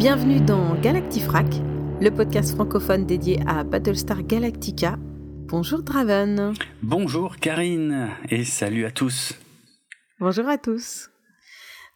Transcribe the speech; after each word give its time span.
Bienvenue 0.00 0.40
dans 0.40 0.80
Galactifrac, 0.80 1.44
le 2.00 2.08
podcast 2.08 2.54
francophone 2.54 3.04
dédié 3.04 3.38
à 3.46 3.64
Battlestar 3.64 4.22
Galactica. 4.22 4.96
Bonjour 5.46 5.82
Draven. 5.82 6.54
Bonjour 6.80 7.36
Karine 7.36 8.08
et 8.30 8.46
salut 8.46 8.86
à 8.86 8.90
tous. 8.92 9.34
Bonjour 10.18 10.48
à 10.48 10.56
tous. 10.56 11.10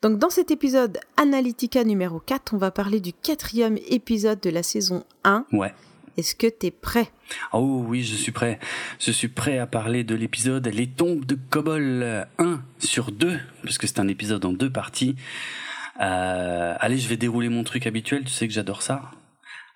Donc 0.03 0.19
dans 0.19 0.29
cet 0.29 0.51
épisode 0.51 0.99
Analytica 1.17 1.83
numéro 1.83 2.21
4, 2.21 2.53
on 2.53 2.59
va 2.59 2.71
parler 2.71 3.01
du 3.01 3.15
quatrième 3.15 3.79
épisode 3.89 4.41
de 4.41 4.51
la 4.51 4.63
saison 4.63 5.05
1. 5.25 5.47
Ouais. 5.53 5.73
Est-ce 6.19 6.35
que 6.35 6.47
t'es 6.47 6.71
prêt? 6.71 7.11
Oh 7.55 7.87
oui, 7.89 8.05
je 8.05 8.17
suis 8.17 8.33
prêt. 8.33 8.61
Je 9.01 9.13
suis 9.13 9.29
prêt 9.29 9.57
à 9.57 9.67
parler 9.67 10.05
de 10.05 10.15
l'épisode 10.15 10.69
Les 10.69 10.89
tombes 10.89 11.25
de 11.25 11.39
Kobol 11.49 12.27
1 12.37 12.61
sur 12.81 13.13
2, 13.13 13.39
parce 13.63 13.79
que 13.79 13.87
c'est 13.87 13.99
un 13.99 14.09
épisode 14.09 14.45
en 14.45 14.53
deux 14.53 14.71
parties. 14.71 15.17
Euh, 16.01 16.75
allez, 16.79 16.99
je 16.99 17.09
vais 17.09 17.17
dérouler 17.17 17.49
mon 17.49 17.65
truc 17.65 17.87
habituel, 17.87 18.25
tu 18.25 18.33
sais 18.33 18.49
que 18.49 18.55
j'adore 18.55 18.83
ça. 18.83 19.11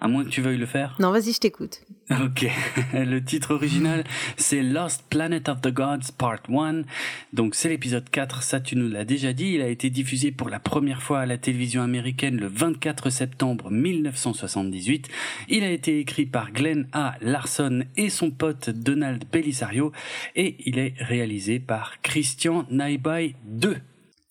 À 0.01 0.07
moins 0.07 0.23
que 0.23 0.29
tu 0.29 0.41
veuilles 0.41 0.59
le 0.59 0.67
faire. 0.67 0.95
Non, 1.01 1.11
vas-y, 1.11 1.33
je 1.33 1.41
t'écoute. 1.41 1.81
Ok. 2.11 2.47
Le 2.93 3.19
titre 3.19 3.53
original, 3.53 4.05
c'est 4.37 4.63
Lost 4.63 5.03
Planet 5.11 5.49
of 5.49 5.61
the 5.61 5.73
Gods 5.73 6.13
Part 6.17 6.43
1. 6.49 6.83
Donc 7.33 7.57
c'est 7.57 7.69
l'épisode 7.69 8.09
4, 8.09 8.45
ça 8.45 8.61
tu 8.61 8.77
nous 8.77 8.89
l'as 8.89 9.05
déjà 9.05 9.33
dit. 9.33 9.55
Il 9.55 9.61
a 9.61 9.67
été 9.67 9.91
diffusé 9.91 10.31
pour 10.31 10.51
la 10.51 10.61
première 10.61 11.03
fois 11.03 11.19
à 11.19 11.27
la 11.27 11.37
télévision 11.37 11.83
américaine 11.83 12.37
le 12.37 12.47
24 12.47 13.11
septembre 13.11 13.73
1978. 13.73 15.09
Il 15.49 15.65
a 15.65 15.71
été 15.71 15.99
écrit 15.99 16.27
par 16.27 16.53
Glenn 16.53 16.87
A. 16.93 17.17
Larson 17.21 17.83
et 17.97 18.09
son 18.09 18.31
pote 18.31 18.71
Donald 18.71 19.25
Belisario. 19.33 19.91
Et 20.37 20.59
il 20.65 20.79
est 20.79 20.95
réalisé 21.01 21.59
par 21.59 22.01
Christian 22.03 22.67
Naibai 22.71 23.35
2. 23.47 23.79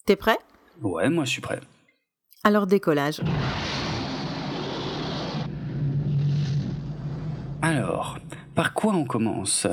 T'es 0.05 0.15
prêt? 0.15 0.37
Ouais, 0.81 1.09
moi 1.09 1.25
je 1.25 1.31
suis 1.31 1.41
prêt. 1.41 1.59
Alors 2.47 2.65
décollage. 2.65 3.19
Alors, 7.61 8.19
par 8.55 8.73
quoi 8.73 8.93
on 8.93 9.03
commence? 9.03 9.67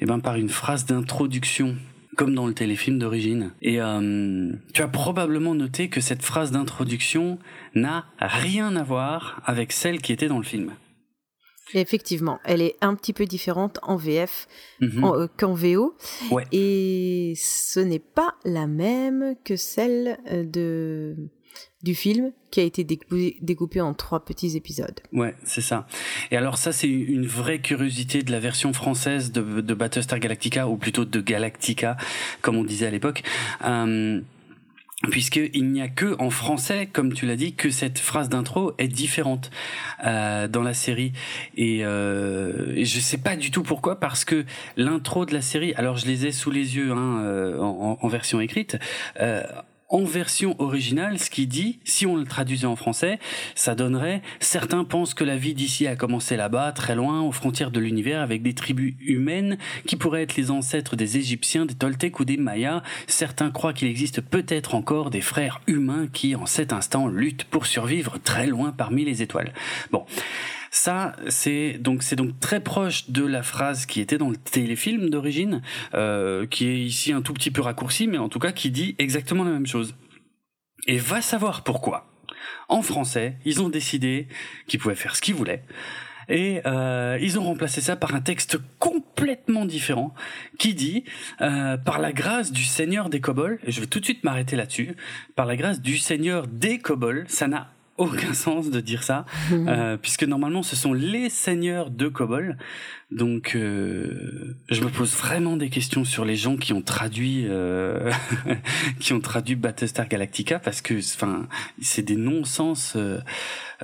Eh 0.00 0.04
bien 0.04 0.20
par 0.20 0.36
une 0.36 0.50
phrase 0.50 0.84
d'introduction 0.84 1.76
comme 2.18 2.34
dans 2.34 2.46
le 2.46 2.52
téléfilm 2.52 2.98
d'origine. 2.98 3.52
Et 3.62 3.80
euh, 3.80 4.52
tu 4.74 4.82
as 4.82 4.88
probablement 4.88 5.54
noté 5.54 5.88
que 5.88 6.02
cette 6.02 6.22
phrase 6.22 6.50
d'introduction 6.50 7.38
n'a 7.74 8.04
rien 8.18 8.76
à 8.76 8.82
voir 8.82 9.40
avec 9.46 9.72
celle 9.72 10.02
qui 10.02 10.12
était 10.12 10.28
dans 10.28 10.36
le 10.36 10.44
film. 10.44 10.72
Effectivement, 11.72 12.38
elle 12.44 12.60
est 12.60 12.76
un 12.82 12.94
petit 12.96 13.14
peu 13.14 13.24
différente 13.24 13.78
en 13.82 13.96
VF 13.96 14.46
Mhm. 14.82 15.04
euh, 15.04 15.26
qu'en 15.38 15.54
VO. 15.54 15.96
Ouais. 16.30 16.44
Et 16.52 17.32
ce 17.38 17.80
n'est 17.80 17.98
pas 18.00 18.34
la 18.44 18.66
même 18.66 19.36
que 19.42 19.56
celle 19.56 20.18
euh, 20.30 20.44
de, 20.44 21.16
du 21.82 21.94
film 21.94 22.32
qui 22.50 22.60
a 22.60 22.62
été 22.62 22.84
découpé, 22.84 23.80
en 23.80 23.94
trois 23.94 24.24
petits 24.24 24.56
épisodes. 24.56 25.00
Ouais, 25.12 25.34
c'est 25.44 25.60
ça. 25.60 25.86
Et 26.30 26.36
alors 26.36 26.58
ça, 26.58 26.72
c'est 26.72 26.88
une 26.88 27.26
vraie 27.26 27.60
curiosité 27.60 28.22
de 28.22 28.30
la 28.32 28.40
version 28.40 28.72
française 28.72 29.32
de, 29.32 29.74
Battlestar 29.74 30.18
Galactica, 30.18 30.68
ou 30.68 30.76
plutôt 30.76 31.04
de 31.04 31.20
Galactica, 31.20 31.96
comme 32.42 32.56
on 32.56 32.64
disait 32.64 32.86
à 32.86 32.90
l'époque. 32.90 33.22
Euh, 33.64 34.20
Puisqu'il 35.08 35.72
n'y 35.72 35.80
a 35.80 35.88
que 35.88 36.14
en 36.18 36.28
français, 36.28 36.86
comme 36.86 37.14
tu 37.14 37.24
l'as 37.24 37.36
dit, 37.36 37.54
que 37.54 37.70
cette 37.70 37.98
phrase 37.98 38.28
d'intro 38.28 38.74
est 38.76 38.86
différente 38.86 39.50
euh, 40.04 40.46
dans 40.46 40.62
la 40.62 40.74
série. 40.74 41.12
Et, 41.56 41.86
euh, 41.86 42.74
et 42.76 42.84
je 42.84 43.00
sais 43.00 43.16
pas 43.16 43.34
du 43.34 43.50
tout 43.50 43.62
pourquoi, 43.62 43.98
parce 43.98 44.26
que 44.26 44.44
l'intro 44.76 45.24
de 45.24 45.32
la 45.32 45.40
série, 45.40 45.72
alors 45.76 45.96
je 45.96 46.04
les 46.04 46.26
ai 46.26 46.32
sous 46.32 46.50
les 46.50 46.76
yeux 46.76 46.92
hein, 46.92 47.22
euh, 47.22 47.58
en, 47.58 47.98
en 47.98 48.08
version 48.08 48.42
écrite, 48.42 48.76
euh, 49.20 49.42
en 49.90 50.04
version 50.04 50.54
originale, 50.60 51.18
ce 51.18 51.30
qui 51.30 51.46
dit, 51.46 51.80
si 51.84 52.06
on 52.06 52.16
le 52.16 52.24
traduisait 52.24 52.66
en 52.66 52.76
français, 52.76 53.18
ça 53.54 53.74
donnerait 53.74 54.22
certains 54.38 54.84
pensent 54.84 55.14
que 55.14 55.24
la 55.24 55.36
vie 55.36 55.52
d'ici 55.52 55.86
a 55.86 55.96
commencé 55.96 56.36
là-bas, 56.36 56.72
très 56.72 56.94
loin, 56.94 57.20
aux 57.22 57.32
frontières 57.32 57.72
de 57.72 57.80
l'univers, 57.80 58.20
avec 58.20 58.42
des 58.42 58.54
tribus 58.54 58.94
humaines 59.00 59.58
qui 59.86 59.96
pourraient 59.96 60.22
être 60.22 60.36
les 60.36 60.50
ancêtres 60.50 60.96
des 60.96 61.18
Égyptiens, 61.18 61.66
des 61.66 61.74
Toltecs 61.74 62.20
ou 62.20 62.24
des 62.24 62.36
Mayas. 62.36 62.82
Certains 63.08 63.50
croient 63.50 63.72
qu'il 63.72 63.88
existe 63.88 64.20
peut-être 64.20 64.74
encore 64.74 65.10
des 65.10 65.20
frères 65.20 65.60
humains 65.66 66.06
qui, 66.12 66.36
en 66.36 66.46
cet 66.46 66.72
instant, 66.72 67.08
luttent 67.08 67.44
pour 67.44 67.66
survivre 67.66 68.18
très 68.22 68.46
loin 68.46 68.72
parmi 68.72 69.04
les 69.04 69.22
étoiles. 69.22 69.52
Bon. 69.90 70.06
Ça, 70.70 71.16
c'est 71.28 71.78
donc 71.80 72.04
c'est 72.04 72.14
donc 72.14 72.38
très 72.38 72.60
proche 72.60 73.10
de 73.10 73.24
la 73.24 73.42
phrase 73.42 73.86
qui 73.86 74.00
était 74.00 74.18
dans 74.18 74.30
le 74.30 74.36
téléfilm 74.36 75.10
d'origine, 75.10 75.62
euh, 75.94 76.46
qui 76.46 76.66
est 76.66 76.78
ici 76.78 77.12
un 77.12 77.22
tout 77.22 77.32
petit 77.32 77.50
peu 77.50 77.60
raccourci, 77.60 78.06
mais 78.06 78.18
en 78.18 78.28
tout 78.28 78.38
cas 78.38 78.52
qui 78.52 78.70
dit 78.70 78.94
exactement 78.98 79.42
la 79.42 79.50
même 79.50 79.66
chose. 79.66 79.96
Et 80.86 80.98
va 80.98 81.20
savoir 81.22 81.64
pourquoi. 81.64 82.06
En 82.68 82.82
français, 82.82 83.36
ils 83.44 83.60
ont 83.60 83.68
décidé 83.68 84.28
qu'ils 84.68 84.78
pouvaient 84.78 84.94
faire 84.94 85.16
ce 85.16 85.20
qu'ils 85.20 85.34
voulaient. 85.34 85.64
Et 86.28 86.60
euh, 86.64 87.18
ils 87.20 87.40
ont 87.40 87.42
remplacé 87.42 87.80
ça 87.80 87.96
par 87.96 88.14
un 88.14 88.20
texte 88.20 88.58
complètement 88.78 89.64
différent 89.66 90.14
qui 90.58 90.74
dit 90.74 91.02
euh, 91.40 91.76
par 91.76 91.98
la 91.98 92.12
grâce 92.12 92.52
du 92.52 92.62
Seigneur 92.62 93.10
des 93.10 93.20
Kobolds, 93.20 93.58
et 93.64 93.72
je 93.72 93.80
vais 93.80 93.88
tout 93.88 93.98
de 93.98 94.04
suite 94.04 94.22
m'arrêter 94.22 94.54
là-dessus, 94.54 94.94
par 95.34 95.46
la 95.46 95.56
grâce 95.56 95.80
du 95.80 95.98
Seigneur 95.98 96.46
des 96.46 96.78
Kobolds, 96.78 97.28
ça 97.28 97.48
n'a 97.48 97.72
aucun 98.00 98.34
sens 98.34 98.70
de 98.70 98.80
dire 98.80 99.02
ça, 99.02 99.26
euh, 99.52 99.96
puisque 99.96 100.24
normalement 100.24 100.62
ce 100.62 100.74
sont 100.74 100.92
les 100.92 101.28
seigneurs 101.28 101.90
de 101.90 102.08
Kobol. 102.08 102.56
Donc 103.10 103.56
euh, 103.56 104.56
je 104.70 104.80
me 104.82 104.88
pose 104.88 105.14
vraiment 105.16 105.56
des 105.56 105.68
questions 105.68 106.04
sur 106.04 106.24
les 106.24 106.36
gens 106.36 106.56
qui 106.56 106.72
ont 106.72 106.82
traduit 106.82 107.46
euh, 107.48 108.10
qui 109.00 109.12
ont 109.12 109.20
traduit 109.20 109.56
Battlestar 109.56 110.06
Galactica 110.08 110.60
parce 110.60 110.80
que 110.80 110.94
enfin 111.14 111.48
c'est 111.82 112.02
des 112.02 112.14
non-sens 112.14 112.96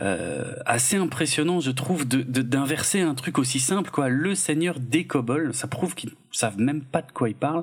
euh, 0.02 0.54
assez 0.66 0.96
impressionnants 0.96 1.60
je 1.60 1.70
trouve 1.70 2.06
de 2.06 2.22
de- 2.22 2.42
d'inverser 2.42 3.00
un 3.00 3.14
truc 3.14 3.38
aussi 3.38 3.60
simple 3.60 3.90
quoi. 3.90 4.08
Le 4.08 4.34
seigneur 4.34 4.78
des 4.78 5.06
Kobol 5.06 5.54
ça 5.54 5.66
prouve 5.68 5.94
qu'ils 5.94 6.10
savent 6.32 6.58
même 6.58 6.82
pas 6.82 7.00
de 7.02 7.10
quoi 7.12 7.28
ils 7.30 7.34
parlent. 7.34 7.62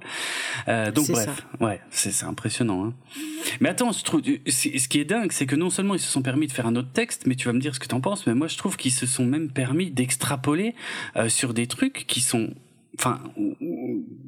Euh, 0.67 0.91
donc 0.91 1.07
bref. 1.11 1.45
ouais 1.59 1.79
c'est 1.91 2.23
impressionnant 2.25 2.85
hein. 2.85 2.93
Mais 3.59 3.69
attends, 3.69 3.91
je 3.91 4.03
trouve, 4.03 4.21
ce 4.47 4.87
qui 4.87 4.99
est 4.99 5.05
dingue, 5.05 5.31
c'est 5.31 5.45
que 5.45 5.55
non 5.55 5.69
seulement 5.69 5.93
ils 5.95 5.99
se 5.99 6.09
sont 6.09 6.21
permis 6.21 6.47
de 6.47 6.51
faire 6.53 6.65
un 6.65 6.75
autre 6.77 6.91
texte, 6.93 7.27
mais 7.27 7.35
tu 7.35 7.47
vas 7.47 7.53
me 7.53 7.59
dire 7.59 7.75
ce 7.75 7.79
que 7.79 7.87
t'en 7.87 7.99
penses, 7.99 8.25
mais 8.25 8.33
moi 8.33 8.47
je 8.47 8.57
trouve 8.57 8.77
qu'ils 8.77 8.93
se 8.93 9.05
sont 9.05 9.25
même 9.25 9.49
permis 9.51 9.91
d'extrapoler 9.91 10.75
euh, 11.17 11.27
sur 11.29 11.53
des 11.53 11.67
trucs 11.67 12.05
qui 12.07 12.21
sont, 12.21 12.53
enfin, 12.99 13.19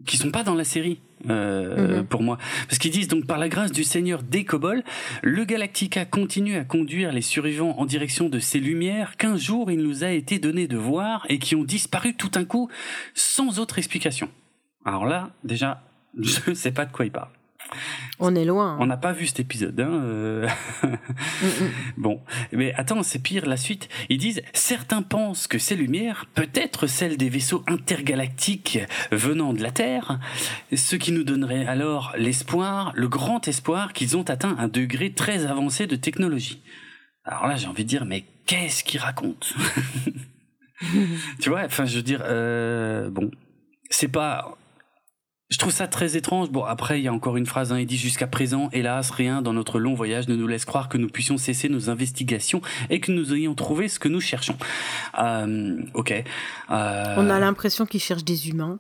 qui 0.06 0.18
sont 0.18 0.32
pas 0.32 0.44
dans 0.44 0.56
la 0.56 0.64
série. 0.64 1.00
euh, 1.30 2.02
Mhm. 2.02 2.06
pour 2.06 2.22
moi 2.22 2.38
parce 2.68 2.78
qu'ils 2.78 2.92
disent 2.92 3.08
donc 3.08 3.26
par 3.26 3.40
la 3.40 3.50
grâce 3.50 3.72
du 3.72 3.84
Seigneur 3.84 4.22
des 4.22 4.44
Kobolds 4.44 4.84
le 5.24 5.44
Galactica 5.44 6.06
continue 6.06 6.56
à 6.56 6.64
conduire 6.66 7.12
les 7.12 7.22
survivants 7.22 7.80
en 7.80 7.86
direction 7.88 8.30
de 8.30 8.38
ces 8.38 8.60
lumières 8.60 9.18
qu'un 9.18 9.36
jour 9.38 9.72
il 9.72 9.80
nous 9.80 10.04
a 10.04 10.12
été 10.12 10.38
donné 10.38 10.68
de 10.68 10.78
voir 10.78 11.26
et 11.30 11.40
qui 11.40 11.56
ont 11.56 11.64
disparu 11.64 12.14
tout 12.16 12.30
un 12.36 12.46
coup 12.46 12.70
sans 13.16 13.58
autre 13.60 13.80
explication 13.80 14.30
alors 14.84 15.06
là 15.08 15.32
déjà 15.44 15.82
je 16.20 16.54
sais 16.54 16.72
pas 16.72 16.86
de 16.86 16.92
quoi 16.92 17.06
il 17.06 17.12
parle 17.12 17.30
On 18.20 18.36
est 18.36 18.46
loin. 18.46 18.78
on 18.80 18.86
n'a 18.86 18.98
pas 18.98 19.12
vu 19.12 19.28
cet 19.28 19.40
épisode. 19.40 19.80
Hein 19.80 19.90
euh. 19.92 20.48
Mm, 21.42 21.48
mm. 21.48 21.72
bon, 21.98 22.22
mais 22.54 22.74
attends, 22.76 23.04
c'est 23.04 23.20
pire 23.20 23.46
la 23.46 23.58
suite. 23.58 23.90
Ils 24.10 24.18
disent 24.18 24.42
certains 24.54 25.02
pensent 25.02 25.48
que 25.48 25.60
ces 25.60 25.76
lumières, 25.76 26.26
peut-être 26.34 26.88
celles 26.88 27.18
des 27.18 27.30
vaisseaux 27.30 27.64
intergalactiques 27.68 28.80
venant 29.12 29.54
de 29.54 29.62
la 29.62 29.72
Terre, 29.72 30.20
ce 30.74 30.96
qui 30.96 31.12
nous 31.12 31.24
donnerait 31.24 31.66
alors 31.66 32.14
l'espoir, 32.18 32.94
le 32.96 33.08
grand 33.08 33.48
espoir 33.48 33.94
qu'ils 33.94 34.16
ont 34.16 34.24
atteint 34.24 34.56
un 34.58 34.68
degré 34.68 35.12
très 35.12 35.46
avancé 35.46 35.88
de 35.88 35.96
technologie. 35.96 36.62
Alors 37.26 37.48
là, 37.48 37.58
j'ai 37.58 37.68
envie 37.68 37.84
de 37.84 37.90
dire, 37.90 38.06
mais 38.06 38.24
qu'est-ce 38.46 38.84
qu'ils 38.84 39.02
racontent? 39.02 39.48
Tu 41.40 41.50
vois, 41.50 41.64
enfin, 41.64 41.86
je 41.86 41.96
veux 41.96 42.04
dire, 42.04 42.22
euh, 42.24 43.10
bon, 43.10 43.32
c'est 43.90 44.10
pas 44.10 44.58
je 45.56 45.60
trouve 45.60 45.72
ça 45.72 45.88
très 45.88 46.18
étrange. 46.18 46.50
Bon, 46.50 46.66
après, 46.66 47.00
il 47.00 47.04
y 47.04 47.08
a 47.08 47.14
encore 47.14 47.38
une 47.38 47.46
phrase, 47.46 47.72
hein, 47.72 47.80
il 47.80 47.86
dit 47.86 47.96
jusqu'à 47.96 48.28
présent, 48.28 48.68
hélas, 48.74 49.10
rien 49.10 49.42
dans 49.42 49.54
notre 49.54 49.80
long 49.80 49.94
voyage 49.94 50.28
ne 50.28 50.36
nous 50.36 50.48
laisse 50.48 50.66
croire 50.66 50.90
que 50.90 50.98
nous 50.98 51.08
puissions 51.08 51.38
cesser 51.38 51.70
nos 51.70 51.90
investigations 51.90 52.62
et 52.90 53.00
que 53.00 53.14
nous 53.14 53.34
ayons 53.34 53.56
trouvé 53.56 53.88
ce 53.88 53.98
que 53.98 54.10
nous 54.10 54.20
cherchons. 54.20 54.58
Euh, 55.18 55.78
ok. 55.94 56.12
Euh, 56.72 57.16
On 57.18 57.30
a 57.30 57.40
l'impression 57.40 57.86
qu'ils 57.86 58.02
cherchent 58.02 58.26
des 58.26 58.50
humains, 58.50 58.80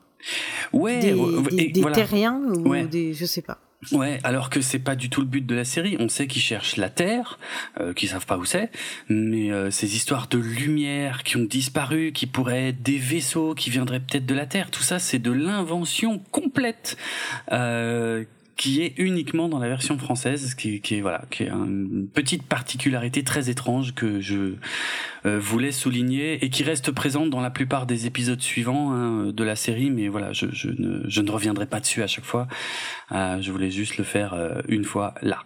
ouais, 0.74 1.00
des, 1.00 1.14
des- 1.14 1.64
et 1.64 1.70
des 1.70 1.80
voilà. 1.80 1.96
terriens 1.96 2.42
ou 2.46 2.68
Ouais. 2.68 2.84
des, 2.86 3.14
je 3.14 3.24
sais 3.26 3.42
pas. 3.42 3.58
Ouais, 3.92 4.20
alors 4.24 4.50
que 4.50 4.62
c'est 4.62 4.80
pas 4.80 4.96
du 4.96 5.10
tout 5.10 5.22
le 5.22 5.28
but 5.28 5.46
de 5.46 5.56
la 5.56 5.66
série. 5.66 5.96
On 6.00 6.10
sait 6.10 6.28
qu'ils 6.28 6.42
cherchent 6.42 6.78
la 6.78 6.90
Terre, 6.90 7.40
euh, 7.80 7.94
qu'ils 7.94 8.10
savent 8.10 8.26
pas 8.26 8.38
où 8.38 8.46
c'est, 8.46 8.72
mais 9.10 9.52
euh, 9.52 9.70
ces 9.70 9.96
histoires 9.96 10.28
de 10.28 10.38
lumière 10.38 11.24
qui 11.24 11.38
ont 11.38 11.44
disparu, 11.44 12.12
qui 12.12 12.26
pourraient 12.26 12.70
être 12.70 12.82
des 12.82 12.98
vaisseaux 12.98 13.54
qui 13.54 13.70
viendraient 13.70 14.00
peut-être 14.00 14.26
de 14.26 14.36
la 14.36 14.46
Terre, 14.46 14.72
tout 14.72 14.84
ça, 14.84 15.00
c'est 15.00 15.20
de 15.20 15.32
l'invention 15.32 16.20
complète. 16.32 16.98
Euh, 17.52 18.24
qui 18.58 18.82
est 18.82 18.94
uniquement 18.98 19.50
dans 19.50 19.60
la 19.60 19.68
version 19.68 19.98
française, 19.98 20.56
qui, 20.56 20.80
qui 20.82 20.96
est 20.96 21.02
voilà, 21.02 21.24
qui 21.30 21.44
est 21.44 21.50
une 21.50 22.08
petite 22.08 22.44
particularité 22.44 23.24
très 23.24 23.50
étrange 23.50 23.94
que 23.94 24.22
je 24.22 24.56
euh, 25.26 25.40
voulais 25.40 25.72
souligner 25.72 26.44
et 26.44 26.50
qui 26.50 26.64
reste 26.64 26.92
présente 26.92 27.30
dans 27.30 27.42
la 27.42 27.50
plupart 27.50 27.86
des 27.86 28.06
épisodes 28.06 28.42
suivants 28.42 28.94
hein, 28.94 29.32
de 29.32 29.44
la 29.44 29.56
série, 29.56 29.90
mais 29.90 30.08
voilà, 30.08 30.32
je, 30.32 30.48
je, 30.52 30.70
ne, 30.70 31.02
je 31.08 31.22
ne 31.22 31.32
reviendrai 31.32 31.66
pas 31.66 31.80
dessus 31.80 32.02
à 32.02 32.08
chaque 32.08 32.26
fois. 32.26 32.48
Euh, 33.12 33.42
je 33.42 33.52
voulais 33.52 33.72
juste 33.72 33.98
le 33.98 34.04
faire 34.04 34.34
euh, 34.34 34.62
une 34.68 34.86
fois 34.86 35.16
là. 35.22 35.44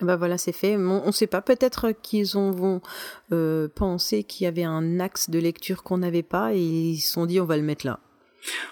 Bah 0.00 0.16
voilà, 0.16 0.38
c'est 0.38 0.52
fait. 0.52 0.76
On 0.76 1.06
ne 1.06 1.10
sait 1.12 1.26
pas. 1.26 1.42
Peut-être 1.42 1.90
qu'ils 1.90 2.38
ont 2.38 2.52
vont, 2.52 2.80
euh, 3.32 3.66
pensé 3.74 4.22
qu'il 4.22 4.44
y 4.44 4.46
avait 4.46 4.64
un 4.64 5.00
axe 5.00 5.28
de 5.28 5.40
lecture 5.40 5.82
qu'on 5.82 5.98
n'avait 5.98 6.22
pas 6.22 6.54
et 6.54 6.60
ils 6.60 6.98
se 6.98 7.12
sont 7.12 7.26
dit 7.26 7.40
on 7.40 7.44
va 7.44 7.56
le 7.56 7.64
mettre 7.64 7.84
là. 7.84 7.98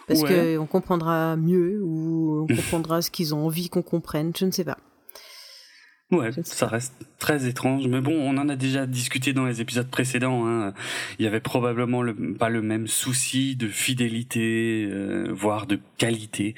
Parce 0.07 0.23
que 0.23 0.57
qu'on 0.59 0.67
comprendra 0.67 1.37
mieux 1.37 1.81
ou 1.83 2.47
on 2.49 2.55
comprendra 2.55 3.03
ce 3.03 3.11
qu'ils 3.11 3.35
ont 3.35 3.47
envie 3.47 3.69
qu'on 3.69 3.83
comprenne. 3.83 4.33
Je 4.37 4.45
ne 4.45 4.51
sais 4.51 4.65
pas. 4.65 4.79
Ouais, 6.13 6.31
ça 6.45 6.69
reste 6.69 6.95
très 7.19 7.49
étrange, 7.49 7.89
mais 7.89 8.01
bon, 8.01 8.15
on 8.15 8.39
en 8.39 8.49
a 8.49 8.55
déjà 8.55 8.87
discuté 8.87 9.33
dans 9.33 9.45
les 9.45 9.61
épisodes 9.61 9.91
précédents. 9.91 10.47
Hein. 10.47 10.73
Il 11.19 11.25
y 11.25 11.29
avait 11.29 11.41
probablement 11.41 12.01
le, 12.01 12.35
pas 12.35 12.49
le 12.49 12.63
même 12.63 12.87
souci 12.87 13.57
de 13.57 13.67
fidélité, 13.67 14.87
euh, 14.89 15.27
voire 15.33 15.67
de 15.67 15.81
qualité 15.99 16.55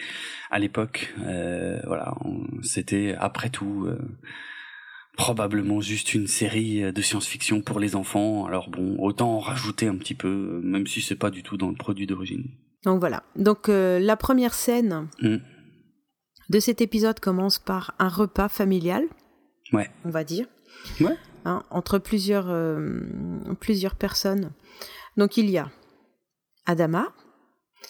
à 0.50 0.58
l'époque. 0.58 1.14
Euh, 1.24 1.80
voilà, 1.86 2.14
c'était 2.62 3.14
après 3.18 3.48
tout 3.48 3.86
euh, 3.86 3.98
probablement 5.16 5.80
juste 5.80 6.12
une 6.12 6.26
série 6.26 6.92
de 6.92 7.00
science-fiction 7.00 7.62
pour 7.62 7.80
les 7.80 7.96
enfants. 7.96 8.44
Alors 8.44 8.68
bon, 8.68 8.96
autant 8.98 9.36
en 9.36 9.38
rajouter 9.38 9.86
un 9.86 9.96
petit 9.96 10.14
peu, 10.14 10.60
même 10.62 10.86
si 10.86 11.00
c'est 11.00 11.16
pas 11.16 11.30
du 11.30 11.42
tout 11.42 11.56
dans 11.56 11.70
le 11.70 11.74
produit 11.74 12.06
d'origine. 12.06 12.50
Donc 12.84 13.00
voilà. 13.00 13.22
Donc 13.36 13.68
la 13.68 14.16
première 14.16 14.54
scène. 14.54 15.08
Mmh. 15.20 15.36
De 16.50 16.60
cet 16.60 16.80
épisode 16.80 17.20
commence 17.20 17.58
par 17.58 17.94
un 17.98 18.08
repas 18.08 18.48
familial 18.48 19.04
ouais. 19.72 19.90
on 20.04 20.10
va 20.10 20.24
dire, 20.24 20.46
ouais. 21.00 21.16
Hein, 21.44 21.62
entre 21.70 21.98
plusieurs, 21.98 22.50
euh, 22.50 23.00
plusieurs 23.60 23.94
personnes. 23.94 24.52
Donc 25.16 25.36
il 25.36 25.50
y 25.50 25.58
a 25.58 25.70
Adama, 26.66 27.12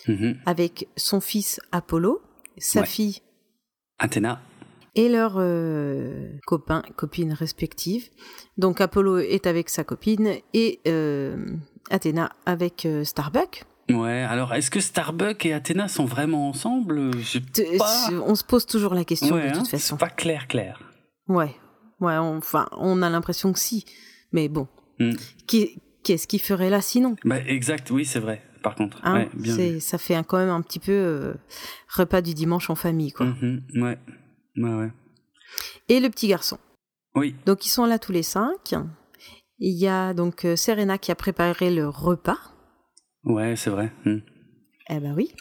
mm-hmm. 0.06 0.38
avec 0.46 0.88
son 0.96 1.20
fils 1.20 1.61
Apollo, 1.73 2.23
sa 2.56 2.84
fille 2.84 3.20
Athéna, 3.99 4.41
et 4.94 5.08
leurs 5.08 5.37
euh, 5.38 6.31
copains, 6.46 6.82
copines 6.96 7.32
respectives. 7.32 8.08
Donc 8.56 8.81
Apollo 8.81 9.19
est 9.19 9.46
avec 9.46 9.69
sa 9.69 9.84
copine 9.84 10.34
et 10.55 10.81
euh, 10.87 11.37
Athéna 11.91 12.32
avec 12.46 12.87
Starbuck. 13.05 13.64
Ouais, 13.90 14.23
alors 14.23 14.52
est-ce 14.55 14.70
que 14.70 14.81
Starbuck 14.81 15.46
et 15.46 15.52
Athéna 15.55 15.88
sont 15.88 16.05
vraiment 16.05 16.49
ensemble? 16.49 17.11
On 18.26 18.35
se 18.35 18.44
pose 18.44 18.67
toujours 18.67 18.94
la 18.94 19.05
question 19.05 19.37
de 19.37 19.49
toute 19.49 19.56
hein, 19.56 19.64
façon. 19.64 19.96
C'est 19.96 19.99
pas 19.99 20.11
clair, 20.11 20.46
clair. 20.46 20.81
Ouais, 21.26 21.55
Ouais, 22.00 22.17
enfin, 22.17 22.69
on 22.76 23.02
a 23.02 23.11
l'impression 23.11 23.52
que 23.52 23.58
si. 23.58 23.85
Mais 24.32 24.49
bon. 24.49 24.69
Hmm. 24.99 25.14
Qu'est-ce 25.46 26.26
qui 26.26 26.38
ferait 26.38 26.70
là 26.70 26.81
sinon? 26.81 27.17
Bah, 27.25 27.38
Exact, 27.40 27.90
oui, 27.90 28.05
c'est 28.05 28.20
vrai. 28.20 28.43
Par 28.62 28.75
contre, 28.75 28.99
hein, 29.05 29.26
ça 29.79 29.99
fait 29.99 30.20
quand 30.26 30.37
même 30.37 30.49
un 30.49 30.62
petit 30.62 30.81
peu 30.81 30.93
euh, 30.93 31.34
repas 31.88 32.20
du 32.20 32.34
dimanche 32.34 32.70
en 32.70 32.75
famille, 32.75 33.12
quoi. 33.12 33.26
Mm-hmm. 33.26 33.82
ouais, 33.82 33.99
ouais, 34.56 34.75
ouais. 34.75 34.93
Et 35.88 36.00
le 36.00 36.11
petit 36.11 36.26
garçon. 36.26 36.58
Oui. 37.14 37.37
Donc 37.46 37.64
ils 37.67 37.69
sont 37.69 37.87
là 37.87 38.00
tous 38.00 38.11
les 38.11 38.25
cinq. 38.25 38.75
Il 39.61 39.79
y 39.79 39.87
a 39.87 40.12
donc 40.12 40.44
euh, 40.44 40.56
Serena 40.56 40.99
qui 40.99 41.12
a 41.12 41.14
préparé 41.14 41.73
le 41.73 41.88
repas. 41.88 42.38
Ouais, 43.25 43.56
c'est 43.56 43.70
vrai. 43.70 43.93
Hmm. 44.05 44.19
Eh 44.91 45.00
ben 45.00 45.15
oui. 45.15 45.32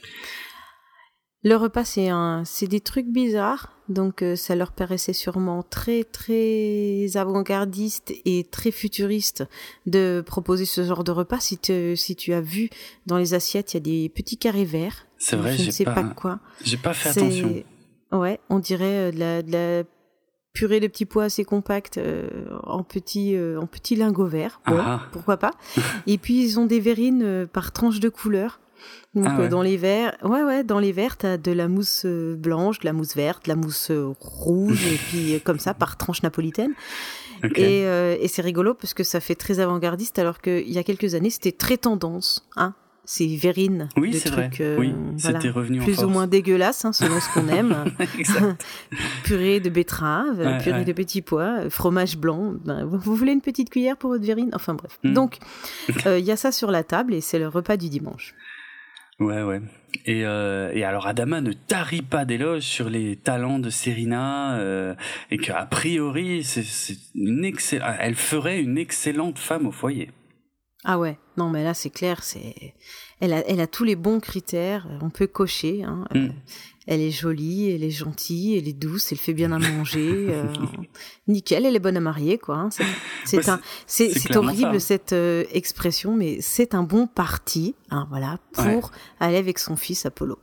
Le 1.43 1.55
repas, 1.55 1.85
c'est 1.85 2.09
un, 2.09 2.43
c'est 2.45 2.67
des 2.67 2.81
trucs 2.81 3.07
bizarres, 3.07 3.71
donc 3.87 4.21
euh, 4.21 4.35
ça 4.35 4.55
leur 4.55 4.71
paraissait 4.71 5.13
sûrement 5.13 5.63
très 5.63 6.03
très 6.03 7.05
avant-gardiste 7.15 8.11
et 8.25 8.43
très 8.43 8.71
futuriste 8.71 9.45
de 9.85 10.23
proposer 10.25 10.65
ce 10.65 10.83
genre 10.83 11.03
de 11.03 11.11
repas. 11.11 11.39
Si, 11.39 11.59
si 11.95 12.15
tu 12.15 12.33
as 12.33 12.41
vu 12.41 12.69
dans 13.05 13.17
les 13.17 13.33
assiettes, 13.33 13.73
il 13.73 13.77
y 13.77 13.77
a 13.77 13.81
des 13.81 14.09
petits 14.09 14.37
carrés 14.37 14.65
verts. 14.65 15.05
C'est 15.19 15.35
vrai, 15.35 15.55
je 15.55 15.67
ne 15.67 15.71
sais 15.71 15.85
pas, 15.85 16.03
quoi. 16.03 16.39
J'ai 16.63 16.77
pas 16.77 16.93
fait 16.93 17.09
attention. 17.09 17.63
Ouais, 18.11 18.39
on 18.49 18.59
dirait 18.59 19.09
euh, 19.09 19.11
de 19.11 19.19
la, 19.19 19.41
de 19.41 19.51
la 19.51 19.83
purée 20.57 20.79
de 20.79 20.87
petits 20.87 21.05
pois 21.05 21.25
assez 21.25 21.45
compacte 21.45 21.97
euh, 21.97 22.27
en 22.63 22.83
petits 22.83 23.37
en 23.59 23.67
petits 23.67 23.95
lingots 23.95 24.27
verts. 24.27 24.59
Bon, 24.65 24.77
ah. 24.79 25.01
pourquoi 25.11 25.37
pas. 25.37 25.51
et 26.07 26.17
puis 26.17 26.43
ils 26.43 26.59
ont 26.59 26.65
des 26.65 26.79
verrines 26.79 27.47
par 27.51 27.71
tranche 27.71 27.99
de 27.99 28.09
couleur. 28.09 28.59
Donc 29.15 29.25
ah 29.27 29.39
euh, 29.39 29.49
dans 29.49 29.61
les 29.61 29.77
verres, 29.77 30.15
ouais 30.23 30.43
ouais, 30.43 30.63
dans 30.63 30.79
les 30.79 30.91
verres, 30.91 31.17
t'as 31.17 31.37
de 31.37 31.51
la 31.51 31.67
mousse 31.67 32.03
euh, 32.05 32.35
blanche, 32.35 32.79
de 32.79 32.85
la 32.85 32.93
mousse 32.93 33.15
verte, 33.15 33.45
de 33.45 33.49
la 33.49 33.55
mousse 33.55 33.89
euh, 33.89 34.13
rouge 34.19 34.85
et 34.85 34.97
puis 34.97 35.41
comme 35.43 35.59
ça 35.59 35.73
par 35.73 35.97
tranche 35.97 36.23
napolitaine. 36.23 36.73
Et, 37.55 37.81
et 37.81 38.27
c'est 38.27 38.41
rigolo 38.41 38.73
parce 38.73 38.95
que 38.95 39.03
ça 39.03 39.19
fait 39.19 39.35
très 39.35 39.59
avant-gardiste 39.59 40.17
alors 40.17 40.41
qu'il 40.41 40.71
y 40.71 40.79
a 40.79 40.83
quelques 40.83 41.13
années 41.13 41.29
c'était 41.29 41.51
très 41.51 41.77
tendance, 41.77 42.47
hein. 42.55 42.73
C'est 43.09 43.25
verrine. 43.25 43.87
Oui, 43.95 44.13
c'est 44.13 44.29
vrai. 44.29 44.51
oui, 44.77 44.93
c'était 45.15 45.49
revenu 45.49 45.79
plus 45.79 46.03
ou 46.03 46.09
moins 46.09 46.27
dégueulasse 46.27 46.83
hein, 46.83 46.91
selon 46.91 47.21
ce 47.21 47.33
qu'on 47.33 47.47
aime. 47.47 47.85
purée 49.23 49.61
de 49.61 49.69
betterave, 49.69 50.61
purée 50.61 50.83
de 50.83 50.91
petits 50.91 51.21
pois, 51.21 51.69
fromage 51.69 52.17
blanc. 52.17 52.55
Ben, 52.65 52.83
vous, 52.83 53.15
voulez 53.15 53.31
une 53.31 53.39
petite 53.39 53.69
cuillère 53.69 53.95
pour 53.95 54.09
votre 54.09 54.25
verrine 54.25 54.49
Enfin 54.51 54.73
bref. 54.73 54.99
Hmm. 55.05 55.13
Donc 55.13 55.37
il 56.05 56.19
y 56.19 56.31
a 56.31 56.35
ça 56.35 56.51
sur 56.51 56.69
la 56.69 56.83
table 56.83 57.13
et 57.13 57.21
c'est 57.21 57.39
le 57.39 57.47
repas 57.47 57.77
du 57.77 57.87
dimanche. 57.87 58.35
Ouais, 59.21 59.41
ouais. 59.41 59.61
Et, 60.05 60.25
euh, 60.25 60.73
et 60.73 60.83
alors 60.83 61.07
Adama 61.07 61.39
ne 61.39 61.53
tarit 61.53 62.01
pas 62.01 62.25
d'éloges 62.25 62.63
sur 62.63 62.89
les 62.89 63.15
talents 63.15 63.57
de 63.57 63.69
Serena 63.69 64.57
euh, 64.57 64.95
et 65.31 65.37
qu'a 65.37 65.65
priori 65.65 66.43
c'est 66.43 66.65
une 67.15 67.45
excell... 67.45 67.81
elle 68.01 68.15
ferait 68.15 68.59
une 68.59 68.77
excellente 68.77 69.39
femme 69.39 69.65
au 69.65 69.71
foyer. 69.71 70.11
Ah 70.89 70.97
ouais, 70.97 71.19
non 71.35 71.49
mais 71.49 71.63
là 71.63 71.73
c'est 71.73 71.89
clair, 71.89 72.23
c'est 72.23 72.73
elle 73.19 73.33
a, 73.33 73.47
elle 73.47 73.59
a 73.59 73.67
tous 73.67 73.83
les 73.83 73.95
bons 73.95 74.19
critères, 74.19 74.87
on 75.01 75.09
peut 75.09 75.27
cocher. 75.27 75.83
Hein. 75.83 76.05
Mm 76.15 76.29
elle 76.87 77.01
est 77.01 77.11
jolie, 77.11 77.69
elle 77.69 77.83
est 77.83 77.91
gentille, 77.91 78.57
elle 78.57 78.67
est 78.67 78.73
douce, 78.73 79.11
elle 79.11 79.17
fait 79.17 79.33
bien 79.33 79.51
à 79.51 79.59
manger. 79.59 80.07
Euh, 80.37 80.45
nickel, 81.27 81.65
elle 81.65 81.75
est 81.75 81.79
bonne 81.79 81.97
à 81.97 81.99
marier, 81.99 82.37
quoi. 82.37 82.55
Hein. 82.57 82.69
C'est 83.25 83.49
un, 83.49 83.59
c'est 83.85 84.35
horrible 84.35 84.79
cette 84.79 85.13
euh, 85.13 85.43
expression, 85.51 86.15
mais 86.15 86.37
c'est 86.41 86.75
un 86.75 86.83
bon 86.83 87.07
parti, 87.07 87.75
hein, 87.89 88.07
voilà, 88.09 88.39
pour 88.53 88.91
aller 89.19 89.37
avec 89.37 89.59
son 89.59 89.75
fils 89.75 90.05
Apollo. 90.05 90.39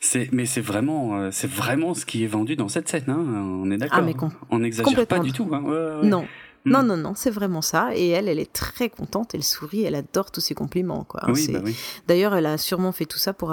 C'est, 0.00 0.32
mais 0.32 0.46
c'est 0.46 0.60
vraiment, 0.60 1.18
euh, 1.18 1.30
c'est 1.30 1.50
vraiment 1.50 1.94
ce 1.94 2.06
qui 2.06 2.24
est 2.24 2.28
vendu 2.28 2.56
dans 2.56 2.68
cette 2.68 2.88
scène, 2.88 3.04
hein. 3.08 3.18
On 3.18 3.70
est 3.70 3.76
d'accord. 3.76 4.00
Ah, 4.02 4.36
on 4.50 4.58
n'exagère 4.60 5.06
pas 5.06 5.18
du 5.18 5.32
tout. 5.32 5.48
Hein. 5.52 6.00
non. 6.02 6.26
Hmm. 6.66 6.72
Non, 6.72 6.82
non, 6.82 6.96
non, 6.98 7.14
c'est 7.14 7.30
vraiment 7.30 7.62
ça. 7.62 7.90
Et 7.94 8.08
elle, 8.08 8.28
elle 8.28 8.38
est 8.38 8.52
très 8.52 8.90
contente, 8.90 9.34
elle 9.34 9.42
sourit, 9.42 9.84
elle 9.84 9.94
adore 9.94 10.30
tous 10.30 10.42
ses 10.42 10.54
compliments. 10.54 11.04
Quoi. 11.04 11.22
Oui, 11.28 11.48
bah 11.50 11.60
oui. 11.64 11.74
D'ailleurs, 12.06 12.34
elle 12.34 12.46
a 12.46 12.58
sûrement 12.58 12.92
fait 12.92 13.06
tout 13.06 13.18
ça 13.18 13.32
pour, 13.32 13.52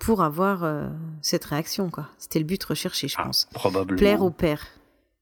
pour 0.00 0.22
avoir 0.22 0.64
euh, 0.64 0.88
cette 1.22 1.44
réaction, 1.44 1.90
quoi. 1.90 2.08
C'était 2.18 2.38
le 2.38 2.44
but 2.44 2.62
recherché, 2.64 3.06
je 3.06 3.16
ah, 3.18 3.24
pense. 3.24 3.48
Probablement. 3.52 3.98
Plaire 3.98 4.22
au 4.22 4.30
père. 4.30 4.66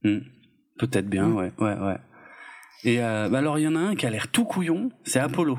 Hmm. 0.02 0.20
Peut-être 0.78 1.08
bien, 1.08 1.26
hmm. 1.26 1.36
ouais, 1.36 1.52
ouais, 1.58 1.74
ouais. 1.74 1.98
Et 2.84 3.02
euh, 3.02 3.28
bah 3.28 3.38
alors, 3.38 3.58
il 3.58 3.62
y 3.62 3.68
en 3.68 3.74
a 3.74 3.80
un 3.80 3.96
qui 3.96 4.06
a 4.06 4.10
l'air 4.10 4.28
tout 4.28 4.44
couillon, 4.44 4.90
c'est 5.02 5.18
Apollo. 5.18 5.58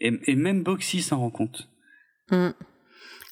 Et, 0.00 0.36
même 0.36 0.62
Boxy 0.62 1.02
s'en 1.02 1.18
rend 1.18 1.30
compte. 1.30 1.68
Hmm. 2.30 2.50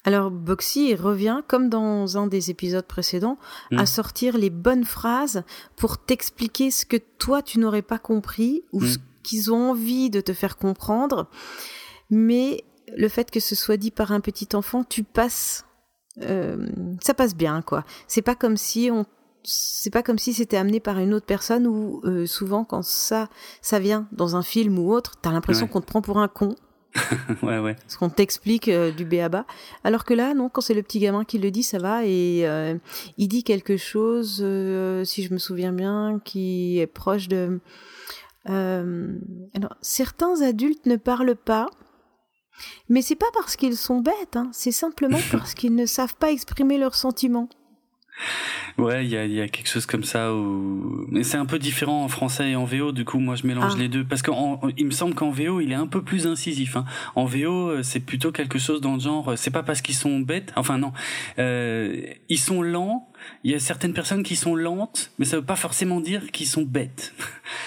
Alors, 0.05 0.31
Boxy 0.31 0.95
revient, 0.95 1.41
comme 1.47 1.69
dans 1.69 2.17
un 2.17 2.27
des 2.27 2.49
épisodes 2.49 2.85
précédents, 2.85 3.37
à 3.71 3.85
sortir 3.85 4.37
les 4.37 4.49
bonnes 4.49 4.83
phrases 4.83 5.43
pour 5.75 5.97
t'expliquer 5.97 6.71
ce 6.71 6.85
que 6.85 6.97
toi, 6.97 7.41
tu 7.41 7.59
n'aurais 7.59 7.81
pas 7.81 7.99
compris 7.99 8.63
ou 8.73 8.83
ce 8.83 8.97
qu'ils 9.23 9.51
ont 9.53 9.71
envie 9.71 10.09
de 10.09 10.21
te 10.21 10.33
faire 10.33 10.57
comprendre. 10.57 11.29
Mais 12.09 12.65
le 12.95 13.07
fait 13.07 13.31
que 13.31 13.39
ce 13.39 13.55
soit 13.55 13.77
dit 13.77 13.91
par 13.91 14.11
un 14.11 14.19
petit 14.19 14.49
enfant, 14.53 14.83
tu 14.83 15.03
passes, 15.03 15.65
euh, 16.21 16.69
ça 17.01 17.13
passe 17.13 17.35
bien 17.35 17.61
quoi. 17.61 17.85
C'est 18.07 18.21
pas 18.21 18.35
comme 18.35 18.57
si 18.57 18.89
on, 18.91 19.05
c'est 19.43 19.89
pas 19.89 20.03
comme 20.03 20.19
si 20.19 20.33
c'était 20.33 20.57
amené 20.57 20.79
par 20.79 20.99
une 20.99 21.13
autre 21.13 21.25
personne 21.25 21.67
ou 21.67 22.01
euh, 22.03 22.25
souvent 22.25 22.65
quand 22.65 22.83
ça, 22.83 23.29
ça 23.61 23.79
vient 23.79 24.07
dans 24.11 24.35
un 24.35 24.43
film 24.43 24.77
ou 24.79 24.91
autre, 24.93 25.13
t'as 25.21 25.31
l'impression 25.31 25.67
qu'on 25.67 25.81
te 25.81 25.87
prend 25.87 26.01
pour 26.01 26.19
un 26.19 26.27
con. 26.27 26.55
ouais, 27.43 27.59
ouais. 27.59 27.75
Parce 27.75 27.97
qu'on 27.97 28.09
t'explique 28.09 28.67
euh, 28.67 28.91
du 28.91 29.05
béaba. 29.05 29.45
Alors 29.83 30.05
que 30.05 30.13
là, 30.13 30.33
non, 30.33 30.49
quand 30.49 30.61
c'est 30.61 30.73
le 30.73 30.83
petit 30.83 30.99
gamin 30.99 31.23
qui 31.23 31.39
le 31.39 31.51
dit, 31.51 31.63
ça 31.63 31.79
va. 31.79 32.05
Et 32.05 32.45
il 33.17 33.27
dit 33.27 33.43
quelque 33.43 33.77
chose, 33.77 34.35
si 35.05 35.23
je 35.23 35.33
me 35.33 35.39
souviens 35.39 35.73
bien, 35.73 36.21
qui 36.23 36.79
est 36.79 36.87
proche 36.87 37.27
de... 37.27 37.59
alors, 38.45 39.75
certains 39.81 40.41
adultes 40.41 40.85
ne 40.85 40.97
parlent 40.97 41.35
pas, 41.35 41.67
mais 42.89 43.01
c'est 43.01 43.15
pas 43.15 43.31
parce 43.33 43.55
qu'ils 43.55 43.77
sont 43.77 43.99
bêtes, 43.99 44.35
hein. 44.35 44.49
c'est 44.51 44.71
simplement 44.71 45.19
parce 45.31 45.53
qu'ils 45.53 45.75
ne 45.75 45.85
savent 45.85 46.15
pas 46.15 46.31
exprimer 46.31 46.77
leurs 46.77 46.95
sentiments. 46.95 47.49
Ouais, 48.77 49.05
il 49.05 49.11
y 49.11 49.17
a, 49.17 49.25
y 49.25 49.39
a, 49.39 49.47
quelque 49.47 49.69
chose 49.69 49.85
comme 49.85 50.03
ça 50.03 50.33
où... 50.33 51.05
Mais 51.09 51.23
c'est 51.23 51.37
un 51.37 51.45
peu 51.45 51.59
différent 51.59 52.03
en 52.03 52.07
français 52.07 52.51
et 52.51 52.55
en 52.55 52.65
VO, 52.65 52.91
du 52.91 53.05
coup 53.05 53.19
moi 53.19 53.35
je 53.35 53.45
mélange 53.45 53.73
ah. 53.75 53.79
les 53.79 53.87
deux. 53.87 54.03
Parce 54.03 54.21
qu'il 54.21 54.85
me 54.85 54.91
semble 54.91 55.13
qu'en 55.13 55.29
VO 55.29 55.61
il 55.61 55.71
est 55.71 55.75
un 55.75 55.87
peu 55.87 56.01
plus 56.01 56.25
incisif. 56.25 56.75
Hein. 56.75 56.85
En 57.15 57.25
VO 57.25 57.69
euh, 57.69 57.83
c'est 57.83 57.99
plutôt 57.99 58.31
quelque 58.31 58.57
chose 58.57 58.81
dans 58.81 58.95
le 58.95 58.99
genre, 58.99 59.31
euh, 59.31 59.35
c'est 59.35 59.51
pas 59.51 59.63
parce 59.63 59.81
qu'ils 59.81 59.95
sont 59.95 60.19
bêtes, 60.19 60.53
enfin 60.55 60.77
non, 60.77 60.91
euh, 61.37 62.01
ils 62.29 62.39
sont 62.39 62.61
lents, 62.61 63.11
il 63.43 63.51
y 63.51 63.55
a 63.55 63.59
certaines 63.59 63.93
personnes 63.93 64.23
qui 64.23 64.35
sont 64.35 64.55
lentes, 64.55 65.11
mais 65.19 65.25
ça 65.25 65.37
veut 65.37 65.45
pas 65.45 65.55
forcément 65.55 66.01
dire 66.01 66.31
qu'ils 66.31 66.47
sont 66.47 66.63
bêtes. 66.63 67.13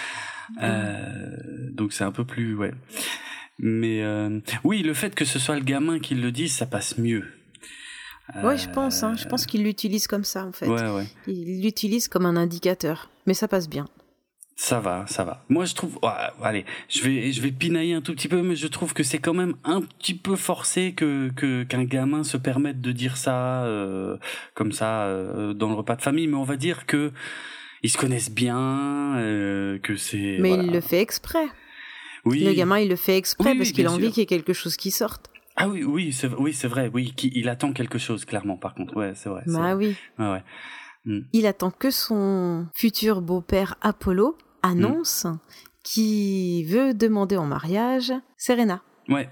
euh, 0.63 1.71
donc 1.73 1.93
c'est 1.93 2.05
un 2.05 2.13
peu 2.13 2.25
plus... 2.25 2.57
ouais. 2.57 2.73
Mais 3.59 4.03
euh, 4.03 4.41
oui, 4.65 4.83
le 4.83 4.95
fait 4.95 5.15
que 5.15 5.25
ce 5.25 5.39
soit 5.39 5.57
le 5.57 5.63
gamin 5.63 5.99
qui 5.99 6.15
le 6.15 6.31
dise, 6.31 6.55
ça 6.55 6.67
passe 6.67 6.99
mieux. 6.99 7.25
Oui, 8.43 8.59
je 8.59 8.69
pense. 8.69 9.03
Hein. 9.03 9.15
Je 9.17 9.27
pense 9.27 9.47
qu'il 9.47 9.63
l'utilise 9.63 10.07
comme 10.07 10.25
ça, 10.25 10.45
en 10.45 10.53
fait. 10.53 10.67
Ouais, 10.67 10.91
ouais. 10.91 11.07
Il 11.27 11.63
l'utilise 11.63 12.09
comme 12.09 12.27
un 12.27 12.37
indicateur. 12.37 13.09
Mais 13.27 13.35
ça 13.35 13.49
passe 13.49 13.69
bien. 13.69 13.87
Ça 14.59 14.81
va, 14.81 15.05
ça 15.07 15.23
va. 15.23 15.45
Moi, 15.51 15.67
je 15.67 15.75
trouve. 15.75 15.99
allez, 16.43 16.65
je 16.89 17.03
vais, 17.03 17.31
je 17.31 17.43
vais 17.43 17.53
pinailler 17.53 17.93
un 17.93 18.01
tout 18.01 18.15
petit 18.15 18.27
peu, 18.27 18.41
mais 18.41 18.57
je 18.57 18.67
trouve 18.67 18.95
que 18.95 19.03
c'est 19.03 19.19
quand 19.19 19.35
même 19.35 19.55
un 19.65 19.83
petit 19.83 20.15
peu 20.15 20.35
forcé 20.35 20.95
que 20.95 21.29
qu'un 21.65 21.85
gamin 21.85 22.25
se 22.25 22.39
permette 22.39 22.81
de 22.81 22.91
dire 22.91 23.19
ça 23.19 23.65
euh, 23.65 24.17
comme 24.55 24.73
ça 24.73 25.05
euh, 25.05 25.53
dans 25.53 25.69
le 25.69 25.75
repas 25.75 25.95
de 25.95 26.01
famille. 26.01 26.27
Mais 26.27 26.37
on 26.37 26.45
va 26.45 26.57
dire 26.57 26.87
que 26.87 27.13
ils 27.83 27.91
se 27.91 27.99
connaissent 27.99 28.31
bien, 28.31 29.19
euh, 29.19 29.79
que 29.79 29.97
c'est. 29.97 30.39
Mais 30.41 30.55
il 30.55 30.73
le 30.73 30.81
fait 30.81 31.03
exprès. 31.03 31.47
Oui. 32.25 32.43
Le 32.43 32.55
gamin, 32.55 32.79
il 32.79 32.89
le 32.89 32.97
fait 32.97 33.19
exprès 33.19 33.55
parce 33.55 33.73
qu'il 33.73 33.87
a 33.87 33.93
envie 33.93 34.09
qu'il 34.09 34.21
y 34.21 34.23
ait 34.23 34.27
quelque 34.27 34.55
chose 34.55 34.77
qui 34.77 34.91
sorte. 34.91 35.31
Ah 35.57 35.69
oui, 35.69 35.85
oui, 35.85 36.13
c'est 36.13 36.29
oui, 36.35 36.53
c'est 36.53 36.69
vrai. 36.69 36.91
Oui, 36.93 37.15
il 37.23 37.49
attend 37.49 37.73
quelque 37.73 37.99
chose 37.99 38.25
clairement. 38.25 38.57
Par 38.57 38.75
contre, 38.75 38.97
ouais, 38.97 39.13
c'est 39.15 39.29
vrai. 39.29 39.43
Bah 39.47 39.75
oui. 39.75 39.97
Ouais, 40.19 40.31
ouais. 40.31 40.43
Hmm. 41.07 41.21
Il 41.33 41.47
attend 41.47 41.71
que 41.71 41.91
son 41.91 42.67
futur 42.75 43.23
beau-père 43.23 43.77
Apollo 43.81 44.37
annonce 44.63 45.27
qui 45.83 46.65
veut 46.65 46.95
demander 46.95 47.37
en 47.37 47.47
mariage 47.47 48.13
Serena. 48.37 48.83
Ouais, 49.09 49.31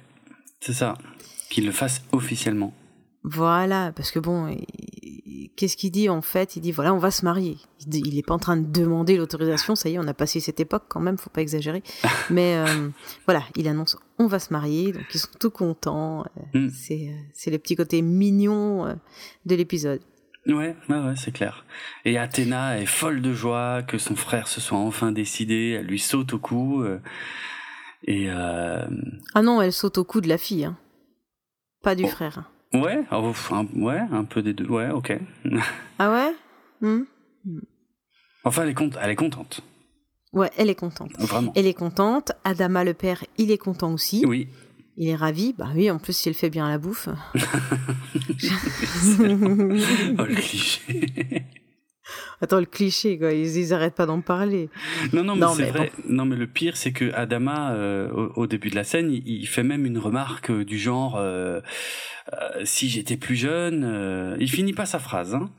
c'est 0.61 0.73
ça. 0.73 0.97
Qu'il 1.51 1.67
le 1.67 1.73
fasse 1.73 2.03
officiellement. 2.13 2.73
Voilà, 3.25 3.93
parce 3.93 4.11
que 4.11 4.19
bon, 4.19 4.55
qu'est-ce 5.57 5.77
qu'il 5.77 5.91
dit 5.91 6.09
en 6.09 6.23
fait? 6.23 6.57
Il 6.57 6.61
dit 6.61 6.73
voilà, 6.73 6.95
on 6.95 6.99
va 6.99 7.11
se 7.11 7.25
marier. 7.25 7.57
Il 7.93 8.15
n'est 8.15 8.23
pas 8.23 8.35
en 8.35 8.39
train 8.39 8.57
de 8.57 8.67
demander 8.67 9.17
l'autorisation, 9.17 9.75
ça 9.75 9.89
y 9.89 9.95
est, 9.95 9.99
on 9.99 10.09
a 10.09 10.15
passé 10.15 10.41
cette 10.41 10.61
époque 10.61 10.85
quand 10.89 11.01
même, 11.01 11.19
faut 11.19 11.31
pas 11.31 11.43
exagérer. 11.43 11.83
Mais 12.31 12.57
euh, 12.57 12.89
voilà, 13.27 13.43
il 13.57 13.69
annonce 13.69 13.97
on 14.19 14.27
va 14.27 14.39
se 14.39 14.53
marier, 14.53 14.93
donc 14.93 15.05
ils 15.13 15.19
sont 15.19 15.29
tout 15.41 15.51
contents. 15.51 16.25
Hmm. 16.55 16.69
C'est 16.69 17.11
C'est 17.33 17.51
le 17.51 17.59
petit 17.59 17.77
côté 17.77 18.01
mignon 18.03 18.87
euh, 18.87 18.95
de 19.45 19.55
l'épisode. 19.55 20.01
Ouais, 20.47 20.77
ouais, 20.89 20.99
ouais 20.99 21.17
c'est 21.17 21.33
clair. 21.33 21.65
Et 22.05 22.19
Athéna 22.19 22.79
est 22.79 22.87
folle 22.87 23.23
de 23.23 23.33
joie 23.33 23.83
que 23.83 23.99
son 23.99 24.15
frère 24.15 24.47
se 24.47 24.61
soit 24.61 24.79
enfin 24.79 25.11
décidé, 25.11 25.77
elle 25.79 25.87
lui 25.87 25.99
saute 25.99 26.35
au 26.35 26.39
cou. 26.39 26.83
Euh, 26.83 27.01
et 28.07 28.27
euh... 28.29 28.87
Ah 29.35 29.43
non, 29.43 29.63
elle 29.63 29.73
saute 29.73 29.99
au 29.99 30.05
cou 30.05 30.21
de 30.21 30.29
la 30.29 30.37
fille, 30.37 30.65
hein. 30.65 30.77
pas 31.83 31.95
du 31.95 32.05
oh. 32.05 32.09
frère. 32.09 32.51
Ouais, 32.75 33.05
oh, 33.13 33.33
un, 33.53 33.67
ouais, 33.77 34.01
un 34.11 34.25
peu 34.25 34.43
des 34.43 34.53
deux. 34.53 34.67
Ouais, 34.67 34.91
ok. 34.91 35.17
ah 35.99 36.11
ouais? 36.11 36.35
Hmm? 36.81 37.05
Enfin, 38.43 38.65
elle 38.65 38.71
est, 38.71 38.97
elle 39.01 39.11
est 39.11 39.17
contente. 39.17 39.61
Ouais, 40.33 40.51
elle 40.57 40.69
est 40.69 40.75
contente. 40.75 41.13
Vraiment. 41.19 41.53
Elle 41.55 41.67
est 41.67 41.75
contente. 41.75 42.33
Adama, 42.43 42.83
le 42.83 42.93
père, 42.93 43.25
il 43.39 43.53
est 43.53 43.59
content 43.59 43.93
aussi. 43.93 44.25
Oui. 44.27 44.49
Il 44.97 45.09
est 45.09 45.15
ravi. 45.15 45.55
Bah 45.57 45.69
oui, 45.75 45.91
en 45.91 45.99
plus, 45.99 46.13
si 46.13 46.29
elle 46.29 46.35
fait 46.35 46.51
bien 46.51 46.69
la 46.69 46.79
bouffe. 46.79 47.09
oh, 47.35 47.55
le 49.23 50.35
cliché. 50.35 51.45
Attends, 52.41 52.61
le 52.61 52.67
cliché, 52.67 53.19
quoi. 53.19 53.33
Ils, 53.33 53.57
ils 53.57 53.73
arrêtent 53.73 53.95
pas 53.95 54.07
d'en 54.07 54.21
parler. 54.21 54.69
Non, 55.13 55.25
non, 55.25 55.37
mais 55.37 55.47
c'est 55.57 55.71
vrai. 55.71 55.93
Non, 56.09 56.25
mais 56.25 56.37
le 56.37 56.47
pire, 56.47 56.77
c'est 56.77 56.93
que 56.93 57.13
Adama, 57.13 57.75
euh, 57.75 58.09
au, 58.37 58.47
début 58.47 58.71
de 58.71 58.77
la 58.77 58.85
scène, 58.85 59.11
il, 59.11 59.47
fait 59.47 59.63
même 59.63 59.87
une 59.87 59.99
remarque 59.99 60.53
du 60.53 60.79
genre 60.79 61.17
euh, 61.17 61.61
euh, 62.33 62.65
si 62.65 62.89
j'étais 62.89 63.17
plus 63.17 63.37
jeune. 63.37 64.37
il 64.41 64.51
finit 64.51 64.73
pas 64.73 64.87
sa 64.87 64.99
phrase. 64.99 65.35
Hein. 65.35 65.51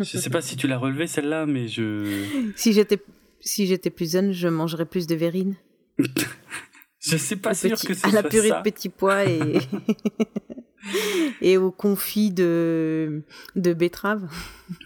je 0.00 0.18
sais 0.18 0.30
pas 0.30 0.40
si 0.40 0.56
tu 0.56 0.66
l'as 0.66 0.78
relevé 0.78 1.06
celle-là, 1.06 1.46
mais 1.46 1.68
je. 1.68 2.24
Si 2.56 2.72
j'étais 2.72 3.00
si 3.40 3.66
j'étais 3.66 3.90
plus 3.90 4.10
jeune, 4.10 4.32
je 4.32 4.48
mangerais 4.48 4.86
plus 4.86 5.06
de 5.06 5.14
verrine. 5.14 5.56
Je 7.04 7.16
sais 7.16 7.34
pas 7.34 7.52
sûr 7.52 7.76
que 7.80 7.94
c'est 7.94 8.06
À 8.06 8.12
la 8.12 8.22
purée 8.22 8.50
de 8.50 8.62
petits 8.62 8.88
pois 8.88 9.24
et 9.24 9.58
et 11.40 11.56
au 11.56 11.70
confit 11.70 12.30
de 12.30 13.22
de 13.56 13.72
betterave. 13.72 14.28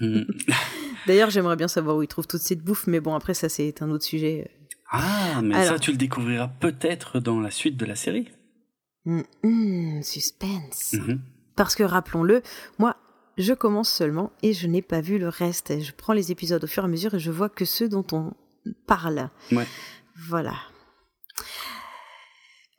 Hmm. 0.00 0.22
D'ailleurs, 1.06 1.30
j'aimerais 1.30 1.56
bien 1.56 1.68
savoir 1.68 1.96
où 1.96 2.02
ils 2.02 2.08
trouvent 2.08 2.26
toute 2.26 2.40
cette 2.40 2.62
bouffe, 2.62 2.86
mais 2.86 3.00
bon, 3.00 3.14
après 3.14 3.34
ça 3.34 3.48
c'est 3.48 3.82
un 3.82 3.90
autre 3.90 4.04
sujet. 4.04 4.50
Ah, 4.90 5.40
mais 5.42 5.64
ça 5.64 5.78
tu 5.78 5.90
le 5.90 5.96
découvriras 5.96 6.48
peut-être 6.48 7.20
dans 7.20 7.40
la 7.40 7.50
suite 7.50 7.76
de 7.76 7.86
la 7.86 7.96
série. 7.96 8.28
Hmm, 9.04 9.22
hmm, 9.42 10.02
suspense. 10.02 10.94
Mhm. 10.94 11.20
Parce 11.54 11.74
que 11.74 11.84
rappelons-le, 11.84 12.42
moi, 12.78 12.96
je 13.38 13.52
commence 13.52 13.90
seulement 13.90 14.32
et 14.42 14.52
je 14.52 14.66
n'ai 14.66 14.82
pas 14.82 15.00
vu 15.00 15.18
le 15.18 15.28
reste. 15.28 15.80
Je 15.80 15.92
prends 15.92 16.12
les 16.12 16.32
épisodes 16.32 16.62
au 16.62 16.66
fur 16.66 16.82
et 16.82 16.86
à 16.86 16.88
mesure 16.88 17.14
et 17.14 17.18
je 17.18 17.30
vois 17.30 17.48
que 17.48 17.64
ceux 17.64 17.88
dont 17.88 18.06
on 18.12 18.32
parle. 18.86 19.30
Ouais. 19.52 19.66
Voilà. 20.28 20.54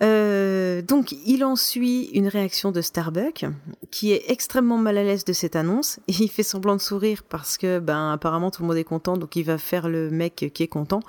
Euh, 0.03 0.81
donc, 0.81 1.11
il 1.25 1.43
en 1.43 1.55
suit 1.55 2.05
une 2.13 2.27
réaction 2.27 2.71
de 2.71 2.81
Starbuck, 2.81 3.45
qui 3.89 4.11
est 4.11 4.25
extrêmement 4.27 4.77
mal 4.77 4.97
à 4.97 5.03
l'aise 5.03 5.25
de 5.25 5.33
cette 5.33 5.55
annonce. 5.55 5.99
Et 6.07 6.13
il 6.19 6.29
fait 6.29 6.43
semblant 6.43 6.75
de 6.75 6.81
sourire 6.81 7.23
parce 7.27 7.57
que, 7.57 7.79
ben, 7.79 8.11
apparemment, 8.11 8.51
tout 8.51 8.61
le 8.61 8.67
monde 8.67 8.77
est 8.77 8.83
content, 8.83 9.17
donc 9.17 9.35
il 9.35 9.43
va 9.43 9.57
faire 9.57 9.89
le 9.89 10.09
mec 10.09 10.51
qui 10.53 10.63
est 10.63 10.67
content. 10.67 11.01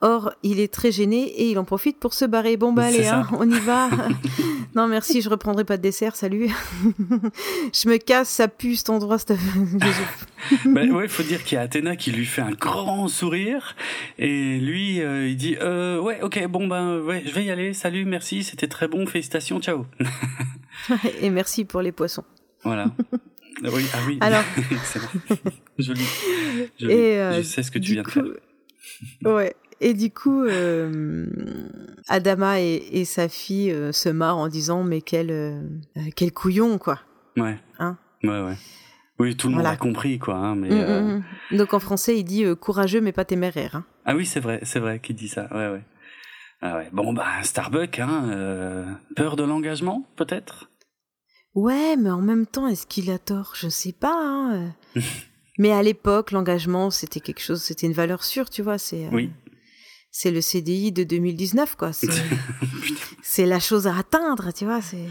Or, 0.00 0.32
il 0.44 0.60
est 0.60 0.72
très 0.72 0.92
gêné 0.92 1.24
et 1.24 1.50
il 1.50 1.58
en 1.58 1.64
profite 1.64 1.98
pour 1.98 2.14
se 2.14 2.24
barrer. 2.24 2.56
Bon, 2.56 2.72
bah 2.72 2.84
allez, 2.84 3.08
hein, 3.08 3.26
on 3.32 3.50
y 3.50 3.58
va. 3.58 3.90
non, 4.76 4.86
merci, 4.86 5.22
je 5.22 5.28
reprendrai 5.28 5.64
pas 5.64 5.76
de 5.76 5.82
dessert, 5.82 6.14
salut. 6.14 6.48
je 7.72 7.88
me 7.88 7.96
casse, 7.96 8.28
ça 8.28 8.46
pue 8.46 8.76
cet 8.76 8.90
endroit. 8.90 9.16
bah, 10.66 10.82
ouais, 10.84 11.04
il 11.04 11.08
faut 11.08 11.24
dire 11.24 11.42
qu'il 11.42 11.56
y 11.56 11.58
a 11.58 11.62
Athéna 11.62 11.96
qui 11.96 12.12
lui 12.12 12.26
fait 12.26 12.42
un 12.42 12.52
grand 12.52 13.08
sourire 13.08 13.74
et 14.18 14.58
lui, 14.58 15.00
euh, 15.00 15.28
il 15.28 15.36
dit 15.36 15.56
euh, 15.60 15.98
Ouais, 16.00 16.20
ok, 16.22 16.46
bon, 16.46 16.68
ben, 16.68 17.00
ouais, 17.00 17.24
je 17.26 17.32
vais 17.34 17.44
y 17.44 17.50
aller, 17.50 17.74
salut, 17.74 18.04
merci, 18.04 18.44
c'était 18.44 18.68
très 18.68 18.86
bon, 18.86 19.04
félicitations, 19.04 19.60
ciao. 19.60 19.84
et 21.20 21.30
merci 21.30 21.64
pour 21.64 21.82
les 21.82 21.90
poissons. 21.90 22.24
Voilà. 22.62 22.92
Oui, 23.64 23.84
ah 23.92 23.98
oui, 24.06 24.18
Alors... 24.20 24.44
excellent. 24.70 25.08
Joli. 25.78 26.04
Joli. 26.78 26.92
Et 26.92 27.18
euh, 27.18 27.38
je 27.38 27.42
sais 27.42 27.64
ce 27.64 27.72
que 27.72 27.80
tu 27.80 27.94
viens 27.94 28.02
de 28.04 28.10
faire. 28.10 28.24
Ouais. 29.24 29.54
Et 29.80 29.94
du 29.94 30.10
coup, 30.10 30.42
euh, 30.42 31.26
Adama 32.08 32.60
et, 32.60 33.04
sa 33.04 33.28
fille 33.28 33.70
euh, 33.70 33.92
se 33.92 34.08
marrent 34.08 34.38
en 34.38 34.48
disant 34.48 34.82
mais 34.82 35.02
quel 35.02 35.30
euh, 35.30 35.62
quel 36.16 36.32
couillon 36.32 36.78
quoi. 36.78 37.00
Ouais. 37.36 37.58
Hein 37.78 37.96
ouais 38.24 38.42
ouais. 38.42 38.56
Oui, 39.20 39.36
tout 39.36 39.48
le 39.48 39.54
monde 39.54 39.66
a 39.66 39.76
compris 39.76 40.18
quoi. 40.18 40.36
Hein, 40.36 40.54
mais 40.56 40.70
mm, 40.70 41.02
mm, 41.02 41.24
mm. 41.52 41.56
Donc 41.56 41.74
en 41.74 41.78
français, 41.78 42.18
il 42.18 42.24
dit 42.24 42.44
courageux 42.60 43.00
mais 43.00 43.12
pas 43.12 43.24
téméraire. 43.24 43.76
Hein. 43.76 43.84
Ah 44.04 44.16
oui, 44.16 44.26
c'est 44.26 44.40
vrai, 44.40 44.60
c'est 44.62 44.80
vrai 44.80 44.98
qu'il 44.98 45.16
dit 45.16 45.28
ça. 45.28 45.48
Ouais 45.52 45.68
ouais. 45.68 45.84
Ah 46.60 46.76
ouais. 46.76 46.88
Bon 46.92 47.12
bah 47.12 47.26
Starbucks, 47.42 48.00
hein, 48.00 48.98
peur 49.14 49.36
de 49.36 49.44
l'engagement 49.44 50.04
peut-être? 50.16 50.70
Ouais, 51.54 51.96
mais 51.96 52.10
en 52.10 52.20
même 52.20 52.46
temps, 52.46 52.68
est-ce 52.68 52.86
qu'il 52.86 53.10
a 53.10 53.18
tort? 53.18 53.52
Je 53.54 53.68
sais 53.68 53.92
pas. 53.92 54.14
Hein. 54.14 54.74
mais 55.58 55.72
à 55.72 55.82
l'époque, 55.82 56.30
l'engagement, 56.30 56.90
c'était 56.90 57.20
quelque 57.20 57.40
chose, 57.40 57.62
c'était 57.62 57.86
une 57.86 57.92
valeur 57.92 58.24
sûre, 58.24 58.50
tu 58.50 58.62
vois. 58.62 58.78
C'est. 58.78 59.08
Oui 59.12 59.30
c'est 60.10 60.30
le 60.30 60.40
CDI 60.40 60.92
de 60.92 61.04
2019, 61.04 61.76
quoi. 61.76 61.90
C'est 63.22 63.46
la 63.46 63.60
chose 63.60 63.86
à 63.86 63.96
atteindre, 63.96 64.52
tu 64.54 64.64
vois. 64.64 64.80
C'est. 64.80 65.04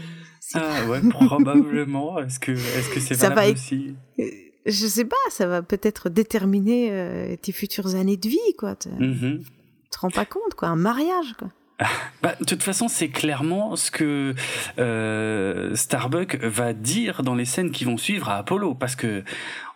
Ah 0.54 0.84
ouais, 0.86 1.00
probablement. 1.10 2.18
Est-ce 2.18 2.40
que 2.40 2.52
est-ce 2.52 2.90
que 2.90 3.00
c'est 3.00 3.14
valable 3.14 3.40
va 3.40 3.52
aussi 3.52 3.94
euh, 4.18 4.24
Je 4.66 4.86
sais 4.86 5.04
pas. 5.04 5.16
Ça 5.30 5.46
va 5.46 5.62
peut-être 5.62 6.08
déterminer 6.08 6.88
euh, 6.90 7.36
tes 7.36 7.52
futures 7.52 7.94
années 7.94 8.16
de 8.16 8.28
vie, 8.28 8.38
quoi. 8.58 8.74
Tu 8.74 8.88
mm-hmm. 8.88 9.44
te 9.90 9.98
rends 10.00 10.10
pas 10.10 10.24
compte, 10.24 10.54
quoi. 10.56 10.68
Un 10.68 10.76
mariage, 10.76 11.34
quoi. 11.38 11.48
Bah, 12.22 12.34
de 12.40 12.44
toute 12.44 12.64
façon, 12.64 12.88
c'est 12.88 13.08
clairement 13.08 13.76
ce 13.76 13.92
que 13.92 14.34
euh, 14.78 15.76
Starbuck 15.76 16.36
va 16.42 16.72
dire 16.72 17.22
dans 17.22 17.36
les 17.36 17.44
scènes 17.44 17.70
qui 17.70 17.84
vont 17.84 17.96
suivre 17.96 18.28
à 18.28 18.38
Apollo, 18.38 18.74
parce 18.74 18.96
que 18.96 19.22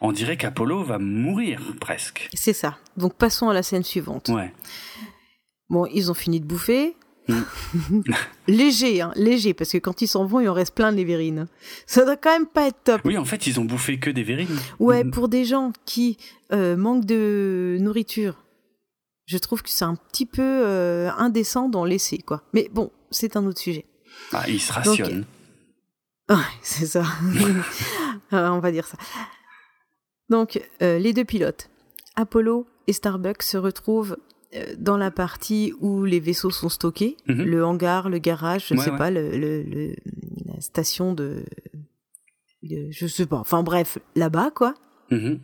on 0.00 0.10
dirait 0.10 0.36
qu'Apollo 0.36 0.82
va 0.82 0.98
mourir 0.98 1.60
presque. 1.80 2.28
C'est 2.34 2.52
ça. 2.52 2.76
Donc 2.96 3.14
passons 3.14 3.48
à 3.48 3.54
la 3.54 3.62
scène 3.62 3.84
suivante. 3.84 4.28
Ouais. 4.28 4.52
Bon, 5.72 5.86
ils 5.86 6.10
ont 6.10 6.14
fini 6.14 6.38
de 6.38 6.44
bouffer. 6.44 6.94
Mm. 7.28 8.02
léger, 8.46 9.00
hein, 9.00 9.10
léger, 9.16 9.54
parce 9.54 9.72
que 9.72 9.78
quand 9.78 10.02
ils 10.02 10.06
s'en 10.06 10.26
vont, 10.26 10.40
il 10.40 10.48
en 10.48 10.52
reste 10.52 10.74
plein 10.74 10.92
de 10.92 10.98
les 10.98 11.04
verrines. 11.04 11.48
Ça 11.86 12.04
doit 12.04 12.18
quand 12.18 12.30
même 12.30 12.46
pas 12.46 12.66
être 12.66 12.84
top. 12.84 13.00
Oui, 13.06 13.16
en 13.16 13.24
fait, 13.24 13.46
ils 13.46 13.58
ont 13.58 13.64
bouffé 13.64 13.98
que 13.98 14.10
des 14.10 14.22
verrines. 14.22 14.54
Ouais, 14.78 15.02
mm. 15.02 15.10
pour 15.10 15.30
des 15.30 15.46
gens 15.46 15.72
qui 15.86 16.18
euh, 16.52 16.76
manquent 16.76 17.06
de 17.06 17.78
nourriture, 17.80 18.44
je 19.24 19.38
trouve 19.38 19.62
que 19.62 19.70
c'est 19.70 19.86
un 19.86 19.94
petit 19.94 20.26
peu 20.26 20.42
euh, 20.42 21.10
indécent 21.16 21.70
d'en 21.70 21.86
laisser, 21.86 22.18
quoi. 22.18 22.42
Mais 22.52 22.68
bon, 22.70 22.90
c'est 23.10 23.34
un 23.36 23.46
autre 23.46 23.60
sujet. 23.60 23.86
Ah, 24.32 24.44
ils 24.46 24.60
se 24.60 24.74
rationnent. 24.74 25.24
Ouais, 26.28 26.36
c'est 26.62 26.86
ça. 26.86 27.04
Euh, 28.34 28.48
on 28.48 28.60
va 28.60 28.72
dire 28.72 28.86
ça. 28.86 28.96
Donc, 30.30 30.58
les 30.80 31.12
deux 31.12 31.26
pilotes, 31.26 31.68
Apollo 32.16 32.66
et 32.86 32.94
Starbucks, 32.94 33.42
se 33.42 33.58
retrouvent 33.58 34.12
euh, 34.12 34.31
dans 34.78 34.96
la 34.96 35.10
partie 35.10 35.72
où 35.80 36.04
les 36.04 36.20
vaisseaux 36.20 36.50
sont 36.50 36.68
stockés, 36.68 37.16
mhm. 37.26 37.42
le 37.42 37.64
hangar, 37.64 38.08
le 38.08 38.18
garage, 38.18 38.68
je 38.68 38.74
ne 38.74 38.80
sais 38.80 38.96
pas, 38.96 39.10
le, 39.10 39.94
la 40.46 40.60
station 40.60 41.14
de, 41.14 41.44
de, 42.62 42.88
je 42.90 43.06
sais 43.06 43.26
pas, 43.26 43.38
enfin 43.38 43.62
bref, 43.62 43.98
là-bas 44.14 44.50
quoi. 44.54 44.74
Mhm. 45.10 45.40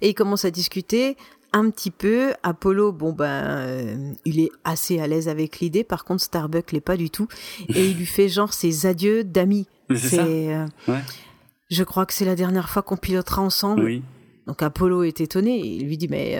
Et 0.00 0.10
ils 0.10 0.14
commencent 0.14 0.44
à 0.44 0.50
discuter. 0.50 1.16
un 1.54 1.70
petit 1.70 1.92
peu. 1.92 2.34
Apollo, 2.42 2.92
bon 2.92 3.12
ben, 3.12 4.14
il 4.24 4.40
est 4.40 4.50
assez 4.64 4.98
à 4.98 5.06
l'aise 5.06 5.28
avec 5.28 5.60
l'idée. 5.60 5.84
Par 5.84 6.04
contre, 6.04 6.22
Starbuck 6.22 6.72
l'est 6.72 6.80
pas 6.80 6.96
du 6.96 7.10
tout. 7.10 7.28
Et 7.68 7.90
il 7.90 7.96
lui 7.96 8.06
fait 8.06 8.28
genre 8.28 8.52
ses 8.52 8.86
adieux 8.86 9.22
d'amis. 9.22 9.68
C'est 9.94 10.56
ouais. 10.88 11.00
Je 11.70 11.84
crois 11.84 12.06
que 12.06 12.12
c'est 12.12 12.24
la 12.24 12.34
dernière 12.34 12.68
fois 12.68 12.82
qu'on 12.82 12.96
pilotera 12.96 13.40
ensemble. 13.40 13.84
Oui. 13.84 14.02
Donc 14.46 14.62
Apollo 14.62 15.04
est 15.04 15.20
étonné. 15.20 15.58
Il 15.58 15.86
lui 15.86 15.96
dit 15.96 16.08
mais, 16.08 16.38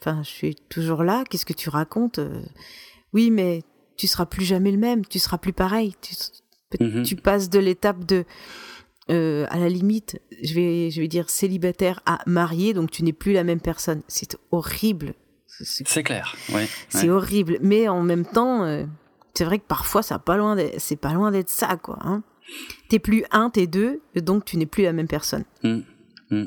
enfin, 0.00 0.22
je 0.22 0.28
suis 0.28 0.54
toujours 0.68 1.04
là. 1.04 1.24
Qu'est-ce 1.28 1.46
que 1.46 1.52
tu 1.52 1.68
racontes 1.68 2.20
Oui, 3.12 3.30
mais 3.30 3.62
tu 3.96 4.06
seras 4.06 4.26
plus 4.26 4.44
jamais 4.44 4.70
le 4.70 4.78
même. 4.78 5.06
Tu 5.06 5.18
seras 5.18 5.38
plus 5.38 5.52
pareil. 5.52 5.94
Tu, 6.02 6.14
mhm. 6.84 7.02
tu 7.02 7.16
passes 7.16 7.48
de 7.48 7.58
l'étape 7.58 8.04
de 8.04 8.24
euh, 9.10 9.46
à 9.50 9.58
la 9.58 9.68
limite, 9.68 10.18
je 10.42 10.54
vais, 10.54 10.90
je 10.90 11.02
vais 11.02 11.08
dire 11.08 11.28
célibataire 11.28 12.00
à 12.06 12.20
marié, 12.26 12.72
donc 12.72 12.90
tu 12.90 13.04
n'es 13.04 13.12
plus 13.12 13.32
la 13.32 13.44
même 13.44 13.60
personne. 13.60 14.02
C'est 14.08 14.36
horrible. 14.50 15.14
C'est 15.46 16.02
clair, 16.02 16.34
ouais. 16.52 16.66
C'est 16.88 17.10
horrible, 17.10 17.58
mais 17.60 17.86
en 17.86 18.02
même 18.02 18.24
temps, 18.24 18.64
euh, 18.64 18.84
c'est 19.34 19.44
vrai 19.44 19.58
que 19.58 19.66
parfois, 19.66 20.02
ça 20.02 20.18
pas 20.18 20.36
loin, 20.36 20.56
c'est 20.78 20.96
pas 20.96 21.12
loin 21.12 21.30
d'être 21.30 21.50
ça, 21.50 21.76
quoi. 21.76 21.98
Hein. 22.00 22.22
T'es 22.88 22.98
plus 22.98 23.24
un, 23.30 23.50
t'es 23.50 23.66
deux, 23.66 24.00
donc 24.16 24.46
tu 24.46 24.56
n'es 24.56 24.66
plus 24.66 24.82
la 24.82 24.92
même 24.92 25.06
personne. 25.06 25.44
Mmh, 25.62 25.80
mmh. 26.30 26.44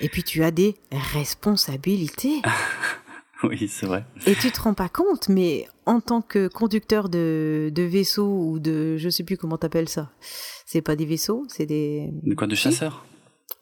Et 0.00 0.08
puis 0.08 0.22
tu 0.22 0.42
as 0.42 0.50
des 0.50 0.76
responsabilités. 0.90 2.42
oui, 3.42 3.68
c'est 3.68 3.86
vrai. 3.86 4.04
Et 4.26 4.34
tu 4.34 4.50
te 4.50 4.60
rends 4.60 4.74
pas 4.74 4.88
compte, 4.88 5.28
mais 5.28 5.66
en 5.86 6.00
tant 6.00 6.22
que 6.22 6.48
conducteur 6.48 7.08
de, 7.08 7.70
de 7.74 7.82
vaisseau 7.82 8.26
ou 8.26 8.58
de, 8.58 8.96
je 8.96 9.08
sais 9.08 9.24
plus 9.24 9.36
comment 9.36 9.58
t'appelles 9.58 9.88
ça, 9.88 10.10
c'est 10.66 10.82
pas 10.82 10.96
des 10.96 11.06
vaisseaux, 11.06 11.44
c'est 11.48 11.66
des. 11.66 12.10
De 12.22 12.34
quoi, 12.34 12.46
de 12.46 12.54
chasseurs? 12.54 13.04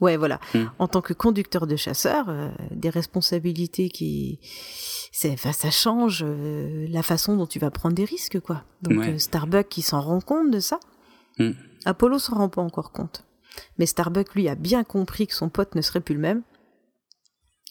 Ouais, 0.01 0.17
voilà. 0.17 0.41
Hmm. 0.55 0.65
En 0.79 0.89
tant 0.89 1.01
que 1.01 1.13
conducteur 1.13 1.67
de 1.67 1.77
chasseurs, 1.77 2.29
euh, 2.29 2.51
des 2.73 2.91
responsabilités 2.91 3.89
qui, 3.89 4.41
c'est, 5.13 5.37
ça 5.37 5.71
change 5.71 6.25
euh, 6.27 6.87
la 6.91 7.03
façon 7.03 7.37
dont 7.37 7.47
tu 7.47 7.59
vas 7.59 7.71
prendre 7.71 7.95
des 7.95 8.05
risques, 8.05 8.41
quoi. 8.41 8.65
Donc 8.83 8.99
euh, 9.07 9.19
Starbuck, 9.19 9.69
qui 9.69 9.83
s'en 9.83 10.01
rend 10.01 10.21
compte 10.21 10.51
de 10.51 10.61
ça. 10.61 10.81
Hmm. 11.39 11.53
Apollo 11.85 12.19
s'en 12.19 12.37
rend 12.37 12.49
pas 12.49 12.63
encore 12.63 12.93
compte, 12.93 13.25
mais 13.79 13.87
Starbuck 13.87 14.35
lui 14.35 14.49
a 14.49 14.55
bien 14.55 14.85
compris 14.85 15.27
que 15.27 15.35
son 15.35 15.49
pote 15.49 15.75
ne 15.75 15.81
serait 15.81 16.01
plus 16.01 16.15
le 16.15 16.21
même. 16.21 16.43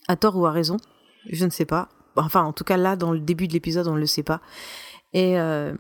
À 0.08 0.16
tort 0.16 0.38
ou 0.38 0.46
à 0.46 0.52
raison, 0.52 0.78
je 1.30 1.46
ne 1.46 1.50
sais 1.50 1.66
pas. 1.66 1.90
Enfin, 2.16 2.44
en 2.44 2.54
tout 2.54 2.64
cas, 2.64 2.78
là, 2.78 2.96
dans 2.96 3.12
le 3.12 3.20
début 3.20 3.48
de 3.48 3.54
l'épisode, 3.54 3.88
on 3.88 3.96
ne 3.96 4.00
le 4.00 4.06
sait 4.06 4.24
pas. 4.24 4.42
Et, 5.14 5.40
euh, 5.40 5.74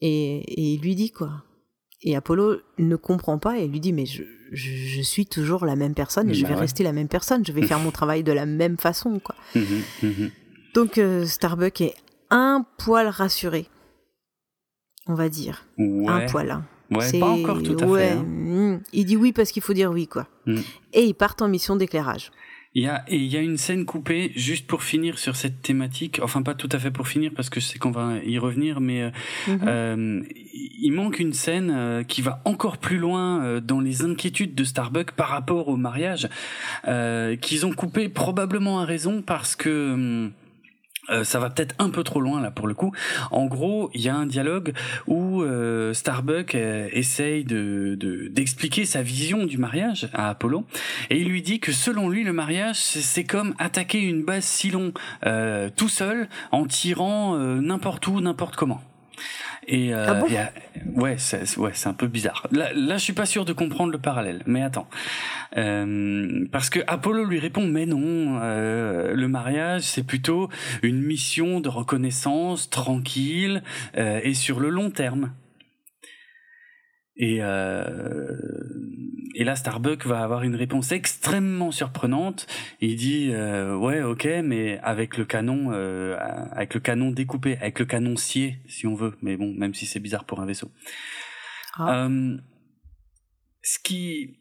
et, 0.00 0.38
et, 0.38 0.74
il 0.74 0.80
lui 0.80 0.94
dit 0.94 1.10
quoi. 1.10 1.44
Et 2.02 2.16
Apollo 2.16 2.60
ne 2.78 2.96
comprend 2.96 3.38
pas 3.38 3.58
et 3.58 3.66
lui 3.66 3.80
dit 3.80 3.92
Mais 3.92 4.06
je, 4.06 4.22
je, 4.52 5.02
suis 5.02 5.26
toujours 5.26 5.64
la 5.64 5.76
même 5.76 5.94
personne 5.94 6.30
et 6.30 6.34
je 6.34 6.42
bah 6.42 6.50
vais 6.50 6.54
rester 6.54 6.84
la 6.84 6.92
même 6.92 7.08
personne. 7.08 7.44
Je 7.44 7.52
vais 7.52 7.66
faire 7.66 7.80
mon 7.80 7.90
travail 7.90 8.22
de 8.22 8.32
la 8.32 8.46
même 8.46 8.78
façon, 8.78 9.18
quoi. 9.18 9.34
Mhm, 9.54 9.82
mhm. 10.02 10.30
Donc, 10.74 10.98
euh, 10.98 11.24
Starbuck 11.24 11.80
est 11.80 11.94
un 12.30 12.66
poil 12.78 13.06
rassuré, 13.06 13.68
on 15.06 15.14
va 15.14 15.28
dire. 15.28 15.66
Un 15.78 16.26
poil. 16.26 16.50
Hein. 16.50 16.66
Ouais, 16.96 17.18
pas 17.18 17.28
encore 17.28 17.62
tout 17.62 17.76
à 17.80 17.86
fait. 17.86 18.10
Hein. 18.12 18.24
Hmm. 18.24 18.78
Il 18.92 19.04
dit 19.04 19.16
oui 19.16 19.32
parce 19.32 19.50
qu'il 19.50 19.62
faut 19.62 19.74
dire 19.74 19.90
oui, 19.90 20.06
quoi. 20.06 20.26
Hmm. 20.46 20.60
Et 20.92 21.04
ils 21.04 21.14
partent 21.14 21.42
en 21.42 21.48
mission 21.48 21.76
d'éclairage. 21.76 22.30
Il 22.76 22.82
y 22.82 22.88
a, 22.88 23.04
et 23.06 23.16
il 23.16 23.26
y 23.26 23.36
a 23.36 23.40
une 23.40 23.56
scène 23.56 23.84
coupée 23.84 24.32
juste 24.34 24.66
pour 24.66 24.82
finir 24.82 25.16
sur 25.20 25.36
cette 25.36 25.62
thématique. 25.62 26.18
Enfin, 26.20 26.42
pas 26.42 26.54
tout 26.54 26.68
à 26.72 26.78
fait 26.80 26.90
pour 26.90 27.06
finir 27.06 27.30
parce 27.34 27.48
que 27.48 27.60
je 27.60 27.66
sais 27.66 27.78
qu'on 27.78 27.92
va 27.92 28.16
y 28.24 28.36
revenir, 28.36 28.80
mais 28.80 29.02
euh, 29.02 29.10
mhm. 29.46 29.60
euh 29.66 30.22
il 30.80 30.90
manque 30.90 31.18
une 31.18 31.32
scène 31.32 31.72
euh, 31.74 32.02
qui 32.02 32.20
va 32.20 32.42
encore 32.44 32.78
plus 32.78 32.98
loin 32.98 33.42
euh, 33.42 33.60
dans 33.60 33.80
les 33.80 34.02
inquiétudes 34.02 34.54
de 34.54 34.64
Starbuck 34.64 35.12
par 35.12 35.28
rapport 35.28 35.68
au 35.68 35.76
mariage, 35.76 36.28
qu'ils 37.40 37.64
ont 37.64 37.72
coupé 37.72 38.08
probablement 38.08 38.80
à 38.80 38.84
raison 38.84 39.22
parce 39.22 39.54
que 39.54 39.92
hum, 39.94 40.32
euh, 41.10 41.24
ça 41.24 41.38
va 41.38 41.50
peut-être 41.50 41.74
un 41.78 41.90
peu 41.90 42.02
trop 42.02 42.20
loin 42.20 42.40
là 42.40 42.50
pour 42.50 42.66
le 42.66 42.74
coup. 42.74 42.92
En 43.30 43.46
gros, 43.46 43.90
il 43.94 44.00
y 44.00 44.08
a 44.08 44.14
un 44.14 44.26
dialogue 44.26 44.72
où 45.06 45.42
euh, 45.42 45.92
Starbuck 45.92 46.54
euh, 46.54 46.88
essaye 46.92 47.44
de 47.44 47.96
d'expliquer 48.30 48.84
sa 48.84 49.02
vision 49.02 49.46
du 49.46 49.58
mariage 49.58 50.08
à 50.12 50.30
Apollo 50.30 50.64
et 51.10 51.20
il 51.20 51.28
lui 51.28 51.42
dit 51.42 51.60
que 51.60 51.72
selon 51.72 52.08
lui 52.08 52.24
le 52.24 52.32
mariage 52.32 52.76
c'est 52.76 53.24
comme 53.24 53.54
attaquer 53.58 53.98
une 53.98 54.24
base 54.24 54.44
Cylon 54.44 54.92
tout 55.76 55.88
seul 55.88 56.28
en 56.52 56.66
tirant 56.66 57.36
n'importe 57.36 58.06
où 58.06 58.20
n'importe 58.20 58.56
comment. 58.56 58.80
Et, 59.66 59.94
euh, 59.94 60.06
ah 60.08 60.24
ouais, 60.94 61.16
c'est 61.18 61.56
ouais, 61.56 61.70
c'est 61.74 61.88
un 61.88 61.94
peu 61.94 62.06
bizarre. 62.06 62.46
Là, 62.50 62.72
là, 62.74 62.96
je 62.96 63.02
suis 63.02 63.12
pas 63.12 63.26
sûr 63.26 63.44
de 63.44 63.52
comprendre 63.52 63.92
le 63.92 63.98
parallèle. 63.98 64.42
Mais 64.46 64.62
attends, 64.62 64.88
euh, 65.56 66.46
parce 66.52 66.70
que 66.70 66.80
Apollo 66.86 67.24
lui 67.24 67.38
répond 67.38 67.66
mais 67.66 67.86
non, 67.86 68.40
euh, 68.42 69.14
le 69.14 69.28
mariage 69.28 69.82
c'est 69.82 70.02
plutôt 70.02 70.48
une 70.82 71.00
mission 71.00 71.60
de 71.60 71.68
reconnaissance 71.68 72.70
tranquille 72.70 73.62
euh, 73.96 74.20
et 74.22 74.34
sur 74.34 74.60
le 74.60 74.68
long 74.68 74.90
terme. 74.90 75.32
Et, 77.16 77.38
euh, 77.40 78.36
et 79.34 79.44
là, 79.44 79.54
Starbuck 79.56 80.06
va 80.06 80.22
avoir 80.22 80.42
une 80.42 80.56
réponse 80.56 80.92
extrêmement 80.92 81.70
surprenante. 81.70 82.46
Il 82.80 82.96
dit 82.96 83.30
euh, 83.32 83.76
ouais, 83.76 84.02
ok, 84.02 84.26
mais 84.42 84.78
avec 84.80 85.16
le 85.16 85.24
canon, 85.24 85.70
euh, 85.72 86.16
avec 86.52 86.74
le 86.74 86.80
canon 86.80 87.10
découpé, 87.10 87.56
avec 87.58 87.78
le 87.78 87.84
canon 87.84 88.16
scié, 88.16 88.58
si 88.66 88.86
on 88.86 88.94
veut. 88.94 89.16
Mais 89.22 89.36
bon, 89.36 89.52
même 89.54 89.74
si 89.74 89.86
c'est 89.86 90.00
bizarre 90.00 90.24
pour 90.24 90.40
un 90.40 90.46
vaisseau. 90.46 90.70
Ah. 91.76 92.04
Euh, 92.04 92.36
ce 93.62 93.78
qui, 93.78 94.36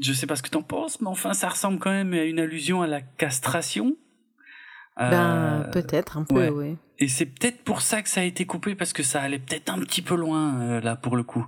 je 0.00 0.12
sais 0.12 0.26
pas 0.26 0.36
ce 0.36 0.42
que 0.42 0.50
t'en 0.50 0.62
penses, 0.62 1.00
mais 1.00 1.08
enfin, 1.08 1.32
ça 1.32 1.48
ressemble 1.48 1.78
quand 1.78 1.90
même 1.90 2.12
à 2.12 2.24
une 2.24 2.38
allusion 2.38 2.82
à 2.82 2.86
la 2.86 3.00
castration. 3.00 3.96
Ben 4.98 5.62
euh, 5.66 5.70
peut-être 5.70 6.16
un 6.16 6.24
peu, 6.24 6.48
ouais. 6.48 6.76
Et 6.98 7.08
c'est 7.08 7.26
peut-être 7.26 7.62
pour 7.64 7.82
ça 7.82 8.00
que 8.00 8.08
ça 8.08 8.22
a 8.22 8.24
été 8.24 8.46
coupé 8.46 8.74
parce 8.74 8.94
que 8.94 9.02
ça 9.02 9.20
allait 9.20 9.38
peut-être 9.38 9.70
un 9.70 9.78
petit 9.80 10.00
peu 10.00 10.14
loin 10.14 10.60
euh, 10.60 10.80
là 10.80 10.96
pour 10.96 11.16
le 11.16 11.22
coup. 11.22 11.46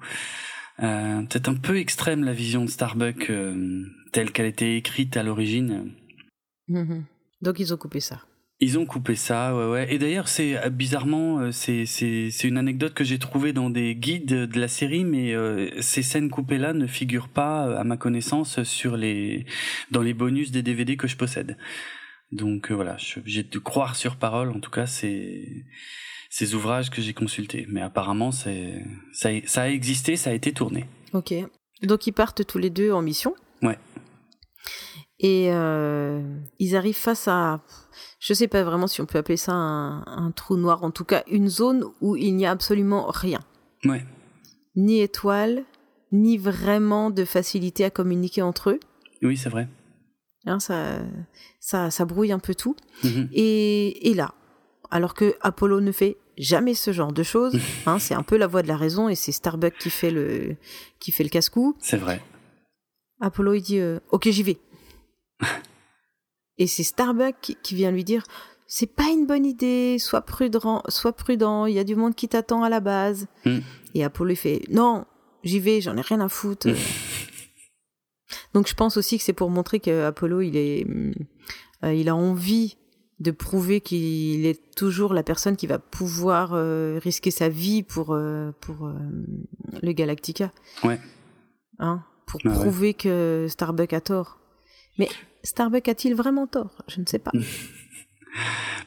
Euh, 0.83 1.23
peut-être 1.23 1.49
un 1.49 1.55
peu 1.55 1.79
extrême 1.79 2.25
la 2.25 2.33
vision 2.33 2.65
de 2.65 2.71
Starbuck 2.71 3.31
euh, 3.31 3.85
telle 4.13 4.31
qu'elle 4.31 4.47
était 4.47 4.77
écrite 4.77 5.17
à 5.17 5.23
l'origine. 5.23 5.93
Mhm. 6.69 7.05
Donc 7.43 7.59
ils 7.59 7.75
ont 7.75 7.77
coupé 7.77 8.01
ça. 8.01 8.23
Ils 8.61 8.77
ont 8.77 8.87
coupé 8.87 9.15
ça, 9.15 9.55
ouais, 9.57 9.71
ouais. 9.71 9.95
Et 9.95 9.99
d'ailleurs, 9.99 10.27
c'est 10.27 10.57
euh, 10.57 10.69
bizarrement, 10.69 11.53
c'est 11.53 11.87
c'est 11.87 12.45
une 12.45 12.59
anecdote 12.59 12.95
que 12.95 13.05
j'ai 13.05 13.19
trouvée 13.19 13.53
dans 13.53 13.71
des 13.71 13.95
guides 13.95 14.27
de 14.27 14.61
la 14.61 14.69
série, 14.69 15.05
mais 15.05 15.33
ces 15.81 16.03
scènes 16.03 16.31
coupées 16.31 16.59
là 16.59 16.73
ne 16.73 16.87
figurent 16.87 17.29
pas, 17.29 17.79
à 17.79 17.85
ma 17.85 17.97
connaissance, 17.97 18.63
sur 18.65 18.97
les 18.97 19.47
dans 19.91 20.03
les 20.03 20.15
bonus 20.15 20.51
des 20.51 20.63
DVD 20.63 20.97
que 20.97 21.07
je 21.07 21.17
possède. 21.17 21.57
Donc 22.31 22.71
voilà, 22.71 22.97
j'ai 22.99 23.43
de 23.43 23.59
croire 23.59 23.97
sur 23.97 24.17
parole. 24.17 24.51
En 24.51 24.61
tout 24.61 24.71
cas, 24.71 24.87
c'est 24.87 25.65
ces 26.29 26.55
ouvrages 26.55 26.91
que 26.91 27.01
j'ai 27.01 27.15
consultés. 27.15 27.67
Mais 27.69 27.81
apparemment, 27.81 28.33
c'est, 28.33 28.85
ça, 29.13 29.31
ça, 29.47 29.63
a 29.63 29.69
existé, 29.69 30.17
ça 30.17 30.31
a 30.31 30.33
été 30.33 30.53
tourné. 30.53 30.87
Ok. 31.13 31.35
Donc 31.83 32.07
ils 32.07 32.13
partent 32.13 32.47
tous 32.47 32.59
les 32.59 32.71
deux 32.71 32.93
en 32.93 33.03
mission. 33.03 33.35
Ouais. 33.63 33.79
Et 35.21 35.49
euh, 35.51 36.23
ils 36.59 36.77
arrivent 36.77 36.97
face 36.97 37.27
à, 37.27 37.61
je 38.21 38.35
sais 38.35 38.47
pas 38.47 38.63
vraiment 38.63 38.87
si 38.87 39.01
on 39.01 39.07
peut 39.07 39.19
appeler 39.19 39.37
ça 39.37 39.53
un, 39.53 40.05
un 40.07 40.31
trou 40.31 40.57
noir, 40.57 40.85
en 40.85 40.91
tout 40.91 41.05
cas 41.05 41.25
une 41.29 41.49
zone 41.49 41.85
où 42.01 42.17
il 42.17 42.37
n'y 42.37 42.47
a 42.47 42.51
absolument 42.51 43.07
rien. 43.09 43.41
Ouais. 43.85 44.05
Ni 44.77 45.01
étoile, 45.01 45.65
ni 46.13 46.39
vraiment 46.39 47.11
de 47.11 47.25
facilité 47.25 47.85
à 47.85 47.91
communiquer 47.91 48.43
entre 48.43 48.71
eux. 48.71 48.81
Oui, 49.23 49.37
c'est 49.37 49.49
vrai. 49.49 49.69
Hein, 50.47 50.61
ça, 50.61 51.01
ça, 51.59 51.91
ça 51.91 52.05
brouille 52.05 52.31
un 52.31 52.39
peu 52.39 52.55
tout. 52.55 52.77
Et, 53.33 54.11
et 54.11 54.15
là, 54.15 54.35
alors 54.91 55.15
que 55.15 55.37
Apollo 55.41 55.81
ne 55.81 55.93
fait 55.93 56.17
jamais 56.37 56.75
ce 56.75 56.93
genre 56.93 57.13
de 57.13 57.23
choses. 57.23 57.59
Hein, 57.87 57.99
c'est 57.99 58.15
un 58.15 58.23
peu 58.23 58.37
la 58.37 58.47
voix 58.47 58.63
de 58.63 58.69
la 58.69 58.77
raison 58.77 59.09
et 59.09 59.15
c'est 59.15 59.33
Starbuck 59.33 59.75
qui 59.79 59.91
fait 59.91 60.11
le 60.11 60.57
qui 60.99 61.11
fait 61.11 61.25
le 61.25 61.31
casse-cou. 61.31 61.77
C'est 61.81 61.97
vrai. 61.97 62.21
Apollo 63.21 63.55
il 63.55 63.63
dit 63.63 63.79
euh, 63.79 63.99
ok 64.11 64.29
j'y 64.29 64.43
vais. 64.43 64.59
et 66.59 66.67
c'est 66.67 66.83
Starbuck 66.83 67.35
qui, 67.41 67.75
vient 67.75 67.91
lui 67.91 68.05
dire 68.05 68.25
c'est 68.67 68.95
pas 68.95 69.09
une 69.09 69.27
bonne 69.27 69.47
idée, 69.47 69.97
sois 69.99 70.21
prudent, 70.21 70.83
sois 70.89 71.15
prudent, 71.15 71.65
il 71.65 71.75
y 71.75 71.79
a 71.79 71.85
du 71.85 71.97
monde 71.97 72.15
qui 72.15 72.29
t'attend 72.29 72.63
à 72.63 72.69
la 72.69 72.81
base. 72.81 73.27
Hmm. 73.47 73.61
Et 73.95 74.05
Apollo 74.05 74.33
il 74.33 74.37
fait 74.37 74.63
non 74.71 75.07
j'y 75.45 75.61
vais, 75.61 75.81
j'en 75.81 75.97
ai 75.97 76.03
rien 76.03 76.21
à 76.21 76.29
foutre. 76.29 76.69
Donc 78.53 78.69
je 78.69 78.75
pense 78.75 78.99
aussi 78.99 79.17
que 79.17 79.25
c'est 79.25 79.33
pour 79.33 79.49
montrer 79.49 79.81
que 79.81 80.05
Apollo 80.05 80.43
il 80.43 80.57
est 80.57 80.87
euh, 81.85 81.95
il 81.95 82.09
a 82.09 82.17
envie 82.17 82.77
de 83.21 83.31
prouver 83.31 83.81
qu'il 83.81 84.47
est 84.47 84.75
toujours 84.75 85.13
la 85.13 85.23
personne 85.23 85.57
qui 85.57 85.67
va 85.67 85.79
pouvoir 85.79 86.53
euh, 86.53 87.01
risquer 87.03 87.31
sa 87.31 87.49
vie 87.49 87.83
pour 87.83 88.13
euh, 88.13 88.53
pour 88.61 88.87
euh, 88.87 88.95
le 89.83 89.93
Galactica. 89.93 90.53
Ouais. 90.85 91.01
Hein, 91.79 92.05
pour 92.27 92.41
prouver 92.41 92.95
que 92.95 93.47
Starbuck 93.49 93.93
a 93.93 94.01
tort. 94.01 94.39
Mais 94.99 95.09
Starbuck 95.43 95.89
a-t-il 95.89 96.15
vraiment 96.15 96.47
tort? 96.47 96.83
Je 96.89 97.01
ne 97.01 97.07
sais 97.07 97.19
pas. 97.19 97.33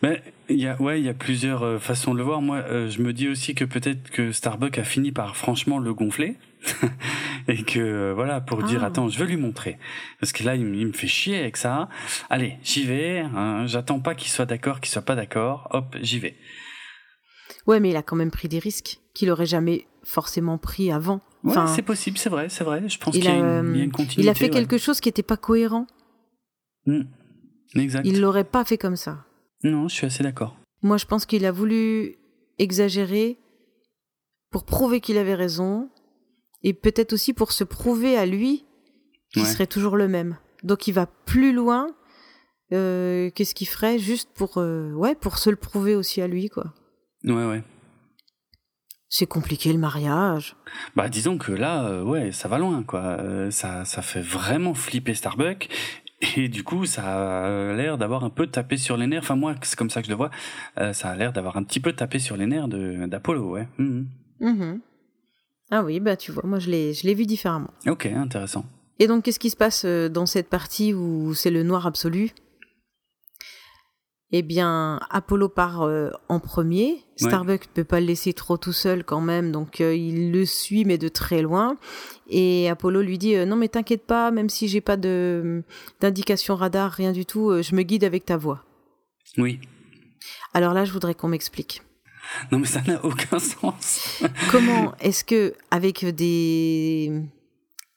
Mais 0.04 0.22
il 0.50 0.58
y 0.60 0.68
a 0.68 0.80
ouais, 0.82 1.00
il 1.00 1.06
y 1.06 1.10
a 1.10 1.14
plusieurs 1.14 1.82
façons 1.82 2.14
de 2.14 2.18
le 2.20 2.24
voir. 2.24 2.42
Moi, 2.42 2.64
je 2.90 3.02
me 3.02 3.14
dis 3.14 3.28
aussi 3.28 3.54
que 3.56 3.66
peut-être 3.66 4.10
que 4.10 4.32
Starbuck 4.32 4.78
a 4.78 4.84
fini 4.84 5.12
par 5.12 5.36
franchement 5.38 5.78
le 5.80 5.94
gonfler 5.94 6.38
et 7.48 7.64
que 7.64 8.12
voilà 8.14 8.40
pour 8.42 8.62
dire 8.64 8.84
Ah. 8.84 8.88
attends 8.88 9.10
je 9.10 9.18
veux 9.18 9.26
lui 9.26 9.36
montrer 9.38 9.80
parce 10.20 10.32
que 10.32 10.44
là 10.44 10.56
il, 10.56 10.64
me- 10.64 10.76
il 10.76 10.86
me 10.86 10.94
fait 10.94 11.08
chier 11.08 11.40
avec 11.40 11.58
ça 11.58 11.90
allez 12.30 12.58
j'y 12.64 12.84
vais 12.86 13.20
hein, 13.22 13.66
j'attends 13.66 14.00
pas 14.00 14.14
qu'il 14.14 14.30
soit 14.30 14.46
d'accord 14.46 14.80
qu'il 14.80 14.92
soit 14.92 15.02
pas 15.02 15.16
d'accord 15.16 15.68
hop 15.72 15.96
j'y 16.02 16.20
vais 16.20 16.36
Ouais, 17.66 17.80
mais 17.80 17.90
il 17.90 17.96
a 17.96 18.04
quand 18.04 18.16
même 18.16 18.30
pris 18.30 18.48
des 18.48 18.60
risques 18.60 19.00
qu'il 19.16 19.32
aurait 19.32 19.46
jamais 19.48 19.86
forcément 20.04 20.58
pris 20.60 20.92
avant. 20.92 21.20
ouais, 21.44 21.52
Enfin, 21.52 21.66
c'est 21.66 21.82
possible 21.82 22.20
c'est 22.20 22.30
vrai 22.30 22.48
c'est 22.50 22.64
vrai 22.64 22.88
je 22.88 23.00
pense 23.00 23.16
il 23.16 23.22
qu'il 23.24 23.32
y, 23.32 23.34
a 23.34 23.38
une- 23.38 23.72
il 23.74 23.78
y 23.78 23.82
a 23.82 23.84
une 23.86 23.90
euh, 23.90 23.92
continuité 23.94 24.22
il 24.22 24.30
a 24.30 24.36
fait 24.36 24.44
ouais. 24.46 24.50
quelque 24.52 24.78
chose 24.78 25.00
qui 25.00 25.10
n'était 25.10 25.24
pas 25.24 25.38
cohérent. 25.38 25.88
Mm. 26.86 27.02
exact 27.76 28.06
Il 28.06 28.22
l'aurait 28.22 28.44
pas 28.44 28.66
fait 28.66 28.78
comme 28.78 28.96
ça. 28.96 29.26
Non 29.63 29.88
je 29.88 29.93
suis 29.95 30.06
assez 30.08 30.24
d'accord 30.24 30.56
Moi, 30.82 30.97
je 30.97 31.06
pense 31.06 31.26
qu'il 31.26 31.45
a 31.45 31.52
voulu 31.52 32.15
exagérer 32.60 33.38
pour 34.52 34.65
prouver 34.65 35.00
qu'il 35.02 35.17
avait 35.17 35.36
raison 35.36 35.89
et 36.63 36.74
peut-être 36.74 37.13
aussi 37.13 37.34
pour 37.34 37.52
se 37.52 37.63
prouver 37.63 38.17
à 38.17 38.26
lui 38.26 38.65
qu'il 39.34 39.43
Ouais. 39.43 39.47
serait 39.50 39.67
toujours 39.67 39.95
le 39.97 40.08
même. 40.08 40.38
Donc, 40.63 40.88
il 40.88 40.91
va 40.93 41.06
plus 41.08 41.54
loin. 41.54 41.88
euh, 42.74 43.30
Qu'est-ce 43.32 43.56
qu'il 43.56 43.67
ferait 43.67 43.97
juste 44.00 44.30
pour 44.34 44.58
euh, 44.58 44.91
ouais 44.93 45.15
pour 45.15 45.38
se 45.38 45.50
le 45.50 45.56
prouver 45.56 45.95
aussi 45.95 46.21
à 46.21 46.28
lui 46.28 46.50
quoi. 46.50 46.74
ouais 47.24 47.45
ouais 47.45 47.63
C'est 49.10 49.26
compliqué 49.28 49.71
le 49.74 49.80
mariage. 49.80 50.56
Bah 50.95 51.10
disons 51.10 51.38
que 51.38 51.52
là, 51.52 51.86
euh, 51.88 52.04
ouais, 52.04 52.32
ça 52.32 52.47
va 52.47 52.58
loin, 52.60 52.82
quoi. 52.84 53.02
Euh, 53.19 53.52
ça, 53.52 53.84
ça 53.86 54.02
fait 54.02 54.21
vraiment 54.21 54.74
flipper 54.74 55.13
Starbuck. 55.15 55.67
Et 56.38 56.49
du 56.49 56.63
coup, 56.63 56.86
ça 56.86 57.45
a 57.45 57.73
l'air 57.73 57.97
d'avoir 57.97 58.23
un 58.23 58.29
peu 58.29 58.47
tapé 58.47 58.77
sur 58.77 58.97
les 58.97 59.07
nerfs. 59.07 59.21
Enfin 59.23 59.36
moi, 59.36 59.55
c'est 59.62 59.75
comme 59.77 59.89
ça 59.89 60.01
que 60.01 60.05
je 60.07 60.12
le 60.12 60.17
vois. 60.17 60.29
Euh, 60.79 60.93
ça 60.93 61.10
a 61.10 61.15
l'air 61.15 61.34
d'avoir 61.34 61.57
un 61.57 61.63
petit 61.63 61.79
peu 61.79 61.93
tapé 61.93 62.19
sur 62.19 62.38
les 62.38 62.45
nerfs 62.45 62.67
d'Apollo, 62.67 63.51
ouais. 63.51 63.67
Mhm. 63.77 64.07
Mhm. 64.39 64.79
Ah 65.71 65.84
oui, 65.84 65.99
bah 65.99 66.17
tu 66.17 66.31
vois, 66.31 66.43
moi 66.45 66.60
je 66.60 66.69
l'ai 66.69 66.93
je 66.93 67.07
l'ai 67.07 67.13
vu 67.13 67.25
différemment. 67.25 67.71
Ok, 67.88 68.05
intéressant. 68.05 68.65
Et 68.99 69.07
donc, 69.07 69.23
qu'est-ce 69.23 69.39
qui 69.39 69.49
se 69.49 69.55
passe 69.55 69.84
euh, 69.86 70.10
dans 70.10 70.25
cette 70.25 70.47
partie 70.49 70.93
où 70.93 71.34
c'est 71.34 71.49
le 71.49 71.63
noir 71.63 71.88
absolu? 71.88 72.31
Eh 74.34 74.44
bien, 74.44 75.00
Apollo 75.10 75.50
part 75.50 75.82
euh, 75.82 76.10
en 76.30 76.39
premier. 76.39 77.04
Starbuck 77.17 77.67
ne 77.67 77.74
peut 77.74 77.84
pas 77.84 78.00
le 78.00 78.06
laisser 78.06 78.34
trop 78.34 78.58
tout 78.58 78.72
seul 78.72 79.04
quand 79.04 79.20
même, 79.20 79.52
donc 79.52 79.82
euh, 79.82 79.94
il 79.94 80.32
le 80.32 80.46
suit, 80.46 80.86
mais 80.86 80.98
de 80.98 81.10
très 81.10 81.41
loin. 81.41 81.78
Et 82.30 82.70
Apollo 82.70 83.02
lui 83.02 83.17
dit 83.17 83.36
euh, 83.36 83.46
Non, 83.46 83.58
mais 83.58 83.67
t'inquiète 83.67 84.06
pas, 84.06 84.32
même 84.32 84.50
si 84.50 84.70
j'ai 84.70 84.82
pas 84.82 84.96
de 84.96 85.63
d'indication 86.00 86.56
radar, 86.56 86.91
rien 86.91 87.12
du 87.12 87.26
tout, 87.26 87.62
je 87.62 87.76
me 87.76 87.84
guide 87.84 88.06
avec 88.06 88.26
ta 88.26 88.38
voix. 88.38 88.63
Oui. 89.38 89.60
Alors 90.54 90.74
là, 90.74 90.86
je 90.86 90.94
voudrais 90.94 91.13
qu'on 91.13 91.28
m'explique. 91.28 91.82
Non 92.52 92.60
mais 92.60 92.67
ça 92.67 92.82
n'a 92.88 93.04
aucun 93.04 93.39
sens. 93.39 94.22
Comment 94.50 94.94
est-ce 95.00 95.26
que, 95.26 95.54
avec 95.72 96.06
des. 96.06 97.12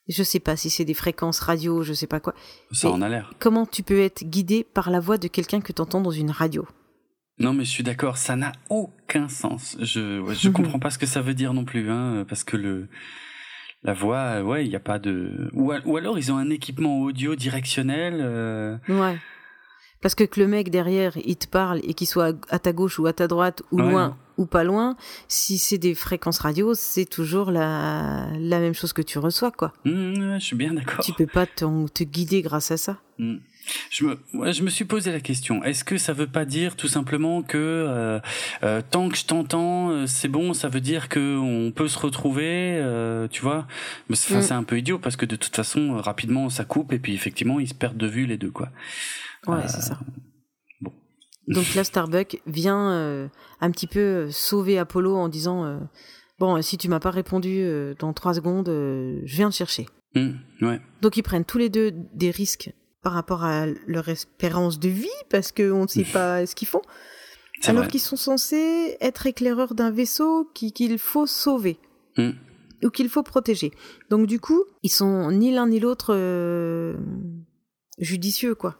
Je 0.07 0.21
sais 0.23 0.39
pas 0.39 0.55
si 0.55 0.69
c'est 0.69 0.85
des 0.85 0.93
fréquences 0.93 1.39
radio, 1.39 1.81
je 1.83 1.93
sais 1.93 2.05
pas 2.07 2.19
quoi. 2.19 2.33
Ça 2.71 2.89
en 2.91 3.01
a 3.01 3.09
l'air. 3.09 3.33
Comment 3.39 3.65
tu 3.65 3.81
peux 3.83 3.99
être 3.99 4.23
guidé 4.23 4.63
par 4.63 4.91
la 4.91 4.99
voix 4.99 5.17
de 5.17 5.27
quelqu'un 5.27 5.61
que 5.61 5.71
t'entends 5.73 6.01
dans 6.01 6.11
une 6.11 6.29
radio? 6.31 6.67
Non 7.39 7.53
mais 7.53 7.65
je 7.65 7.69
suis 7.71 7.83
d'accord, 7.83 8.17
ça 8.17 8.35
n'a 8.35 8.51
aucun 8.69 9.27
sens. 9.27 9.75
Je, 9.81 10.19
ouais, 10.21 10.35
je 10.35 10.49
comprends 10.51 10.79
pas 10.79 10.89
ce 10.91 10.97
que 10.99 11.05
ça 11.05 11.21
veut 11.21 11.33
dire 11.33 11.53
non 11.53 11.65
plus, 11.65 11.89
hein, 11.89 12.25
parce 12.29 12.43
que 12.43 12.55
le 12.55 12.87
la 13.83 13.93
voix, 13.93 14.41
ouais, 14.41 14.65
il 14.65 14.69
n'y 14.69 14.75
a 14.75 14.79
pas 14.79 14.97
de. 14.99 15.49
Ou, 15.53 15.71
al- 15.71 15.83
ou 15.85 15.97
alors 15.97 16.17
ils 16.17 16.31
ont 16.31 16.37
un 16.37 16.49
équipement 16.49 17.01
audio 17.01 17.35
directionnel. 17.35 18.17
euh, 18.21 18.77
Ouais. 18.89 19.17
Parce 20.01 20.15
que 20.15 20.23
que 20.23 20.39
le 20.39 20.47
mec 20.47 20.69
derrière, 20.69 21.13
il 21.17 21.35
te 21.37 21.47
parle 21.47 21.79
et 21.83 21.93
qu'il 21.93 22.07
soit 22.07 22.33
à 22.49 22.59
ta 22.59 22.73
gauche 22.73 22.99
ou 22.99 23.07
à 23.07 23.13
ta 23.13 23.27
droite 23.27 23.63
ou 23.71 23.79
Ouais. 23.81 23.89
loin 23.91 24.17
ou 24.37 24.45
pas 24.45 24.63
loin, 24.63 24.95
si 25.27 25.57
c'est 25.57 25.77
des 25.77 25.95
fréquences 25.95 26.39
radio, 26.39 26.73
c'est 26.73 27.05
toujours 27.05 27.51
la, 27.51 28.27
la 28.37 28.59
même 28.59 28.73
chose 28.73 28.93
que 28.93 29.01
tu 29.01 29.19
reçois, 29.19 29.51
quoi. 29.51 29.73
Mmh, 29.85 30.37
je 30.39 30.43
suis 30.43 30.55
bien 30.55 30.73
d'accord. 30.73 31.03
Tu 31.03 31.13
peux 31.13 31.27
pas 31.27 31.45
te 31.45 32.03
guider 32.03 32.41
grâce 32.41 32.71
à 32.71 32.77
ça. 32.77 32.97
Mm. 33.19 33.35
Je 33.89 34.05
me, 34.05 34.19
ouais, 34.35 34.53
je 34.53 34.61
me 34.61 34.69
suis 34.69 34.85
posé 34.85 35.11
la 35.11 35.19
question. 35.19 35.63
Est-ce 35.63 35.83
que 35.83 35.97
ça 35.97 36.13
veut 36.13 36.27
pas 36.27 36.45
dire 36.45 36.75
tout 36.75 36.87
simplement 36.87 37.41
que 37.41 37.57
euh, 37.57 38.19
euh, 38.61 38.83
tant 38.91 39.09
que 39.09 39.17
je 39.17 39.25
t'entends, 39.25 39.89
euh, 39.89 40.05
c'est 40.05 40.27
bon, 40.27 40.53
ça 40.53 40.67
veut 40.69 40.81
dire 40.81 41.09
que 41.09 41.35
on 41.39 41.71
peut 41.71 41.87
se 41.87 41.97
retrouver, 41.97 42.77
euh, 42.79 43.27
tu 43.27 43.41
vois? 43.41 43.65
Mais 44.07 44.15
c'est, 44.15 44.33
enfin, 44.35 44.39
Mm. 44.43 44.47
c'est 44.47 44.53
un 44.53 44.63
peu 44.63 44.77
idiot 44.77 44.99
parce 44.99 45.15
que 45.15 45.25
de 45.25 45.35
toute 45.35 45.55
façon, 45.55 45.97
rapidement, 45.99 46.51
ça 46.51 46.63
coupe 46.63 46.93
et 46.93 46.99
puis 46.99 47.15
effectivement, 47.15 47.59
ils 47.59 47.67
se 47.67 47.73
perdent 47.73 47.97
de 47.97 48.05
vue 48.05 48.27
les 48.27 48.37
deux, 48.37 48.51
quoi. 48.51 48.69
Ouais, 49.47 49.67
c'est 49.67 49.81
ça. 49.81 49.99
Donc 51.47 51.75
là, 51.75 51.83
Starbuck 51.83 52.41
vient 52.47 52.91
euh, 52.91 53.27
un 53.61 53.69
petit 53.71 53.87
peu 53.87 53.99
euh, 53.99 54.31
sauver 54.31 54.77
Apollo 54.79 55.15
en 55.15 55.27
disant 55.29 55.65
euh, 55.65 55.77
Bon, 56.39 56.61
si 56.61 56.77
tu 56.77 56.89
m'as 56.89 56.99
pas 56.99 57.11
répondu 57.11 57.59
euh, 57.61 57.93
dans 57.99 58.11
trois 58.13 58.33
secondes, 58.33 58.67
euh, 58.69 59.21
je 59.25 59.35
viens 59.35 59.49
te 59.49 59.55
chercher. 59.55 59.85
Mm, 60.15 60.31
ouais. 60.61 60.81
Donc 61.01 61.17
ils 61.17 61.23
prennent 61.23 61.45
tous 61.45 61.57
les 61.57 61.69
deux 61.69 61.91
des 62.13 62.31
risques 62.31 62.71
par 63.03 63.13
rapport 63.13 63.43
à 63.43 63.67
leur 63.87 64.09
espérance 64.09 64.79
de 64.79 64.89
vie 64.89 65.07
parce 65.29 65.51
qu'on 65.51 65.83
ne 65.83 65.87
sait 65.87 66.03
pas 66.03 66.45
ce 66.45 66.55
qu'ils 66.55 66.67
font. 66.67 66.81
C'est 67.61 67.69
alors 67.69 67.87
qu'ils 67.87 68.01
sont 68.01 68.17
censés 68.17 68.97
être 68.99 69.27
éclaireurs 69.27 69.75
d'un 69.75 69.91
vaisseau 69.91 70.49
qui- 70.53 70.73
qu'il 70.73 70.97
faut 70.99 71.25
sauver 71.27 71.77
Mm. 72.17 72.31
ou 72.83 72.89
qu'il 72.89 73.07
faut 73.09 73.23
protéger. 73.23 73.71
Donc 74.09 74.25
du 74.27 74.39
coup, 74.39 74.63
ils 74.83 74.89
sont 74.89 75.31
ni 75.31 75.53
l'un 75.53 75.67
ni 75.67 75.79
l'autre 75.79 76.13
euh, 76.13 76.95
judicieux, 77.97 78.55
quoi. 78.55 78.77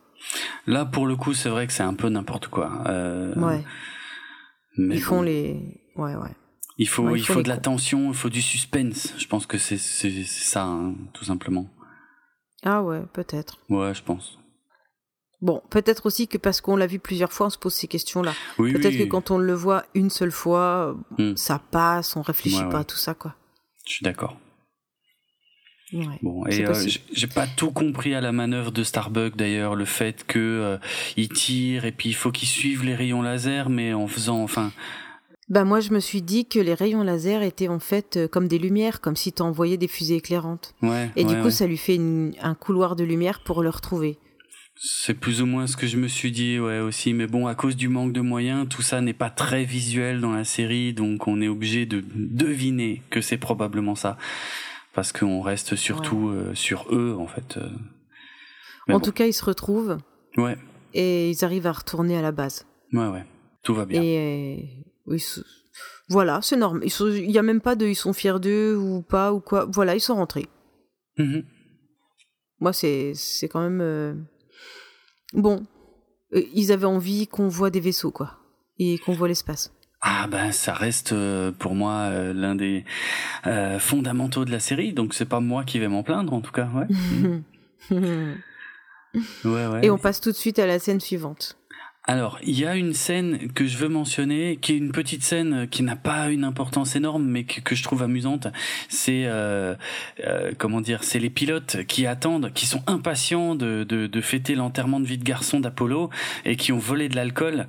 Là, 0.68 0.86
pour 0.86 1.06
le 1.08 1.16
coup, 1.16 1.34
c'est 1.34 1.50
vrai 1.50 1.68
que 1.68 1.74
c'est 1.74 1.84
un 1.84 1.94
peu 1.94 2.10
n'importe 2.10 2.48
quoi. 2.48 2.84
Euh, 2.88 3.34
ouais. 3.36 3.64
mais 4.78 4.96
Ils 4.96 5.02
font 5.02 5.18
bon. 5.18 5.22
les... 5.24 5.82
Ouais, 5.96 6.16
ouais. 6.16 6.32
Il 6.78 6.90
faut, 6.90 7.04
Ouais, 7.04 7.14
il 7.20 7.22
il 7.22 7.26
faut 7.26 7.42
de 7.42 7.48
la 7.48 7.58
tension, 7.58 8.10
il 8.10 8.14
faut 8.16 8.30
du 8.30 8.42
suspense. 8.42 9.14
Je 9.18 9.28
pense 9.28 9.46
que 9.46 9.58
c'est, 9.58 9.78
ça, 9.78 10.64
hein, 10.64 10.96
tout 11.14 11.24
simplement. 11.26 11.70
Ah 12.64 12.82
ouais, 12.84 13.02
peut-être. 13.14 13.60
Ouais, 13.70 13.94
je 13.94 14.04
pense. 14.04 14.38
Bon, 15.42 15.62
peut-être 15.70 16.06
aussi 16.08 16.28
que 16.28 16.38
parce 16.38 16.60
qu'on 16.62 16.76
l'a 16.76 16.88
vu 16.88 16.98
plusieurs 17.00 17.32
fois, 17.32 17.48
on 17.48 17.50
se 17.50 17.58
pose 17.58 17.74
ces 17.74 17.88
questions-là. 17.88 18.34
Oui, 18.58 18.74
Peut-être 18.74 18.94
oui, 18.94 19.00
que 19.00 19.04
quand 19.04 19.32
on 19.32 19.38
le 19.38 19.54
voit 19.54 19.86
une 19.94 20.10
seule 20.10 20.32
fois, 20.32 20.98
Mm. 21.18 21.36
ça 21.36 21.60
passe, 21.60 22.16
on 22.16 22.22
réfléchit 22.22 22.58
Ouais, 22.58 22.64
pas 22.64 22.70
ouais. 22.76 22.82
à 22.82 22.84
tout 22.84 22.96
ça, 22.98 23.14
quoi. 23.14 23.36
je 23.86 23.94
suis 23.94 24.04
d'accord. 24.04 24.38
Ouais. 25.95 26.19
Bon, 26.21 26.45
et 26.47 26.65
euh, 26.65 26.73
j'ai- 27.13 27.27
pas 27.27 27.47
tout 27.47 27.71
compris 27.71 28.13
à 28.15 28.21
la 28.21 28.31
manœuvre 28.31 28.71
de 28.71 28.84
Starbuck 28.84 29.36
d'ailleurs, 29.38 29.75
le 29.75 29.86
fait 29.86 30.25
que 30.27 30.39
euh, 30.39 30.77
il 31.17 31.29
tire 31.29 31.86
et 31.86 31.91
puis 31.91 32.10
il 32.10 32.13
faut 32.15 32.31
qu'il 32.31 32.47
suive 32.47 32.84
les 32.84 32.95
rayons 32.95 33.21
laser, 33.21 33.69
mais 33.69 33.93
en 33.93 34.08
faisant, 34.08 34.43
enfin, 34.43 34.71
Bah 35.47 35.63
moi 35.63 35.79
je 35.79 35.91
me 35.91 35.99
suis 35.99 36.21
dit 36.21 36.45
que 36.47 36.60
les 36.60 36.73
rayons 36.73 37.03
laser 37.03 37.43
étaient 37.43 37.67
en 37.67 37.79
fait 37.79 38.17
euh, 38.17 38.27
comme 38.27 38.47
des 38.47 38.58
lumières, 38.60 38.99
comme 38.99 39.15
si 39.15 39.31
t'envoyais 39.31 39.77
des 39.77 39.88
fusées 39.88 40.15
éclairantes. 40.17 40.73
ouais. 40.81 41.12
Et 41.15 41.23
du 41.23 41.36
coup 41.36 41.43
ouais. 41.45 41.51
ça 41.51 41.67
lui 41.67 41.77
fait 41.77 41.95
une- 41.95 42.34
un 42.41 42.55
couloir 42.55 42.95
de 42.95 43.03
lumière 43.03 43.41
pour 43.43 43.62
le 43.63 43.69
retrouver. 43.69 44.17
c'est 44.77 45.13
plus 45.13 45.41
ou 45.41 45.45
moins 45.45 45.67
ce 45.67 45.77
que 45.77 45.88
je 45.88 45.95
me 45.95 46.10
suis 46.10 46.31
dit, 46.34 46.60
ouais 46.60 46.79
aussi. 46.79 47.13
Mais 47.13 47.27
bon, 47.27 47.47
à 47.47 47.55
cause 47.55 47.77
du 47.77 47.88
manque 47.88 48.12
de 48.12 48.19
moyens, 48.19 48.67
tout 48.67 48.81
ça 48.81 48.99
n'est 48.99 49.13
pas 49.13 49.29
très 49.29 49.63
visuel 49.63 50.19
dans 50.19 50.34
la 50.34 50.43
série, 50.43 50.93
donc 50.93 51.27
on 51.29 51.41
est 51.41 51.47
obligé 51.47 51.86
de 51.86 52.03
deviner 52.13 53.01
que 53.10 53.21
c'est 53.21 53.38
probablement 53.38 53.95
ça, 53.95 54.17
parce 54.95 55.12
qu'on 55.12 55.41
reste 55.41 55.75
surtout 55.75 56.29
euh, 56.29 56.55
sur 56.55 56.88
eux 56.91 57.15
en 57.19 57.27
fait. 57.27 57.58
euh. 57.58 57.69
En 58.88 58.93
bon. 58.93 58.99
tout 58.99 59.12
cas 59.12 59.25
ils 59.27 59.34
se 59.34 59.43
retrouvent 59.45 59.97
Ouais, 60.38 60.58
et 60.93 61.29
ils 61.31 61.45
arrivent 61.45 61.67
à 61.67 61.71
retourner 61.71 62.17
à 62.17 62.21
la 62.21 62.31
base. 62.31 62.65
ouais, 62.93 63.08
ouais, 63.08 63.25
tout 63.63 63.73
va 63.75 63.86
bien. 63.86 64.01
Et 64.01 64.17
euh, 64.17 64.84
oui, 65.05 65.19
ce- 65.19 65.41
voilà, 66.10 66.39
c'est 66.41 66.55
normal. 66.58 66.84
Il 66.88 67.31
y 67.31 67.38
a 67.38 67.41
même 67.43 67.62
pas 67.62 67.75
de 67.75 67.86
ils 67.88 67.95
sont 67.95 68.13
fiers 68.13 68.39
d'eux 68.39 68.75
ou 68.75 69.01
pas 69.01 69.34
ou 69.34 69.39
quoi. 69.39 69.65
Voilà, 69.65 69.95
ils 69.95 69.99
sont 70.01 70.15
rentrés. 70.15 70.47
Mhm. 71.17 71.43
Moi 72.60 72.71
c'est 72.73 73.13
quand 73.51 73.62
même 73.62 73.81
euh, 73.81 74.13
bon. 75.34 75.65
Euh, 76.34 76.41
ils 76.53 76.71
avaient 76.71 76.86
envie 76.86 77.27
qu'on 77.27 77.47
voit 77.49 77.69
des 77.69 77.79
vaisseaux 77.81 78.12
quoi 78.12 78.38
et 78.79 78.97
qu'on 78.99 79.13
voit 79.13 79.27
l'espace. 79.27 79.73
Ah 80.08 80.28
ben 80.28 80.52
ça 80.52 80.76
reste 80.76 81.13
euh, 81.13 81.52
pour 81.52 81.74
moi 81.74 81.94
euh, 81.94 82.32
l'un 82.32 82.54
des 82.54 82.86
euh, 83.48 83.80
fondamentaux 83.80 84.46
de 84.46 84.52
la 84.52 84.60
série, 84.60 84.94
donc 84.94 85.15
c'est 85.15 85.26
pas 85.26 85.39
moi 85.39 85.63
qui 85.63 85.80
vais 85.80 85.88
m'en 85.88 86.04
plaindre 86.04 86.32
en 86.32 86.41
tout 86.41 86.52
cas. 86.52 86.68
Ouais, 86.76 86.86
ouais, 89.46 89.65
ouais. 89.65 89.80
Et 89.82 89.89
on 89.89 89.98
passe 89.98 90.22
tout 90.22 90.30
de 90.30 90.36
suite 90.36 90.60
à 90.60 90.68
la 90.68 90.78
scène 90.78 91.00
suivante. 91.00 91.58
Alors, 92.08 92.38
il 92.44 92.60
y 92.60 92.65
a 92.65 92.76
une 92.76 92.94
scène 92.94 93.52
que 93.54 93.65
je 93.65 93.78
veux 93.78 93.89
mentionner, 93.89 94.58
qui 94.62 94.74
est 94.74 94.78
une 94.78 94.91
petite 94.91 95.24
scène 95.24 95.68
qui 95.68 95.82
n'a 95.82 95.96
pas 95.96 96.30
une 96.30 96.44
importance 96.44 96.96
énorme, 96.96 97.26
mais 97.26 97.46
que, 97.46 97.62
que 97.62 97.74
je 97.76 97.82
trouve 97.82 98.04
amusante. 98.04 98.48
C'est 98.89 99.24
euh, 99.26 99.74
euh, 100.24 100.52
comment 100.58 100.82
dire, 100.82 101.04
c'est 101.04 101.18
les 101.18 101.32
pilotes 101.32 101.84
qui 101.88 102.06
attendent, 102.06 102.52
qui 102.54 102.68
sont 102.68 102.84
impatients 102.86 103.56
de, 103.56 103.84
de, 103.84 104.06
de 104.06 104.22
fêter 104.22 104.54
l'enterrement 104.54 105.00
de 105.00 105.06
vie 105.06 105.18
de 105.18 105.24
garçon 105.24 105.60
d'Apollo 105.60 106.12
et 106.46 106.56
qui 106.58 106.72
ont 106.72 106.78
volé 106.78 107.10
de 107.10 107.15
l'alcool 107.15 107.68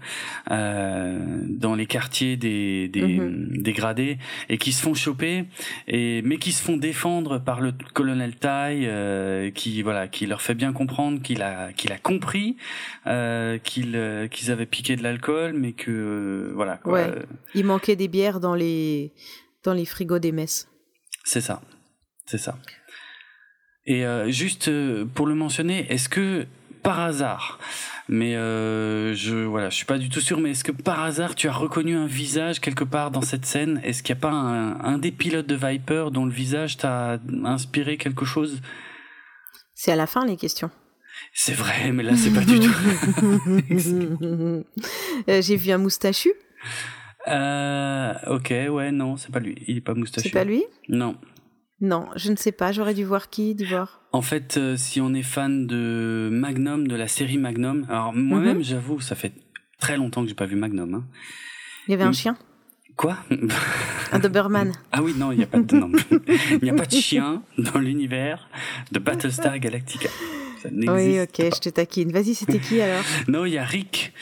euh, 0.50 1.18
dans 1.48 1.74
les 1.74 1.86
quartiers 1.86 2.36
des, 2.36 2.88
des 2.88 3.06
Mhm. 3.06 3.62
dégradés 3.62 4.18
et 4.48 4.58
qui 4.58 4.72
se 4.72 4.82
font 4.82 4.94
choper, 4.94 5.44
et 5.88 6.22
mais 6.22 6.36
qui 6.38 6.52
se 6.52 6.62
font 6.62 6.76
défendre 6.76 7.38
par 7.38 7.60
le 7.60 7.72
colonel 7.94 8.34
Tai, 8.34 8.80
euh, 8.84 9.50
qui 9.50 9.82
voilà, 9.82 10.08
qui 10.08 10.26
leur 10.26 10.42
fait 10.42 10.54
bien 10.54 10.72
comprendre 10.72 11.22
qu'il 11.22 11.42
a 11.42 11.72
qu'il 11.72 11.92
a 11.92 11.98
compris 11.98 12.56
euh, 13.06 13.58
qu'ils 13.58 13.96
euh, 14.26 14.28
qu'ils 14.28 14.50
avaient 14.50 14.66
piqué 14.66 14.96
de 14.96 15.02
l'alcool, 15.02 15.54
mais 15.54 15.72
que 15.72 15.90
euh, 15.90 16.52
voilà. 16.54 16.76
Quoi, 16.76 16.92
Ouais. 16.92 17.08
euh, 17.08 17.22
Il 17.54 17.64
manquait 17.64 17.96
des 17.96 18.08
bières 18.08 18.40
dans 18.40 18.54
les 18.54 19.12
dans 19.64 19.72
les 19.72 19.84
frigos 19.86 20.18
des 20.20 20.32
messes. 20.32 20.68
c'est 21.24 21.40
ça, 21.40 21.60
c'est 22.26 22.38
ça. 22.38 22.56
Et 23.86 24.04
juste 24.32 24.68
pour 25.14 25.26
le 25.26 25.34
mentionner, 25.34 25.86
est-ce 25.92 26.08
que 26.08 26.46
par 26.82 26.98
hasard, 27.00 27.58
mais 28.08 28.32
je 28.34 29.44
voilà, 29.44 29.70
je 29.70 29.76
suis 29.76 29.84
pas 29.86 29.98
du 29.98 30.08
tout 30.08 30.20
sûr, 30.20 30.40
mais 30.40 30.50
est-ce 30.50 30.64
que 30.64 30.72
par 30.72 31.02
hasard 31.02 31.34
tu 31.36 31.48
as 31.48 31.52
reconnu 31.52 31.96
un 31.96 32.06
visage 32.06 32.60
quelque 32.60 32.82
part 32.84 33.10
dans 33.12 33.22
cette 33.22 33.46
scène? 33.46 33.80
Est-ce 33.84 34.02
qu'il 34.02 34.14
n'y 34.14 34.18
a 34.20 34.22
pas 34.22 34.30
un, 34.32 34.80
un, 34.84 34.98
des 34.98 35.12
pilotes 35.12 35.46
de 35.46 35.54
Viper 35.56 36.06
dont 36.12 36.24
le 36.26 36.32
visage 36.32 36.76
t'a 36.76 37.18
inspiré 37.44 37.96
quelque 37.96 38.24
chose? 38.24 38.60
C'est 39.74 39.92
à 39.92 39.96
la 39.96 40.06
fin 40.06 40.24
les 40.26 40.36
questions. 40.36 40.70
C'est 41.32 41.54
vrai, 41.54 41.92
mais 41.92 42.02
là 42.02 42.16
c'est 42.16 42.32
pas 42.32 42.44
du 42.44 42.60
tout. 42.60 42.72
J'ai 45.42 45.56
vu 45.56 45.70
un 45.70 45.78
moustachu. 45.78 46.32
Euh, 47.28 48.14
ok, 48.28 48.54
ouais, 48.70 48.92
non, 48.92 49.16
c'est 49.16 49.32
pas 49.32 49.40
lui. 49.40 49.56
Il 49.66 49.78
est 49.78 49.80
pas 49.80 49.94
moustachu. 49.94 50.28
C'est 50.28 50.32
pas 50.32 50.44
lui? 50.44 50.64
Non. 50.88 51.16
Non, 51.80 52.08
je 52.16 52.30
ne 52.30 52.36
sais 52.36 52.52
pas. 52.52 52.72
J'aurais 52.72 52.94
dû 52.94 53.04
voir 53.04 53.28
qui, 53.28 53.54
d'y 53.54 53.64
voir. 53.64 54.00
En 54.12 54.22
fait, 54.22 54.56
euh, 54.56 54.76
si 54.76 55.00
on 55.00 55.12
est 55.12 55.22
fan 55.22 55.66
de 55.66 56.28
Magnum, 56.32 56.88
de 56.88 56.96
la 56.96 57.08
série 57.08 57.36
Magnum, 57.36 57.86
alors 57.90 58.14
moi-même, 58.14 58.58
mhm. 58.58 58.62
j'avoue, 58.62 59.00
ça 59.00 59.14
fait 59.14 59.32
très 59.78 59.96
longtemps 59.96 60.22
que 60.22 60.28
j'ai 60.28 60.34
pas 60.34 60.46
vu 60.46 60.56
Magnum. 60.56 60.94
Hein. 60.94 61.04
Il 61.86 61.90
y 61.90 61.94
avait 61.94 62.04
un 62.04 62.12
chien? 62.12 62.36
Quoi? 62.96 63.18
Un 64.10 64.18
Doberman. 64.18 64.72
Ah 64.92 65.02
oui, 65.02 65.14
non, 65.18 65.32
il 65.32 65.38
n'y 65.38 65.44
a 65.44 65.46
pas 65.46 65.58
de 65.58 65.76
il 66.52 66.62
n'y 66.62 66.70
a 66.70 66.74
pas 66.74 66.86
de 66.86 66.92
chien 66.92 67.42
dans 67.58 67.78
l'univers 67.78 68.48
de 68.92 68.98
Battlestar 68.98 69.58
Galactica. 69.58 70.08
Ça 70.62 70.68
oui, 70.72 71.20
ok, 71.20 71.36
je 71.36 71.60
te 71.60 71.68
taquine. 71.68 72.12
Vas-y, 72.12 72.34
c'était 72.34 72.58
qui 72.58 72.80
alors? 72.80 73.04
Non, 73.28 73.44
il 73.44 73.52
y 73.54 73.58
a 73.58 73.64
Rick. 73.64 74.12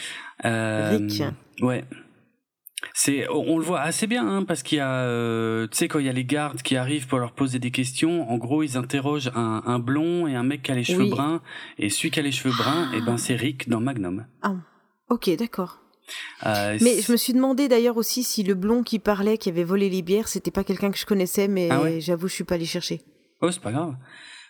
Euh, 0.44 0.98
Rick. 0.98 1.22
Ouais. 1.60 1.84
C'est, 2.92 3.28
on 3.28 3.58
le 3.58 3.64
voit 3.64 3.80
assez 3.80 4.06
bien, 4.06 4.28
hein, 4.28 4.44
parce 4.44 4.62
qu'il 4.62 4.78
y 4.78 4.80
a, 4.80 5.00
euh, 5.04 5.66
tu 5.68 5.78
sais, 5.78 5.88
quand 5.88 5.98
il 5.98 6.06
y 6.06 6.08
a 6.08 6.12
les 6.12 6.24
gardes 6.24 6.60
qui 6.62 6.76
arrivent 6.76 7.06
pour 7.06 7.18
leur 7.18 7.32
poser 7.32 7.58
des 7.58 7.70
questions, 7.70 8.30
en 8.30 8.36
gros, 8.36 8.62
ils 8.62 8.76
interrogent 8.76 9.30
un, 9.34 9.62
un 9.64 9.78
blond 9.78 10.26
et 10.26 10.34
un 10.34 10.42
mec 10.42 10.62
qui 10.62 10.70
a 10.70 10.74
les 10.74 10.84
cheveux 10.84 11.08
bruns, 11.08 11.40
et 11.78 11.88
celui 11.88 12.10
qui 12.10 12.20
a 12.20 12.22
les 12.22 12.32
cheveux 12.32 12.54
bruns, 12.54 12.90
et 12.92 12.98
eh 12.98 13.00
ben 13.00 13.16
c'est 13.16 13.36
Rick 13.36 13.68
dans 13.68 13.80
Magnum. 13.80 14.26
Ah, 14.42 14.56
ok, 15.08 15.30
d'accord. 15.36 15.80
Euh, 16.44 16.78
mais 16.82 17.00
je 17.00 17.10
me 17.12 17.16
suis 17.16 17.32
demandé 17.32 17.68
d'ailleurs 17.68 17.96
aussi 17.96 18.22
si 18.22 18.42
le 18.42 18.54
blond 18.54 18.82
qui 18.82 18.98
parlait, 18.98 19.38
qui 19.38 19.48
avait 19.48 19.64
volé 19.64 19.88
les 19.88 20.02
bières, 20.02 20.28
c'était 20.28 20.50
pas 20.50 20.64
quelqu'un 20.64 20.90
que 20.90 20.98
je 20.98 21.06
connaissais, 21.06 21.48
mais 21.48 21.68
ah 21.70 21.98
j'avoue, 21.98 22.28
je 22.28 22.34
suis 22.34 22.44
pas 22.44 22.56
allé 22.56 22.66
chercher. 22.66 23.00
Oh, 23.40 23.50
c'est 23.50 23.62
pas 23.62 23.72
grave. 23.72 23.94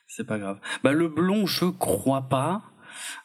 C'est 0.06 0.26
pas 0.26 0.38
grave. 0.38 0.58
Bah 0.82 0.92
le 0.92 1.08
blond, 1.08 1.46
je 1.46 1.66
crois 1.66 2.28
pas. 2.28 2.62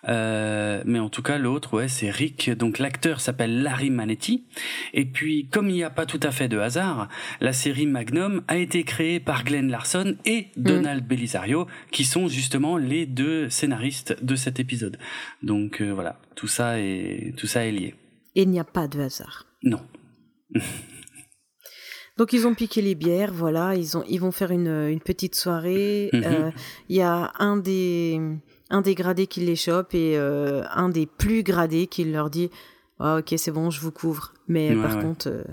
Euh, 0.08 0.82
mais 0.86 1.00
en 1.00 1.10
tout 1.10 1.22
cas, 1.22 1.38
l'autre, 1.38 1.76
ouais, 1.76 1.88
c'est 1.88 2.10
Rick. 2.10 2.50
Donc 2.52 2.80
l'acteur 2.80 3.22
s'appelle 3.22 3.62
Larry 3.62 3.90
Manetti. 3.90 4.46
Et 4.94 5.06
puis, 5.06 5.48
comme 5.50 5.70
il 5.70 5.74
n'y 5.74 5.84
a 5.84 5.90
pas 5.90 6.06
tout 6.06 6.20
à 6.24 6.32
fait 6.32 6.48
de 6.48 6.58
hasard, 6.58 7.10
la 7.42 7.54
série 7.54 7.86
Magnum 7.86 8.44
a 8.48 8.58
été 8.58 8.84
créée 8.84 9.20
par 9.20 9.44
Glenn 9.44 9.70
Larson 9.70 10.16
et 10.26 10.48
mm. 10.56 10.64
Donald 10.64 11.08
Belisario, 11.08 11.68
qui 11.92 12.06
sont 12.06 12.28
justement 12.28 12.78
les 12.78 13.06
deux 13.06 13.50
scénaristes 13.50 14.24
de 14.24 14.36
cet 14.36 14.60
épisode. 14.60 14.98
Donc 15.44 15.82
euh, 15.82 15.92
voilà, 15.92 16.20
tout 16.36 16.48
ça 16.48 16.80
est 16.80 17.34
tout 17.38 17.48
ça 17.48 17.66
est 17.66 17.72
lié. 17.72 17.96
Et 18.36 18.44
il 18.44 18.50
n'y 18.50 18.60
a 18.60 18.66
pas 18.66 18.88
de 18.88 19.02
hasard. 19.02 19.46
Non. 19.64 19.82
Donc 22.20 22.34
ils 22.34 22.46
ont 22.46 22.54
piqué 22.54 22.82
les 22.82 22.96
bières, 22.96 23.32
voilà, 23.32 23.76
ils 23.76 23.98
ont 23.98 24.04
ils 24.10 24.20
vont 24.20 24.34
faire 24.34 24.52
une, 24.52 24.68
une 24.68 25.00
petite 25.00 25.36
soirée. 25.36 26.10
Mm-hmm. 26.12 26.26
Euh, 26.26 26.52
il 26.90 26.98
y 26.98 27.02
a 27.02 27.32
un 27.40 27.56
des 27.56 28.20
un 28.70 28.82
des 28.82 28.94
gradés 28.94 29.26
qui 29.26 29.40
les 29.40 29.56
chope 29.56 29.94
et 29.94 30.18
euh, 30.18 30.64
un 30.76 30.90
des 30.90 31.06
plus 31.06 31.44
gradés 31.44 31.88
qui 31.88 32.04
leur 32.04 32.30
dit 32.30 32.50
ah, 33.00 33.20
ok 33.20 33.34
c'est 33.38 33.52
bon 33.52 33.70
je 33.70 33.80
vous 33.80 33.94
couvre 33.94 34.34
mais 34.50 34.76
par 34.76 35.00
contre 35.00 35.30
euh, 35.30 35.44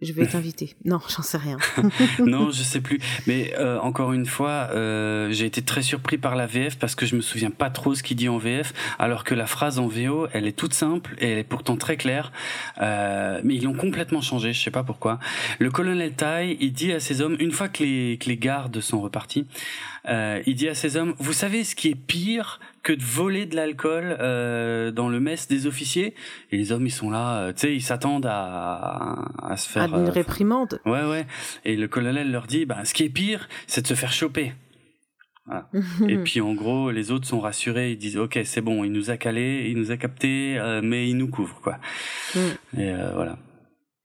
je 0.00 0.12
vais 0.12 0.26
t'inviter. 0.26 0.74
non, 0.84 1.00
j'en 1.08 1.22
sais 1.22 1.38
rien. 1.38 1.56
non, 2.18 2.50
je 2.50 2.62
sais 2.62 2.80
plus. 2.80 2.98
Mais 3.26 3.54
euh, 3.58 3.78
encore 3.78 4.12
une 4.12 4.26
fois, 4.26 4.68
euh, 4.72 5.30
j'ai 5.30 5.46
été 5.46 5.62
très 5.62 5.82
surpris 5.82 6.18
par 6.18 6.36
la 6.36 6.46
VF 6.46 6.78
parce 6.78 6.94
que 6.94 7.06
je 7.06 7.16
me 7.16 7.20
souviens 7.20 7.50
pas 7.50 7.70
trop 7.70 7.94
ce 7.94 8.02
qu'il 8.02 8.16
dit 8.16 8.28
en 8.28 8.38
VF, 8.38 8.72
alors 8.98 9.24
que 9.24 9.34
la 9.34 9.46
phrase 9.46 9.78
en 9.78 9.86
VO, 9.86 10.26
elle 10.32 10.46
est 10.46 10.56
toute 10.56 10.74
simple 10.74 11.14
et 11.18 11.30
elle 11.30 11.38
est 11.38 11.44
pourtant 11.44 11.76
très 11.76 11.96
claire. 11.96 12.32
Euh, 12.80 13.40
mais 13.44 13.54
ils 13.54 13.64
l'ont 13.64 13.74
complètement 13.74 14.20
changé, 14.20 14.52
je 14.52 14.62
sais 14.62 14.70
pas 14.70 14.82
pourquoi. 14.82 15.18
Le 15.58 15.70
colonel 15.70 16.12
Tai, 16.14 16.56
il 16.60 16.72
dit 16.72 16.92
à 16.92 17.00
ses 17.00 17.20
hommes, 17.20 17.36
une 17.38 17.52
fois 17.52 17.68
que 17.68 17.82
les, 17.82 18.18
que 18.18 18.28
les 18.28 18.36
gardes 18.36 18.80
sont 18.80 19.00
repartis, 19.00 19.46
euh, 20.08 20.42
il 20.46 20.54
dit 20.54 20.68
à 20.68 20.74
ses 20.74 20.96
hommes, 20.96 21.14
vous 21.18 21.32
savez 21.32 21.64
ce 21.64 21.74
qui 21.74 21.88
est 21.88 21.94
pire 21.94 22.60
que 22.84 22.92
de 22.92 23.02
voler 23.02 23.46
de 23.46 23.56
l'alcool 23.56 24.16
euh, 24.20 24.92
dans 24.92 25.08
le 25.08 25.18
mess 25.18 25.48
des 25.48 25.66
officiers. 25.66 26.14
Et 26.52 26.56
les 26.56 26.70
hommes, 26.70 26.86
ils 26.86 26.92
sont 26.92 27.10
là, 27.10 27.38
euh, 27.38 27.52
tu 27.52 27.60
sais, 27.60 27.74
ils 27.74 27.82
s'attendent 27.82 28.26
à, 28.26 29.24
à, 29.42 29.56
se 29.56 29.68
faire... 29.68 29.82
À 29.94 29.98
une 29.98 30.06
euh, 30.06 30.10
réprimande. 30.10 30.80
Ouais, 30.84 31.02
ouais. 31.02 31.26
Et 31.64 31.74
le 31.74 31.88
colonel 31.88 32.30
leur 32.30 32.46
dit, 32.46 32.66
bah, 32.66 32.84
ce 32.84 32.94
qui 32.94 33.02
est 33.02 33.08
pire, 33.08 33.48
c'est 33.66 33.82
de 33.82 33.86
se 33.86 33.94
faire 33.94 34.12
choper. 34.12 34.52
Voilà. 35.46 35.68
et 36.08 36.18
puis 36.18 36.40
en 36.40 36.54
gros, 36.54 36.90
les 36.90 37.10
autres 37.10 37.26
sont 37.26 37.40
rassurés, 37.40 37.92
ils 37.92 37.98
disent 37.98 38.16
ok 38.16 38.38
c'est 38.44 38.62
bon, 38.62 38.82
il 38.82 38.92
nous 38.92 39.10
a 39.10 39.18
calé, 39.18 39.66
il 39.68 39.76
nous 39.76 39.90
a 39.90 39.98
capté, 39.98 40.58
mais 40.82 41.06
il 41.06 41.18
nous 41.18 41.28
couvre 41.28 41.60
quoi. 41.60 41.78
Mm. 42.34 42.80
Et 42.80 42.94
voilà. 43.12 43.36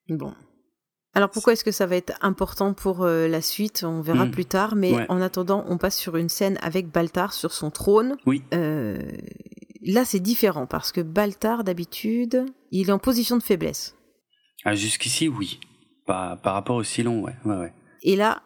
Bon, 0.10 0.34
alors 1.16 1.30
pourquoi 1.32 1.54
est-ce 1.54 1.64
que 1.64 1.72
ça 1.72 1.86
va 1.86 1.96
être 1.96 2.14
important 2.22 2.74
pour 2.74 3.04
euh, 3.04 3.28
la 3.28 3.42
suite? 3.42 3.84
On 3.84 4.02
verra 4.02 4.26
hmm. 4.26 4.32
plus 4.32 4.46
tard, 4.46 4.76
mais 4.76 4.94
en 5.10 5.22
attendant, 5.22 5.66
on 5.68 5.78
passe 5.78 5.98
sur 5.98 6.18
une 6.18 6.30
scène 6.30 6.58
avec 6.62 6.92
Baltar 6.92 7.34
sur 7.34 7.52
son 7.52 7.72
trône. 7.72 8.16
Oui. 8.26 8.44
Euh, 8.54 9.02
là, 9.82 10.06
c'est 10.06 10.20
différent 10.20 10.68
parce 10.68 10.92
que 10.92 11.02
Baltar, 11.02 11.64
d'habitude, 11.64 12.46
il 12.72 12.90
est 12.90 12.92
en 12.92 13.00
position 13.00 13.38
de 13.38 13.44
faiblesse. 13.44 13.96
Ah, 14.66 14.76
jusqu'ici, 14.76 15.28
oui. 15.28 15.60
Par, 16.06 16.40
par 16.42 16.54
rapport 16.54 16.76
au 16.76 16.84
Silon, 16.84 17.22
ouais, 17.22 17.36
ouais, 17.46 17.56
ouais. 17.56 17.74
Et 18.04 18.16
là, 18.16 18.44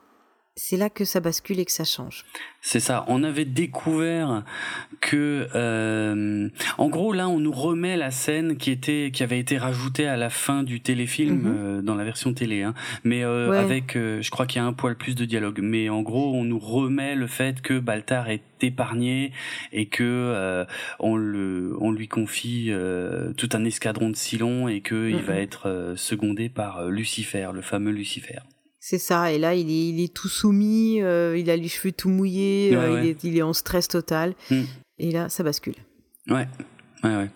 c'est 0.56 0.78
là 0.78 0.89
que 0.89 1.04
ça 1.04 1.20
bascule 1.20 1.60
et 1.60 1.66
que 1.66 1.72
ça 1.72 1.84
change. 1.84 2.26
C'est 2.62 2.80
ça. 2.80 3.06
On 3.08 3.24
avait 3.24 3.46
découvert 3.46 4.44
que, 5.02 5.48
euh, 5.56 6.50
en 6.78 6.89
gros, 6.89 7.12
là, 7.12 7.28
on 7.28 7.39
nous 7.39 7.52
remet 7.52 7.98
la 7.98 8.12
scène 8.12 8.56
qui 8.56 8.70
était, 8.70 9.10
qui 9.12 9.24
avait 9.24 9.39
été 9.39 9.58
rajoutée 9.58 10.08
à 10.08 10.16
la 10.16 10.30
fin 10.30 10.62
du 10.62 10.80
téléfilm 10.80 11.42
mhm. 11.42 11.56
euh, 11.58 11.82
dans 11.82 11.96
la 11.96 12.04
version 12.04 12.34
télé, 12.34 12.62
hein. 12.62 12.76
mais 13.04 13.24
euh, 13.24 13.52
avec, 13.52 13.94
je 13.96 14.30
crois 14.30 14.46
qu'il 14.46 14.62
y 14.62 14.63
a 14.63 14.68
un 14.68 14.74
poil 14.74 14.96
plus 14.96 15.16
de 15.16 15.26
dialogue. 15.26 15.60
Mais 15.62 15.89
en 15.89 16.04
gros, 16.04 16.34
on 16.36 16.44
nous 16.44 16.60
remet 16.60 17.16
le 17.16 17.28
fait 17.28 17.62
que 17.62 17.80
Baltar 17.80 18.30
est 18.30 18.44
épargné 18.62 19.32
et 19.72 19.88
que 19.88 20.66
on 21.00 21.16
le, 21.18 21.76
on 21.82 21.92
lui 21.92 22.08
confie 22.08 22.72
tout 23.38 23.50
un 23.54 23.66
escadron 23.66 24.10
de 24.10 24.16
Silons 24.16 24.68
et 24.68 24.82
que 24.82 25.10
il 25.10 25.22
va 25.22 25.36
être 25.36 25.94
secondé 25.98 26.48
par 26.48 26.88
Lucifer, 26.88 27.50
le 27.54 27.62
fameux 27.62 27.92
Lucifer. 27.92 28.39
C'est 28.86 29.00
ça, 29.00 29.32
et 29.32 29.38
là 29.38 29.56
il 29.56 29.69
est, 29.69 29.88
il 29.88 30.04
est 30.04 30.13
tout 30.13 30.28
soumis, 30.28 31.02
euh, 31.02 31.38
il 31.38 31.50
a 31.50 31.56
les 31.56 31.69
cheveux 31.69 31.93
tout 31.93 32.10
mouillés, 32.10 32.76
euh, 32.76 33.00
Il, 33.00 33.08
est, 33.08 33.24
il, 33.24 33.38
est, 33.38 33.41
en 33.41 33.54
stress 33.54 33.88
total, 33.88 34.36
hmm. 34.52 34.63
et 34.98 35.12
là 35.12 35.30
ça 35.30 35.41
bascule. 35.41 35.76
Ouais, 36.28 36.50
ouais, 37.06 37.15
ouais. 37.15 37.30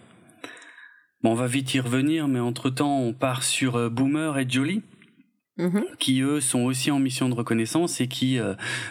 Bon, 1.23 1.31
on 1.31 1.35
va 1.35 1.47
vite 1.47 1.73
y 1.73 1.79
revenir, 1.79 2.27
mais 2.27 2.41
entre-temps 2.41 2.99
on 2.99 3.13
part 3.13 3.43
sur 3.43 3.77
euh, 3.77 3.87
Boomer 3.87 4.37
et 4.37 4.45
Jolie, 4.49 4.81
mm-hmm. 5.57 5.95
qui 5.99 6.19
eux 6.19 6.41
sont 6.41 6.65
aussi 6.65 6.91
en 6.91 6.99
mission 6.99 7.29
de 7.29 7.33
reconnaissance 7.33 8.01
et 8.01 8.09
qui 8.09 8.39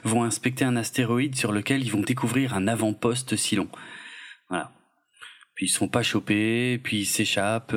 vont 0.04 0.24
inspecter 0.24 0.64
un 0.64 0.76
astéroïde 0.76 1.36
sur 1.36 1.52
lequel 1.52 1.84
ils 1.84 1.92
vont 1.92 2.00
découvrir 2.00 2.54
un 2.54 2.68
avant-poste 2.68 3.36
si 3.36 3.56
long. 3.56 3.68
Voilà. 4.48 4.72
Puis 5.54 5.66
ils 5.66 5.70
sont 5.70 5.88
pas 5.88 6.02
chopés, 6.02 6.80
puis 6.82 7.00
ils 7.00 7.06
s'échappent 7.06 7.76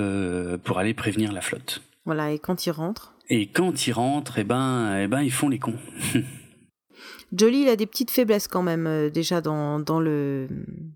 pour 0.63 0.80
aller 0.80 0.94
prévenir 0.94 1.34
la 1.34 1.42
flotte. 1.42 1.82
Voilà, 2.06 2.32
et 2.32 2.39
quand 2.39 2.65
ils 2.65 2.72
rentrent 2.72 3.13
et 3.30 3.48
quand 3.48 3.88
ils 3.88 3.92
rentrent, 3.94 4.39
eh 4.39 4.44
ben, 4.44 4.98
eh 5.04 5.08
ben, 5.08 5.22
ils 5.22 5.32
font 5.32 5.50
les 5.50 5.60
cons. 5.60 5.76
Jolie, 7.38 7.62
il 7.62 7.70
a 7.70 7.76
des 7.76 7.86
petites 7.86 8.10
faiblesses 8.10 8.48
quand 8.48 8.63
même 8.63 8.88
euh, 8.88 9.10
déjà 9.12 9.39
dans, 9.39 9.80
dans, 9.80 10.00
le, 10.00 10.48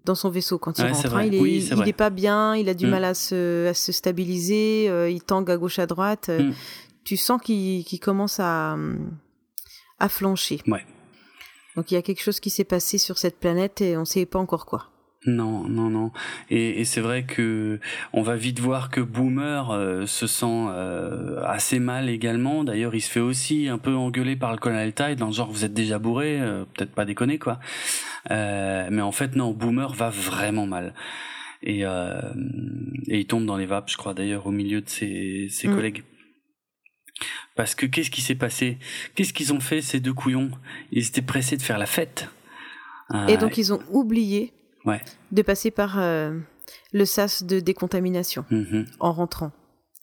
dans 0.04 0.16
son 0.16 0.32
vaisseau 0.32 0.58
quand 0.58 0.80
il 0.80 0.86
rentre. 0.86 1.16
Hein. 1.16 1.26
il, 1.26 1.36
est, 1.36 1.68
il 1.68 1.88
est 1.88 1.94
pas 1.94 2.10
bien, 2.10 2.56
il 2.56 2.70
a 2.70 2.74
du 2.74 2.88
mm. 2.88 2.90
mal 2.90 3.04
à 3.04 3.14
se, 3.14 3.68
à 3.68 3.74
se 3.76 3.92
stabiliser, 3.92 4.90
euh, 4.90 5.12
il 5.12 5.22
tangue 5.22 5.52
à 5.52 5.58
gauche 5.58 5.78
à 5.78 5.86
droite. 5.86 6.30
Euh, 6.30 6.50
mm. 6.50 6.54
Tu 7.04 7.18
sens 7.18 7.40
qu'il 7.40 8.00
commence 8.00 8.40
à, 8.40 8.78
à 10.00 10.10
flancher. 10.10 10.60
Ouais. 10.68 10.84
Donc 11.76 11.92
il 11.92 11.96
y 11.96 11.98
a 11.98 12.02
quelque 12.02 12.22
chose 12.22 12.40
qui 12.40 12.50
s'est 12.50 12.64
passé 12.64 12.98
sur 12.98 13.18
cette 13.18 13.40
planète 13.40 13.82
et 13.82 13.98
on 13.98 14.02
ne 14.02 14.06
sait 14.06 14.26
pas 14.26 14.40
encore 14.40 14.66
quoi. 14.66 14.93
Non, 15.26 15.70
non, 15.70 15.90
non. 15.90 16.12
Et, 16.50 16.82
et 16.82 16.86
c'est 16.86 17.00
vrai 17.00 17.24
que 17.24 17.80
on 18.12 18.22
va 18.22 18.36
vite 18.36 18.60
voir 18.60 18.90
que 18.90 19.00
Boomer 19.00 19.72
euh, 19.72 20.06
se 20.06 20.28
sent 20.28 20.46
euh, 20.70 21.42
assez 21.46 21.80
mal 21.80 22.10
également. 22.10 22.64
D'ailleurs, 22.64 22.94
il 22.94 23.02
se 23.02 23.10
fait 23.10 23.22
aussi 23.22 23.70
un 23.70 23.78
peu 23.78 23.96
engueuler 23.96 24.36
par 24.36 24.52
le 24.52 24.58
colonel 24.58 24.94
Tide 24.94 25.16
dans 25.16 25.28
le 25.28 25.34
genre 25.34 25.50
vous 25.50 25.64
êtes 25.64 25.74
déjà 25.74 25.98
bourré, 25.98 26.42
euh, 26.42 26.66
peut-être 26.74 26.92
pas 26.92 27.06
déconner 27.06 27.40
quoi. 27.40 27.60
mais 28.30 29.02
en 29.02 29.12
fait 29.12 29.36
non, 29.36 29.52
Boomer 29.52 29.94
va 29.94 30.10
vraiment 30.10 30.66
mal. 30.66 30.94
Et, 31.66 31.84
et 31.84 33.20
il 33.20 33.26
tombe 33.26 33.46
dans 33.46 33.56
les 33.56 33.66
vapes, 33.66 33.90
je 33.90 33.96
crois 33.96 34.14
d'ailleurs 34.14 34.48
au 34.48 34.52
milieu 34.52 34.82
de 34.82 34.90
ses, 34.90 35.48
ses 35.50 35.70
mm. 35.70 35.76
collègues. 35.76 36.04
Parce 37.56 37.76
que 37.76 37.86
qu'est-ce 37.86 38.12
qui 38.12 38.22
s'est 38.22 38.36
passé? 38.36 38.80
Qu'est-ce 39.16 39.32
qu'ils 39.32 39.54
ont 39.54 39.62
fait 39.62 39.82
ces 39.82 40.02
deux 40.02 40.14
couillons? 40.14 40.52
Ils 40.92 41.08
étaient 41.08 41.22
pressés 41.22 41.56
de 41.56 41.62
faire 41.62 41.78
la 41.78 41.86
fête. 41.86 42.28
et 43.30 43.38
donc 43.38 43.58
ils 43.58 43.72
ont 43.72 43.80
oublié 43.90 44.52
ouais. 44.86 45.02
de 45.32 45.42
passer 45.42 45.72
par 45.72 46.00
euh, 46.00 46.38
le 46.92 47.06
sas 47.06 47.44
de 47.44 47.60
décontamination 47.60 48.46
mhm. 48.50 48.86
en 49.00 49.12
rentrant. 49.12 49.52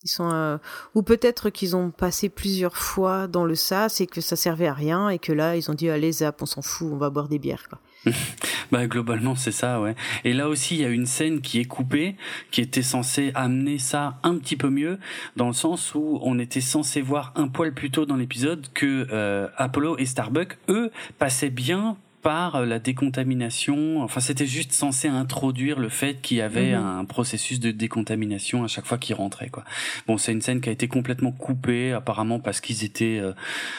Ils 0.03 0.09
sont 0.09 0.59
ou 0.95 1.03
peut-être 1.03 1.51
qu'ils 1.51 1.75
ont 1.75 1.91
passé 1.91 2.29
plusieurs 2.29 2.75
fois 2.75 3.27
dans 3.27 3.45
le 3.45 3.53
sas 3.53 4.01
et 4.01 4.07
que 4.07 4.19
ça 4.19 4.35
servait 4.35 4.67
à 4.67 4.73
rien 4.73 5.09
et 5.09 5.19
que 5.19 5.31
là 5.31 5.55
ils 5.55 5.69
ont 5.69 5.75
dit 5.75 5.89
allez 5.89 6.11
zap 6.11 6.41
on 6.41 6.47
s'en 6.47 6.63
fout 6.63 6.87
on 6.91 6.97
va 6.97 7.11
boire 7.11 7.27
des 7.27 7.37
bières 7.37 7.67
quoi. 7.69 7.79
bah 8.71 8.87
globalement 8.87 9.35
c'est 9.35 9.51
ça 9.51 9.79
ouais. 9.79 9.95
Et 10.23 10.33
là 10.33 10.49
aussi 10.49 10.75
il 10.75 10.81
y 10.81 10.85
a 10.85 10.89
une 10.89 11.05
scène 11.05 11.41
qui 11.41 11.59
est 11.59 11.65
coupée 11.65 12.15
qui 12.49 12.61
était 12.61 12.81
censée 12.81 13.31
amener 13.35 13.77
ça 13.77 14.19
un 14.23 14.37
petit 14.37 14.55
peu 14.55 14.71
mieux 14.71 14.97
dans 15.35 15.47
le 15.47 15.53
sens 15.53 15.93
où 15.93 16.19
on 16.23 16.39
était 16.39 16.61
censé 16.61 17.01
voir 17.01 17.31
un 17.35 17.47
poil 17.47 17.71
plus 17.71 17.91
tôt 17.91 18.07
dans 18.07 18.15
l'épisode 18.15 18.67
que 18.73 19.07
euh, 19.11 19.47
Apollo 19.57 19.97
et 19.99 20.05
Starbuck 20.05 20.57
eux 20.69 20.91
passaient 21.19 21.51
bien 21.51 21.95
par 22.21 22.55
euh, 22.55 22.65
la 22.65 22.79
décontamination. 22.79 24.01
Enfin, 24.01 24.19
c'était 24.21 24.45
juste 24.45 24.71
censé 24.71 25.07
introduire 25.07 25.79
le 25.79 25.89
fait 25.89 26.15
qu'il 26.21 26.37
y 26.37 26.41
avait 26.41 26.71
mhm. 26.71 26.85
un 26.85 27.05
processus 27.05 27.59
de 27.59 27.71
décontamination 27.71 28.63
à 28.63 28.67
chaque 28.67 28.85
fois 28.85 28.97
qu'ils 28.97 29.15
rentraient. 29.15 29.49
Quoi. 29.49 29.63
Bon, 30.07 30.17
c'est 30.17 30.31
une 30.31 30.41
scène 30.41 30.61
qui 30.61 30.69
a 30.69 30.71
été 30.71 30.87
complètement 30.87 31.31
coupée, 31.31 31.91
apparemment 31.91 32.39
parce 32.39 32.61
qu'ils 32.61 32.83
étaient 32.83 33.19
euh, 33.19 33.33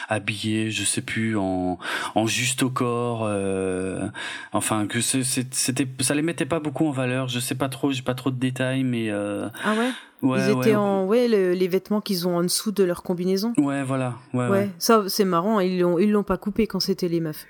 habillés, 0.09 0.71
je 0.71 0.83
sais 0.83 1.01
plus, 1.01 1.37
en, 1.37 1.79
en 2.15 2.27
juste 2.27 2.63
au 2.63 2.69
corps. 2.69 3.21
Euh, 3.23 4.07
enfin, 4.51 4.87
que 4.87 5.01
c'était, 5.01 5.87
ça 5.99 6.15
les 6.15 6.21
mettait 6.21 6.45
pas 6.45 6.59
beaucoup 6.59 6.87
en 6.87 6.91
valeur. 6.91 7.27
Je 7.27 7.39
sais 7.39 7.55
pas 7.55 7.69
trop, 7.69 7.91
j'ai 7.91 8.01
pas 8.01 8.15
trop 8.15 8.31
de 8.31 8.39
détails, 8.39 8.83
mais. 8.83 9.09
ah 9.09 9.51
ouais? 9.77 9.89
Ouais, 10.23 10.39
ils 10.39 10.57
étaient 10.57 10.75
en 10.75 11.05
ouais 11.05 11.27
les 11.27 11.67
vêtements 11.67 11.99
qu'ils 11.99 12.27
ont 12.27 12.37
en 12.37 12.43
dessous 12.43 12.71
de 12.71 12.83
leur 12.83 13.03
combinaison? 13.03 13.53
Ouais, 13.57 13.83
voilà. 13.83 14.15
Ouais, 14.33 14.47
ouais. 14.47 14.69
ça 14.79 15.03
c'est 15.07 15.25
marrant. 15.25 15.59
Ils 15.59 15.79
l'ont 15.79 15.99
ils 15.99 16.09
l'ont 16.09 16.23
pas 16.23 16.37
coupé 16.37 16.65
quand 16.65 16.79
c'était 16.79 17.09
les 17.09 17.19
meufs. 17.19 17.45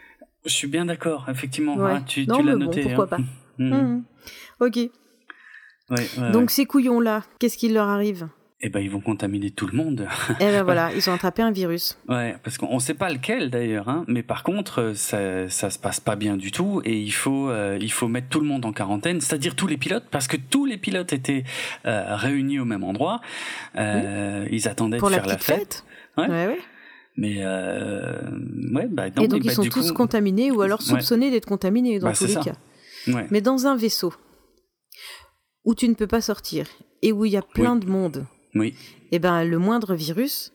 Je 0.45 0.53
suis 0.53 0.67
bien 0.67 0.85
d'accord, 0.85 1.25
effectivement. 1.29 1.77
Ah, 1.83 2.01
tu, 2.05 2.25
tu 2.27 2.43
l'as 2.43 2.55
noté. 2.55 2.83
pourquoi 2.83 3.05
hein. 3.05 3.07
pas. 3.07 3.17
Mmh. 3.59 3.69
Mmh. 3.69 4.03
Ok. 4.61 4.77
Ouais, 5.91 6.31
Donc 6.31 6.49
ces 6.49 6.65
couillons-là, 6.65 7.21
qu'est-ce 7.37 7.55
qui 7.55 7.69
leur 7.69 7.87
arrive? 7.87 8.27
Eh 8.65 8.69
ben, 8.69 8.79
ils 8.79 8.89
vont 8.89 9.01
contaminer 9.01 9.51
tout 9.51 9.67
le 9.67 9.77
monde. 9.77 10.07
Eh 10.39 10.45
ben 10.45 10.63
voilà, 10.63 10.91
ils 10.95 11.09
ont 11.09 11.13
attrapé 11.13 11.41
un 11.41 11.51
virus. 11.51 11.99
Ouais, 12.07 12.35
parce 12.43 12.57
qu'on 12.57 12.73
ne 12.73 12.79
sait 12.79 12.93
pas 12.93 13.09
lequel 13.11 13.49
d'ailleurs, 13.49 13.89
hein, 13.89 14.05
mais 14.07 14.23
par 14.23 14.41
contre, 14.41 14.93
ça, 14.95 15.49
ça 15.49 15.69
se 15.69 15.77
passe 15.77 15.99
pas 15.99 16.15
bien 16.15 16.37
du 16.37 16.51
tout 16.51 16.81
et 16.85 16.97
il 16.97 17.11
faut, 17.11 17.49
euh, 17.49 17.77
il 17.79 17.91
faut 17.91 18.07
mettre 18.07 18.29
tout 18.29 18.39
le 18.39 18.47
monde 18.47 18.65
en 18.65 18.71
quarantaine, 18.71 19.19
c'est-à-dire 19.19 19.55
tous 19.55 19.67
les 19.67 19.77
pilotes, 19.77 20.05
parce 20.09 20.27
que 20.27 20.37
tous 20.37 20.65
les 20.65 20.77
pilotes 20.77 21.11
étaient 21.11 21.43
euh, 21.85 22.15
réunis 22.15 22.59
au 22.59 22.65
même 22.65 22.85
endroit. 22.85 23.19
Euh, 23.75 24.47
Ils 24.49 24.67
attendaient 24.69 24.97
Pour 24.97 25.09
de 25.09 25.15
la 25.15 25.19
faire 25.19 25.27
la 25.27 25.37
fête? 25.37 25.83
Ouais. 26.17 26.27
ouais, 26.27 26.47
ouais. 26.47 26.59
Mais 27.15 27.37
euh, 27.39 28.31
ouais, 28.73 28.87
bah, 28.87 29.07
et 29.07 29.27
donc 29.27 29.43
ils 29.43 29.47
bah, 29.47 29.53
sont 29.53 29.63
tous 29.63 29.91
contaminés 29.91 30.51
ou 30.51 30.61
alors 30.61 30.81
soupçonnés 30.81 31.29
d'être 31.29 31.45
contaminés 31.45 31.99
dans 31.99 32.07
bah, 32.07 32.15
tous 32.15 32.25
les 32.25 32.35
cas. 32.35 32.55
Mais 33.29 33.41
dans 33.41 33.67
un 33.67 33.75
vaisseau 33.75 34.13
où 35.65 35.75
tu 35.75 35.87
ne 35.87 35.93
peux 35.93 36.07
pas 36.07 36.21
sortir 36.21 36.67
et 37.01 37.11
où 37.11 37.25
il 37.25 37.31
y 37.31 37.37
a 37.37 37.41
plein 37.41 37.75
de 37.75 37.85
monde, 37.85 38.25
oui. 38.55 38.69
et 39.11 39.15
eh 39.15 39.19
ben 39.19 39.43
le 39.43 39.57
moindre 39.59 39.93
virus 39.93 40.53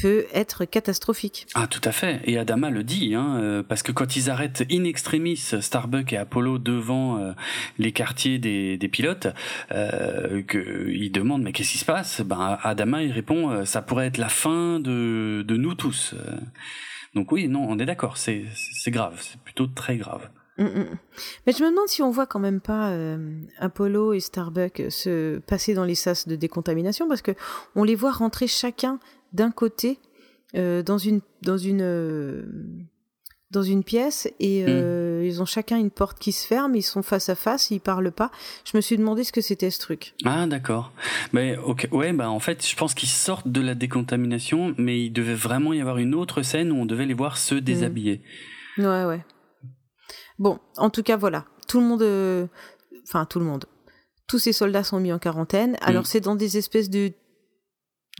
peut 0.00 0.24
être 0.32 0.64
catastrophique. 0.64 1.46
Ah 1.54 1.66
tout 1.66 1.80
à 1.84 1.92
fait. 1.92 2.20
Et 2.24 2.38
Adama 2.38 2.70
le 2.70 2.82
dit, 2.82 3.14
hein, 3.14 3.38
euh, 3.40 3.62
parce 3.62 3.82
que 3.82 3.92
quand 3.92 4.16
ils 4.16 4.30
arrêtent 4.30 4.64
in 4.70 4.84
extremis 4.84 5.36
Starbuck 5.36 6.12
et 6.12 6.16
Apollo 6.16 6.58
devant 6.58 7.18
euh, 7.18 7.32
les 7.78 7.92
quartiers 7.92 8.38
des, 8.38 8.76
des 8.78 8.88
pilotes, 8.88 9.28
euh, 9.70 10.42
qu'ils 10.42 11.12
demandent 11.12 11.42
mais 11.42 11.52
qu'est-ce 11.52 11.72
qui 11.72 11.78
se 11.78 11.84
passe? 11.84 12.22
Ben 12.22 12.58
Adama 12.62 13.02
il 13.02 13.12
répond 13.12 13.50
euh, 13.50 13.64
ça 13.64 13.82
pourrait 13.82 14.06
être 14.06 14.18
la 14.18 14.28
fin 14.28 14.80
de, 14.80 15.44
de 15.46 15.56
nous 15.56 15.74
tous. 15.74 16.14
Donc 17.14 17.30
oui, 17.30 17.48
non, 17.48 17.66
on 17.68 17.78
est 17.78 17.84
d'accord, 17.84 18.16
c'est 18.16 18.44
c'est 18.54 18.90
grave, 18.90 19.18
c'est 19.20 19.40
plutôt 19.40 19.66
très 19.66 19.98
grave. 19.98 20.30
Mm, 20.56 20.64
mm, 20.64 20.78
mm. 20.78 20.98
Mais 21.46 21.52
je 21.52 21.62
me 21.62 21.70
demande 21.70 21.88
si 21.88 22.02
on 22.02 22.10
voit 22.10 22.26
quand 22.26 22.38
même 22.38 22.60
pas 22.60 22.96
Apollo 23.58 24.14
et 24.14 24.20
Starbuck 24.20 24.84
se 24.88 25.38
passer 25.40 25.74
dans 25.74 25.84
les 25.84 25.94
sas 25.94 26.26
de 26.26 26.36
décontamination 26.36 27.08
parce 27.08 27.22
que 27.22 27.32
on 27.74 27.84
les 27.84 27.94
voit 27.94 28.12
rentrer 28.12 28.46
chacun 28.46 28.98
d'un 29.32 29.50
côté 29.50 29.98
euh, 30.54 30.82
dans 30.82 30.98
une 30.98 31.20
dans 31.40 31.56
une 31.56 31.80
euh, 31.80 32.42
dans 33.50 33.62
une 33.62 33.84
pièce 33.84 34.28
et 34.38 34.62
hmm. 34.62 34.68
euh, 34.68 35.22
ils 35.24 35.40
ont 35.40 35.46
chacun 35.46 35.78
une 35.78 35.90
porte 35.90 36.18
qui 36.18 36.32
se 36.32 36.46
ferme, 36.46 36.74
ils 36.74 36.82
sont 36.82 37.02
face 37.02 37.28
à 37.28 37.34
face, 37.34 37.70
ils 37.70 37.80
parlent 37.80 38.12
pas. 38.12 38.30
Je 38.64 38.76
me 38.76 38.82
suis 38.82 38.96
demandé 38.96 39.24
ce 39.24 39.32
que 39.32 39.40
c'était 39.40 39.70
ce 39.70 39.78
truc. 39.78 40.14
Ah 40.24 40.46
d'accord. 40.46 40.92
Mais 41.32 41.56
ok, 41.56 41.88
ouais, 41.92 42.12
bah 42.12 42.30
en 42.30 42.40
fait, 42.40 42.66
je 42.66 42.76
pense 42.76 42.94
qu'ils 42.94 43.08
sortent 43.08 43.48
de 43.48 43.60
la 43.60 43.74
décontamination, 43.74 44.74
mais 44.78 45.04
il 45.04 45.10
devait 45.10 45.34
vraiment 45.34 45.72
y 45.72 45.80
avoir 45.80 45.98
une 45.98 46.14
autre 46.14 46.42
scène 46.42 46.70
où 46.70 46.76
on 46.76 46.86
devait 46.86 47.06
les 47.06 47.14
voir 47.14 47.38
se 47.38 47.54
déshabiller. 47.54 48.22
Hmm. 48.76 48.84
Ouais, 48.84 49.04
ouais. 49.04 49.24
Bon, 50.38 50.58
en 50.76 50.90
tout 50.90 51.02
cas, 51.02 51.16
voilà, 51.16 51.44
tout 51.68 51.80
le 51.80 51.86
monde, 51.86 52.48
enfin 53.04 53.26
tout 53.26 53.38
le 53.38 53.44
monde, 53.44 53.66
tous 54.26 54.38
ces 54.38 54.52
soldats 54.52 54.84
sont 54.84 54.98
mis 54.98 55.12
en 55.12 55.18
quarantaine. 55.18 55.76
Alors 55.82 56.02
hmm. 56.02 56.06
c'est 56.06 56.20
dans 56.20 56.36
des 56.36 56.56
espèces 56.56 56.90
de 56.90 57.12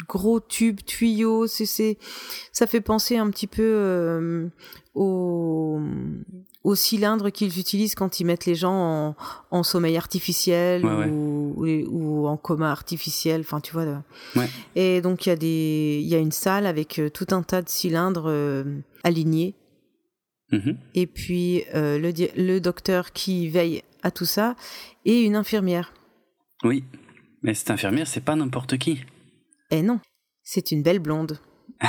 gros 0.09 0.41
tubes, 0.41 0.81
tuyaux, 0.85 1.47
c'est, 1.47 1.99
ça 2.53 2.67
fait 2.67 2.81
penser 2.81 3.17
un 3.17 3.31
petit 3.31 3.47
peu 3.47 3.63
euh, 3.63 4.49
au, 4.95 5.81
au 6.65 6.75
cylindre 6.75 7.31
qu'ils 7.31 7.59
utilisent 7.59 7.95
quand 7.95 8.21
ils 8.21 8.25
mettent 8.25 8.47
les 8.47 8.55
gens 8.55 8.75
en, 8.75 9.17
en 9.51 9.63
sommeil 9.63 9.97
artificiel 9.97 10.85
ou, 10.85 11.65
ou, 11.65 12.27
en 12.27 12.37
coma 12.37 12.71
artificiel, 12.71 13.43
enfin 13.43 13.61
tu 13.61 13.73
vois. 13.73 14.03
Ouais. 14.35 14.49
Et 14.75 15.01
donc 15.03 15.27
il 15.27 15.29
y 15.29 15.33
a 15.33 15.37
des, 15.37 16.01
il 16.03 16.09
y 16.09 16.15
a 16.15 16.19
une 16.19 16.33
salle 16.33 16.67
avec 16.67 16.99
euh, 16.99 17.11
tout 17.11 17.27
un 17.31 17.43
tas 17.43 17.63
de 17.63 17.69
cylindres 17.69 18.29
euh, 18.29 18.65
alignés. 19.05 19.55
Mm-hmm. 20.53 20.77
Et 20.95 21.07
puis 21.07 21.65
le, 21.73 22.13
le 22.37 22.59
docteur 22.61 23.13
qui 23.13 23.49
veille 23.49 23.83
à 24.03 24.11
tout 24.11 24.27
ça 24.27 24.55
et 25.05 25.23
une 25.23 25.37
infirmière. 25.37 25.95
Oui, 26.65 26.85
mais 27.43 27.55
cette 27.55 27.71
infirmière, 27.71 28.07
c'est 28.07 28.21
pas 28.21 28.37
n'importe 28.37 28.77
qui. 28.79 29.01
Eh 29.75 29.81
non, 29.81 30.01
c'est 30.43 30.71
une 30.71 30.83
belle 30.83 30.99
blonde. 30.99 31.41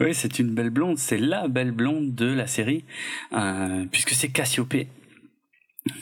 oui, 0.00 0.14
c'est 0.14 0.38
une 0.38 0.54
belle 0.54 0.68
blonde, 0.68 0.98
c'est 0.98 1.16
la 1.16 1.48
belle 1.48 1.72
blonde 1.72 2.14
de 2.14 2.26
la 2.26 2.46
série, 2.46 2.84
euh, 3.32 3.86
puisque 3.90 4.10
c'est 4.10 4.28
Cassiopée. 4.28 4.88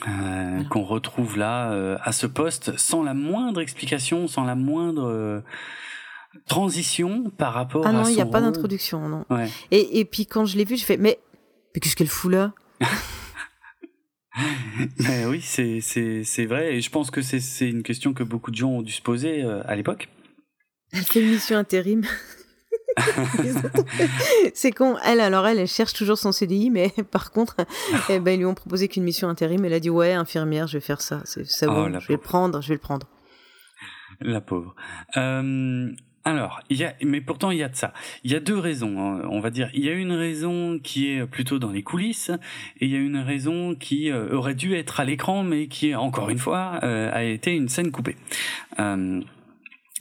Euh, 0.09 0.63
qu'on 0.65 0.83
retrouve 0.83 1.37
là 1.39 1.73
euh, 1.73 1.97
à 2.03 2.13
ce 2.13 2.27
poste 2.27 2.77
sans 2.77 3.03
la 3.03 3.15
moindre 3.15 3.61
explication, 3.61 4.27
sans 4.29 4.45
la 4.45 4.55
moindre 4.55 5.43
transition 6.47 7.31
par 7.31 7.53
rapport 7.53 7.85
ah 7.87 7.93
non, 7.93 8.09
il 8.09 8.15
n'y 8.15 8.21
a 8.21 8.27
pas 8.27 8.41
d'introduction, 8.41 9.09
non. 9.09 9.25
Ouais. 9.31 9.49
Et, 9.71 10.01
et 10.01 10.05
puis 10.05 10.27
quand 10.27 10.45
je 10.45 10.57
l'ai 10.57 10.65
vu, 10.65 10.77
je 10.77 10.85
fais 10.85 10.97
mais, 10.97 11.19
mais 11.75 11.81
qu'est-ce 11.81 11.95
qu'elle 11.97 12.09
fout 12.09 12.33
là? 12.33 12.53
Oui, 15.27 15.43
c'est 15.43 15.81
c'est 15.81 16.47
vrai, 16.47 16.77
et 16.77 16.81
je 16.81 16.89
pense 16.91 17.11
que 17.11 17.21
c'est 17.21 17.69
une 17.69 17.83
question 17.83 18.15
que 18.15 18.23
beaucoup 18.23 18.51
de 18.51 18.57
gens 18.57 18.71
ont 18.71 18.83
dû 18.83 18.91
se 18.91 19.03
poser 19.03 19.43
à 19.43 19.77
l'époque. 19.77 20.09
Elle 20.93 21.05
fait 21.05 21.21
une 21.21 21.31
mission 21.31 21.57
intérim. 21.57 22.03
c'est 24.55 24.73
con. 24.73 24.97
Elle, 25.05 25.21
alors, 25.21 25.47
elle, 25.47 25.59
elle 25.59 25.69
cherche 25.69 25.95
toujours 25.95 26.19
son 26.19 26.33
CDI, 26.33 26.71
mais 26.71 26.93
par 27.11 27.31
contre, 27.31 27.57
eh 28.11 28.19
ben, 28.19 28.33
ils 28.33 28.39
lui 28.39 28.47
ont 28.47 28.55
proposé 28.55 28.89
qu'une 28.89 29.05
mission 29.05 29.29
intérim. 29.29 29.65
Elle 29.65 29.73
a 29.73 29.81
dit 29.81 29.91
Ouais, 29.91 30.13
infirmière, 30.13 30.67
je 30.67 30.75
vais 30.75 30.85
faire 30.85 31.01
ça. 31.01 31.23
C'est 31.25 31.47
ça 31.47 31.67
oh, 31.69 31.89
je 31.99 32.09
vais 32.09 32.15
le 32.15 32.19
prendre, 32.19 32.61
je 32.61 32.69
vais 32.69 32.75
le 32.75 32.81
prendre. 32.81 33.07
La 34.21 34.41
pauvre. 34.41 34.75
Euh, 35.17 35.91
alors, 36.25 36.61
il 36.71 36.77
y 36.77 36.85
a, 36.85 36.95
mais 37.03 37.21
pourtant 37.21 37.51
il 37.51 37.59
y 37.59 37.63
a 37.65 37.69
de 37.69 37.75
ça. 37.75 37.93
Il 38.23 38.31
y 38.31 38.37
a 38.37 38.41
deux 38.41 38.59
raisons, 38.59 39.01
hein, 39.01 39.23
on 39.29 39.41
va 39.41 39.51
dire. 39.51 39.69
Il 39.75 39.85
y 39.85 39.89
a 39.89 39.93
une 39.93 40.13
raison 40.13 40.79
qui 40.79 41.11
est 41.11 41.27
plutôt 41.27 41.59
dans 41.59 41.71
les 41.71 41.83
coulisses, 41.83 42.31
et 42.81 42.87
il 42.87 42.91
y 42.91 42.95
a 42.95 43.01
une 43.01 43.19
raison 43.19 43.75
qui 43.75 44.11
euh, 44.11 44.33
aurait 44.33 44.55
dû 44.55 44.77
être 44.77 45.01
à 45.01 45.05
l'écran, 45.05 45.43
mais 45.43 45.67
qui, 45.67 45.95
encore 45.95 46.31
une 46.31 46.39
fois, 46.39 46.79
euh, 46.85 47.11
a 47.13 47.25
été 47.25 47.55
une 47.57 47.69
scène 47.69 47.91
coupée. 47.91 48.17
Euh, 48.79 49.21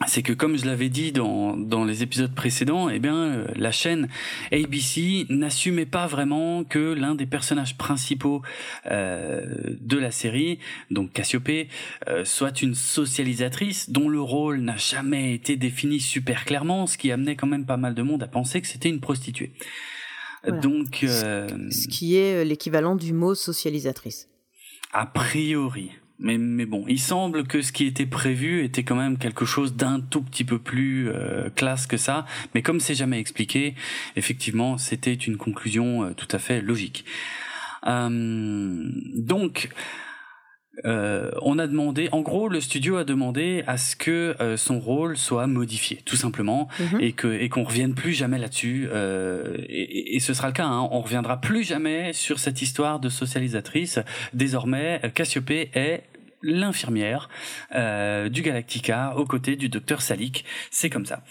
c'est 0.07 0.23
que 0.23 0.33
comme 0.33 0.57
je 0.57 0.65
l'avais 0.65 0.89
dit 0.89 1.11
dans, 1.11 1.55
dans 1.55 1.83
les 1.83 2.03
épisodes 2.03 2.33
précédents, 2.33 2.89
eh 2.89 2.99
bien 2.99 3.15
euh, 3.15 3.47
la 3.55 3.71
chaîne 3.71 4.07
ABC 4.51 5.25
n'assumait 5.29 5.85
pas 5.85 6.07
vraiment 6.07 6.63
que 6.63 6.93
l'un 6.93 7.15
des 7.15 7.25
personnages 7.25 7.77
principaux 7.77 8.41
euh, 8.89 9.45
de 9.79 9.97
la 9.97 10.11
série, 10.11 10.59
donc 10.89 11.13
Cassiopée, 11.13 11.67
euh, 12.07 12.26
soit 12.26 12.61
une 12.61 12.76
socialisatrice 12.76 13.89
dont 13.89 14.09
le 14.09 14.21
rôle 14.21 14.59
n'a 14.59 14.78
jamais 14.78 15.34
été 15.34 15.55
défini 15.55 15.99
super 15.99 16.45
clairement, 16.45 16.88
ce 16.88 16.97
qui 16.97 17.11
amenait 17.11 17.36
quand 17.36 17.47
même 17.47 17.65
pas 17.65 17.78
mal 17.78 17.93
de 17.93 18.01
monde 18.01 18.23
à 18.23 18.28
penser 18.28 18.61
que 18.61 18.67
c'était 18.67 18.89
une 18.89 19.01
prostituée. 19.01 19.53
Donc, 20.47 21.01
ce 21.01 21.88
qui 21.88 22.15
est 22.15 22.43
l'équivalent 22.43 22.95
du 22.95 23.13
mot 23.13 23.36
socialisatrice. 23.36 24.28
A 24.91 25.05
priori. 25.05 25.91
Mais, 26.22 26.38
mais 26.38 26.65
bon, 26.65 26.86
il 26.88 26.99
semble 26.99 27.45
que 27.45 27.61
ce 27.61 27.72
qui 27.72 27.86
était 27.86 28.05
prévu 28.05 28.63
était 28.63 28.84
quand 28.84 28.95
même 28.95 29.17
quelque 29.17 29.45
chose 29.45 29.76
d'un 29.76 29.99
tout 29.99 30.22
petit 30.22 30.43
peu 30.43 30.59
plus 30.59 31.09
euh, 31.09 31.49
classe 31.49 31.88
que 31.88 31.97
ça. 31.97 32.26
Mais 32.53 32.61
comme 32.61 32.80
c'est 32.80 32.95
jamais 32.95 33.19
expliqué, 33.19 33.76
effectivement, 34.15 34.78
c'était 34.78 35.13
une 35.13 35.38
conclusion 35.38 36.03
euh, 36.03 36.13
tout 36.13 36.28
à 36.32 36.38
fait 36.38 36.61
logique. 36.61 37.05
Euh, 37.88 38.89
donc, 39.15 39.69
euh, 40.86 41.32
on 41.41 41.59
a 41.59 41.67
demandé, 41.67 42.09
en 42.11 42.22
gros, 42.22 42.47
le 42.47 42.61
studio 42.61 42.97
a 42.97 43.03
demandé 43.03 43.63
à 43.67 43.78
ce 43.78 43.95
que 43.95 44.36
euh, 44.39 44.57
son 44.57 44.80
rôle 44.80 45.17
soit 45.17 45.47
modifié, 45.47 45.99
tout 46.05 46.15
simplement, 46.15 46.69
mhm. 46.80 47.01
et 47.01 47.11
que 47.11 47.28
et 47.28 47.49
qu'on 47.49 47.63
revienne 47.63 47.93
plus 47.93 48.13
jamais 48.13 48.38
là-dessus. 48.38 48.88
Euh, 48.91 49.57
et, 49.67 50.15
et, 50.15 50.19
ce 50.19 50.34
sera 50.34 50.47
le 50.47 50.53
cas. 50.53 50.65
Hein, 50.65 50.88
on 50.91 51.01
reviendra 51.01 51.41
plus 51.41 51.63
jamais 51.63 52.13
sur 52.13 52.39
cette 52.39 52.61
histoire 52.61 52.99
de 52.99 53.09
socialisatrice. 53.09 53.99
Désormais, 54.34 55.01
Cassiopée 55.13 55.69
est 55.74 56.03
l'infirmière 56.43 57.29
euh, 57.75 58.29
du 58.29 58.41
Galactica 58.41 59.15
aux 59.17 59.25
côtés 59.25 59.55
du 59.55 59.69
docteur 59.69 60.01
Salik. 60.01 60.45
C'est 60.69 60.89
comme 60.89 61.05
ça. 61.05 61.23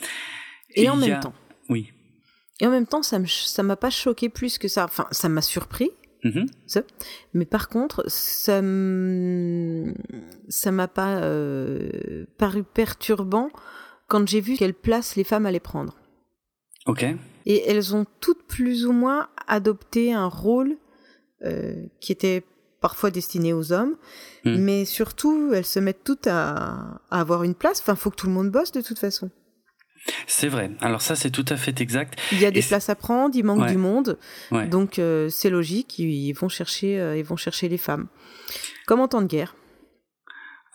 Et, 0.75 0.89
en 0.89 0.97
même 0.97 1.21
temps. 1.21 1.35
Oui. 1.69 1.93
Et 2.61 2.67
en 2.67 2.71
même 2.71 2.87
temps, 2.87 3.03
ça 3.03 3.19
ça 3.27 3.63
m'a 3.63 3.77
pas 3.77 3.91
choqué 3.91 4.29
plus 4.29 4.59
que 4.59 4.69
ça. 4.69 4.85
Enfin, 4.85 5.07
ça 5.11 5.29
m'a 5.29 5.43
surpris. 5.43 5.91
Mm-hmm. 6.25 6.85
Mais 7.33 7.47
par 7.47 7.69
contre, 7.69 8.05
ça 8.09 8.61
ça 10.49 10.71
m'a 10.71 10.89
pas 10.89 11.23
euh, 11.23 12.27
paru 12.37 12.63
perturbant 12.63 13.51
quand 14.07 14.29
j'ai 14.29 14.41
vu 14.41 14.57
quelle 14.57 14.75
place 14.75 15.17
les 15.17 15.25
femmes 15.25 15.47
allaient 15.47 15.61
prendre. 15.61 15.97
Ok. 16.87 17.07
Et 17.47 17.63
elles 17.67 17.95
ont 17.95 18.05
toutes 18.21 18.43
plus 18.47 18.87
ou 18.87 18.93
moins 18.93 19.29
adopté 19.47 20.13
un 20.13 20.27
rôle 20.27 20.77
euh, 21.43 21.87
qui 22.01 22.13
était 22.13 22.45
parfois 22.81 23.11
destiné 23.11 23.53
aux 23.53 23.73
hommes, 23.73 23.97
mm. 24.45 24.57
mais 24.57 24.85
surtout 24.85 25.53
elles 25.55 25.67
se 25.67 25.79
mettent 25.79 26.05
toutes 26.05 26.27
à, 26.27 27.01
à 27.11 27.21
avoir 27.21 27.45
une 27.45 27.55
place. 27.55 27.81
Enfin, 27.81 27.95
faut 27.95 28.11
que 28.11 28.17
tout 28.17 28.27
le 28.27 28.33
monde 28.33 28.51
bosse 28.51 28.73
de 28.73 28.81
toute 28.81 28.99
façon. 28.99 29.31
C'est 30.27 30.49
vrai. 30.49 30.71
Alors 30.81 31.03
ça, 31.03 31.15
c'est 31.15 31.31
tout 31.31 31.45
à 31.49 31.57
fait 31.57 31.81
exact. 31.81 32.19
Il 32.33 32.41
y 32.41 32.47
a 32.47 32.51
des 32.51 32.63
places 32.63 32.89
à 32.89 32.95
prendre, 32.95 33.37
il 33.37 33.45
manque 33.45 33.67
du 33.67 33.77
monde, 33.77 34.19
donc 34.69 34.99
euh, 34.99 35.29
c'est 35.29 35.51
logique. 35.51 35.99
Ils 35.99 36.33
vont 36.33 36.49
chercher, 36.49 36.99
euh, 36.99 37.19
ils 37.19 37.25
vont 37.25 37.37
chercher 37.37 37.69
les 37.69 37.79
femmes. 37.79 38.07
Comme 38.87 39.01
en 39.01 39.09
temps 39.09 39.23
de 39.23 39.27
guerre. 39.27 39.55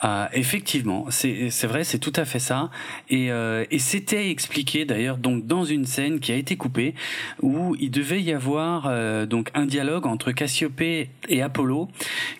Ah, 0.01 0.29
effectivement, 0.33 1.05
c'est 1.09 1.67
vrai, 1.67 1.85
c'est 1.85 1.99
tout 1.99 2.11
à 2.17 2.25
fait 2.25 2.39
ça. 2.39 2.69
Et, 3.09 3.31
euh, 3.31 3.63
et 3.71 3.79
c'était 3.79 4.29
expliqué 4.29 4.83
d'ailleurs 4.83 5.17
donc 5.17 5.47
dans 5.47 5.63
une 5.63 5.85
scène 5.85 6.19
qui 6.19 6.33
a 6.33 6.35
été 6.35 6.57
coupée 6.57 6.95
où 7.41 7.77
il 7.79 7.91
devait 7.91 8.21
y 8.21 8.33
avoir 8.33 8.87
euh, 8.87 9.25
donc 9.25 9.51
un 9.53 9.65
dialogue 9.65 10.05
entre 10.05 10.33
Cassiopée 10.33 11.11
et 11.29 11.41
Apollo, 11.41 11.87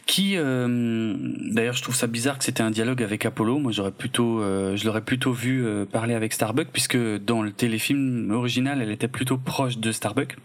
qui 0.06 0.34
euh, 0.36 1.16
d'ailleurs 1.50 1.76
je 1.76 1.82
trouve 1.82 1.96
ça 1.96 2.08
bizarre 2.08 2.38
que 2.38 2.44
c'était 2.44 2.64
un 2.64 2.72
dialogue 2.72 3.02
avec 3.02 3.26
Apollo. 3.26 3.60
Moi 3.60 3.72
j'aurais 3.72 3.94
plutôt, 3.94 4.42
je 4.42 4.86
l'aurais 4.86 5.06
plutôt 5.06 5.32
vu 5.32 5.66
parler 5.90 6.14
avec 6.14 6.34
Starbuck 6.34 6.68
puisque 6.74 6.98
dans 6.98 7.42
le 7.42 7.54
téléfilm 7.54 8.32
original 8.32 8.82
elle 8.82 8.92
était 8.92 9.08
plutôt 9.08 9.38
proche 9.38 9.78
de 9.78 9.94
Starbuck. 9.94 10.36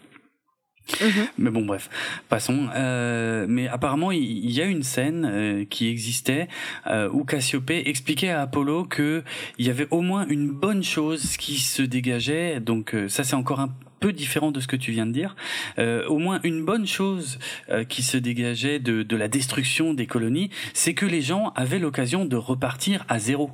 Mhm. 1.00 1.26
Mais 1.38 1.50
bon, 1.50 1.64
bref, 1.64 1.88
passons. 2.28 2.68
Euh, 2.74 3.46
mais 3.48 3.68
apparemment, 3.68 4.12
il 4.12 4.50
y 4.50 4.60
a 4.60 4.64
une 4.64 4.82
scène 4.82 5.28
euh, 5.30 5.64
qui 5.68 5.88
existait 5.88 6.48
euh, 6.86 7.08
où 7.12 7.24
Cassiopée 7.24 7.88
expliquait 7.88 8.30
à 8.30 8.42
Apollo 8.42 8.84
que 8.84 9.22
il 9.58 9.66
y 9.66 9.70
avait 9.70 9.88
au 9.90 10.00
moins 10.00 10.26
une 10.28 10.50
bonne 10.50 10.82
chose 10.82 11.36
qui 11.36 11.58
se 11.58 11.82
dégageait. 11.82 12.60
Donc 12.60 12.94
ça, 13.08 13.24
c'est 13.24 13.36
encore 13.36 13.60
un 13.60 13.70
peu 14.00 14.12
différent 14.12 14.50
de 14.50 14.60
ce 14.60 14.66
que 14.66 14.76
tu 14.76 14.92
viens 14.92 15.06
de 15.06 15.12
dire. 15.12 15.36
au 15.78 16.18
moins 16.18 16.40
une 16.42 16.64
bonne 16.64 16.86
chose 16.86 17.38
qui 17.88 18.02
se 18.02 18.16
dégageait 18.16 18.78
de, 18.78 19.02
de 19.02 19.16
la 19.16 19.28
destruction 19.28 19.92
des 19.92 20.06
colonies, 20.06 20.50
c'est 20.72 20.94
que 20.94 21.04
les 21.04 21.20
gens 21.20 21.52
avaient 21.54 21.78
l'occasion 21.78 22.24
de 22.24 22.36
repartir 22.36 23.04
à 23.08 23.18
zéro. 23.18 23.50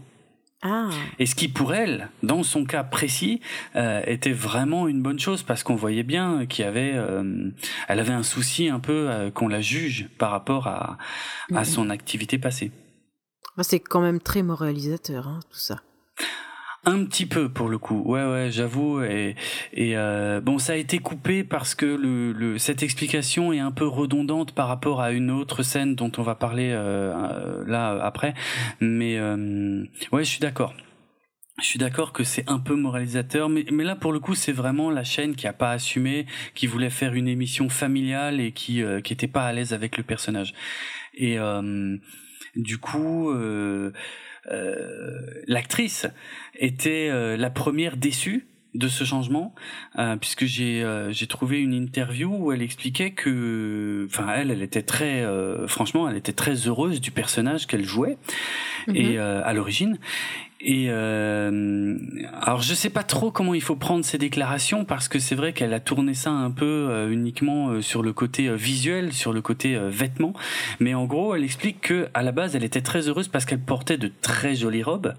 Ah. 0.62 0.88
Et 1.18 1.26
ce 1.26 1.34
qui 1.34 1.48
pour 1.48 1.74
elle, 1.74 2.08
dans 2.22 2.42
son 2.42 2.64
cas 2.64 2.82
précis, 2.82 3.40
euh, 3.76 4.02
était 4.06 4.32
vraiment 4.32 4.88
une 4.88 5.02
bonne 5.02 5.18
chose 5.18 5.42
parce 5.42 5.62
qu'on 5.62 5.76
voyait 5.76 6.02
bien 6.02 6.46
qu'il 6.46 6.64
y 6.64 6.68
avait, 6.68 6.92
euh, 6.94 7.50
elle 7.88 8.00
avait 8.00 8.14
un 8.14 8.22
souci 8.22 8.68
un 8.68 8.80
peu 8.80 9.08
euh, 9.10 9.30
qu'on 9.30 9.48
la 9.48 9.60
juge 9.60 10.08
par 10.18 10.30
rapport 10.30 10.66
à, 10.66 10.98
à 11.54 11.64
son 11.64 11.90
activité 11.90 12.38
passée. 12.38 12.72
C'est 13.60 13.80
quand 13.80 14.00
même 14.00 14.20
très 14.20 14.42
moralisateur, 14.42 15.28
hein, 15.28 15.40
tout 15.50 15.58
ça. 15.58 15.80
Un 16.88 17.04
petit 17.04 17.26
peu 17.26 17.48
pour 17.48 17.68
le 17.68 17.78
coup, 17.78 18.00
ouais 18.04 18.24
ouais, 18.24 18.48
j'avoue. 18.52 19.02
Et, 19.02 19.34
euh, 19.76 20.40
bon, 20.40 20.58
ça 20.58 20.74
a 20.74 20.76
été 20.76 20.98
coupé 20.98 21.42
parce 21.42 21.74
que 21.74 21.84
le, 21.84 22.32
le, 22.32 22.58
cette 22.58 22.84
explication 22.84 23.52
est 23.52 23.58
un 23.58 23.72
peu 23.72 23.88
redondante 23.88 24.52
par 24.52 24.68
rapport 24.68 25.00
à 25.00 25.10
une 25.10 25.32
autre 25.32 25.64
scène 25.64 25.96
dont 25.96 26.12
on 26.16 26.22
va 26.22 26.36
parler 26.36 26.70
euh, 26.70 27.12
euh 27.12 27.64
là 27.66 28.00
après. 28.04 28.34
Mais 28.80 29.18
euh, 29.18 29.84
ouais, 30.12 30.22
je 30.22 30.30
suis 30.30 30.38
d'accord. 30.38 30.74
Je 31.60 31.66
suis 31.66 31.78
d'accord 31.78 32.12
que 32.12 32.22
c'est 32.22 32.48
un 32.48 32.60
peu 32.60 32.76
moralisateur, 32.76 33.48
mais, 33.48 33.64
là 33.64 33.96
pour 33.96 34.12
le 34.12 34.20
coup 34.20 34.34
c'est 34.34 34.52
vraiment 34.52 34.90
la 34.90 35.04
chaîne 35.04 35.34
qui 35.34 35.46
a 35.46 35.54
pas 35.54 35.72
assumé, 35.72 36.26
qui 36.54 36.66
voulait 36.66 36.90
faire 36.90 37.14
une 37.14 37.28
émission 37.28 37.70
familiale 37.70 38.40
et 38.40 38.52
qui 38.52 38.82
euh, 38.82 39.00
qui 39.00 39.12
était 39.12 39.26
pas 39.26 39.46
à 39.46 39.52
l'aise 39.52 39.72
avec 39.72 39.96
le 39.96 40.02
personnage. 40.04 40.52
Et 41.14 41.38
euh, 41.38 41.96
du 42.56 42.78
coup, 42.78 43.30
euh, 43.30 43.92
l'actrice 45.46 46.06
était 46.58 47.08
euh, 47.10 47.36
la 47.36 47.50
première 47.50 47.96
déçue 47.96 48.46
de 48.74 48.88
ce 48.88 49.04
changement 49.04 49.54
euh, 49.98 50.16
puisque 50.16 50.44
j'ai 50.44 50.82
euh, 50.82 51.10
j'ai 51.10 51.26
trouvé 51.26 51.60
une 51.60 51.72
interview 51.72 52.30
où 52.30 52.52
elle 52.52 52.60
expliquait 52.60 53.12
que 53.12 54.06
enfin 54.10 54.26
elle 54.36 54.50
elle 54.50 54.60
était 54.60 54.82
très 54.82 55.24
franchement 55.66 56.08
elle 56.08 56.16
était 56.16 56.34
très 56.34 56.66
heureuse 56.66 57.00
du 57.00 57.10
personnage 57.10 57.66
qu'elle 57.66 57.84
jouait 57.84 58.18
et 58.92 59.16
mhm. 59.16 59.42
à 59.44 59.52
l'origine 59.54 59.98
et 60.60 60.86
euh, 60.88 61.98
alors 62.40 62.62
je 62.62 62.72
sais 62.72 62.88
pas 62.88 63.02
trop 63.02 63.30
comment 63.30 63.52
il 63.52 63.60
faut 63.60 63.76
prendre 63.76 64.04
ces 64.06 64.16
déclarations 64.16 64.86
parce 64.86 65.06
que 65.06 65.18
c'est 65.18 65.34
vrai 65.34 65.52
qu'elle 65.52 65.74
a 65.74 65.80
tourné 65.80 66.14
ça 66.14 66.30
un 66.30 66.50
peu 66.50 66.64
euh, 66.64 67.10
uniquement 67.10 67.68
euh, 67.68 67.82
sur 67.82 68.02
le 68.02 68.14
côté 68.14 68.48
euh, 68.48 68.54
visuel, 68.54 69.12
sur 69.12 69.34
le 69.34 69.42
côté 69.42 69.78
vêtements, 69.90 70.32
mais 70.80 70.94
en 70.94 71.04
gros 71.04 71.34
elle 71.34 71.44
explique 71.44 71.82
que 71.82 72.08
à 72.14 72.22
la 72.22 72.32
base 72.32 72.56
elle 72.56 72.64
était 72.64 72.80
très 72.80 73.06
heureuse 73.08 73.28
parce 73.28 73.44
qu'elle 73.44 73.60
portait 73.60 73.98
de 73.98 74.10
très 74.22 74.54
jolies 74.54 74.82
robes. 74.82 75.12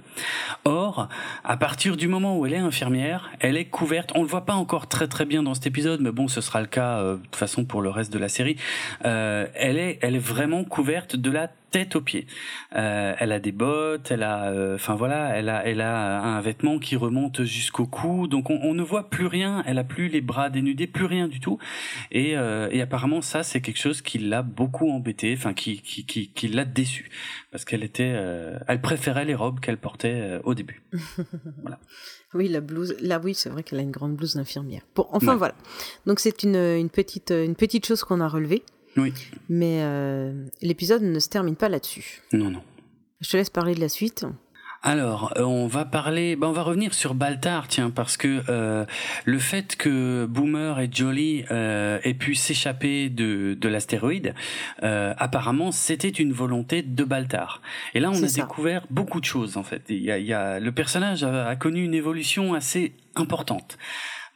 Or 0.65 1.07
à 1.43 1.57
partir 1.57 1.97
du 1.97 2.07
moment 2.07 2.39
où 2.39 2.47
elle 2.47 2.53
est 2.53 2.57
infirmière, 2.57 3.29
elle 3.39 3.57
est 3.57 3.65
couverte. 3.65 4.11
On 4.15 4.23
le 4.23 4.27
voit 4.27 4.45
pas 4.45 4.55
encore 4.55 4.87
très 4.87 5.07
très 5.07 5.25
bien 5.25 5.43
dans 5.43 5.53
cet 5.53 5.67
épisode, 5.67 6.01
mais 6.01 6.11
bon 6.11 6.27
ce 6.27 6.41
sera 6.41 6.61
le 6.61 6.67
cas 6.67 7.03
de 7.03 7.17
toute 7.17 7.35
façon 7.35 7.63
pour 7.63 7.83
le 7.83 7.89
reste 7.89 8.11
de 8.11 8.19
la 8.19 8.29
série. 8.29 8.57
elle 9.03 9.77
est 9.77 9.99
elle 10.01 10.15
est 10.15 10.19
vraiment 10.19 10.63
couverte 10.63 11.15
de 11.15 11.29
la 11.29 11.47
tête 11.77 11.95
aux 11.95 12.01
pieds. 12.01 12.25
Euh, 12.75 13.13
elle 13.19 13.31
a 13.31 13.39
des 13.39 13.51
bottes, 13.51 14.09
elle 14.09 14.23
a, 14.23 14.49
euh, 14.49 14.73
enfin 14.73 14.95
voilà, 14.95 15.37
elle 15.37 15.47
a, 15.47 15.63
elle 15.63 15.81
a 15.81 16.23
un 16.23 16.41
vêtement 16.41 16.79
qui 16.79 16.95
remonte 16.95 17.43
jusqu'au 17.43 17.85
cou, 17.85 18.25
donc 18.25 18.49
on, 18.49 18.73
ne 18.73 18.81
voit 18.81 19.11
plus 19.11 19.27
rien. 19.27 19.63
Elle 19.67 19.77
a 19.77 19.83
plus 19.83 20.07
les 20.07 20.21
bras 20.21 20.49
dénudés, 20.49 20.87
plus 20.87 21.05
rien 21.05 21.27
du 21.27 21.39
tout. 21.39 21.59
Et, 22.09 22.35
euh, 22.35 22.67
et 22.71 22.81
apparemment 22.81 23.21
ça, 23.21 23.43
c'est 23.43 23.61
quelque 23.61 23.77
chose 23.77 24.01
qui 24.01 24.17
l'a 24.17 24.41
beaucoup 24.41 24.89
embêté, 24.89 25.35
enfin 25.37 25.53
qui, 25.53 25.83
qui, 25.83 26.03
qui, 26.07 26.31
qui 26.31 26.47
l'a 26.47 26.65
déçu, 26.65 27.11
parce 27.51 27.63
qu'elle 27.63 27.83
était, 27.83 28.15
elle 28.67 28.81
préférait 28.81 29.25
les 29.25 29.35
robes 29.35 29.59
qu'elle 29.59 29.77
portait 29.77 30.39
au 30.45 30.55
début. 30.55 30.81
voilà. 31.61 31.79
Oui, 32.33 32.47
la 32.47 32.59
blouse. 32.59 32.95
Là, 33.01 33.21
oui, 33.23 33.35
c'est 33.35 33.49
vrai 33.49 33.61
qu'elle 33.61 33.79
a 33.79 33.83
une 33.83 33.91
grande 33.91 34.15
blouse 34.15 34.35
d'infirmière. 34.35 34.81
Bon, 34.95 35.05
enfin 35.11 35.35
voilà. 35.35 35.53
Donc 36.07 36.19
c'est 36.19 36.41
une, 36.41 36.55
une 36.55 36.89
petite, 36.89 37.29
une 37.29 37.55
petite 37.55 37.85
chose 37.85 38.03
qu'on 38.03 38.19
a 38.19 38.27
relevée. 38.27 38.63
Oui. 38.97 39.13
Mais 39.49 39.79
euh, 39.81 40.45
l'épisode 40.61 41.03
ne 41.03 41.19
se 41.19 41.29
termine 41.29 41.55
pas 41.55 41.69
là-dessus. 41.69 42.21
Non, 42.33 42.49
non. 42.49 42.61
Je 43.21 43.29
te 43.29 43.37
laisse 43.37 43.49
parler 43.49 43.75
de 43.75 43.79
la 43.79 43.89
suite. 43.89 44.25
Alors, 44.83 45.33
euh, 45.37 45.43
on 45.43 45.67
va 45.67 45.85
parler, 45.85 46.35
ben 46.35 46.47
on 46.47 46.51
va 46.51 46.61
revenir 46.61 46.93
sur 46.93 47.15
Baltar, 47.15 47.67
tiens, 47.67 47.89
parce 47.89 48.15
que 48.15 48.43
euh, 48.47 48.85
le 49.25 49.39
fait 49.39 49.75
que 49.75 50.25
Boomer 50.25 50.79
et 50.79 50.89
Jolly 50.91 51.45
euh, 51.49 51.99
aient 52.03 52.13
pu 52.13 52.35
s'échapper 52.35 53.09
de, 53.09 53.57
de 53.59 53.69
l'astéroïde, 53.69 54.35
euh, 54.83 55.13
apparemment, 55.17 55.71
c'était 55.71 56.09
une 56.09 56.31
volonté 56.31 56.83
de 56.83 57.03
Baltar. 57.03 57.61
Et 57.95 57.99
là, 57.99 58.11
on 58.11 58.23
a 58.23 58.27
découvert 58.27 58.85
beaucoup 58.89 59.19
de 59.19 59.25
choses, 59.25 59.57
en 59.57 59.63
fait. 59.63 59.81
Il 59.89 60.03
y 60.03 60.11
a, 60.11 60.19
il 60.19 60.25
y 60.27 60.33
a 60.33 60.59
le 60.59 60.71
personnage 60.71 61.23
a, 61.23 61.47
a, 61.47 61.55
connu 61.55 61.83
une 61.83 61.95
évolution 61.95 62.53
assez 62.53 62.93
importante 63.15 63.77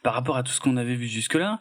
par 0.02 0.14
rapport 0.14 0.36
à 0.36 0.42
tout 0.42 0.52
ce 0.52 0.60
qu'on 0.60 0.76
avait 0.76 0.96
vu 0.96 1.06
jusque-là 1.06 1.60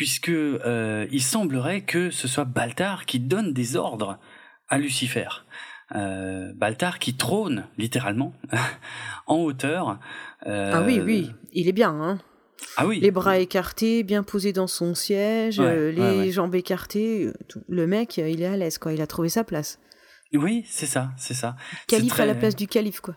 puisque 0.00 0.30
euh, 0.30 1.06
il 1.10 1.22
semblerait 1.22 1.82
que 1.82 2.08
ce 2.10 2.26
soit 2.26 2.46
Baltar 2.46 3.04
qui 3.04 3.20
donne 3.20 3.52
des 3.52 3.76
ordres 3.76 4.18
à 4.70 4.78
Lucifer. 4.78 5.28
Euh, 5.94 6.54
Baltar 6.54 6.98
qui 6.98 7.18
trône 7.18 7.66
littéralement 7.76 8.32
en 9.26 9.36
hauteur. 9.40 9.98
Euh, 10.46 10.70
ah 10.72 10.82
oui, 10.86 11.02
oui, 11.04 11.30
il 11.52 11.68
est 11.68 11.72
bien. 11.72 11.90
Hein 11.90 12.18
ah 12.78 12.86
oui. 12.86 12.98
Les 13.00 13.10
bras 13.10 13.40
écartés, 13.40 14.02
bien 14.02 14.22
posés 14.22 14.54
dans 14.54 14.66
son 14.66 14.94
siège, 14.94 15.60
les 15.60 16.32
jambes 16.32 16.54
écartées. 16.54 17.30
Le 17.68 17.86
mec, 17.86 18.16
il 18.16 18.40
est 18.40 18.46
à 18.46 18.56
l'aise, 18.56 18.78
quoi. 18.78 18.94
Il 18.94 19.02
a 19.02 19.06
trouvé 19.06 19.28
sa 19.28 19.44
place. 19.44 19.80
Oui, 20.32 20.64
c'est 20.68 20.86
ça, 20.86 21.10
c'est 21.16 21.34
ça. 21.34 21.56
Calife 21.88 22.20
à 22.20 22.24
la 22.24 22.36
place 22.36 22.54
du 22.54 22.68
calife, 22.68 23.00
quoi. 23.00 23.16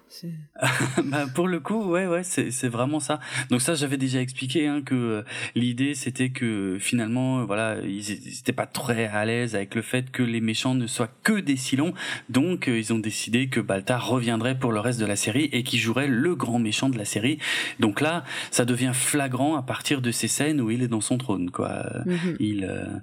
bah, 1.06 1.28
pour 1.36 1.48
le 1.48 1.60
coup, 1.60 1.84
ouais, 1.84 2.08
ouais, 2.08 2.24
c'est 2.24 2.68
vraiment 2.68 3.00
ça. 3.00 3.20
Donc 3.52 3.62
ça, 3.62 3.76
j'avais 3.76 3.98
déjà 3.98 4.20
expliqué 4.20 4.68
hein, 4.68 4.82
que 4.82 4.96
euh, 4.96 5.24
l'idée, 5.54 5.94
c'était 5.94 6.32
que 6.32 6.78
finalement, 6.80 7.42
euh, 7.42 7.44
voilà, 7.44 7.78
ils 7.86 8.20
n'étaient 8.26 8.52
pas 8.52 8.66
très 8.66 9.06
à 9.06 9.26
l'aise 9.26 9.54
avec 9.54 9.76
le 9.76 9.84
fait 9.84 10.10
que 10.10 10.24
les 10.24 10.42
méchants 10.42 10.74
ne 10.74 10.88
soient 10.88 11.12
que 11.24 11.40
des 11.40 11.56
Silons. 11.56 11.94
Donc, 12.30 12.68
euh, 12.68 12.80
ils 12.80 12.92
ont 12.94 13.00
décidé 13.00 13.48
que 13.48 13.60
Baltar 13.60 14.08
reviendrait 14.08 14.58
pour 14.58 14.72
le 14.72 14.80
reste 14.80 15.00
de 15.00 15.06
la 15.06 15.16
série 15.16 15.50
et 15.52 15.62
qui 15.62 15.78
jouerait 15.78 16.08
le 16.08 16.36
grand 16.36 16.58
méchant 16.58 16.90
de 16.90 16.98
la 16.98 17.06
série. 17.06 17.38
Donc 17.80 18.02
là, 18.02 18.24
ça 18.50 18.66
devient 18.66 18.92
flagrant 18.94 19.56
à 19.56 19.62
partir 19.62 20.02
de 20.02 20.10
ces 20.10 20.28
scènes 20.28 20.60
où 20.62 20.72
il 20.72 20.82
est 20.82 20.88
dans 20.88 21.02
son 21.02 21.20
trône, 21.20 21.52
quoi. 21.52 21.86
Mhm. 22.08 22.38
Il 22.40 23.02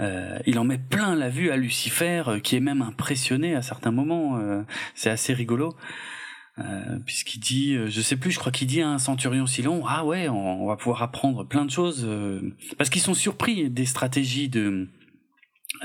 euh, 0.00 0.38
il 0.46 0.58
en 0.58 0.64
met 0.64 0.78
plein 0.78 1.14
la 1.14 1.28
vue 1.28 1.50
à 1.50 1.56
Lucifer, 1.56 2.22
euh, 2.26 2.38
qui 2.40 2.56
est 2.56 2.60
même 2.60 2.82
impressionné 2.82 3.54
à 3.54 3.62
certains 3.62 3.90
moments. 3.90 4.38
Euh, 4.38 4.62
c'est 4.94 5.10
assez 5.10 5.32
rigolo. 5.32 5.76
puisqu'il 7.06 7.40
dit, 7.40 7.76
je 7.86 8.00
sais 8.02 8.16
plus, 8.16 8.30
je 8.30 8.38
crois 8.38 8.52
qu'il 8.52 8.68
dit 8.68 8.82
à 8.82 8.88
un 8.88 8.98
centurion 8.98 9.46
Silon, 9.46 9.84
ah 9.88 10.04
ouais, 10.04 10.28
on, 10.28 10.66
va 10.66 10.76
pouvoir 10.76 11.02
apprendre 11.02 11.44
plein 11.44 11.64
de 11.64 11.70
choses, 11.70 12.06
parce 12.76 12.90
qu'ils 12.90 13.00
sont 13.00 13.14
surpris 13.14 13.70
des 13.70 13.86
stratégies 13.86 14.50
de 14.50 14.88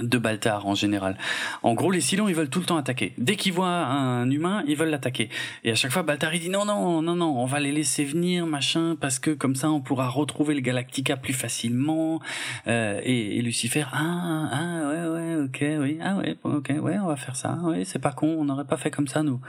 de 0.02 0.18
Baltar 0.18 0.66
en 0.66 0.76
général. 0.76 1.18
En 1.64 1.74
gros, 1.74 1.92
les 1.92 2.02
Silons, 2.02 2.28
ils 2.28 2.36
veulent 2.36 2.50
tout 2.50 2.60
le 2.60 2.66
temps 2.66 2.78
attaquer. 2.78 3.14
Dès 3.18 3.36
qu'ils 3.36 3.54
voient 3.54 3.68
un 3.68 4.30
humain, 4.30 4.64
ils 4.68 4.76
veulent 4.76 4.90
l'attaquer. 4.90 5.30
Et 5.64 5.72
à 5.72 5.76
chaque 5.76 5.92
fois, 5.92 6.04
Baltar, 6.04 6.34
il 6.34 6.42
dit 6.42 6.50
non, 6.50 6.66
non, 6.66 7.02
non, 7.02 7.16
non, 7.16 7.40
on 7.40 7.46
va 7.46 7.60
les 7.60 7.72
laisser 7.72 8.06
venir, 8.06 8.46
machin, 8.46 8.96
parce 9.00 9.20
que 9.20 9.32
comme 9.32 9.56
ça, 9.56 9.70
on 9.70 9.82
pourra 9.82 10.08
retrouver 10.08 10.56
le 10.56 10.62
Galactica 10.62 11.18
plus 11.18 11.34
facilement. 11.34 12.20
Euh, 12.68 13.02
et, 13.04 13.42
Lucifer, 13.42 13.86
ah, 13.94 14.50
ah, 14.52 14.88
ouais, 14.90 15.08
ouais, 15.08 15.36
ok, 15.44 15.66
oui, 15.82 16.00
ah 16.02 16.16
ouais, 16.16 16.38
ok, 16.44 16.74
ouais, 16.82 16.98
on 17.00 17.08
va 17.08 17.16
faire 17.16 17.36
ça. 17.36 17.58
Oui, 17.64 17.86
c'est 17.86 18.00
pas 18.00 18.12
con, 18.12 18.36
on 18.40 18.46
n'aurait 18.46 18.66
pas 18.66 18.78
fait 18.78 18.92
comme 18.92 19.08
ça, 19.08 19.24
nous. 19.24 19.40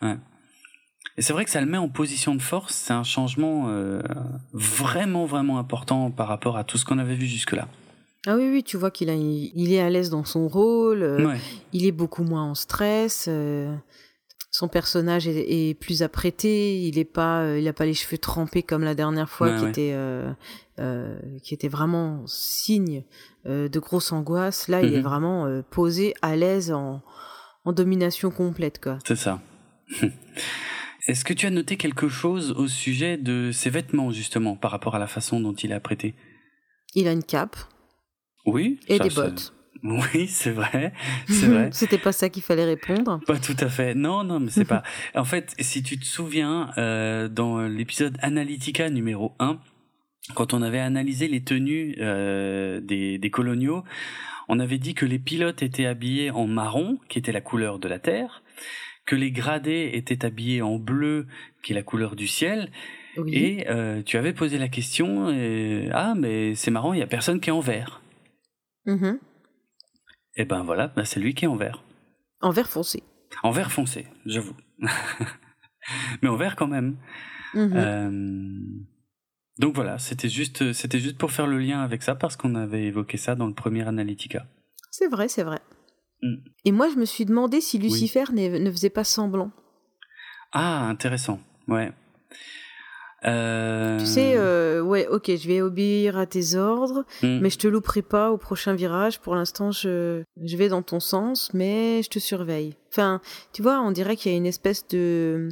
Ouais. 0.00 0.16
Et 1.18 1.22
c'est 1.22 1.32
vrai 1.32 1.44
que 1.44 1.50
ça 1.50 1.60
le 1.60 1.66
met 1.66 1.78
en 1.78 1.88
position 1.88 2.34
de 2.34 2.40
force. 2.40 2.74
C'est 2.74 2.94
un 2.94 3.04
changement 3.04 3.66
euh, 3.68 4.00
vraiment, 4.52 5.26
vraiment 5.26 5.58
important 5.58 6.10
par 6.10 6.28
rapport 6.28 6.56
à 6.56 6.64
tout 6.64 6.78
ce 6.78 6.84
qu'on 6.84 6.98
avait 6.98 7.14
vu 7.14 7.26
jusque-là. 7.26 7.68
Ah 8.26 8.36
oui, 8.36 8.48
oui, 8.50 8.62
tu 8.62 8.76
vois 8.76 8.90
qu'il 8.92 9.10
a, 9.10 9.14
il 9.14 9.72
est 9.72 9.80
à 9.80 9.90
l'aise 9.90 10.10
dans 10.10 10.24
son 10.24 10.46
rôle, 10.46 11.02
euh, 11.02 11.34
il 11.72 11.86
est 11.86 11.92
beaucoup 11.92 12.22
moins 12.22 12.44
en 12.44 12.54
stress, 12.54 13.26
euh, 13.28 13.74
son 14.52 14.68
personnage 14.68 15.26
est, 15.26 15.76
plus 15.80 16.02
apprêté, 16.02 16.80
il 16.82 16.98
est 16.98 17.04
pas, 17.04 17.42
euh, 17.42 17.58
il 17.58 17.66
a 17.66 17.72
pas 17.72 17.84
les 17.84 17.94
cheveux 17.94 18.18
trempés 18.18 18.62
comme 18.62 18.84
la 18.84 18.94
dernière 18.94 19.28
fois, 19.28 19.58
qui 19.58 19.66
était, 19.66 19.96
qui 21.42 21.54
était 21.54 21.68
vraiment 21.68 22.24
signe 22.26 23.02
de 23.44 23.78
grosse 23.80 24.12
angoisse. 24.12 24.68
Là, 24.68 24.82
il 24.82 24.94
est 24.94 24.98
mhm. 24.98 25.04
vraiment 25.04 25.62
posé, 25.70 26.14
à 26.22 26.36
l'aise, 26.36 26.70
en, 26.70 27.02
en 27.64 27.72
domination 27.72 28.30
complète, 28.30 28.80
quoi. 28.80 28.98
C'est 29.04 29.16
ça. 29.16 29.40
Est-ce 31.08 31.24
que 31.24 31.34
tu 31.34 31.46
as 31.46 31.50
noté 31.50 31.76
quelque 31.76 32.08
chose 32.08 32.52
au 32.52 32.68
sujet 32.68 33.16
de 33.16 33.50
ses 33.50 33.70
vêtements, 33.70 34.12
justement, 34.12 34.54
par 34.54 34.70
rapport 34.70 34.94
à 34.94 35.00
la 35.00 35.08
façon 35.08 35.40
dont 35.40 35.54
il 35.54 35.72
est 35.72 35.74
apprêté? 35.74 36.14
Il 36.94 37.08
a 37.08 37.12
une 37.12 37.24
cape. 37.24 37.56
Oui. 38.46 38.80
Et 38.88 38.98
des 38.98 39.10
bottes. 39.10 39.54
Oui, 39.84 40.28
c'est 40.28 40.52
vrai, 40.52 40.92
c'est 41.26 41.46
vrai. 41.46 41.70
C'était 41.72 41.98
pas 41.98 42.12
ça 42.12 42.28
qu'il 42.28 42.42
fallait 42.42 42.64
répondre. 42.64 43.20
Pas 43.26 43.38
tout 43.38 43.56
à 43.58 43.68
fait. 43.68 43.94
Non, 43.94 44.22
non, 44.22 44.38
mais 44.38 44.50
c'est 44.50 44.64
pas. 44.64 44.84
En 45.16 45.24
fait, 45.24 45.54
si 45.58 45.82
tu 45.82 45.98
te 45.98 46.04
souviens, 46.04 46.70
euh, 46.78 47.28
dans 47.28 47.60
l'épisode 47.62 48.16
Analytica 48.22 48.90
numéro 48.90 49.32
1, 49.40 49.58
quand 50.34 50.54
on 50.54 50.62
avait 50.62 50.78
analysé 50.78 51.26
les 51.26 51.42
tenues 51.42 51.96
euh, 51.98 52.80
des, 52.80 53.18
des 53.18 53.30
coloniaux, 53.30 53.82
on 54.48 54.60
avait 54.60 54.78
dit 54.78 54.94
que 54.94 55.04
les 55.04 55.18
pilotes 55.18 55.62
étaient 55.62 55.86
habillés 55.86 56.30
en 56.30 56.46
marron, 56.46 56.98
qui 57.08 57.18
était 57.18 57.32
la 57.32 57.40
couleur 57.40 57.80
de 57.80 57.88
la 57.88 57.98
Terre, 57.98 58.44
que 59.04 59.16
les 59.16 59.32
gradés 59.32 59.90
étaient 59.94 60.24
habillés 60.24 60.62
en 60.62 60.76
bleu, 60.76 61.26
qui 61.64 61.72
est 61.72 61.74
la 61.74 61.82
couleur 61.82 62.14
du 62.14 62.28
ciel, 62.28 62.70
et 63.26 63.66
euh, 63.68 64.00
tu 64.02 64.16
avais 64.16 64.32
posé 64.32 64.58
la 64.58 64.68
question, 64.68 65.26
ah 65.92 66.14
mais 66.16 66.54
c'est 66.54 66.70
marrant, 66.70 66.92
il 66.92 67.00
y 67.00 67.02
a 67.02 67.06
personne 67.06 67.40
qui 67.40 67.50
est 67.50 67.52
en 67.52 67.60
vert. 67.60 68.01
Mhm. 68.86 69.18
Et 70.34 70.44
ben 70.44 70.62
voilà, 70.62 70.88
ben 70.88 71.04
c'est 71.04 71.20
lui 71.20 71.34
qui 71.34 71.44
est 71.44 71.48
en 71.48 71.56
vert. 71.56 71.84
En 72.40 72.50
vert 72.50 72.68
foncé. 72.68 73.02
En 73.42 73.50
vert 73.50 73.70
foncé, 73.70 74.06
j'avoue. 74.26 74.56
Mais 76.22 76.28
en 76.28 76.36
vert 76.36 76.56
quand 76.56 76.68
même. 76.68 76.96
Mhm. 77.54 77.72
Euh, 77.74 78.82
donc 79.58 79.74
voilà, 79.74 79.98
c'était 79.98 80.28
juste, 80.28 80.72
c'était 80.72 80.98
juste 80.98 81.18
pour 81.18 81.30
faire 81.30 81.46
le 81.46 81.58
lien 81.58 81.82
avec 81.82 82.02
ça 82.02 82.14
parce 82.14 82.36
qu'on 82.36 82.54
avait 82.54 82.84
évoqué 82.84 83.18
ça 83.18 83.34
dans 83.34 83.46
le 83.46 83.54
premier 83.54 83.86
Analytica. 83.86 84.46
C'est 84.90 85.08
vrai, 85.08 85.28
c'est 85.28 85.42
vrai. 85.42 85.60
Mm. 86.22 86.36
Et 86.64 86.72
moi, 86.72 86.88
je 86.90 86.98
me 86.98 87.04
suis 87.04 87.24
demandé 87.24 87.60
si 87.60 87.78
Lucifer 87.78 88.24
ne 88.32 88.70
faisait 88.70 88.90
pas 88.90 89.04
semblant. 89.04 89.50
Ah, 90.52 90.86
intéressant. 90.88 91.40
Ouais. 91.68 91.92
Euh... 93.24 93.98
Tu 93.98 94.06
sais, 94.06 94.34
euh, 94.36 94.80
ouais, 94.80 95.06
ok, 95.06 95.26
je 95.36 95.46
vais 95.46 95.60
obéir 95.60 96.18
à 96.18 96.26
tes 96.26 96.56
ordres, 96.56 97.04
hmm. 97.22 97.38
mais 97.40 97.50
je 97.50 97.58
te 97.58 97.68
louperai 97.68 98.02
pas 98.02 98.30
au 98.32 98.36
prochain 98.36 98.74
virage. 98.74 99.20
Pour 99.20 99.34
l'instant, 99.34 99.70
je, 99.70 100.22
je 100.42 100.56
vais 100.56 100.68
dans 100.68 100.82
ton 100.82 101.00
sens, 101.00 101.50
mais 101.54 102.02
je 102.02 102.10
te 102.10 102.18
surveille. 102.18 102.74
Enfin, 102.90 103.20
tu 103.52 103.62
vois, 103.62 103.80
on 103.80 103.90
dirait 103.90 104.16
qu'il 104.16 104.32
y 104.32 104.34
a 104.34 104.38
une 104.38 104.46
espèce 104.46 104.86
de 104.88 105.50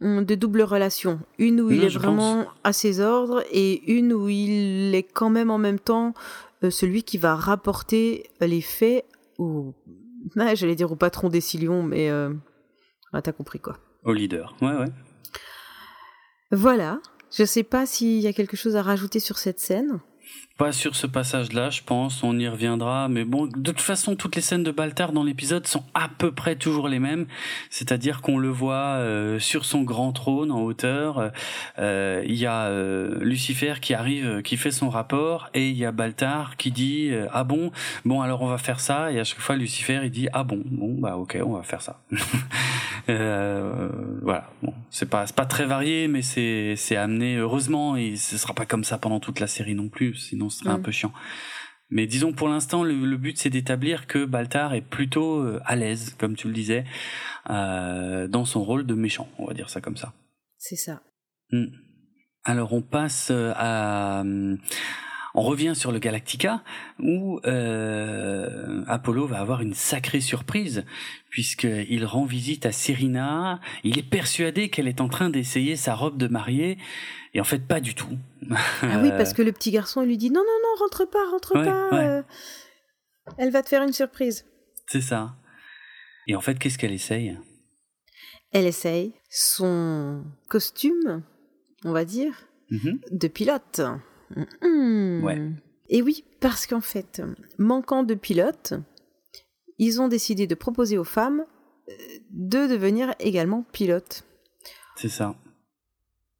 de 0.00 0.34
double 0.36 0.62
relation. 0.62 1.18
Une 1.38 1.60
où 1.60 1.72
il 1.72 1.82
est 1.82 1.88
vraiment 1.88 2.46
à 2.62 2.72
ses 2.72 3.00
ordres 3.00 3.42
et 3.50 3.82
une 3.92 4.12
où 4.12 4.28
il 4.28 4.94
est 4.94 5.02
quand 5.02 5.28
même 5.28 5.50
en 5.50 5.58
même 5.58 5.80
temps 5.80 6.14
euh, 6.62 6.70
celui 6.70 7.02
qui 7.02 7.18
va 7.18 7.34
rapporter 7.34 8.30
les 8.40 8.60
faits 8.60 9.04
au, 9.38 9.74
j'allais 10.54 10.74
dire 10.74 10.90
au 10.92 10.96
patron 10.96 11.28
des 11.28 11.40
Silions, 11.40 11.82
mais 11.82 12.10
euh... 12.10 12.32
ah, 13.12 13.22
t'as 13.22 13.32
compris 13.32 13.60
quoi. 13.60 13.78
Au 14.04 14.12
leader, 14.12 14.56
ouais, 14.62 14.76
ouais. 14.76 14.86
Voilà. 16.50 17.00
Je 17.30 17.44
sais 17.44 17.62
pas 17.62 17.84
s'il 17.84 18.20
y 18.20 18.26
a 18.26 18.32
quelque 18.32 18.56
chose 18.56 18.76
à 18.76 18.82
rajouter 18.82 19.20
sur 19.20 19.38
cette 19.38 19.60
scène. 19.60 20.00
Pas 20.58 20.72
sur 20.72 20.96
ce 20.96 21.06
passage-là, 21.06 21.70
je 21.70 21.82
pense, 21.82 22.24
on 22.24 22.36
y 22.36 22.48
reviendra. 22.48 23.06
Mais 23.06 23.22
bon, 23.24 23.46
de 23.46 23.70
toute 23.70 23.80
façon, 23.80 24.16
toutes 24.16 24.34
les 24.34 24.42
scènes 24.42 24.64
de 24.64 24.72
Baltar 24.72 25.12
dans 25.12 25.22
l'épisode 25.22 25.68
sont 25.68 25.84
à 25.94 26.08
peu 26.08 26.32
près 26.32 26.56
toujours 26.56 26.88
les 26.88 26.98
mêmes. 26.98 27.26
C'est-à-dire 27.70 28.22
qu'on 28.22 28.38
le 28.38 28.48
voit 28.48 28.96
euh, 28.96 29.38
sur 29.38 29.64
son 29.64 29.82
grand 29.82 30.10
trône 30.10 30.50
en 30.50 30.62
hauteur. 30.62 31.30
Euh, 31.78 32.24
il 32.26 32.34
y 32.34 32.46
a 32.46 32.64
euh, 32.64 33.20
Lucifer 33.20 33.74
qui 33.80 33.94
arrive, 33.94 34.42
qui 34.42 34.56
fait 34.56 34.72
son 34.72 34.90
rapport, 34.90 35.48
et 35.54 35.68
il 35.68 35.76
y 35.76 35.84
a 35.84 35.92
Baltar 35.92 36.56
qui 36.56 36.72
dit 36.72 37.12
ah 37.32 37.44
bon, 37.44 37.70
bon 38.04 38.20
alors 38.20 38.42
on 38.42 38.48
va 38.48 38.58
faire 38.58 38.80
ça. 38.80 39.12
Et 39.12 39.20
à 39.20 39.24
chaque 39.24 39.38
fois, 39.38 39.54
Lucifer 39.54 40.00
il 40.02 40.10
dit 40.10 40.26
ah 40.32 40.42
bon, 40.42 40.60
bon 40.64 40.96
bah 40.98 41.16
ok, 41.16 41.38
on 41.46 41.52
va 41.52 41.62
faire 41.62 41.82
ça. 41.82 42.00
voilà. 43.06 44.50
Bon, 44.64 44.74
c'est 44.90 45.08
pas 45.08 45.24
c'est 45.28 45.36
pas 45.36 45.46
très 45.46 45.66
varié, 45.66 46.08
mais 46.08 46.22
c'est 46.22 46.74
c'est 46.76 46.96
amené 46.96 47.36
heureusement 47.36 47.94
et 47.94 48.16
ce 48.16 48.36
sera 48.36 48.54
pas 48.54 48.66
comme 48.66 48.82
ça 48.82 48.98
pendant 48.98 49.20
toute 49.20 49.38
la 49.38 49.46
série 49.46 49.76
non 49.76 49.88
plus. 49.88 50.16
Sinon 50.16 50.47
ce 50.50 50.60
serait 50.60 50.70
un 50.70 50.78
mm. 50.78 50.82
peu 50.82 50.90
chiant. 50.90 51.12
Mais 51.90 52.06
disons 52.06 52.32
pour 52.32 52.48
l'instant, 52.48 52.84
le, 52.84 53.16
but 53.16 53.38
c'est 53.38 53.50
d'établir 53.50 54.06
que 54.06 54.24
Baltar 54.24 54.74
est 54.74 54.82
plutôt 54.82 55.40
euh, 55.40 55.60
à 55.64 55.74
l'aise, 55.74 56.14
comme 56.18 56.36
tu 56.36 56.46
le 56.48 56.52
disais, 56.52 56.84
euh, 57.48 58.28
dans 58.28 58.44
son 58.44 58.62
rôle 58.62 58.86
de 58.86 58.94
méchant, 58.94 59.28
on 59.38 59.46
va 59.46 59.54
dire 59.54 59.70
ça 59.70 59.80
comme 59.80 59.96
ça. 59.96 60.12
C'est 60.58 60.76
ça. 60.76 61.02
Mm. 61.50 61.66
Alors 62.44 62.72
on 62.72 62.82
passe 62.82 63.28
euh, 63.30 63.52
à... 63.56 64.22
On 65.38 65.42
revient 65.42 65.74
sur 65.76 65.92
le 65.92 66.00
Galactica 66.00 66.64
où 66.98 67.38
euh, 67.46 68.82
Apollo 68.88 69.28
va 69.28 69.38
avoir 69.38 69.60
une 69.60 69.72
sacrée 69.72 70.20
surprise 70.20 70.84
puisqu'il 71.30 72.04
rend 72.04 72.24
visite 72.24 72.66
à 72.66 72.72
Serena. 72.72 73.60
Il 73.84 74.00
est 74.00 74.02
persuadé 74.02 74.68
qu'elle 74.68 74.88
est 74.88 75.00
en 75.00 75.08
train 75.08 75.30
d'essayer 75.30 75.76
sa 75.76 75.94
robe 75.94 76.16
de 76.16 76.26
mariée 76.26 76.76
et 77.34 77.40
en 77.40 77.44
fait 77.44 77.60
pas 77.60 77.78
du 77.78 77.94
tout. 77.94 78.18
Ah 78.82 78.98
oui, 79.00 79.10
parce 79.10 79.32
que 79.32 79.42
le 79.42 79.52
petit 79.52 79.70
garçon 79.70 80.02
lui 80.02 80.16
dit 80.16 80.32
non 80.32 80.40
non 80.40 80.58
non 80.60 80.80
rentre 80.80 81.08
pas 81.08 81.30
rentre 81.30 81.52
pas. 81.52 81.88
Euh, 81.92 82.22
elle 83.36 83.52
va 83.52 83.62
te 83.62 83.68
faire 83.68 83.84
une 83.84 83.92
surprise. 83.92 84.44
C'est 84.88 85.02
ça. 85.02 85.36
Et 86.26 86.34
en 86.34 86.40
fait 86.40 86.58
qu'est-ce 86.58 86.78
qu'elle 86.78 86.90
essaye? 86.90 87.38
Elle 88.50 88.66
essaye 88.66 89.12
son 89.30 90.24
costume, 90.48 91.22
on 91.84 91.92
va 91.92 92.04
dire, 92.04 92.32
mm-hmm. 92.72 92.98
de 93.12 93.28
pilote. 93.28 93.82
Ouais. 94.36 95.50
Et 95.88 96.02
oui, 96.02 96.24
parce 96.40 96.66
qu'en 96.66 96.80
fait, 96.80 97.22
manquant 97.58 98.02
de 98.02 98.14
pilotes, 98.14 98.74
ils 99.78 100.00
ont 100.00 100.08
décidé 100.08 100.46
de 100.46 100.54
proposer 100.54 100.98
aux 100.98 101.04
femmes 101.04 101.44
euh, 101.88 101.92
de 102.30 102.66
devenir 102.66 103.14
également 103.20 103.64
pilotes. 103.72 104.24
C'est 104.96 105.08
ça. 105.08 105.34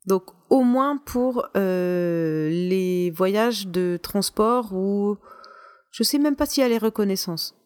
Donc 0.06 0.30
au 0.48 0.62
moins 0.62 0.96
pour 0.96 1.46
euh, 1.56 2.48
les 2.48 3.10
voyages 3.10 3.66
de 3.66 3.98
transport 4.02 4.72
ou 4.72 5.18
je 5.90 6.02
sais 6.02 6.18
même 6.18 6.36
pas 6.36 6.46
s'il 6.46 6.62
y 6.62 6.66
a 6.66 6.68
les 6.68 6.78
reconnaissances. 6.78 7.57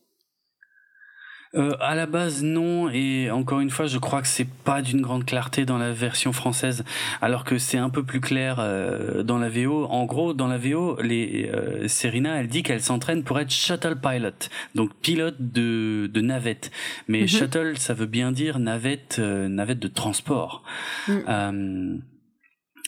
Euh, 1.55 1.77
à 1.81 1.95
la 1.95 2.07
base, 2.07 2.43
non. 2.43 2.89
Et 2.91 3.31
encore 3.31 3.61
une 3.61 3.71
fois, 3.71 3.87
je 3.87 3.99
crois 3.99 4.23
que 4.23 4.29
c'est 4.29 4.49
pas 4.49 4.81
d'une 4.81 5.03
grande 5.03 5.27
clarté 5.27 5.67
dans 5.67 5.77
la 5.77 5.93
version 5.93 6.33
française, 6.33 6.85
alors 7.21 7.45
que 7.45 7.59
c'est 7.59 7.77
un 7.77 7.91
peu 7.91 8.03
plus 8.03 8.21
clair 8.21 8.57
euh, 8.59 9.23
dans 9.23 9.39
la 9.39 9.51
VO. 9.51 9.85
En 9.87 10.07
gros, 10.07 10.33
dans 10.33 10.47
la 10.47 10.57
VO, 10.57 11.01
les 11.03 11.51
euh, 11.53 11.89
Serena, 11.89 12.41
elle 12.41 12.49
dit 12.49 12.63
qu'elle 12.63 12.83
s'entraîne 12.83 13.23
pour 13.23 13.39
être 13.39 13.51
shuttle 13.51 13.97
pilot, 13.97 14.49
donc 14.75 14.95
pilote 15.03 15.37
de, 15.39 16.11
de 16.13 16.21
navette. 16.23 16.71
Mais 17.07 17.23
mhm. 17.23 17.29
shuttle, 17.29 17.79
ça 17.79 17.93
veut 17.93 18.07
bien 18.07 18.33
dire 18.33 18.59
navette, 18.59 19.17
euh, 19.19 19.49
navette 19.49 19.79
de 19.79 19.89
transport. 19.89 20.63
Mm. 21.09 21.99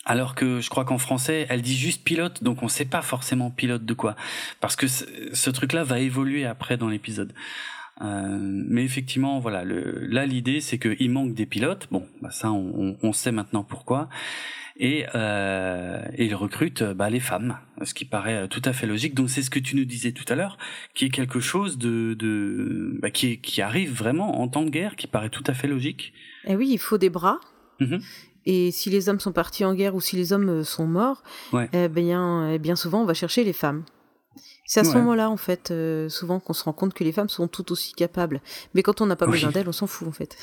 Alors 0.06 0.34
que 0.34 0.60
je 0.60 0.68
crois 0.68 0.84
qu'en 0.84 0.98
français, 0.98 1.46
elle 1.48 1.62
dit 1.62 1.76
juste 1.76 2.04
pilote, 2.04 2.42
donc 2.42 2.62
on 2.62 2.68
sait 2.68 2.84
pas 2.84 3.00
forcément 3.00 3.50
pilote 3.50 3.86
de 3.86 3.94
quoi. 3.94 4.16
Parce 4.60 4.76
que 4.76 4.86
ce 4.86 5.50
truc-là 5.50 5.82
va 5.82 5.98
évoluer 5.98 6.44
après 6.44 6.76
dans 6.76 6.88
l'épisode. 6.88 7.32
Euh, 8.03 8.38
mais 8.40 8.84
effectivement, 8.84 9.38
voilà, 9.38 9.64
le, 9.64 10.07
là 10.07 10.26
l'idée 10.26 10.61
c'est 10.61 10.78
qu'il 10.78 11.11
manque 11.11 11.34
des 11.34 11.47
pilotes. 11.47 11.88
Bon, 11.90 12.07
bah 12.20 12.30
ça 12.30 12.51
on, 12.51 12.97
on, 13.01 13.12
sait 13.12 13.32
maintenant 13.32 13.62
pourquoi. 13.62 14.09
Et, 14.76 15.07
euh, 15.14 16.03
et 16.16 16.26
il 16.26 16.34
recrute 16.34 16.82
bah, 16.82 17.09
les 17.09 17.20
femmes, 17.20 17.59
ce 17.82 17.95
qui 17.95 18.05
paraît 18.05 18.49
tout 18.49 18.62
à 18.64 18.72
fait 18.72 18.88
logique. 18.88 19.14
Donc 19.14 19.30
c'est 19.30 19.42
ce 19.42 19.51
que 19.51 19.61
tu 19.61 19.76
nous 19.76 19.84
disais 19.84 20.11
tout 20.11 20.24
à 20.28 20.34
l'heure, 20.34 20.59
qui 20.95 21.05
est 21.05 21.11
quelque 21.11 21.38
chose 21.38 21.78
de, 21.78 22.14
de 22.14 22.99
bah, 23.01 23.11
qui, 23.11 23.38
qui 23.38 23.62
arrive 23.62 23.92
vraiment 23.95 24.40
en 24.40 24.49
temps 24.49 24.64
de 24.64 24.70
guerre, 24.70 24.97
qui 24.97 25.07
paraît 25.07 25.30
tout 25.30 25.45
à 25.47 25.55
fait 25.55 25.68
logique. 25.68 26.12
Et 26.45 26.53
eh 26.53 26.57
oui, 26.57 26.68
il 26.72 26.78
faut 26.78 26.99
des 26.99 27.11
bras. 27.11 27.38
Mm-hmm. 27.80 28.03
Et 28.47 28.72
si 28.72 28.90
les 28.90 29.09
hommes 29.09 29.20
sont 29.20 29.32
partis 29.32 29.64
en 29.64 29.74
guerre 29.74 29.95
ou 29.95 30.01
si 30.01 30.16
les 30.16 30.32
hommes 30.32 30.64
sont 30.64 30.86
morts, 30.86 31.22
ouais. 31.53 31.68
eh 31.72 31.88
bien, 31.88 32.51
eh 32.51 32.59
bien 32.59 32.74
souvent 32.74 33.03
on 33.03 33.07
va 33.07 33.14
chercher 33.14 33.45
les 33.45 33.53
femmes. 33.53 33.84
C'est 34.66 34.80
à 34.80 34.84
ce 34.84 34.94
moment-là, 34.94 35.28
en 35.28 35.36
fait, 35.36 35.70
euh, 35.70 36.08
souvent 36.08 36.40
qu'on 36.40 36.54
se 36.54 36.64
rend 36.64 36.72
compte 36.72 36.94
que 36.94 37.04
les 37.04 37.12
femmes 37.12 37.28
sont 37.28 37.48
tout 37.48 37.70
aussi 37.70 37.92
capables. 37.92 38.40
Mais 38.74 38.82
quand 38.82 39.00
on 39.00 39.06
n'a 39.06 39.16
pas 39.16 39.26
besoin 39.26 39.50
d'elles, 39.50 39.68
on 39.68 39.72
s'en 39.72 39.86
fout, 39.86 40.08
en 40.08 40.12
fait. 40.12 40.38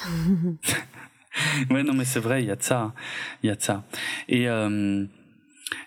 ouais, 1.72 1.84
non, 1.84 1.93
mais 1.93 2.05
c'est 2.05 2.19
vrai, 2.19 2.43
il 2.43 2.47
y 2.47 2.51
a 2.51 2.55
de 2.55 2.63
ça. 2.63 2.93
Il 3.41 3.47
y 3.47 3.49
a 3.49 3.55
de 3.55 3.61
ça. 3.61 3.84
Et 4.28 4.47
euh, 4.47 5.05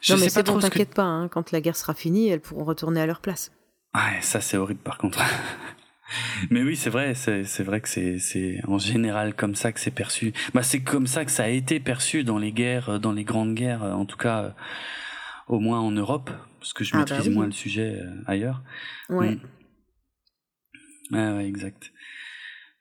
je 0.01 0.15
non, 0.15 0.21
mais 0.21 0.29
c'est 0.29 0.43
bon, 0.43 0.59
t'inquiète 0.59 0.95
pas, 0.95 1.05
hein, 1.05 1.29
quand 1.29 1.53
la 1.53 1.61
guerre 1.61 1.77
sera 1.77 1.95
finie, 1.95 2.29
elles 2.29 2.41
pourront 2.41 2.65
retourner 2.65 3.01
à 3.01 3.07
leur 3.07 3.21
place. 3.21 3.53
Ouais, 3.95 4.21
ça 4.23 4.41
c'est 4.41 4.57
horrible 4.57 4.81
par 4.81 4.99
contre. 4.99 5.21
Mais 6.51 6.63
oui, 6.63 6.77
c'est 6.77 6.91
vrai, 6.91 7.15
c'est 7.15 7.63
vrai 7.63 7.81
que 7.81 7.89
c'est 7.89 8.61
en 8.69 8.79
général 8.79 9.35
comme 9.35 9.55
ça 9.55 9.73
que 9.73 9.81
c'est 9.81 9.91
perçu. 9.91 10.33
Bah, 10.53 10.63
c'est 10.63 10.83
comme 10.83 11.07
ça 11.07 11.25
que 11.25 11.31
ça 11.31 11.45
a 11.45 11.49
été 11.49 11.81
perçu 11.81 12.25
dans 12.25 12.39
les 12.39 12.53
guerres, 12.53 13.01
dans 13.01 13.13
les 13.13 13.25
grandes 13.25 13.55
guerres, 13.55 13.83
en 13.83 14.05
tout 14.05 14.19
cas, 14.19 14.55
au 15.49 15.61
moins 15.61 15.81
en 15.81 15.91
Europe, 15.91 16.31
parce 16.65 16.73
que 16.73 16.83
je 16.83 16.93
ah, 16.95 17.01
maîtrise 17.01 17.27
bah 17.27 17.31
moins 17.35 17.45
le 17.45 17.53
sujet 17.53 18.01
euh, 18.01 18.23
ailleurs. 18.27 18.63
Ouais. 19.11 19.39
Mm. 21.11 21.37
ouais, 21.37 21.47
exact. 21.47 21.93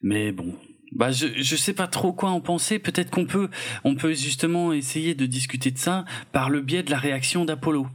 Mais 0.01 0.31
bon, 0.31 0.57
bah 0.93 1.11
je 1.11 1.27
je 1.35 1.55
sais 1.57 1.73
pas 1.73 1.87
trop 1.87 2.13
quoi 2.13 2.29
en 2.29 2.39
penser. 2.39 2.79
Peut-être 2.79 3.11
qu'on 3.11 3.25
peut 3.25 3.49
on 3.83 3.95
peut 3.95 4.13
justement 4.13 4.71
essayer 4.71 5.15
de 5.15 5.25
discuter 5.25 5.69
de 5.69 5.77
ça 5.77 6.05
par 6.31 6.49
le 6.49 6.61
biais 6.61 6.81
de 6.81 6.91
la 6.91 6.97
réaction 6.97 7.43
d'Apollo. 7.43 7.87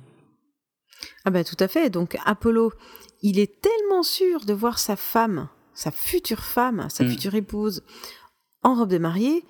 Ah 1.24 1.30
bah 1.30 1.42
tout 1.42 1.56
à 1.58 1.68
fait. 1.68 1.88
Donc 1.88 2.18
Apollo, 2.26 2.74
il 3.22 3.38
est 3.38 3.62
tellement 3.62 4.02
sûr 4.02 4.44
de 4.44 4.52
voir 4.52 4.78
sa 4.78 4.94
femme, 4.94 5.48
sa 5.72 5.90
future 5.90 6.44
femme, 6.44 6.88
sa 6.90 7.04
mm. 7.04 7.08
future 7.08 7.34
épouse, 7.34 7.82
en 8.62 8.74
robe 8.74 8.90
de 8.90 8.98
mariée, 8.98 9.42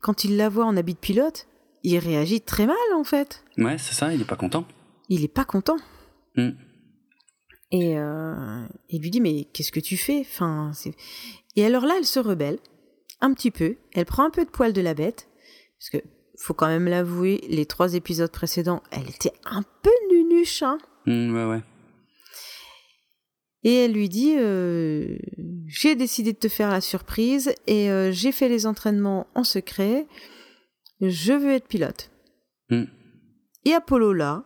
quand 0.00 0.24
il 0.24 0.36
la 0.36 0.48
voit 0.48 0.64
en 0.64 0.76
habit 0.76 0.94
de 0.94 0.98
pilote, 0.98 1.46
il 1.84 1.96
réagit 1.98 2.40
très 2.40 2.66
mal 2.66 2.76
en 2.96 3.04
fait. 3.04 3.44
Ouais, 3.58 3.78
c'est 3.78 3.94
ça, 3.94 4.12
il 4.12 4.20
est 4.20 4.24
pas 4.24 4.34
content. 4.34 4.66
Il 5.08 5.24
est 5.24 5.28
pas 5.28 5.44
content. 5.44 5.76
Mm. 6.36 6.50
Et 7.70 7.98
euh, 7.98 8.66
il 8.88 9.02
lui 9.02 9.10
dit 9.10 9.20
mais 9.20 9.44
qu'est-ce 9.52 9.72
que 9.72 9.80
tu 9.80 9.96
fais? 9.96 10.20
Enfin, 10.20 10.72
Et 11.56 11.64
alors 11.64 11.86
là, 11.86 11.94
elle 11.98 12.06
se 12.06 12.20
rebelle 12.20 12.58
un 13.20 13.32
petit 13.32 13.50
peu. 13.50 13.76
Elle 13.94 14.04
prend 14.04 14.24
un 14.24 14.30
peu 14.30 14.44
de 14.44 14.50
poil 14.50 14.72
de 14.72 14.80
la 14.80 14.94
bête 14.94 15.28
parce 15.78 15.90
que 15.90 16.08
faut 16.38 16.54
quand 16.54 16.66
même 16.66 16.88
l'avouer, 16.88 17.40
les 17.48 17.66
trois 17.66 17.94
épisodes 17.94 18.30
précédents, 18.30 18.82
elle 18.90 19.08
était 19.08 19.32
un 19.44 19.62
peu 19.82 19.90
nunuche. 20.10 20.62
Hein. 20.62 20.78
Mm, 21.06 21.34
ouais 21.34 21.44
ouais. 21.44 21.62
Et 23.64 23.74
elle 23.84 23.92
lui 23.92 24.08
dit 24.08 24.34
euh, 24.36 25.16
J'ai 25.66 25.96
décidé 25.96 26.32
de 26.32 26.38
te 26.38 26.48
faire 26.48 26.70
la 26.70 26.82
surprise 26.82 27.54
et 27.66 27.90
euh, 27.90 28.12
j'ai 28.12 28.30
fait 28.30 28.48
les 28.48 28.66
entraînements 28.66 29.26
en 29.34 29.42
secret. 29.42 30.06
Je 31.00 31.32
veux 31.32 31.52
être 31.52 31.66
pilote. 31.66 32.10
Hmm. 32.70 32.84
Et 33.64 33.72
Apollo, 33.72 34.12
là, 34.12 34.44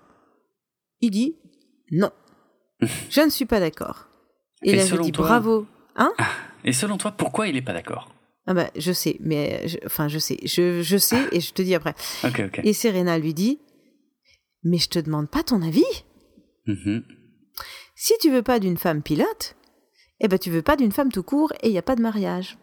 il 1.00 1.10
dit 1.10 1.36
Non, 1.90 2.10
je 3.10 3.20
ne 3.20 3.30
suis 3.30 3.46
pas 3.46 3.60
d'accord. 3.60 4.08
Et, 4.62 4.74
là, 4.74 4.84
je 4.84 4.96
dis 4.96 5.12
Bravo. 5.12 5.66
Hein 5.96 6.12
ah, 6.18 6.30
Et 6.64 6.72
selon 6.72 6.98
toi, 6.98 7.12
pourquoi 7.12 7.48
il 7.48 7.54
n'est 7.54 7.62
pas 7.62 7.72
d'accord? 7.72 8.14
Ah 8.46 8.54
bah, 8.54 8.70
je 8.76 8.92
sais, 8.92 9.16
mais 9.20 9.64
enfin, 9.84 10.08
je 10.08 10.18
sais, 10.18 10.38
je, 10.44 10.82
je 10.82 10.96
sais 10.96 11.28
et 11.32 11.40
je 11.40 11.52
te 11.52 11.60
dis 11.60 11.74
après. 11.74 11.94
Et 12.64 12.72
Serena 12.72 13.18
lui 13.18 13.34
dit 13.34 13.58
Mais 14.64 14.78
je 14.78 14.88
te 14.88 14.98
demande 14.98 15.28
pas 15.28 15.42
ton 15.42 15.62
avis. 15.62 15.84
mm 16.66 17.00
si 18.00 18.12
tu 18.20 18.30
veux 18.30 18.44
pas 18.44 18.60
d'une 18.60 18.76
femme 18.76 19.02
pilote, 19.02 19.56
eh 20.20 20.28
ben 20.28 20.38
tu 20.38 20.50
veux 20.50 20.62
pas 20.62 20.76
d'une 20.76 20.92
femme 20.92 21.10
tout 21.10 21.24
court 21.24 21.52
et 21.62 21.66
il 21.66 21.72
n'y 21.72 21.78
a 21.78 21.82
pas 21.82 21.96
de 21.96 22.00
mariage. 22.00 22.56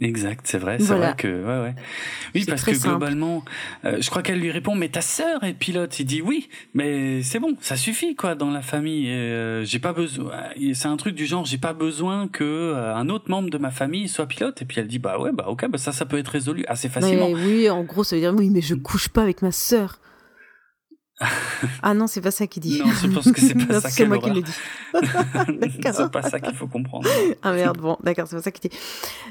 Exact, 0.00 0.42
c'est 0.44 0.58
vrai, 0.58 0.78
c'est 0.78 0.94
vrai 0.94 1.14
que 1.18 1.26
ouais 1.26 1.62
ouais. 1.64 1.74
Oui, 2.32 2.44
parce 2.46 2.62
que 2.62 2.70
globalement, 2.70 3.44
euh, 3.84 3.96
je 4.00 4.08
crois 4.10 4.22
qu'elle 4.22 4.38
lui 4.38 4.52
répond 4.52 4.76
mais 4.76 4.88
ta 4.88 5.00
sœur 5.00 5.42
est 5.42 5.54
pilote. 5.54 5.98
Il 5.98 6.04
dit 6.04 6.22
oui, 6.22 6.48
mais 6.72 7.20
c'est 7.22 7.40
bon, 7.40 7.56
ça 7.60 7.74
suffit 7.74 8.14
quoi 8.14 8.36
dans 8.36 8.50
la 8.50 8.62
famille. 8.62 9.10
Euh, 9.10 9.64
j'ai 9.64 9.80
pas 9.80 9.92
besoin. 9.92 10.30
C'est 10.74 10.86
un 10.86 10.96
truc 10.96 11.16
du 11.16 11.26
genre 11.26 11.44
j'ai 11.44 11.58
pas 11.58 11.72
besoin 11.72 12.28
que 12.28 12.44
euh, 12.44 12.94
un 12.94 13.08
autre 13.08 13.28
membre 13.28 13.50
de 13.50 13.58
ma 13.58 13.72
famille 13.72 14.06
soit 14.06 14.26
pilote. 14.26 14.62
Et 14.62 14.64
puis 14.64 14.78
elle 14.78 14.86
dit 14.86 15.00
bah 15.00 15.18
ouais 15.18 15.32
bah 15.32 15.46
ok 15.48 15.68
bah 15.68 15.78
ça 15.78 15.90
ça 15.90 16.06
peut 16.06 16.18
être 16.18 16.28
résolu 16.28 16.64
assez 16.68 16.88
facilement. 16.88 17.30
oui, 17.30 17.68
en 17.68 17.82
gros 17.82 18.04
ça 18.04 18.14
veut 18.14 18.22
dire 18.22 18.34
oui 18.36 18.50
mais 18.50 18.60
je 18.60 18.76
couche 18.76 19.08
pas 19.08 19.22
avec 19.22 19.42
ma 19.42 19.50
sœur. 19.50 19.98
ah 21.82 21.94
non, 21.94 22.06
c'est 22.06 22.20
pas 22.20 22.30
ça 22.30 22.46
qu'il 22.46 22.62
dit. 22.62 22.78
Non, 22.78 22.86
je 22.90 23.08
pense 23.08 23.32
que 23.32 23.40
c'est 23.40 23.54
pas 23.54 23.80
ça 23.80 23.90
C'est 23.90 24.06
moi 24.06 24.18
qui 24.18 24.30
le 24.30 24.42
dis. 24.42 24.52
c'est 25.92 26.10
pas 26.10 26.22
ça 26.22 26.38
qu'il 26.38 26.54
faut 26.54 26.68
comprendre. 26.68 27.08
ah 27.42 27.52
merde, 27.52 27.78
bon, 27.78 27.96
d'accord, 28.02 28.26
c'est 28.28 28.36
pas 28.36 28.42
ça 28.42 28.50
qu'il 28.50 28.70
dit. 28.70 28.76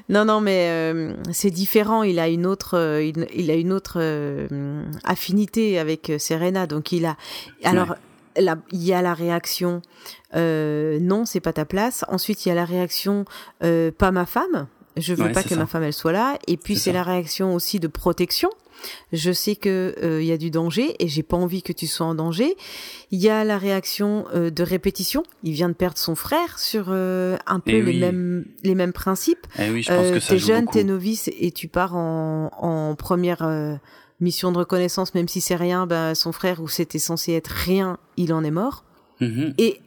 Non, 0.10 0.26
non, 0.26 0.42
mais 0.42 0.68
euh, 0.70 1.14
c'est 1.32 1.50
différent. 1.50 2.04
Il 2.04 2.20
a 2.20 2.28
une 2.28 2.46
autre, 2.46 2.78
euh, 2.78 3.04
il, 3.04 3.52
a 3.52 3.56
une 3.56 3.72
autre 3.72 3.98
euh, 4.00 4.84
affinité 5.04 5.80
avec 5.80 6.12
Serena, 6.20 6.68
donc 6.68 6.92
il 6.92 7.06
a. 7.06 7.16
Alors, 7.64 7.96
il 8.38 8.84
y 8.84 8.94
a 8.94 9.02
la 9.02 9.14
réaction 9.14 9.82
non, 10.36 11.26
c'est 11.26 11.40
pas 11.40 11.54
ta 11.54 11.66
place. 11.66 12.04
Ensuite, 12.10 12.46
il 12.46 12.50
y 12.50 12.52
a 12.52 12.56
la 12.56 12.66
réaction 12.66 13.26
pas 13.60 14.12
ma 14.12 14.26
femme. 14.26 14.68
Je 14.98 15.14
veux 15.14 15.32
pas 15.32 15.44
que 15.44 15.56
ma 15.56 15.68
femme 15.68 15.84
elle 15.84 15.94
soit 15.94 16.12
là. 16.12 16.38
Et 16.48 16.58
puis 16.58 16.76
c'est 16.76 16.94
la 16.94 17.04
réaction 17.04 17.54
aussi 17.54 17.80
de 17.80 17.88
protection 17.88 18.50
je 19.14 19.32
sais 19.32 19.56
que 19.56 19.96
il 19.98 20.06
euh, 20.06 20.24
y 20.24 20.32
a 20.32 20.38
du 20.38 20.52
danger 20.52 20.96
et 21.00 21.08
j'ai 21.08 21.24
pas 21.24 21.38
envie 21.38 21.62
que 21.62 21.74
tu 21.74 21.88
sois 21.88 22.06
en 22.06 22.16
danger. 22.16 22.56
Il 23.12 23.20
y 23.20 23.30
a 23.30 23.44
la 23.44 23.58
réaction 23.58 24.26
euh, 24.34 24.50
de 24.50 24.64
répétition. 24.64 25.24
Il 25.44 25.54
vient 25.54 25.70
de 25.70 25.74
perdre 25.74 25.98
son 25.98 26.16
frère 26.16 26.60
sur 26.60 26.88
euh, 26.90 27.38
un 27.46 27.60
peu 27.60 27.72
eh 27.72 27.82
les 27.82 28.00
mêmes 28.00 28.46
les 28.64 28.76
mêmes 28.76 28.94
principes. 28.94 29.46
Eh 29.60 29.70
oui, 29.70 29.84
je 29.84 29.90
pense 29.92 30.12
que 30.12 30.20
ça 30.20 30.30
t'es 30.30 30.40
jeune, 30.40 30.68
t'es 30.68 30.84
novice 30.84 31.30
et 31.40 31.52
tu 31.52 31.68
pars 31.68 31.96
en, 31.96 32.50
en 32.58 32.96
première 32.96 33.80
mission 34.20 34.52
de 34.52 34.58
reconnaissance, 34.58 35.14
même 35.14 35.28
si 35.28 35.42
c'est 35.42 35.56
rien. 35.56 35.88
Ben 35.88 36.16
son 36.16 36.32
frère 36.32 36.62
où 36.62 36.68
c'était 36.68 37.00
censé 37.00 37.34
être 37.34 37.48
rien, 37.48 37.98
il 38.18 38.34
en 38.34 38.44
est 38.44 38.52
mort. 38.52 38.86
Mm-hmm. 39.22 39.54
Et 39.58 39.82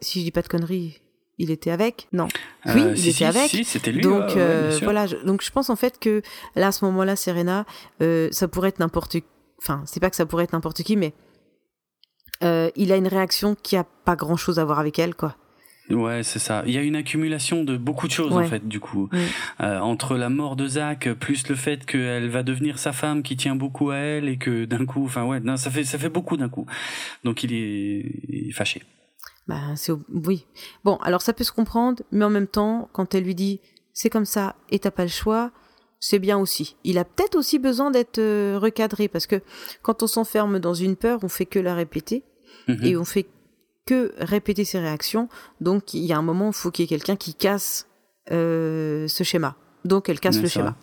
si 0.00 0.20
je 0.20 0.24
dis 0.24 0.30
pas 0.30 0.42
de 0.42 0.48
conneries, 0.48 1.00
il 1.38 1.50
était 1.50 1.70
avec 1.70 2.08
Non. 2.12 2.28
Euh, 2.66 2.72
oui, 2.74 2.82
il 2.96 3.08
était 3.08 3.24
avec. 3.24 3.50
Si, 3.50 3.64
c'était 3.64 3.92
lui. 3.92 4.02
Donc 4.02 4.36
euh, 4.36 4.78
voilà, 4.82 5.06
je, 5.06 5.16
donc 5.16 5.42
je 5.42 5.50
pense 5.50 5.70
en 5.70 5.76
fait 5.76 5.98
que 5.98 6.22
là 6.54 6.68
à 6.68 6.72
ce 6.72 6.84
moment-là, 6.84 7.16
Serena, 7.16 7.66
euh, 8.02 8.28
ça 8.30 8.48
pourrait 8.48 8.68
être 8.68 8.78
n'importe, 8.78 9.16
enfin 9.58 9.82
c'est 9.86 10.00
pas 10.00 10.10
que 10.10 10.16
ça 10.16 10.26
pourrait 10.26 10.44
être 10.44 10.52
n'importe 10.52 10.82
qui, 10.82 10.96
mais 10.96 11.12
il 12.76 12.92
a 12.92 12.96
une 12.96 13.08
réaction 13.08 13.54
qui 13.54 13.74
a 13.74 13.84
pas 14.04 14.16
grand-chose 14.16 14.58
à 14.58 14.66
voir 14.66 14.78
avec 14.78 14.98
elle, 14.98 15.14
quoi. 15.14 15.34
Ouais, 15.88 16.22
c'est 16.22 16.38
ça. 16.38 16.62
Il 16.66 16.72
y 16.72 16.78
a 16.78 16.82
une 16.82 16.96
accumulation 16.96 17.64
de 17.64 17.78
beaucoup 17.78 18.06
de 18.06 18.12
choses 18.12 18.36
en 18.36 18.44
fait, 18.44 18.68
du 18.68 18.80
coup, 18.80 19.08
entre 19.58 20.16
la 20.16 20.28
mort 20.28 20.54
de 20.54 20.66
Zach 20.66 21.10
plus 21.14 21.48
le 21.48 21.54
fait 21.54 21.86
qu'elle 21.86 22.28
va 22.28 22.42
devenir 22.42 22.78
sa 22.78 22.92
femme 22.92 23.22
qui 23.22 23.36
tient 23.36 23.56
beaucoup 23.56 23.90
à 23.90 23.96
elle 23.96 24.28
et 24.28 24.36
que 24.36 24.66
d'un 24.66 24.84
coup, 24.84 25.06
enfin 25.06 25.24
ouais, 25.24 25.40
non, 25.40 25.56
ça 25.56 25.70
fait 25.70 25.84
ça 25.84 25.98
fait 25.98 26.10
beaucoup 26.10 26.36
d'un 26.36 26.50
coup. 26.50 26.66
Donc 27.24 27.44
il 27.44 27.54
est 27.54 28.52
fâché. 28.52 28.82
Bah, 29.46 29.76
c'est 29.76 29.92
oui. 30.12 30.46
Bon, 30.84 30.96
alors 30.96 31.22
ça 31.22 31.32
peut 31.32 31.44
se 31.44 31.52
comprendre, 31.52 32.02
mais 32.10 32.24
en 32.24 32.30
même 32.30 32.46
temps, 32.46 32.88
quand 32.92 33.14
elle 33.14 33.24
lui 33.24 33.34
dit 33.34 33.60
c'est 33.92 34.10
comme 34.10 34.24
ça 34.24 34.56
et 34.70 34.78
t'as 34.78 34.90
pas 34.90 35.04
le 35.04 35.10
choix, 35.10 35.52
c'est 36.00 36.18
bien 36.18 36.38
aussi. 36.38 36.76
Il 36.84 36.98
a 36.98 37.04
peut-être 37.04 37.36
aussi 37.36 37.58
besoin 37.58 37.90
d'être 37.90 38.18
euh, 38.18 38.58
recadré 38.60 39.08
parce 39.08 39.26
que 39.26 39.40
quand 39.82 40.02
on 40.02 40.06
s'enferme 40.06 40.58
dans 40.58 40.74
une 40.74 40.96
peur, 40.96 41.20
on 41.22 41.28
fait 41.28 41.46
que 41.46 41.58
la 41.58 41.74
répéter 41.74 42.24
mhm. 42.68 42.84
et 42.84 42.96
on 42.96 43.04
fait 43.04 43.26
que 43.86 44.12
répéter 44.18 44.64
ses 44.64 44.78
réactions. 44.80 45.28
Donc 45.60 45.94
il 45.94 46.04
y 46.04 46.12
a 46.12 46.18
un 46.18 46.22
moment, 46.22 46.48
il 46.48 46.54
faut 46.54 46.70
qu'il 46.70 46.82
y 46.82 46.86
ait 46.86 46.88
quelqu'un 46.88 47.16
qui 47.16 47.34
casse 47.34 47.88
euh, 48.30 49.08
ce 49.08 49.24
schéma. 49.24 49.56
Donc 49.84 50.08
elle 50.08 50.20
casse 50.20 50.40
le 50.40 50.48
schéma. 50.48 50.76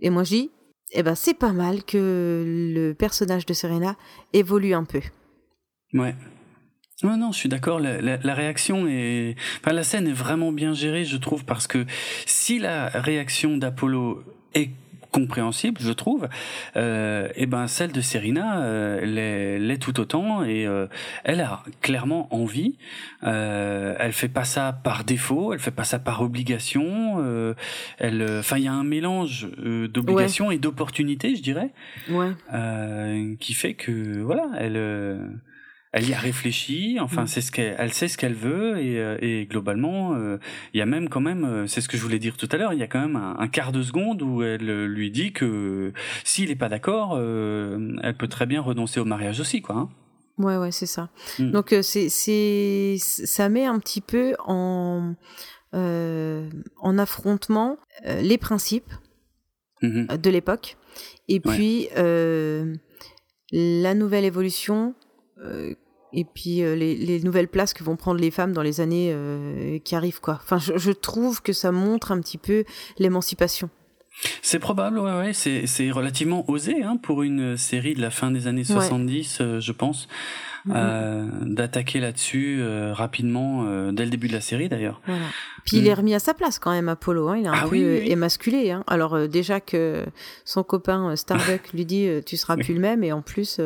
Et 0.00 0.10
moi 0.10 0.24
je 0.24 0.30
dis, 0.30 0.50
eh 0.92 1.02
ben 1.02 1.14
c'est 1.14 1.34
pas 1.34 1.52
mal 1.52 1.84
que 1.84 2.44
le 2.74 2.92
personnage 2.94 3.46
de 3.46 3.54
Serena 3.54 3.96
évolue 4.32 4.74
un 4.74 4.84
peu. 4.84 5.00
Ouais. 5.92 6.14
Non, 7.02 7.16
non, 7.16 7.32
je 7.32 7.38
suis 7.38 7.48
d'accord. 7.48 7.80
La, 7.80 8.00
la, 8.00 8.34
réaction 8.34 8.86
est, 8.86 9.34
enfin, 9.60 9.72
la 9.72 9.82
scène 9.82 10.06
est 10.06 10.12
vraiment 10.12 10.52
bien 10.52 10.74
gérée, 10.74 11.04
je 11.04 11.16
trouve, 11.16 11.44
parce 11.44 11.66
que 11.66 11.86
si 12.26 12.58
la 12.58 12.88
réaction 12.88 13.56
d'Apollo 13.56 14.22
est 14.54 14.70
compréhensible, 15.10 15.80
je 15.80 15.92
trouve, 15.92 16.28
euh, 16.76 17.28
et 17.34 17.46
ben 17.46 17.66
celle 17.66 17.92
de 17.92 18.00
Serena 18.00 18.60
euh, 18.62 19.58
l'est 19.58 19.78
tout 19.78 19.98
autant 19.98 20.44
et 20.44 20.66
euh, 20.66 20.86
elle 21.24 21.40
a 21.40 21.62
clairement 21.80 22.32
envie. 22.34 22.76
Euh, 23.24 23.96
elle 23.98 24.12
fait 24.12 24.28
pas 24.28 24.44
ça 24.44 24.72
par 24.72 25.04
défaut, 25.04 25.52
elle 25.52 25.58
fait 25.58 25.70
pas 25.70 25.84
ça 25.84 25.98
par 25.98 26.22
obligation. 26.22 27.16
Euh, 27.18 27.54
elle, 27.98 28.24
enfin 28.38 28.58
il 28.58 28.64
y 28.64 28.68
a 28.68 28.72
un 28.72 28.84
mélange 28.84 29.48
euh, 29.64 29.88
d'obligation 29.88 30.50
et 30.50 30.58
d'opportunité, 30.58 31.34
je 31.34 31.42
dirais, 31.42 31.70
ouais. 32.08 33.36
qui 33.40 33.54
fait 33.54 33.74
que 33.74 34.20
voilà, 34.20 34.48
elle 34.58 34.76
elle 35.92 36.08
y 36.08 36.14
a 36.14 36.18
réfléchi, 36.18 36.98
enfin 37.00 37.22
mm. 37.22 37.26
c'est 37.26 37.40
ce 37.40 37.50
qu'elle 37.50 37.74
elle 37.78 37.92
sait 37.92 38.08
ce 38.08 38.16
qu'elle 38.16 38.34
veut 38.34 38.78
et, 38.78 39.00
euh, 39.00 39.18
et 39.20 39.46
globalement 39.46 40.14
euh, 40.14 40.38
il 40.72 40.78
y 40.78 40.82
a 40.82 40.86
même 40.86 41.08
quand 41.08 41.20
même 41.20 41.44
euh, 41.44 41.66
c'est 41.66 41.80
ce 41.80 41.88
que 41.88 41.96
je 41.96 42.02
voulais 42.02 42.20
dire 42.20 42.36
tout 42.36 42.48
à 42.52 42.56
l'heure, 42.56 42.72
il 42.72 42.78
y 42.78 42.82
a 42.82 42.86
quand 42.86 43.00
même 43.00 43.16
un, 43.16 43.48
quart 43.48 43.72
de 43.72 43.82
seconde 43.82 44.22
où 44.22 44.42
elle 44.42 44.86
lui 44.86 45.10
dit 45.10 45.32
que 45.32 45.92
s'il 46.24 46.50
est 46.50 46.56
pas 46.56 46.68
d'accord, 46.68 47.18
elle 47.18 48.14
peut 48.16 48.28
très 48.28 48.46
bien 48.46 48.60
renoncer 48.60 49.00
au 49.00 49.04
mariage 49.04 49.40
aussi 49.40 49.62
quoi. 49.62 49.76
Hein. 49.76 49.88
Ouais 50.38 50.56
ouais, 50.56 50.70
c'est 50.70 50.86
ça. 50.86 51.10
Mm. 51.38 51.50
Donc 51.50 51.74
c'est 51.82 52.08
c'est 52.08 52.96
ça 52.98 53.48
met 53.48 53.66
un 53.66 53.78
petit 53.78 54.00
peu 54.00 54.34
en 54.46 55.14
en 55.72 56.98
affrontement 56.98 57.76
les 58.04 58.38
principes 58.38 58.92
mm-hmm. 59.82 60.20
de 60.20 60.30
l'époque 60.30 60.76
et 61.28 61.40
puis 61.40 61.88
la 63.52 63.94
nouvelle 63.94 64.24
évolution 64.24 64.94
euh, 65.42 65.74
et 66.12 66.24
puis 66.24 66.56
les, 66.56 66.96
les, 66.96 67.20
nouvelles 67.20 67.48
places 67.48 67.72
que 67.72 67.84
vont 67.84 67.96
prendre 67.96 68.20
les 68.20 68.30
femmes 68.30 68.52
dans 68.52 68.62
les 68.62 68.80
années 68.80 69.14
qui 69.84 69.94
arrivent 69.94 70.20
quoi. 70.20 70.40
Enfin, 70.42 70.58
je, 70.58 70.76
je, 70.76 70.92
trouve 70.92 71.42
que 71.42 71.52
ça 71.52 71.72
montre 71.72 72.12
un 72.12 72.20
petit 72.20 72.38
peu 72.38 72.64
l'émancipation. 72.98 73.70
C'est 74.42 74.58
probable, 74.58 74.98
ouais, 74.98 75.12
ouais. 75.12 75.32
C'est 75.32 75.90
relativement 75.90 76.48
osé 76.50 76.82
hein, 76.82 76.96
pour 76.96 77.22
une 77.22 77.56
série 77.56 77.94
de 77.94 78.00
la 78.00 78.10
fin 78.10 78.30
des 78.30 78.46
années 78.46 78.64
70, 78.64 79.42
je 79.60 79.72
pense. 79.72 80.08
Mm-hmm. 80.66 80.72
Euh, 80.76 81.26
d'attaquer 81.46 82.00
là-dessus 82.00 82.58
euh, 82.60 82.92
rapidement 82.92 83.64
euh, 83.64 83.92
dès 83.92 84.04
le 84.04 84.10
début 84.10 84.28
de 84.28 84.34
la 84.34 84.42
série 84.42 84.68
d'ailleurs. 84.68 85.00
Puis 85.64 85.78
il 85.78 85.86
est 85.86 85.94
mm. 85.94 85.96
remis 85.96 86.14
à 86.14 86.18
sa 86.18 86.34
place 86.34 86.58
quand 86.58 86.70
même 86.70 86.90
Apollo, 86.90 87.28
hein. 87.28 87.38
il 87.38 87.46
est 87.46 87.48
un 87.48 87.54
ah 87.54 87.66
peu 87.66 87.76
émasculé. 87.76 88.70
Hein. 88.70 88.84
Alors 88.86 89.26
déjà 89.26 89.60
que 89.60 90.04
son 90.44 90.62
copain 90.62 91.16
Starbuck 91.16 91.70
lui 91.72 91.86
dit 91.86 92.08
tu 92.26 92.36
seras 92.36 92.56
plus 92.56 92.74
le 92.74 92.80
même 92.80 93.02
et 93.02 93.12
en 93.12 93.22
plus 93.22 93.58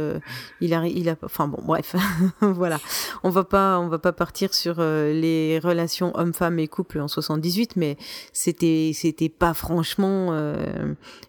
il 0.61 0.73
a, 0.73 0.87
il 0.87 1.09
a, 1.09 1.17
enfin 1.25 1.49
bon 1.49 1.61
bref, 1.65 1.97
voilà. 2.41 2.79
On 3.25 3.31
va 3.31 3.43
pas, 3.43 3.81
on 3.81 3.89
va 3.89 3.99
pas 3.99 4.13
partir 4.13 4.55
sur 4.55 4.77
les 4.79 5.59
relations 5.59 6.17
homme-femme 6.17 6.61
et 6.61 6.69
couple 6.69 7.01
en 7.01 7.09
78, 7.09 7.75
mais 7.75 7.97
c'était, 8.33 8.93
c'était 8.95 9.29
pas 9.29 9.53
franchement 9.53 10.33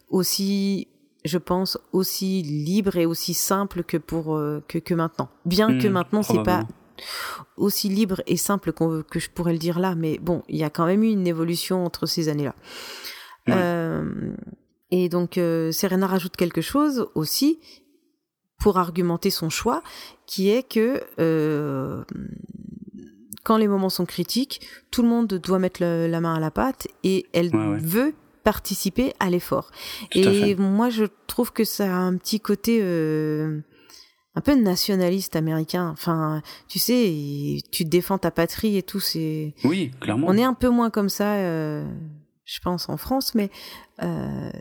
aussi 0.09 0.87
je 1.25 1.37
pense, 1.37 1.77
aussi 1.91 2.41
libre 2.41 2.95
et 2.95 3.05
aussi 3.05 3.33
simple 3.33 3.83
que 3.83 3.97
pour 3.97 4.35
euh, 4.35 4.63
que, 4.67 4.77
que 4.77 4.93
maintenant. 4.93 5.29
Bien 5.43 5.77
que 5.77 5.87
hmm, 5.87 5.91
maintenant 5.91 6.23
c'est 6.23 6.43
pas 6.43 6.65
aussi 7.57 7.89
libre 7.89 8.21
et 8.27 8.37
simple 8.37 8.71
que 8.73 9.19
je 9.19 9.29
pourrais 9.29 9.53
le 9.53 9.59
dire 9.59 9.79
là, 9.79 9.95
mais 9.95 10.17
bon, 10.19 10.43
il 10.47 10.57
y 10.57 10.63
a 10.63 10.69
quand 10.69 10.85
même 10.85 11.03
eu 11.03 11.09
une 11.09 11.27
évolution 11.27 11.85
entre 11.85 12.05
ces 12.05 12.29
années-là. 12.29 12.55
Euh, 13.49 14.33
et 14.91 15.09
donc 15.09 15.37
euh, 15.37 15.71
Serena 15.71 16.07
rajoute 16.07 16.35
quelque 16.35 16.61
chose 16.61 17.07
aussi 17.15 17.59
pour 18.59 18.77
argumenter 18.77 19.29
son 19.29 19.49
choix, 19.49 19.83
qui 20.25 20.49
est 20.49 20.63
que 20.63 21.03
euh, 21.19 22.03
quand 23.43 23.57
les 23.57 23.67
moments 23.67 23.89
sont 23.89 24.05
critiques, 24.05 24.67
tout 24.89 25.03
le 25.03 25.09
monde 25.09 25.27
doit 25.27 25.59
mettre 25.59 25.83
la 25.83 26.21
main 26.21 26.35
à 26.35 26.39
la 26.39 26.51
pâte 26.51 26.87
et 27.03 27.27
elle 27.33 27.51
veut 27.51 28.13
participer 28.45 29.13
à 29.19 29.29
l'effort. 29.29 29.71
Et 30.13 30.55
moi, 30.55 30.89
je 30.89 31.05
trouve 31.27 31.51
que 31.51 31.65
ça 31.65 31.85
a 31.85 31.97
un 31.97 32.15
petit 32.15 32.39
côté 32.39 32.79
euh, 32.81 33.59
un 34.35 34.41
peu 34.41 34.53
nationaliste 34.53 35.35
américain. 35.35 35.89
Enfin, 35.91 36.43
tu 36.67 36.77
sais, 36.77 37.57
tu 37.71 37.83
défends 37.83 38.19
ta 38.19 38.31
patrie 38.31 38.77
et 38.77 38.83
tout. 38.83 38.99
C'est 38.99 39.55
oui, 39.65 39.91
clairement. 39.99 40.27
On 40.29 40.37
est 40.37 40.43
un 40.43 40.53
peu 40.53 40.69
moins 40.69 40.91
comme 40.91 41.09
ça, 41.09 41.33
euh, 41.37 41.83
je 42.45 42.59
pense, 42.59 42.87
en 42.87 42.97
France, 42.97 43.33
mais 43.33 43.49
euh, 44.03 44.51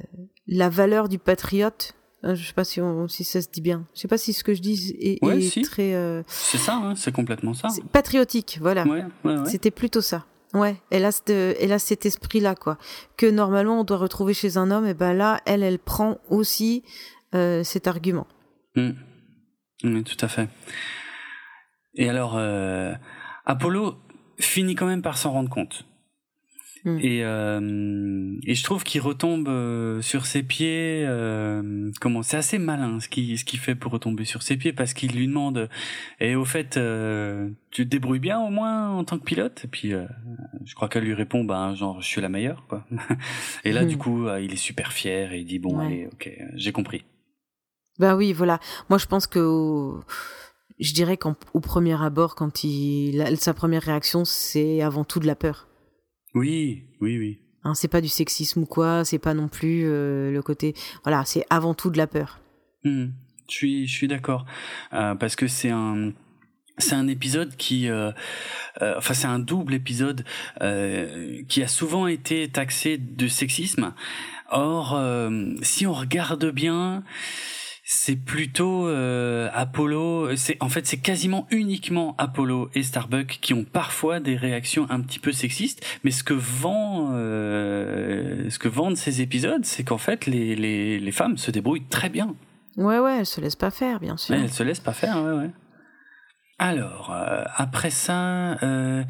la 0.48 0.68
valeur 0.70 1.08
du 1.08 1.18
patriote. 1.18 1.94
Je 2.26 2.42
sais 2.42 2.54
pas 2.54 2.64
si, 2.64 2.80
on, 2.80 3.06
si 3.06 3.22
ça 3.22 3.42
se 3.42 3.48
dit 3.52 3.60
bien. 3.60 3.86
Je 3.94 4.00
sais 4.00 4.08
pas 4.08 4.16
si 4.16 4.32
ce 4.32 4.42
que 4.42 4.54
je 4.54 4.62
dis 4.62 4.96
est, 4.98 5.20
très. 5.62 6.24
C'est 6.26 6.56
ça, 6.56 6.76
hein, 6.76 6.94
c'est 6.96 7.12
complètement 7.12 7.52
ça. 7.52 7.68
Patriotique, 7.92 8.58
voilà. 8.62 8.86
C'était 9.44 9.70
plutôt 9.70 10.00
ça. 10.00 10.24
Ouais, 10.54 10.76
elle 10.90 11.04
a, 11.04 11.10
elle 11.28 11.72
a 11.72 11.78
cet 11.78 12.06
esprit-là, 12.06 12.54
quoi. 12.54 12.78
Que 13.16 13.26
normalement 13.26 13.80
on 13.80 13.84
doit 13.84 13.98
retrouver 13.98 14.34
chez 14.34 14.56
un 14.56 14.70
homme, 14.70 14.86
et 14.86 14.94
ben 14.94 15.12
là, 15.12 15.40
elle, 15.46 15.62
elle 15.62 15.80
prend 15.80 16.18
aussi 16.30 16.84
euh, 17.34 17.64
cet 17.64 17.88
argument. 17.88 18.26
Mmh. 18.76 20.02
Tout 20.02 20.16
à 20.20 20.28
fait. 20.28 20.48
Et 21.94 22.08
alors, 22.08 22.36
euh, 22.36 22.94
Apollo 23.44 23.96
finit 24.38 24.74
quand 24.74 24.86
même 24.86 25.02
par 25.02 25.18
s'en 25.18 25.32
rendre 25.32 25.50
compte. 25.50 25.84
Mm. 26.84 26.98
Et, 27.00 27.24
euh, 27.24 28.36
et 28.44 28.54
je 28.54 28.62
trouve 28.62 28.84
qu'il 28.84 29.00
retombe 29.00 29.48
euh, 29.48 30.02
sur 30.02 30.26
ses 30.26 30.42
pieds. 30.42 31.02
Euh, 31.06 31.90
comment 32.00 32.22
C'est 32.22 32.36
assez 32.36 32.58
malin 32.58 33.00
ce 33.00 33.08
qu'il 33.08 33.38
ce 33.38 33.44
qu'il 33.44 33.58
fait 33.58 33.74
pour 33.74 33.92
retomber 33.92 34.24
sur 34.24 34.42
ses 34.42 34.56
pieds 34.56 34.72
parce 34.72 34.92
qu'il 34.92 35.12
lui 35.12 35.26
demande. 35.26 35.70
Et 36.20 36.34
au 36.34 36.44
fait, 36.44 36.76
euh, 36.76 37.48
tu 37.70 37.84
te 37.84 37.90
débrouilles 37.90 38.18
bien 38.18 38.38
au 38.40 38.50
moins 38.50 38.90
en 38.90 39.04
tant 39.04 39.18
que 39.18 39.24
pilote? 39.24 39.62
Et 39.64 39.68
puis 39.68 39.94
euh, 39.94 40.04
je 40.64 40.74
crois 40.74 40.88
qu'elle 40.88 41.04
lui 41.04 41.14
répond, 41.14 41.44
ben 41.44 41.74
genre 41.74 42.02
je 42.02 42.06
suis 42.06 42.20
la 42.20 42.28
meilleure 42.28 42.66
quoi. 42.68 42.84
et 43.64 43.72
là 43.72 43.84
du 43.84 43.96
mm. 43.96 43.98
coup, 43.98 44.28
il 44.40 44.52
est 44.52 44.56
super 44.56 44.92
fier 44.92 45.32
et 45.32 45.40
il 45.40 45.46
dit 45.46 45.58
bon 45.58 45.78
allez, 45.78 46.08
ok, 46.12 46.30
j'ai 46.54 46.72
compris. 46.72 47.04
Bah 47.98 48.14
oui, 48.14 48.32
voilà. 48.34 48.60
Moi 48.90 48.98
je 48.98 49.06
pense 49.06 49.26
que 49.26 49.92
je 50.78 50.92
dirais 50.92 51.16
qu'au 51.16 51.60
premier 51.60 52.02
abord, 52.02 52.34
quand 52.34 52.62
il 52.62 53.24
sa 53.38 53.54
première 53.54 53.82
réaction, 53.82 54.26
c'est 54.26 54.82
avant 54.82 55.04
tout 55.04 55.20
de 55.20 55.26
la 55.26 55.34
peur. 55.34 55.68
Oui, 56.34 56.84
oui, 57.00 57.18
oui. 57.18 57.38
Hein, 57.64 57.74
c'est 57.74 57.88
pas 57.88 58.00
du 58.00 58.08
sexisme 58.08 58.62
ou 58.62 58.66
quoi, 58.66 59.04
c'est 59.04 59.18
pas 59.18 59.34
non 59.34 59.48
plus 59.48 59.84
euh, 59.86 60.30
le 60.30 60.42
côté. 60.42 60.74
Voilà, 61.02 61.24
c'est 61.24 61.46
avant 61.48 61.74
tout 61.74 61.90
de 61.90 61.96
la 61.96 62.06
peur. 62.06 62.40
Hmm. 62.84 63.06
je 63.48 63.54
suis, 63.54 63.86
je 63.86 63.94
suis 63.94 64.08
d'accord 64.08 64.44
euh, 64.92 65.14
parce 65.14 65.36
que 65.36 65.46
c'est 65.46 65.70
un. 65.70 66.12
C'est 66.78 66.96
un 66.96 67.06
épisode 67.06 67.54
qui, 67.54 67.88
euh, 67.88 68.10
enfin 68.80 69.14
c'est 69.14 69.28
un 69.28 69.38
double 69.38 69.74
épisode 69.74 70.24
qui 70.58 71.62
a 71.62 71.68
souvent 71.68 72.08
été 72.08 72.48
taxé 72.48 72.98
de 72.98 73.28
sexisme. 73.28 73.94
Or, 74.50 75.00
si 75.62 75.86
on 75.86 75.92
regarde 75.92 76.50
bien, 76.50 77.04
c'est 77.86 78.16
plutôt 78.16 78.88
euh, 78.88 79.50
Apollo. 79.52 80.34
C'est 80.36 80.56
en 80.60 80.70
fait 80.70 80.86
c'est 80.86 80.96
quasiment 80.96 81.46
uniquement 81.50 82.14
Apollo 82.16 82.70
et 82.74 82.82
Starbuck 82.82 83.38
qui 83.42 83.52
ont 83.52 83.64
parfois 83.64 84.20
des 84.20 84.36
réactions 84.36 84.86
un 84.88 85.00
petit 85.00 85.18
peu 85.18 85.32
sexistes. 85.32 85.84
Mais 86.02 86.10
ce 86.10 86.24
que 86.24 86.32
vend, 86.32 87.10
euh, 87.12 88.48
ce 88.48 88.58
que 88.58 88.68
vendent 88.68 88.96
ces 88.96 89.20
épisodes, 89.20 89.64
c'est 89.66 89.84
qu'en 89.84 89.98
fait 89.98 90.24
les, 90.24 90.56
les, 90.56 90.98
les 90.98 91.12
femmes 91.12 91.36
se 91.36 91.50
débrouillent 91.50 91.86
très 91.90 92.08
bien. 92.08 92.34
Ouais 92.78 92.98
ouais, 92.98 93.18
elles 93.18 93.26
se 93.26 93.40
laissent 93.40 93.54
pas 93.54 93.70
faire, 93.70 94.00
bien 94.00 94.16
sûr. 94.16 94.34
elles 94.34 94.50
se 94.50 94.62
laissent 94.62 94.80
pas 94.80 94.94
faire, 94.94 95.22
ouais 95.22 95.32
ouais. 95.32 95.50
Alors, 96.60 97.10
euh, 97.12 97.42
après 97.56 97.90
ça, 97.90 98.62
euh, 98.62 99.02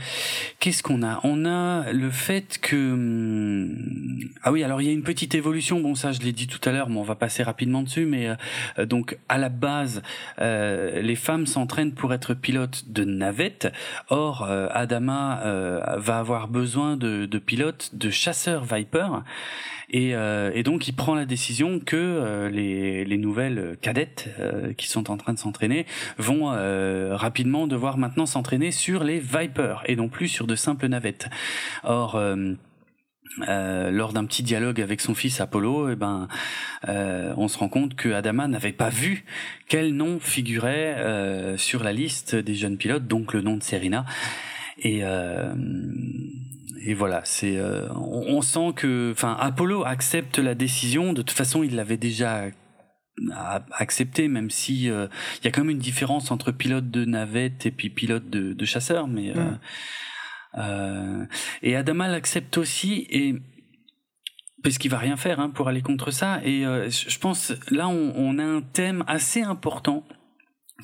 qu'est-ce 0.60 0.82
qu'on 0.82 1.02
a? 1.02 1.20
On 1.24 1.44
a 1.44 1.92
le 1.92 2.10
fait 2.10 2.58
que... 2.58 2.92
Hum, 2.94 4.30
ah 4.42 4.50
oui, 4.50 4.64
alors 4.64 4.80
il 4.80 4.86
y 4.86 4.88
a 4.88 4.92
une 4.92 5.02
petite 5.02 5.34
évolution, 5.34 5.78
bon 5.80 5.94
ça 5.94 6.12
je 6.12 6.20
l'ai 6.20 6.32
dit 6.32 6.46
tout 6.46 6.66
à 6.66 6.72
l'heure, 6.72 6.88
mais 6.88 6.98
on 6.98 7.02
va 7.02 7.16
passer 7.16 7.42
rapidement 7.42 7.82
dessus, 7.82 8.06
mais 8.06 8.34
euh, 8.78 8.86
donc 8.86 9.18
à 9.28 9.36
la 9.36 9.50
base, 9.50 10.00
les 10.38 11.16
femmes 11.16 11.46
s'entraînent 11.46 11.92
pour 11.92 12.14
être 12.14 12.32
pilotes 12.32 12.84
de 12.88 13.04
navettes, 13.04 13.70
or 14.08 14.44
Adama 14.44 15.42
va 15.96 16.18
avoir 16.18 16.48
besoin 16.48 16.96
de 16.96 17.38
pilotes 17.38 17.90
de 17.94 18.10
chasseurs 18.10 18.64
Viper, 18.64 19.08
et, 19.90 20.14
euh, 20.14 20.50
et, 20.54 20.62
donc 20.62 20.88
il 20.88 20.92
prend 20.92 21.14
la 21.14 21.24
décision 21.24 21.80
que 21.80 21.96
euh, 21.96 22.48
les, 22.48 23.04
les, 23.04 23.16
nouvelles 23.16 23.76
cadettes 23.80 24.28
euh, 24.40 24.72
qui 24.72 24.88
sont 24.88 25.10
en 25.10 25.16
train 25.16 25.32
de 25.32 25.38
s'entraîner 25.38 25.86
vont 26.18 26.44
rapidement 27.16 27.66
devoir 27.66 27.98
maintenant 27.98 28.26
s'entraîner 28.26 28.70
sur 28.70 29.04
les 29.04 29.18
Vipers 29.18 29.82
et 29.86 29.96
non 29.96 30.08
plus 30.08 30.28
sur 30.28 30.46
de 30.46 30.56
simples 30.56 30.86
navettes. 30.88 31.28
Or 31.82 32.18
euh, 33.48 33.90
lors 33.90 34.12
d'un 34.12 34.24
petit 34.26 34.44
dialogue 34.44 34.80
avec 34.80 35.00
son 35.00 35.14
fils 35.14 35.40
Apollo, 35.40 35.90
eh 35.90 35.96
ben, 35.96 36.28
euh, 36.88 37.34
on 37.36 37.48
se 37.48 37.58
rend 37.58 37.68
compte 37.68 37.96
que 37.96 38.10
Adama 38.10 38.46
n'avait 38.46 38.72
pas 38.72 38.90
vu 38.90 39.24
quel 39.68 39.92
nom 39.92 40.20
figurait 40.20 40.94
euh, 40.98 41.56
sur 41.56 41.82
la 41.82 41.92
liste 41.92 42.36
des 42.36 42.54
jeunes 42.54 42.76
pilotes, 42.76 43.08
donc 43.08 43.32
le 43.32 43.40
nom 43.40 43.56
de 43.56 43.62
Serena. 43.62 44.04
Et 44.78 45.02
et 46.86 46.92
voilà, 46.92 47.22
c'est 47.24 47.56
euh, 47.56 47.88
on, 47.94 48.42
sent 48.42 48.72
que, 48.76 49.10
enfin, 49.12 49.36
Apollo 49.40 49.84
accepte 49.84 50.38
la 50.38 50.54
décision. 50.54 51.14
De 51.14 51.22
toute 51.22 51.30
façon, 51.30 51.62
il 51.62 51.76
l'avait 51.76 51.96
déjà 51.96 52.50
accepté, 53.70 54.28
même 54.28 54.50
si 54.50 54.90
euh, 54.90 55.06
il 55.38 55.44
y 55.44 55.48
a 55.48 55.50
quand 55.50 55.62
même 55.62 55.70
une 55.70 55.78
différence 55.78 56.30
entre 56.30 56.52
pilote 56.52 56.90
de 56.90 57.04
navette 57.04 57.64
et 57.64 57.70
puis 57.70 57.88
pilote 57.88 58.28
de, 58.28 58.52
de 58.52 58.64
chasseur. 58.64 59.08
Mais 59.08 59.34
euh, 59.34 59.52
euh, 60.58 61.24
et 61.62 61.74
Adama 61.74 62.08
l'accepte 62.08 62.58
aussi 62.58 63.06
et 63.08 63.34
parce 64.62 64.78
qu'il 64.78 64.90
va 64.90 64.98
rien 64.98 65.16
faire 65.16 65.40
hein, 65.40 65.50
pour 65.50 65.68
aller 65.68 65.82
contre 65.82 66.10
ça. 66.10 66.40
Et 66.44 66.64
je 66.64 67.18
pense 67.18 67.52
là, 67.70 67.88
on, 67.88 68.12
on 68.16 68.38
a 68.38 68.44
un 68.44 68.62
thème 68.62 69.04
assez 69.06 69.42
important 69.42 70.04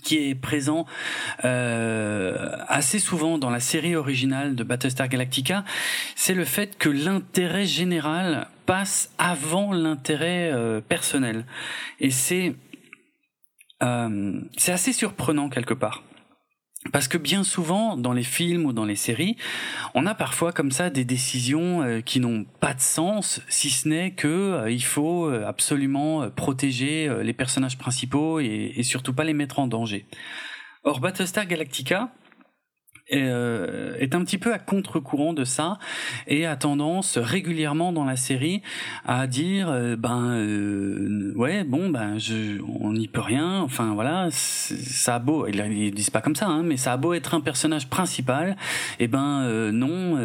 qui 0.02 0.30
est 0.30 0.34
présent 0.34 0.86
euh, 1.44 2.56
assez 2.68 2.98
souvent 2.98 3.38
dans 3.38 3.50
la 3.50 3.60
série 3.60 3.96
originale 3.96 4.54
de 4.54 4.64
Battlestar 4.64 5.08
Galactica, 5.08 5.64
c'est 6.14 6.34
le 6.34 6.44
fait 6.44 6.78
que 6.78 6.88
l'intérêt 6.88 7.66
général 7.66 8.48
passe 8.66 9.12
avant 9.18 9.72
l'intérêt 9.72 10.50
euh, 10.52 10.80
personnel. 10.80 11.44
Et 11.98 12.10
c'est 12.10 12.54
euh, 13.82 14.40
c'est 14.56 14.72
assez 14.72 14.92
surprenant 14.92 15.48
quelque 15.48 15.74
part. 15.74 16.02
Parce 16.92 17.08
que 17.08 17.18
bien 17.18 17.44
souvent, 17.44 17.98
dans 17.98 18.14
les 18.14 18.22
films 18.22 18.64
ou 18.64 18.72
dans 18.72 18.86
les 18.86 18.96
séries, 18.96 19.36
on 19.94 20.06
a 20.06 20.14
parfois 20.14 20.50
comme 20.50 20.72
ça 20.72 20.88
des 20.88 21.04
décisions 21.04 21.82
euh, 21.82 22.00
qui 22.00 22.20
n'ont 22.20 22.44
pas 22.58 22.72
de 22.72 22.80
sens, 22.80 23.42
si 23.50 23.68
ce 23.68 23.86
n'est 23.86 24.12
que 24.12 24.26
euh, 24.26 24.70
il 24.70 24.82
faut 24.82 25.26
euh, 25.26 25.44
absolument 25.46 26.30
protéger 26.30 27.10
les 27.22 27.34
personnages 27.34 27.76
principaux 27.76 28.40
et, 28.40 28.82
surtout 28.82 29.12
pas 29.12 29.24
les 29.24 29.34
mettre 29.34 29.58
en 29.58 29.66
danger. 29.66 30.06
Or, 30.82 31.00
Battlestar 31.00 31.46
Galactica 31.46 32.12
est 33.10 34.14
un 34.14 34.24
petit 34.24 34.38
peu 34.38 34.52
à 34.52 34.58
contre-courant 34.58 35.32
de 35.32 35.44
ça 35.44 35.78
et 36.26 36.46
a 36.46 36.56
tendance 36.56 37.18
régulièrement 37.18 37.92
dans 37.92 38.04
la 38.04 38.16
série 38.16 38.62
à 39.06 39.26
dire 39.26 39.68
euh, 39.68 39.96
ben 39.96 40.30
euh, 40.30 41.32
ouais 41.34 41.64
bon 41.64 41.90
ben 41.90 42.18
je 42.18 42.60
on 42.80 42.92
n'y 42.92 43.08
peut 43.08 43.20
rien. 43.20 43.60
Enfin 43.60 43.94
voilà 43.94 44.28
ça 44.30 45.16
a 45.16 45.18
beau 45.18 45.46
ils, 45.46 45.60
ils 45.72 45.94
disent 45.94 46.10
pas 46.10 46.20
comme 46.20 46.36
ça 46.36 46.46
hein, 46.46 46.62
mais 46.62 46.76
ça 46.76 46.92
a 46.92 46.96
beau 46.96 47.14
être 47.14 47.34
un 47.34 47.40
personnage 47.40 47.88
principal 47.88 48.56
et 48.98 49.04
eh 49.04 49.08
ben 49.08 49.70
non 49.72 50.18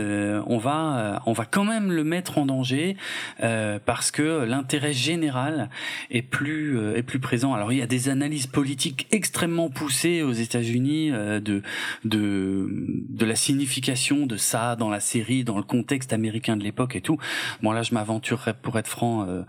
on 0.48 0.58
va 0.58 1.22
on 1.26 1.34
va 1.34 1.46
quand 1.46 1.64
même 1.64 1.92
le 1.92 2.04
mettre 2.04 2.38
en 2.38 2.46
danger 2.46 2.98
parce 3.40 4.12
que 4.12 4.44
l'intérêt 4.46 4.94
général 4.94 5.70
est 6.12 6.22
plus 6.22 6.80
est 6.96 7.04
plus 7.04 7.20
présent. 7.20 7.54
Alors 7.54 7.72
il 7.72 7.80
y 7.80 7.82
a 7.82 7.88
des 7.88 8.10
analyses 8.10 8.48
politiques 8.48 9.08
extrêmement 9.12 9.70
poussées 9.70 10.22
aux 10.22 10.34
États-Unis 10.34 11.12
de 11.12 11.62
de 12.04 12.70
de 12.76 13.26
la 13.26 13.36
signification 13.36 14.26
de 14.26 14.38
ça 14.38 14.76
dans 14.76 14.90
la 14.90 15.00
série, 15.00 15.44
dans 15.44 15.58
le 15.58 15.64
contexte 15.64 16.14
américain 16.14 16.58
de 16.58 16.64
l'époque 16.64 16.96
et 16.96 17.02
tout. 17.02 17.18
Bon 17.62 17.72
là, 17.72 17.84
je 17.84 17.94
m'aventurerai 17.94 18.54
pour 18.54 18.78
être 18.78 18.88
franc. 18.88 19.28
Euh, 19.28 19.44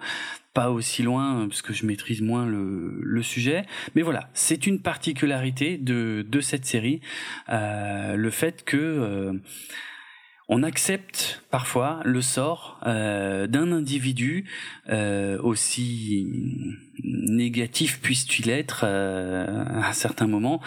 pas 0.54 0.70
aussi 0.70 1.02
loin 1.02 1.46
parce 1.48 1.60
que 1.60 1.74
je 1.74 1.84
maîtrise 1.84 2.22
moins 2.22 2.46
le, 2.46 2.98
le 3.02 3.22
sujet 3.22 3.66
mais 3.94 4.00
voilà 4.00 4.30
c'est 4.32 4.66
une 4.66 4.80
particularité 4.80 5.76
de, 5.76 6.24
de 6.26 6.40
cette 6.40 6.64
série 6.64 7.02
euh, 7.50 8.16
le 8.16 8.30
fait 8.30 8.64
que 8.64 8.78
euh, 8.78 9.32
on 10.48 10.62
accepte 10.62 11.42
parfois 11.50 12.00
le 12.04 12.22
sort 12.22 12.78
euh, 12.86 13.48
d'un 13.48 13.72
individu 13.72 14.44
euh, 14.88 15.40
aussi 15.42 16.26
négatif 17.02 18.00
puisse-t-il 18.00 18.50
être 18.50 18.84
euh, 18.86 19.64
à 19.82 19.92
certains 19.92 20.28
moments 20.28 20.60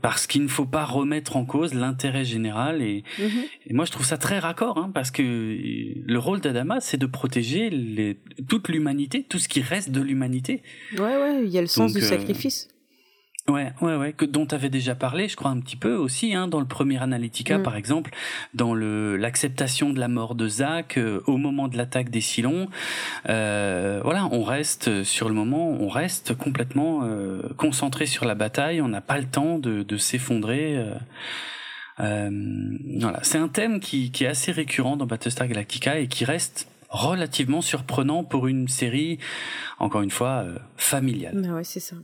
parce 0.00 0.26
qu'il 0.26 0.42
ne 0.42 0.48
faut 0.48 0.64
pas 0.64 0.84
remettre 0.84 1.36
en 1.36 1.44
cause 1.44 1.74
l'intérêt 1.74 2.24
général 2.24 2.82
et, 2.82 3.02
mhm. 3.18 3.44
et, 3.66 3.74
moi 3.74 3.84
je 3.84 3.90
trouve 3.90 4.06
ça 4.06 4.16
très 4.16 4.38
raccord 4.38 4.78
hein, 4.78 4.90
parce 4.94 5.10
que 5.10 5.22
le 5.22 6.18
rôle 6.18 6.40
d'Adama 6.40 6.80
c'est 6.80 6.98
de 6.98 7.06
protéger 7.06 7.68
les, 7.70 8.16
toute 8.48 8.68
l'humanité 8.68 9.24
tout 9.28 9.38
ce 9.38 9.48
qui 9.48 9.60
reste 9.60 9.90
de 9.90 10.00
l'humanité 10.00 10.62
ouais 10.98 11.16
ouais 11.16 11.42
il 11.44 11.50
y 11.50 11.58
a 11.58 11.62
le 11.62 11.66
sens 11.66 11.92
du 11.92 12.00
sacrifice 12.00 12.68
Ouais, 13.48 13.72
ouais, 13.80 13.94
ouais, 13.94 14.12
que 14.12 14.24
dont 14.24 14.44
tu 14.44 14.56
avais 14.56 14.70
déjà 14.70 14.96
parlé, 14.96 15.28
je 15.28 15.36
crois 15.36 15.52
un 15.52 15.60
petit 15.60 15.76
peu 15.76 15.94
aussi, 15.94 16.34
hein, 16.34 16.48
dans 16.48 16.58
le 16.58 16.66
premier 16.66 17.00
Analytica, 17.00 17.58
mm. 17.58 17.62
par 17.62 17.76
exemple, 17.76 18.10
dans 18.54 18.74
le 18.74 19.16
l'acceptation 19.16 19.90
de 19.90 20.00
la 20.00 20.08
mort 20.08 20.34
de 20.34 20.48
Zach 20.48 20.98
euh, 20.98 21.20
au 21.26 21.36
moment 21.36 21.68
de 21.68 21.76
l'attaque 21.76 22.10
des 22.10 22.20
Silons. 22.20 22.68
Euh, 23.28 24.00
voilà, 24.02 24.28
on 24.32 24.42
reste 24.42 25.04
sur 25.04 25.28
le 25.28 25.34
moment, 25.34 25.70
on 25.70 25.88
reste 25.88 26.34
complètement 26.34 27.02
euh, 27.04 27.40
concentré 27.56 28.06
sur 28.06 28.24
la 28.24 28.34
bataille. 28.34 28.80
On 28.80 28.88
n'a 28.88 29.00
pas 29.00 29.18
le 29.18 29.26
temps 29.26 29.60
de, 29.60 29.84
de 29.84 29.96
s'effondrer. 29.96 30.76
Euh, 30.76 30.94
euh 32.00 32.30
voilà, 33.00 33.20
c'est 33.22 33.38
un 33.38 33.48
thème 33.48 33.78
qui, 33.78 34.10
qui 34.10 34.24
est 34.24 34.28
assez 34.28 34.50
récurrent 34.50 34.96
dans 34.96 35.06
Battlestar 35.06 35.46
Galactica 35.46 36.00
et 36.00 36.08
qui 36.08 36.24
reste 36.24 36.68
relativement 36.88 37.60
surprenant 37.60 38.24
pour 38.24 38.48
une 38.48 38.66
série, 38.66 39.18
encore 39.78 40.02
une 40.02 40.10
fois, 40.10 40.44
familiale. 40.76 41.42
Ah 41.48 41.54
ouais, 41.54 41.64
c'est 41.64 41.80
ça. 41.80 41.96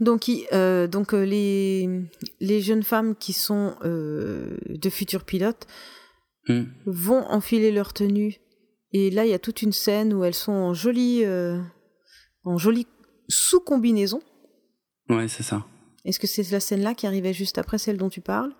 Donc, 0.00 0.30
euh, 0.52 0.86
donc 0.86 1.14
euh, 1.14 1.24
les, 1.24 1.88
les 2.40 2.60
jeunes 2.60 2.82
femmes 2.82 3.16
qui 3.16 3.32
sont 3.32 3.76
euh, 3.84 4.56
de 4.68 4.90
futurs 4.90 5.24
pilotes 5.24 5.66
hmm. 6.48 6.64
vont 6.84 7.24
enfiler 7.30 7.70
leur 7.70 7.92
tenue. 7.92 8.36
Et 8.92 9.10
là, 9.10 9.24
il 9.24 9.30
y 9.30 9.34
a 9.34 9.38
toute 9.38 9.62
une 9.62 9.72
scène 9.72 10.12
où 10.12 10.24
elles 10.24 10.34
sont 10.34 10.52
en 10.52 10.74
jolie, 10.74 11.24
en 12.44 12.56
jolie 12.56 12.86
sous-combinaison. 13.28 14.22
Ouais, 15.08 15.28
c'est 15.28 15.42
ça. 15.42 15.66
Est-ce 16.04 16.20
que 16.20 16.26
c'est 16.26 16.50
la 16.50 16.60
scène-là 16.60 16.94
qui 16.94 17.06
arrivait 17.06 17.32
juste 17.32 17.58
après 17.58 17.78
celle 17.78 17.98
dont 17.98 18.08
tu 18.08 18.20
parles? 18.20 18.54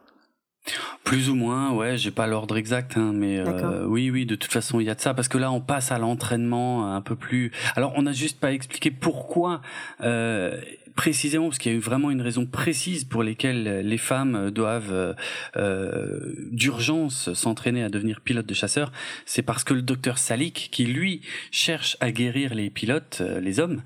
Plus 1.04 1.30
ou 1.30 1.36
moins, 1.36 1.72
ouais, 1.72 1.96
j'ai 1.96 2.10
pas 2.10 2.26
l'ordre 2.26 2.56
exact, 2.56 2.96
hein, 2.96 3.12
mais 3.14 3.38
euh, 3.38 3.86
oui, 3.86 4.10
oui, 4.10 4.26
de 4.26 4.34
toute 4.34 4.52
façon, 4.52 4.80
il 4.80 4.86
y 4.86 4.90
a 4.90 4.96
de 4.96 5.00
ça, 5.00 5.14
parce 5.14 5.28
que 5.28 5.38
là, 5.38 5.52
on 5.52 5.60
passe 5.60 5.92
à 5.92 5.98
l'entraînement 5.98 6.92
un 6.92 7.00
peu 7.00 7.14
plus. 7.14 7.52
Alors, 7.76 7.92
on 7.94 8.02
n'a 8.02 8.12
juste 8.12 8.40
pas 8.40 8.52
expliqué 8.52 8.90
pourquoi 8.90 9.60
euh, 10.00 10.60
précisément 10.96 11.46
parce 11.48 11.58
qu'il 11.58 11.72
y 11.72 11.74
a 11.74 11.78
eu 11.78 11.80
vraiment 11.80 12.10
une 12.10 12.22
raison 12.22 12.46
précise 12.46 13.04
pour 13.04 13.22
lesquelles 13.22 13.86
les 13.86 13.98
femmes 13.98 14.50
doivent 14.50 14.92
euh, 14.92 15.12
euh, 15.56 16.34
d'urgence 16.50 17.32
s'entraîner 17.34 17.82
à 17.84 17.88
devenir 17.88 18.20
pilote 18.20 18.46
de 18.46 18.54
chasseurs, 18.54 18.90
c'est 19.26 19.42
parce 19.42 19.62
que 19.64 19.74
le 19.74 19.82
docteur 19.82 20.18
Salik, 20.18 20.68
qui 20.72 20.86
lui 20.86 21.20
cherche 21.50 21.96
à 22.00 22.10
guérir 22.10 22.54
les 22.54 22.70
pilotes, 22.70 23.18
euh, 23.20 23.40
les 23.40 23.60
hommes, 23.60 23.82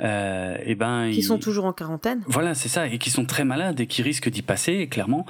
euh, 0.00 0.56
et 0.58 0.72
eh 0.72 0.74
ben 0.74 1.10
qui 1.12 1.22
sont 1.22 1.38
toujours 1.38 1.64
en 1.64 1.72
quarantaine. 1.72 2.22
Voilà, 2.26 2.54
c'est 2.54 2.68
ça, 2.68 2.86
et 2.86 2.98
qui 2.98 3.10
sont 3.10 3.24
très 3.24 3.44
malades 3.44 3.80
et 3.80 3.86
qui 3.86 4.02
risquent 4.02 4.28
d'y 4.28 4.42
passer 4.42 4.88
clairement. 4.88 5.26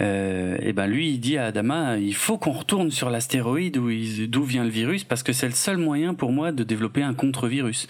Euh, 0.00 0.56
et 0.56 0.68
eh 0.68 0.72
ben 0.72 0.86
lui, 0.86 1.10
il 1.10 1.18
dit 1.18 1.38
à 1.38 1.46
Adama, 1.46 1.98
il 1.98 2.14
faut 2.14 2.38
qu'on 2.38 2.52
retourne 2.52 2.90
sur 2.90 3.10
l'astéroïde 3.10 3.76
où 3.78 3.90
d'où 4.26 4.42
vient 4.42 4.64
le 4.64 4.70
virus 4.70 5.04
parce 5.04 5.22
que 5.22 5.32
c'est 5.32 5.46
le 5.46 5.54
seul 5.54 5.78
moyen 5.78 6.14
pour 6.14 6.32
moi 6.32 6.52
de 6.52 6.64
développer 6.64 7.02
un 7.02 7.14
contre-virus. 7.14 7.86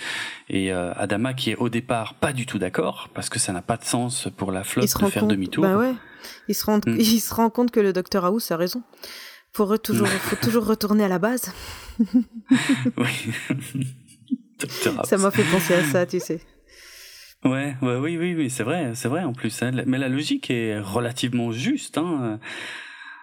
Et 0.50 0.72
euh, 0.72 0.92
Adama, 0.96 1.32
qui 1.32 1.50
est 1.50 1.56
au 1.56 1.68
départ 1.68 2.14
pas 2.14 2.32
du 2.32 2.46
tout 2.46 2.58
d'accord 2.58 2.73
parce 3.14 3.28
que 3.28 3.38
ça 3.38 3.52
n'a 3.52 3.62
pas 3.62 3.76
de 3.76 3.84
sens 3.84 4.28
pour 4.36 4.52
la 4.52 4.64
flotte 4.64 5.00
de 5.00 5.06
faire 5.08 5.26
demi-tour. 5.26 5.64
Bah 5.64 5.76
ouais. 5.76 5.94
Se 6.52 6.64
rend, 6.64 6.78
hmm. 6.78 6.96
il 6.98 7.20
se 7.20 7.34
rend 7.34 7.50
compte 7.50 7.70
que 7.70 7.80
le 7.80 7.92
docteur 7.92 8.24
House 8.24 8.50
a 8.50 8.56
raison. 8.56 8.82
Faut 9.52 9.76
toujours, 9.78 10.08
faut 10.08 10.36
toujours 10.36 10.66
retourner 10.66 11.04
à 11.04 11.08
la 11.08 11.20
base. 11.20 11.52
oui. 12.96 13.32
ça 15.04 15.16
m'a 15.16 15.30
fait 15.30 15.44
penser 15.44 15.74
à 15.74 15.84
ça, 15.84 16.06
tu 16.06 16.18
sais. 16.18 16.40
Ouais, 17.44 17.76
ouais, 17.82 17.96
oui, 17.96 18.16
oui, 18.16 18.34
oui, 18.34 18.50
c'est 18.50 18.64
vrai, 18.64 18.92
c'est 18.94 19.08
vrai 19.08 19.22
en 19.22 19.32
plus. 19.32 19.62
Hein. 19.62 19.70
Mais 19.86 19.98
la 19.98 20.08
logique 20.08 20.50
est 20.50 20.80
relativement 20.80 21.52
juste. 21.52 21.98
Hein, 21.98 22.40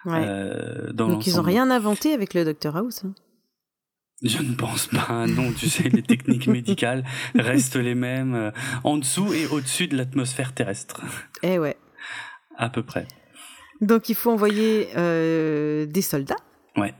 ouais. 0.06 0.22
Euh, 0.24 0.92
Donc 0.92 1.26
ils 1.26 1.38
ont 1.38 1.42
rien 1.42 1.70
inventé 1.70 2.14
avec 2.14 2.32
le 2.32 2.44
docteur 2.44 2.76
House. 2.76 3.02
Hein. 3.04 3.14
Je 4.22 4.40
ne 4.40 4.54
pense 4.54 4.86
pas, 4.86 5.26
non, 5.26 5.52
tu 5.52 5.68
sais, 5.68 5.88
les 5.88 6.02
techniques 6.02 6.46
médicales 6.46 7.04
restent 7.34 7.76
les 7.76 7.96
mêmes 7.96 8.34
euh, 8.34 8.50
en 8.84 8.96
dessous 8.96 9.32
et 9.32 9.46
au-dessus 9.46 9.88
de 9.88 9.96
l'atmosphère 9.96 10.52
terrestre. 10.54 11.00
Eh 11.42 11.58
ouais. 11.58 11.76
À 12.56 12.68
peu 12.68 12.84
près. 12.84 13.06
Donc 13.80 14.08
il 14.08 14.14
faut 14.14 14.30
envoyer 14.30 14.88
euh, 14.96 15.86
des 15.86 16.02
soldats. 16.02 16.36
Ouais. 16.76 16.94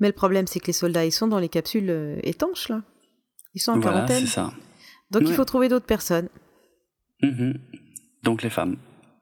Mais 0.00 0.08
le 0.08 0.12
problème, 0.12 0.48
c'est 0.48 0.58
que 0.58 0.66
les 0.66 0.72
soldats, 0.72 1.04
ils 1.04 1.12
sont 1.12 1.28
dans 1.28 1.38
les 1.38 1.48
capsules 1.48 1.90
euh, 1.90 2.18
étanches, 2.24 2.68
là. 2.68 2.82
Ils 3.54 3.60
sont 3.60 3.72
en 3.72 3.78
voilà, 3.78 3.98
quarantaine. 3.98 4.26
c'est 4.26 4.32
ça. 4.32 4.52
Donc 5.10 5.22
il 5.26 5.34
faut 5.34 5.44
trouver 5.44 5.68
d'autres 5.68 5.86
personnes. 5.86 6.28
Mm-hmm. 7.22 7.54
Donc 8.24 8.42
les 8.42 8.50
femmes. 8.50 8.76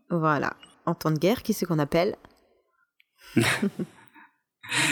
Voilà. 0.09 0.55
En 0.87 0.95
temps 0.95 1.11
de 1.11 1.19
guerre, 1.19 1.43
qui 1.43 1.53
c'est 1.53 1.67
qu'on 1.67 1.79
appelle? 1.79 2.17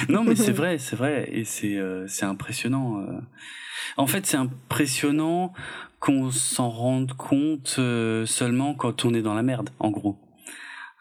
non, 0.08 0.24
mais 0.24 0.36
c'est 0.36 0.52
vrai, 0.62 0.78
c'est 0.78 0.96
vrai, 0.96 1.28
et 1.32 1.44
c'est 1.44 1.76
euh, 1.76 2.06
c'est 2.08 2.24
impressionnant. 2.26 3.00
Euh. 3.00 3.20
En 3.96 4.06
fait, 4.06 4.26
c'est 4.26 4.36
impressionnant 4.36 5.52
qu'on 6.00 6.30
s'en 6.30 6.68
rende 6.68 7.14
compte 7.14 7.76
euh, 7.78 8.26
seulement 8.26 8.74
quand 8.74 9.04
on 9.04 9.14
est 9.14 9.22
dans 9.22 9.34
la 9.34 9.42
merde, 9.42 9.70
en 9.78 9.90
gros. 9.90 10.18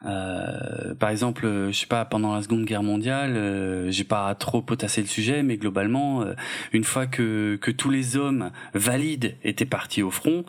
Euh, 0.05 0.93
par 0.95 1.09
exemple, 1.09 1.45
je 1.45 1.71
sais 1.71 1.87
pas, 1.87 2.03
pendant 2.03 2.35
la 2.35 2.41
Seconde 2.41 2.65
Guerre 2.65 2.83
mondiale, 2.83 3.87
j'ai 3.89 4.03
pas 4.03 4.35
trop 4.35 4.61
potassé 4.61 4.99
le 5.01 5.07
sujet, 5.07 5.43
mais 5.43 5.55
globalement, 5.55 6.25
une 6.73 6.83
fois 6.83 7.05
que, 7.05 7.57
que 7.61 7.71
tous 7.71 7.89
les 7.89 8.17
hommes 8.17 8.51
valides 8.73 9.37
étaient 9.45 9.65
partis 9.65 10.03
au 10.03 10.11
front, 10.11 10.43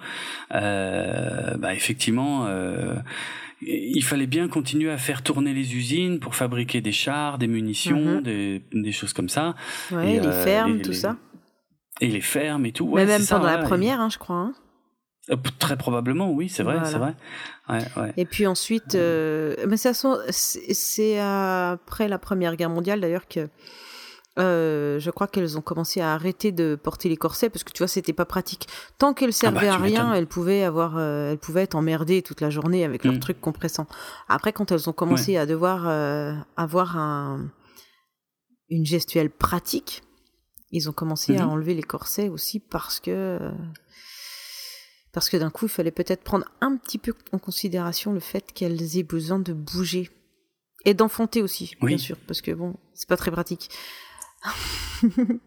bah 0.51 1.73
effectivement, 1.73 2.49
il 3.67 4.05
fallait 4.05 4.27
bien 4.27 4.49
continuer 4.49 4.91
à 4.91 4.99
faire 4.99 5.23
tourner 5.23 5.53
les 5.53 5.75
usines 5.75 6.21
pour 6.21 6.35
fabriquer 6.35 6.81
des 6.81 6.93
chars, 6.93 7.39
des 7.39 7.47
munitions, 7.47 8.17
mhm. 8.17 8.23
des, 8.23 8.63
des, 8.73 8.93
choses 8.93 9.13
comme 9.13 9.29
ça. 9.29 9.55
Ouais, 9.91 10.21
les 10.21 10.27
euh, 10.27 10.45
fermes, 10.45 10.81
tout 10.83 10.93
ça. 10.93 11.17
Et 12.01 12.09
les 12.09 12.21
fermes 12.21 12.67
et 12.67 12.73
tout. 12.73 12.87
Ouais, 12.87 13.05
Mais 13.05 13.19
même 13.19 13.27
pendant 13.27 13.47
la 13.47 13.59
première, 13.59 14.01
hein, 14.01 14.09
je 14.11 14.19
crois. 14.19 14.37
Hein. 14.37 14.55
Euh, 15.31 15.37
très 15.59 15.77
probablement, 15.77 16.31
oui, 16.31 16.49
c'est 16.49 16.63
vrai, 16.63 16.79
c'est 16.85 16.99
vrai. 16.99 17.15
Ouais, 17.69 17.85
ouais. 17.97 18.13
Et 18.17 18.27
puis 18.27 18.47
ensuite, 18.47 18.95
euh, 18.95 19.55
mais 19.69 19.79
ça 19.79 19.93
c'est 20.31 21.19
après 21.19 22.09
la 22.09 22.19
Première 22.19 22.57
Guerre 22.57 22.71
mondiale 22.71 23.01
d'ailleurs 23.01 23.27
que 23.27 23.49
euh, 24.39 24.99
je 24.99 25.11
crois 25.11 25.29
qu'elles 25.29 25.57
ont 25.57 25.61
commencé 25.61 26.01
à 26.01 26.13
arrêter 26.13 26.51
de 26.51 26.75
porter 26.75 27.09
les 27.09 27.17
corsets 27.17 27.51
parce 27.51 27.63
que 27.63 27.71
tu 27.71 27.79
vois 27.79 27.89
c'était 27.89 28.13
pas 28.13 28.25
pratique. 28.25 28.67
Tant 28.99 29.15
qu'elles 29.15 29.31
ah 29.43 29.51
bah, 29.51 29.61
servaient 29.61 29.69
à 29.69 29.77
rien, 29.77 30.13
elles 30.15 30.27
pouvaient 30.27 30.65
avoir, 30.65 30.97
euh, 30.97 31.31
elles 31.31 31.39
pouvaient 31.39 31.63
être 31.63 31.77
emmerdées 31.77 32.23
toute 32.23 32.41
la 32.41 32.51
journée 32.51 32.85
avec 32.85 33.05
leurs 33.05 33.15
mm. 33.15 33.21
trucs 33.21 33.41
compressants. 33.41 33.87
Après 34.29 34.53
quand 34.53 34.73
elles 34.73 34.91
ont 34.91 34.93
commencé 34.93 35.37
à 35.37 35.47
devoir 35.47 35.89
euh, 35.89 36.35
avoir 36.57 36.99
un, 36.99 37.49
une 38.69 38.85
gestuelle 38.85 39.31
pratique, 39.31 40.03
ils 40.73 40.89
ont 40.89 40.93
commencé 40.93 41.37
à 41.37 41.45
mm-hmm. 41.45 41.49
enlever 41.49 41.75
les 41.75 41.85
corsets 41.85 42.29
aussi 42.29 42.59
parce 42.59 42.99
que 42.99 43.39
parce 45.13 45.29
que 45.29 45.37
d'un 45.37 45.51
coup 45.51 45.67
il 45.67 45.71
fallait 45.71 45.93
peut-être 45.93 46.25
prendre 46.25 46.47
un 46.61 46.77
petit 46.77 46.99
peu 46.99 47.15
en 47.31 47.39
considération 47.39 48.13
le 48.13 48.21
fait 48.21 48.53
qu'elles 48.53 48.99
aient 48.99 49.05
besoin 49.05 49.39
de 49.39 49.53
bouger 49.53 50.11
et 50.85 50.93
d'enfanter 50.93 51.41
aussi, 51.41 51.77
bien 51.81 51.97
sûr, 51.97 52.19
parce 52.27 52.43
que 52.43 52.51
bon, 52.51 52.75
c'est 52.93 53.09
pas 53.09 53.17
très 53.17 53.31
pratique 53.31 53.71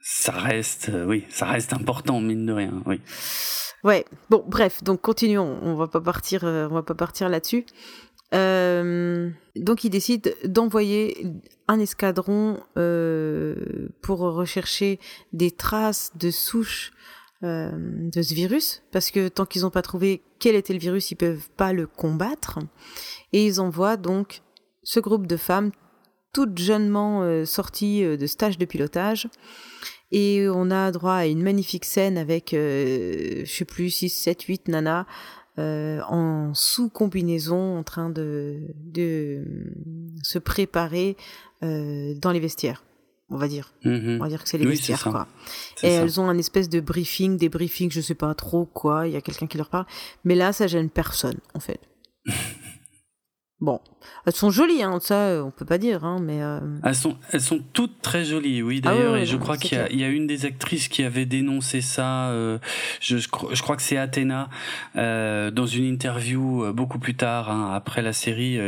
ça 0.00 0.32
reste, 0.32 0.90
euh, 0.90 1.06
oui, 1.06 1.24
ça 1.30 1.46
reste 1.46 1.72
important 1.72 2.20
mine 2.20 2.46
de 2.46 2.52
rien, 2.52 2.82
oui. 2.86 3.00
Ouais. 3.82 4.04
Bon, 4.28 4.44
bref, 4.46 4.82
donc 4.82 5.00
continuons. 5.00 5.58
On 5.62 5.74
va 5.74 5.88
pas 5.88 6.00
partir, 6.00 6.44
euh, 6.44 6.68
on 6.70 6.74
va 6.74 6.82
pas 6.82 6.94
partir 6.94 7.28
là-dessus. 7.28 7.64
donc 8.32 9.84
il 9.84 9.90
décide 9.90 10.36
d'envoyer 10.44 11.26
un 11.66 11.80
escadron 11.80 12.60
pour 14.02 14.18
rechercher 14.20 15.00
des 15.32 15.50
traces 15.50 16.12
de 16.16 16.30
souches 16.30 16.92
de 17.42 18.22
ce 18.22 18.34
virus, 18.34 18.82
parce 18.92 19.10
que 19.10 19.28
tant 19.28 19.46
qu'ils 19.46 19.62
n'ont 19.62 19.70
pas 19.70 19.82
trouvé 19.82 20.22
quel 20.38 20.56
était 20.56 20.72
le 20.72 20.78
virus, 20.78 21.10
ils 21.10 21.16
peuvent 21.16 21.48
pas 21.56 21.72
le 21.72 21.86
combattre. 21.86 22.58
Et 23.32 23.46
ils 23.46 23.60
envoient 23.60 23.96
donc 23.96 24.42
ce 24.82 25.00
groupe 25.00 25.26
de 25.26 25.36
femmes, 25.36 25.70
toutes 26.32 26.58
jeunement 26.58 27.44
sorties 27.44 28.02
de 28.02 28.26
stage 28.26 28.58
de 28.58 28.64
pilotage, 28.64 29.28
et 30.12 30.48
on 30.48 30.70
a 30.70 30.90
droit 30.90 31.14
à 31.14 31.26
une 31.26 31.42
magnifique 31.42 31.84
scène 31.84 32.18
avec, 32.18 32.52
euh, 32.52 33.42
je 33.44 33.50
sais 33.50 33.64
plus, 33.64 33.90
6, 33.90 34.10
7, 34.10 34.42
8 34.42 34.68
nanas 34.68 35.06
euh, 35.58 36.00
en 36.08 36.52
sous-combinaison 36.54 37.78
en 37.78 37.82
train 37.82 38.10
de, 38.10 38.58
de 38.76 39.44
se 40.22 40.38
préparer 40.38 41.16
euh, 41.62 42.14
dans 42.14 42.32
les 42.32 42.40
vestiaires. 42.40 42.84
On 43.32 43.36
va 43.36 43.46
dire. 43.46 43.72
Mhm. 43.84 44.18
On 44.20 44.24
va 44.24 44.28
dire 44.28 44.42
que 44.42 44.48
c'est 44.48 44.58
les 44.58 44.66
vestiaires, 44.66 45.04
quoi. 45.04 45.28
Et 45.84 45.88
elles 45.88 46.18
ont 46.18 46.28
un 46.28 46.38
espèce 46.38 46.68
de 46.68 46.80
briefing, 46.80 47.36
des 47.36 47.48
briefings, 47.48 47.92
je 47.92 48.00
sais 48.00 48.16
pas 48.16 48.34
trop 48.34 48.64
quoi, 48.64 49.06
il 49.06 49.12
y 49.12 49.16
a 49.16 49.20
quelqu'un 49.20 49.46
qui 49.46 49.56
leur 49.56 49.68
parle. 49.68 49.86
Mais 50.24 50.34
là, 50.34 50.52
ça 50.52 50.66
gêne 50.66 50.90
personne, 50.90 51.38
en 51.54 51.60
fait. 51.60 51.80
Bon, 53.60 53.78
elles 54.26 54.34
sont 54.34 54.50
jolies, 54.50 54.82
hein, 54.82 54.98
ça, 55.00 55.28
euh, 55.28 55.42
on 55.42 55.50
peut 55.50 55.64
pas 55.64 55.78
dire, 55.78 56.04
hein, 56.04 56.18
mais. 56.20 56.42
Euh... 56.42 56.60
Elles 56.84 56.94
sont, 56.94 57.16
elles 57.32 57.40
sont 57.40 57.60
toutes 57.72 58.02
très 58.02 58.24
jolies, 58.24 58.62
oui. 58.62 58.80
Ah 58.84 58.90
d'ailleurs, 58.90 59.16
et 59.16 59.26
je 59.26 59.36
crois 59.36 59.56
qu'il 59.56 59.78
y, 59.92 59.96
y, 59.98 60.04
a 60.04 60.08
une 60.08 60.26
des 60.26 60.44
actrices 60.44 60.88
qui 60.88 61.02
avait 61.02 61.26
dénoncé 61.26 61.80
ça. 61.80 62.28
Euh, 62.28 62.58
je, 63.00 63.16
je, 63.16 63.28
crois 63.28 63.76
que 63.76 63.82
c'est 63.82 63.96
Athéna 63.96 64.50
euh, 64.96 65.50
dans 65.50 65.66
une 65.66 65.84
interview 65.84 66.72
beaucoup 66.72 66.98
plus 66.98 67.14
tard, 67.14 67.50
hein, 67.50 67.72
après 67.74 68.02
la 68.02 68.12
série, 68.12 68.58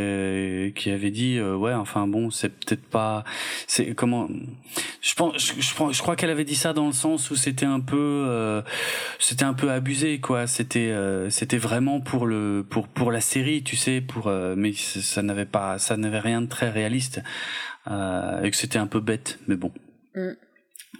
qui 0.75 0.91
avait 0.91 1.11
dit, 1.11 1.41
ouais, 1.41 1.75
enfin 1.75 2.07
bon, 2.07 2.31
c'est 2.31 2.49
peut-être 2.49 2.87
pas, 2.87 3.25
c'est 3.67 3.95
comment. 3.95 4.29
Je 5.03 5.15
pense, 5.15 5.35
je, 5.39 5.61
je, 5.61 5.93
je 5.93 6.03
crois 6.03 6.17
qu'elle 6.17 6.31
avait 6.31 6.45
dit 6.45 6.55
ça 6.55 6.73
dans 6.73 6.87
le 6.87 6.93
sens 6.93 7.31
où 7.31 7.37
c'était 7.37 7.67
un 7.67 7.81
peu, 7.81 8.63
c'était 9.19 9.45
un 9.45 9.55
peu 9.55 9.71
abusé, 9.71 10.19
quoi. 10.19 10.47
C'était, 10.47 10.95
c'était 11.29 11.59
vraiment 11.59 12.01
pour 12.01 12.27
le, 12.27 12.65
pour 12.69 12.89
pour 12.89 13.13
la 13.13 13.21
série, 13.21 13.63
tu 13.63 13.77
sais, 13.77 14.01
pour 14.01 14.31
mais 14.57 14.73
ça 14.73 15.22
n'avait 15.23 15.47
pas, 15.47 15.79
ça 15.79 15.97
n'avait 15.97 16.21
rien 16.21 16.43
de 16.43 16.47
très 16.47 16.71
réaliste 16.71 17.21
euh, 17.91 18.43
et 18.43 18.51
que 18.51 18.57
c'était 18.57 18.79
un 18.79 18.87
peu 18.87 19.01
bête, 19.01 19.39
mais 19.47 19.57
bon, 19.57 19.73
mm. 20.15 20.33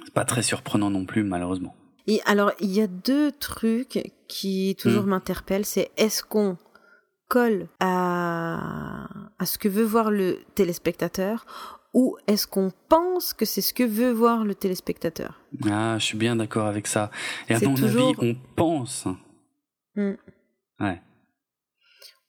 c'est 0.05 0.15
pas 0.15 0.25
très 0.25 0.43
surprenant 0.43 0.91
non 0.91 1.05
plus 1.05 1.23
malheureusement. 1.23 1.75
Et 2.07 2.21
alors 2.25 2.53
il 2.61 2.71
y 2.71 2.81
a 2.81 2.87
deux 2.87 3.33
trucs 3.33 4.13
qui 4.29 4.77
toujours 4.81 5.05
mm. 5.05 5.11
m'interpellent, 5.11 5.65
c'est 5.65 5.91
est-ce 5.97 6.23
qu'on 6.23 6.57
colle 7.29 7.69
à 7.81 9.09
à 9.39 9.47
ce 9.47 9.59
que 9.59 9.69
veut 9.69 9.85
voir 9.85 10.11
le 10.11 10.39
téléspectateur 10.55 11.47
ou 11.95 12.17
est-ce 12.27 12.47
qu'on 12.47 12.73
pense 12.89 13.35
que 13.35 13.45
c'est 13.45 13.61
ce 13.61 13.75
que 13.75 13.83
veut 13.83 14.13
voir 14.13 14.45
le 14.45 14.55
téléspectateur? 14.55 15.41
Ah, 15.71 15.97
je 15.99 16.05
suis 16.05 16.17
bien 16.17 16.37
d'accord 16.37 16.67
avec 16.67 16.87
ça. 16.87 17.11
Et 17.49 17.55
à 17.55 17.61
mon 17.61 17.77
avis, 17.83 18.15
on 18.19 18.35
pense. 18.57 19.07
Mm. 19.95 20.13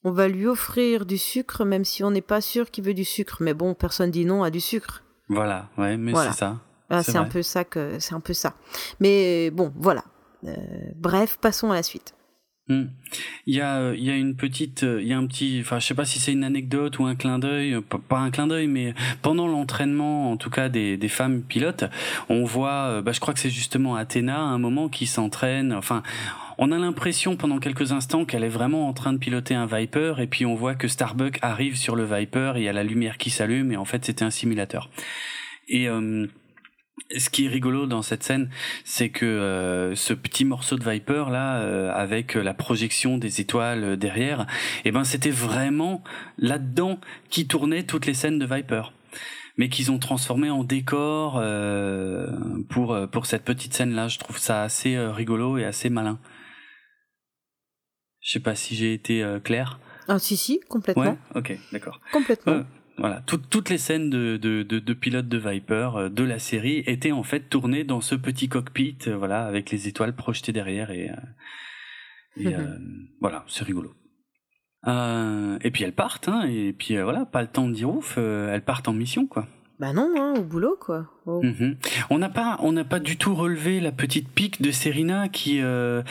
On 0.04 0.12
va 0.12 0.28
lui 0.28 0.48
offrir 0.48 1.06
du 1.06 1.18
sucre, 1.18 1.64
même 1.64 1.86
si 1.86 2.04
on 2.04 2.12
n'est 2.12 2.22
pas 2.22 2.42
sûr 2.42 2.72
qu'il 2.72 2.84
veut 2.84 2.94
du 2.94 3.06
sucre. 3.06 3.38
Mais 3.40 3.54
bon, 3.54 3.74
personne 3.74 4.12
dit 4.12 4.26
non 4.26 4.44
à 4.44 4.50
du 4.50 4.60
sucre. 4.60 5.04
Voilà, 5.30 5.70
ouais, 5.78 5.98
mais 5.98 6.14
c'est 6.14 6.34
ça. 6.34 6.60
Ah, 6.90 7.02
c'est 7.02 7.18
un 7.18 7.26
peu 7.26 7.42
ça 7.42 7.64
que 7.64 7.98
c'est 8.00 8.14
un 8.14 8.20
peu 8.20 8.34
ça. 8.34 8.56
Mais 9.00 9.50
bon, 9.50 9.72
voilà. 9.76 10.04
Euh, 10.46 10.56
bref, 10.96 11.38
passons 11.42 11.72
à 11.72 11.76
la 11.76 11.84
suite. 11.84 12.14
Hmm. 12.70 12.86
Il 13.46 13.56
y 13.56 13.60
a 13.60 13.94
il 13.94 14.06
y 14.06 14.10
a 14.10 14.16
une 14.16 14.38
petite 14.38 14.84
il 14.84 15.06
y 15.06 15.12
a 15.12 15.18
un 15.18 15.28
petit 15.28 15.60
enfin 15.60 15.80
je 15.80 15.88
sais 15.88 15.96
pas 15.96 16.06
si 16.06 16.22
c'est 16.22 16.32
une 16.32 16.46
anecdote 16.46 16.98
ou 16.98 17.04
un 17.04 17.14
clin 17.14 17.38
d'œil 17.38 17.82
pas 18.08 18.20
un 18.20 18.32
clin 18.32 18.48
d'œil 18.48 18.68
mais 18.68 18.94
pendant 19.22 19.50
l'entraînement 19.50 20.32
en 20.32 20.38
tout 20.38 20.50
cas 20.50 20.70
des, 20.70 20.96
des 20.96 21.08
femmes 21.10 21.42
pilotes 21.42 21.84
on 22.30 22.46
voit 22.46 22.86
euh, 22.88 23.02
bah, 23.02 23.12
je 23.12 23.20
crois 23.20 23.34
que 23.34 23.42
c'est 23.42 23.50
justement 23.50 23.98
Athéna 23.98 24.38
à 24.38 24.46
un 24.46 24.60
moment 24.60 24.88
qui 24.88 25.08
s'entraîne 25.08 25.74
enfin 25.74 26.04
on 26.58 26.72
a 26.72 26.78
l'impression 26.78 27.36
pendant 27.36 27.60
quelques 27.60 27.92
instants 27.92 28.26
qu'elle 28.26 28.44
est 28.44 28.50
vraiment 28.50 28.88
en 28.88 28.94
train 28.94 29.14
de 29.14 29.18
piloter 29.18 29.56
un 29.56 29.66
Viper 29.66 30.16
et 30.20 30.28
puis 30.28 30.46
on 30.46 30.56
voit 30.56 30.76
que 30.76 30.88
Starbuck 30.88 31.40
arrive 31.42 31.76
sur 31.76 31.96
le 31.96 32.04
Viper 32.04 32.54
et 32.56 32.60
il 32.60 32.64
y 32.64 32.70
a 32.70 32.74
la 32.74 32.84
lumière 32.84 33.18
qui 33.18 33.30
s'allume 33.30 33.72
et 33.72 33.78
en 33.78 33.86
fait 33.86 34.06
c'était 34.06 34.26
un 34.26 34.30
simulateur. 34.30 34.90
Et 35.68 35.88
euh, 35.88 36.28
ce 37.18 37.30
qui 37.30 37.46
est 37.46 37.50
rigolo 37.50 37.86
dans 37.86 38.02
cette 38.02 38.24
scène, 38.24 38.50
c'est 38.84 39.10
que 39.10 39.26
euh, 39.26 39.96
ce 39.96 40.14
petit 40.14 40.46
morceau 40.46 40.78
de 40.78 40.90
Viper 40.90 41.26
là, 41.32 41.58
euh, 41.58 41.92
avec 41.94 42.36
la 42.36 42.54
projection 42.54 43.18
des 43.18 43.42
étoiles 43.42 43.98
derrière, 43.98 44.42
et 44.42 44.90
eh 44.90 44.92
ben 44.92 45.04
c'était 45.04 45.32
vraiment 45.32 46.04
là-dedans 46.38 47.00
qui 47.30 47.48
tournait 47.48 47.84
toutes 47.84 48.06
les 48.06 48.14
scènes 48.14 48.40
de 48.40 48.46
Viper 48.46 48.94
mais 49.56 49.70
qu'ils 49.70 49.92
ont 49.92 50.00
transformé 50.00 50.50
en 50.50 50.64
décor 50.64 51.34
pour 52.70 52.98
pour 53.12 53.26
cette 53.28 53.46
petite 53.46 53.76
scène 53.76 53.94
là. 53.94 54.08
Je 54.08 54.18
trouve 54.18 54.40
ça 54.40 54.64
assez 54.64 54.98
rigolo 54.98 55.60
et 55.60 55.66
assez 55.66 55.92
malin. 55.92 56.18
Je 58.24 58.32
sais 58.32 58.40
pas 58.40 58.56
si 58.56 58.76
j'ai 58.76 58.94
été 58.94 59.22
euh, 59.22 59.40
clair. 59.40 59.80
Ah 60.08 60.18
si 60.18 60.38
si, 60.38 60.60
complètement. 60.70 61.04
Ouais, 61.04 61.18
ok, 61.36 61.58
d'accord. 61.72 62.00
Complètement. 62.12 62.54
Euh, 62.54 62.64
voilà, 62.98 63.22
toutes 63.26 63.70
les 63.70 63.78
scènes 63.78 64.10
de, 64.10 64.38
de, 64.38 64.64
de, 64.64 64.80
de 64.80 64.94
pilotes 64.94 65.28
de 65.28 65.38
Viper 65.38 65.90
euh, 65.96 66.10
de 66.10 66.24
la 66.24 66.40
série 66.40 66.84
étaient 66.86 67.12
en 67.12 67.24
fait 67.24 67.42
tournées 67.50 67.84
dans 67.84 68.02
ce 68.02 68.16
petit 68.16 68.48
cockpit, 68.48 68.98
voilà, 69.08 69.46
avec 69.46 69.72
les 69.72 69.88
étoiles 69.88 70.16
projetées 70.16 70.52
derrière 70.54 70.92
et, 70.92 71.10
et 72.38 72.54
voilà, 73.20 73.44
c'est 73.48 73.64
rigolo. 73.66 73.94
et 74.86 75.72
puis 75.72 75.84
elles 75.84 75.94
partent, 75.96 76.28
hein, 76.30 76.44
et 76.48 76.72
puis 76.72 76.96
voilà, 77.02 77.26
pas 77.26 77.42
le 77.42 77.48
temps 77.48 77.68
de 77.68 77.74
dire 77.74 77.90
ouf, 77.90 78.18
elles 78.18 78.64
partent 78.64 78.88
en 78.88 78.94
mission, 78.94 79.26
quoi. 79.26 79.48
Bah 79.80 79.92
non, 79.92 80.14
hein, 80.16 80.36
au 80.38 80.44
boulot 80.44 80.78
quoi. 80.80 81.10
Mhm. 81.26 81.78
On 82.10 82.18
n'a 82.18 82.30
pas, 82.30 82.58
on 82.62 82.74
n'a 82.74 82.84
pas 82.84 83.00
du 83.00 83.18
tout 83.18 83.34
relevé 83.34 83.80
la 83.80 83.92
petite 83.92 84.28
pique 84.28 84.62
de 84.62 84.72
Serena 84.72 85.30
qui 85.30 85.60
euh, 85.62 86.02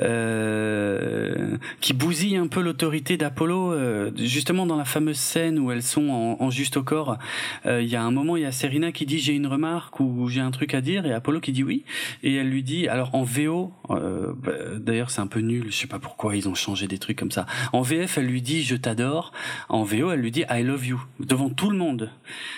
euh, 0.00 1.56
qui 1.80 1.94
bousille 1.94 2.36
un 2.36 2.48
peu 2.48 2.60
l'autorité 2.60 3.16
d'Apollo. 3.16 3.72
Euh, 3.72 4.10
justement 4.16 4.66
dans 4.66 4.76
la 4.76 4.84
fameuse 4.84 5.16
scène 5.16 5.58
où 5.58 5.72
elles 5.72 5.82
sont 5.82 6.36
en, 6.38 6.50
juste 6.50 6.76
au 6.76 6.82
corps, 6.82 7.18
il 7.66 7.86
y 7.86 7.96
a 7.96 8.02
un 8.02 8.10
moment, 8.10 8.36
il 8.36 8.42
y 8.42 8.46
a 8.46 8.52
Serena 8.52 8.92
qui 8.92 9.06
dit 9.06 9.18
j'ai 9.18 9.34
une 9.34 9.46
remarque 9.46 10.00
ou 10.00 10.28
j'ai 10.28 10.40
un 10.40 10.50
truc 10.50 10.74
à 10.74 10.80
dire 10.80 11.06
et 11.06 11.12
Apollo 11.12 11.40
qui 11.40 11.52
dit 11.52 11.64
oui 11.64 11.84
et 12.22 12.34
elle 12.34 12.48
lui 12.48 12.62
dit 12.62 12.88
alors 12.88 13.14
en 13.14 13.22
VO, 13.22 13.72
bah, 13.88 14.52
d'ailleurs 14.76 15.10
c'est 15.10 15.20
un 15.20 15.26
peu 15.26 15.40
nul, 15.40 15.66
je 15.70 15.76
sais 15.76 15.86
pas 15.86 15.98
pourquoi 15.98 16.36
ils 16.36 16.48
ont 16.48 16.54
changé 16.54 16.86
des 16.86 16.98
trucs 16.98 17.18
comme 17.18 17.30
ça. 17.30 17.46
En 17.72 17.82
VF 17.82 18.18
elle 18.18 18.26
lui 18.26 18.42
dit 18.42 18.62
je 18.62 18.76
t'adore, 18.76 19.32
en 19.68 19.82
VO 19.82 20.10
elle 20.10 20.20
lui 20.20 20.30
dit 20.30 20.44
I 20.50 20.62
love 20.62 20.86
you 20.86 21.00
devant 21.20 21.48
tout 21.48 21.70
le 21.70 21.78
monde 21.78 22.10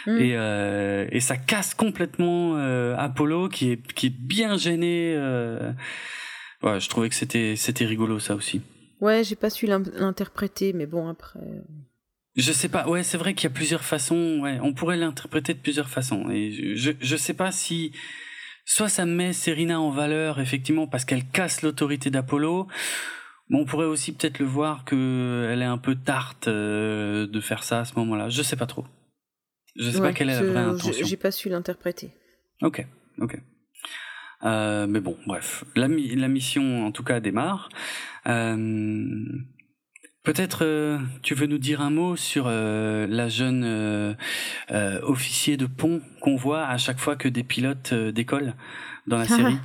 mm. 0.07 0.19
et 0.19 1.17
et 1.17 1.21
ça 1.21 1.37
casse 1.37 1.75
complètement 1.75 2.00
complètement 2.01 2.57
euh, 2.57 2.95
Apollo 2.97 3.51
qui 3.51 3.73
est 3.73 3.93
qui 3.93 4.07
est 4.07 4.15
bien 4.17 4.57
gêné. 4.57 5.15
Euh... 5.17 5.73
Ouais, 6.63 6.81
je 6.81 6.89
trouvais 6.89 7.11
que 7.11 7.15
c'était 7.15 7.57
c'était 7.57 7.85
rigolo 7.85 8.19
ça 8.19 8.35
aussi. 8.35 8.63
Ouais, 9.03 9.23
j'ai 9.23 9.37
pas 9.37 9.51
su 9.51 9.67
l'interpréter, 9.67 10.73
mais 10.73 10.87
bon 10.87 11.09
après. 11.09 11.41
Euh. 11.41 11.61
Je 12.37 12.53
sais 12.53 12.71
pas. 12.71 12.89
Ouais, 12.89 13.03
c'est 13.03 13.19
vrai 13.19 13.35
qu'il 13.35 13.51
y 13.51 13.53
a 13.53 13.55
plusieurs 13.55 13.85
façons. 13.85 14.39
Ouais, 14.41 14.59
on 14.63 14.73
pourrait 14.73 14.97
l'interpréter 14.97 15.53
de 15.53 15.59
plusieurs 15.59 15.91
façons. 15.91 16.31
Et 16.31 16.75
je 16.75 16.93
je 16.99 17.17
sais 17.17 17.35
pas 17.35 17.53
si 17.53 17.93
soit 18.65 18.89
ça 18.89 19.05
met 19.05 19.35
Serena 19.35 19.79
en 19.79 19.91
valeur 19.91 20.41
effectivement 20.41 20.87
parce 20.87 21.05
qu'elle 21.05 21.27
casse 21.27 21.61
l'autorité 21.61 22.09
d'Apollo. 22.09 22.67
Mais 23.51 23.59
on 23.59 23.67
pourrait 23.67 23.87
aussi 23.87 24.13
peut-être 24.13 24.39
le 24.39 24.47
voir 24.47 24.87
que 24.87 25.51
elle 25.51 25.61
est 25.61 25.67
un 25.67 25.79
peu 25.79 25.97
tarte 25.97 26.49
euh, 26.49 27.27
de 27.27 27.41
faire 27.41 27.63
ça 27.63 27.81
à 27.81 27.85
ce 27.85 27.95
moment-là. 27.97 28.31
Je 28.31 28.43
sais 28.43 28.57
pas 28.57 28.67
trop. 28.67 28.87
Je 29.77 29.91
sais 29.91 30.01
pas 30.01 30.13
quelle 30.13 30.31
est 30.31 30.41
la 30.41 30.43
vraie 30.43 30.61
intention. 30.61 31.07
J'ai 31.07 31.17
pas 31.17 31.31
su 31.31 31.49
l'interpréter. 31.49 32.11
Ok, 32.63 32.87
ok. 33.19 33.41
Euh, 34.43 34.87
mais 34.87 35.01
bon, 35.01 35.17
bref, 35.27 35.65
la, 35.77 35.87
la, 35.89 36.29
mission 36.29 36.87
en 36.87 36.93
tout 36.93 37.05
cas 37.05 37.21
démarre. 37.21 37.69
Euh, 38.27 39.25
Peut-être 40.23 40.67
euh, 40.67 40.99
tu 41.23 41.35
veux 41.35 41.47
nous 41.47 41.59
dire 41.59 41.81
un 41.81 41.89
mot 41.89 42.15
sur 42.15 42.47
la 42.49 43.29
jeune 43.29 44.17
officier 45.03 45.57
de 45.57 45.67
pont 45.67 46.03
qu'on 46.21 46.37
voit 46.37 46.67
à 46.67 46.77
chaque 46.77 46.99
fois 46.99 47.17
que 47.17 47.29
des 47.29 47.43
pilotes 47.43 47.95
décollent 47.95 48.55
dans 49.07 49.17
la 49.17 49.25
série? 49.27 49.57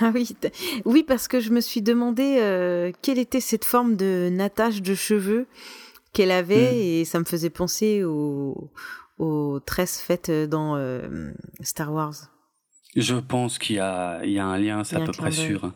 ah 0.00 0.10
oui, 0.14 0.36
oui 0.84 1.04
parce 1.04 1.26
que 1.26 1.40
je 1.40 1.50
me 1.50 1.60
suis 1.60 1.80
demandé 1.80 2.92
quelle 3.02 3.18
était 3.18 3.40
cette 3.40 3.64
forme 3.64 3.94
de 3.94 4.28
natage 4.32 4.82
de 4.82 4.94
cheveux 4.94 5.46
qu'elle 6.12 6.32
avait 6.32 6.72
hmm. 6.72 6.76
et 6.76 7.04
ça 7.04 7.20
me 7.20 7.24
faisait 7.24 7.50
penser 7.50 8.02
au, 8.02 8.70
aux 9.18 9.60
tresses 9.60 10.00
faites 10.00 10.30
dans 10.30 10.76
euh, 10.76 11.32
Star 11.60 11.92
Wars. 11.92 12.14
Je 12.96 13.14
pense 13.14 13.58
qu'il 13.58 13.76
y 13.76 13.80
a, 13.80 14.20
il 14.24 14.30
y 14.30 14.38
a 14.38 14.46
un 14.46 14.58
lien, 14.58 14.82
c'est 14.82 14.96
à 14.96 15.00
peu 15.00 15.12
près 15.12 15.30
sûr. 15.30 15.72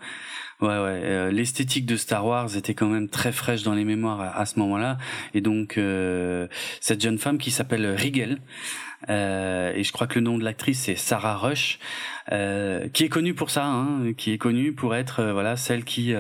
Ouais, 0.63 0.69
ouais. 0.69 1.01
Euh, 1.03 1.31
l'esthétique 1.33 1.87
de 1.87 1.97
Star 1.97 2.25
Wars 2.25 2.57
était 2.57 2.75
quand 2.75 2.87
même 2.87 3.09
très 3.09 3.33
fraîche 3.33 3.65
dans 3.65 3.75
les 3.75 3.85
mémoires 3.85 4.21
à, 4.21 4.47
ce 4.47 4.61
moment-là, 4.61 4.97
et 5.35 5.41
donc 5.41 5.77
euh, 5.77 6.47
cette 6.81 7.03
jeune 7.03 7.19
femme 7.19 7.39
qui 7.39 7.51
s'appelle 7.51 7.85
Rigel, 7.87 8.39
euh, 9.11 9.73
et 9.75 9.83
je 9.83 9.93
crois 9.93 10.07
que 10.07 10.21
le 10.21 10.25
nom 10.25 10.39
de 10.39 10.45
l'actrice 10.45 10.83
c'est 10.83 10.95
Sarah 10.95 11.37
Rush, 11.37 11.81
qui 12.29 13.05
est 13.05 13.09
connue 13.11 13.35
pour 13.35 13.51
ça, 13.51 13.67
hein, 13.67 14.13
qui 14.17 14.31
est 14.31 14.39
connue 14.39 14.73
pour 14.73 14.95
être 14.95 15.25
voilà 15.33 15.57
celle 15.57 15.83
qui 15.83 16.15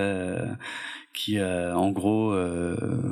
qui 1.14 1.40
en 1.42 1.90
gros 1.90 2.34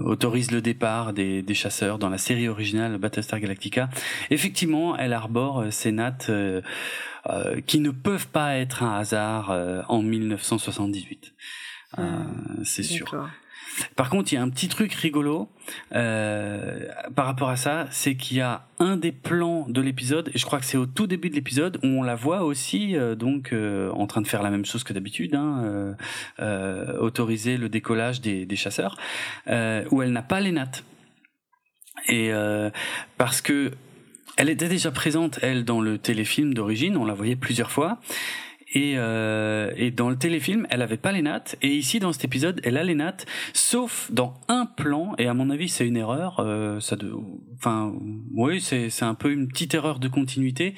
autorise 0.04 0.50
le 0.50 0.60
départ 0.60 1.12
des, 1.12 1.42
des, 1.42 1.54
chasseurs 1.54 1.98
dans 1.98 2.08
la 2.08 2.18
série 2.18 2.48
originale 2.48 2.96
Battlestar 2.98 3.40
Galactica. 3.40 3.88
Effectivement, 4.30 4.96
elle 4.96 5.12
arbore 5.12 5.64
ces 5.70 5.92
nattes 5.92 6.30
qui 7.66 7.80
ne 7.80 7.90
peuvent 7.90 8.28
pas 8.28 8.56
être 8.56 8.82
un 8.82 8.98
hasard 8.98 9.50
en 9.88 10.02
1978. 10.02 11.34
Hmm. 11.98 12.62
c'est 12.64 12.84
sûr. 12.84 13.28
Par 13.96 14.10
contre, 14.10 14.32
il 14.32 14.36
y 14.36 14.38
a 14.38 14.42
un 14.42 14.48
petit 14.48 14.68
truc 14.68 14.92
rigolo 14.94 15.48
euh, 15.94 16.88
par 17.14 17.26
rapport 17.26 17.48
à 17.48 17.56
ça, 17.56 17.86
c'est 17.90 18.16
qu'il 18.16 18.38
y 18.38 18.40
a 18.40 18.66
un 18.78 18.96
des 18.96 19.12
plans 19.12 19.66
de 19.68 19.80
l'épisode, 19.80 20.30
et 20.34 20.38
je 20.38 20.46
crois 20.46 20.58
que 20.58 20.64
c'est 20.64 20.76
au 20.76 20.86
tout 20.86 21.06
début 21.06 21.30
de 21.30 21.34
l'épisode, 21.34 21.78
où 21.82 21.86
on 21.86 22.02
la 22.02 22.14
voit 22.14 22.42
aussi 22.44 22.96
euh, 22.96 23.14
donc 23.14 23.52
euh, 23.52 23.90
en 23.92 24.06
train 24.06 24.20
de 24.20 24.26
faire 24.26 24.42
la 24.42 24.50
même 24.50 24.64
chose 24.64 24.84
que 24.84 24.92
d'habitude, 24.92 25.34
hein, 25.34 25.96
autoriser 27.00 27.56
le 27.56 27.68
décollage 27.68 28.20
des, 28.20 28.56
chasseurs, 28.56 28.96
où 29.46 30.02
elle 30.02 30.12
n'a 30.12 30.22
pas 30.22 30.40
les 30.40 30.52
nattes. 30.52 30.84
Et 32.08 32.32
parce 33.18 33.40
que 33.40 33.72
elle 34.36 34.48
était 34.48 34.68
déjà 34.68 34.90
présente, 34.90 35.38
elle, 35.42 35.64
dans 35.64 35.80
le 35.80 35.98
téléfilm 35.98 36.54
d'origine, 36.54 36.96
on 36.96 37.04
la 37.04 37.14
voyait 37.14 37.36
plusieurs 37.36 37.70
fois. 37.70 37.98
Et, 38.72 38.94
euh, 38.96 39.72
et 39.76 39.90
dans 39.90 40.10
le 40.10 40.16
téléfilm, 40.16 40.66
elle 40.70 40.82
avait 40.82 40.96
pas 40.96 41.12
les 41.12 41.22
nattes. 41.22 41.56
Et 41.62 41.68
ici, 41.68 41.98
dans 41.98 42.12
cet 42.12 42.24
épisode, 42.24 42.60
elle 42.64 42.76
a 42.76 42.84
les 42.84 42.94
nattes, 42.94 43.26
sauf 43.52 44.10
dans 44.12 44.34
un 44.48 44.66
plan. 44.66 45.14
Et 45.18 45.26
à 45.26 45.34
mon 45.34 45.50
avis, 45.50 45.68
c'est 45.68 45.86
une 45.86 45.96
erreur. 45.96 46.40
Euh, 46.40 46.80
ça, 46.80 46.96
de, 46.96 47.12
enfin, 47.56 47.92
oui, 48.34 48.60
c'est 48.60 48.90
c'est 48.90 49.04
un 49.04 49.14
peu 49.14 49.32
une 49.32 49.48
petite 49.48 49.74
erreur 49.74 49.98
de 49.98 50.08
continuité. 50.08 50.74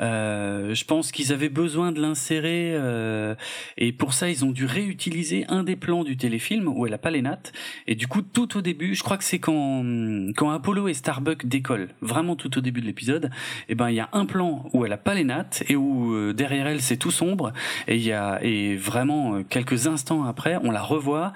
Euh, 0.00 0.74
je 0.74 0.84
pense 0.84 1.12
qu'ils 1.12 1.32
avaient 1.32 1.48
besoin 1.48 1.92
de 1.92 2.00
l'insérer, 2.00 2.72
euh, 2.74 3.34
et 3.76 3.92
pour 3.92 4.12
ça, 4.12 4.30
ils 4.30 4.44
ont 4.44 4.50
dû 4.50 4.64
réutiliser 4.64 5.44
un 5.48 5.62
des 5.62 5.76
plans 5.76 6.04
du 6.04 6.16
téléfilm 6.16 6.68
où 6.68 6.86
elle 6.86 6.94
a 6.94 6.98
pas 6.98 7.10
les 7.10 7.22
nattes. 7.22 7.52
Et 7.86 7.94
du 7.94 8.06
coup, 8.06 8.22
tout 8.22 8.56
au 8.56 8.60
début, 8.60 8.94
je 8.94 9.02
crois 9.02 9.16
que 9.16 9.24
c'est 9.24 9.38
quand 9.38 9.84
quand 10.36 10.50
Apollo 10.50 10.88
et 10.88 10.94
Starbuck 10.94 11.46
décollent, 11.46 11.88
vraiment 12.00 12.36
tout 12.36 12.56
au 12.58 12.60
début 12.60 12.80
de 12.80 12.86
l'épisode. 12.86 13.26
Et 13.68 13.72
eh 13.72 13.74
ben, 13.74 13.90
il 13.90 13.96
y 13.96 14.00
a 14.00 14.08
un 14.12 14.26
plan 14.26 14.68
où 14.72 14.84
elle 14.84 14.92
a 14.92 14.96
pas 14.96 15.14
les 15.14 15.24
nattes 15.24 15.62
et 15.68 15.76
où 15.76 16.14
euh, 16.14 16.32
derrière 16.32 16.66
elle, 16.66 16.80
c'est 16.80 16.96
tout 16.96 17.10
sombre 17.10 17.35
et 17.88 17.96
il 17.96 18.02
y 18.02 18.12
a 18.12 18.42
et 18.42 18.76
vraiment 18.76 19.36
euh, 19.36 19.42
quelques 19.42 19.86
instants 19.86 20.24
après, 20.24 20.56
on 20.62 20.70
la 20.70 20.82
revoit 20.82 21.32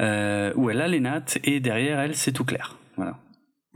euh, 0.00 0.52
où 0.56 0.70
elle 0.70 0.80
a 0.80 0.88
les 0.88 1.00
nattes 1.00 1.38
et 1.44 1.60
derrière 1.60 2.00
elle 2.00 2.14
c'est 2.14 2.32
tout 2.32 2.44
clair. 2.44 2.76
Voilà. 2.96 3.18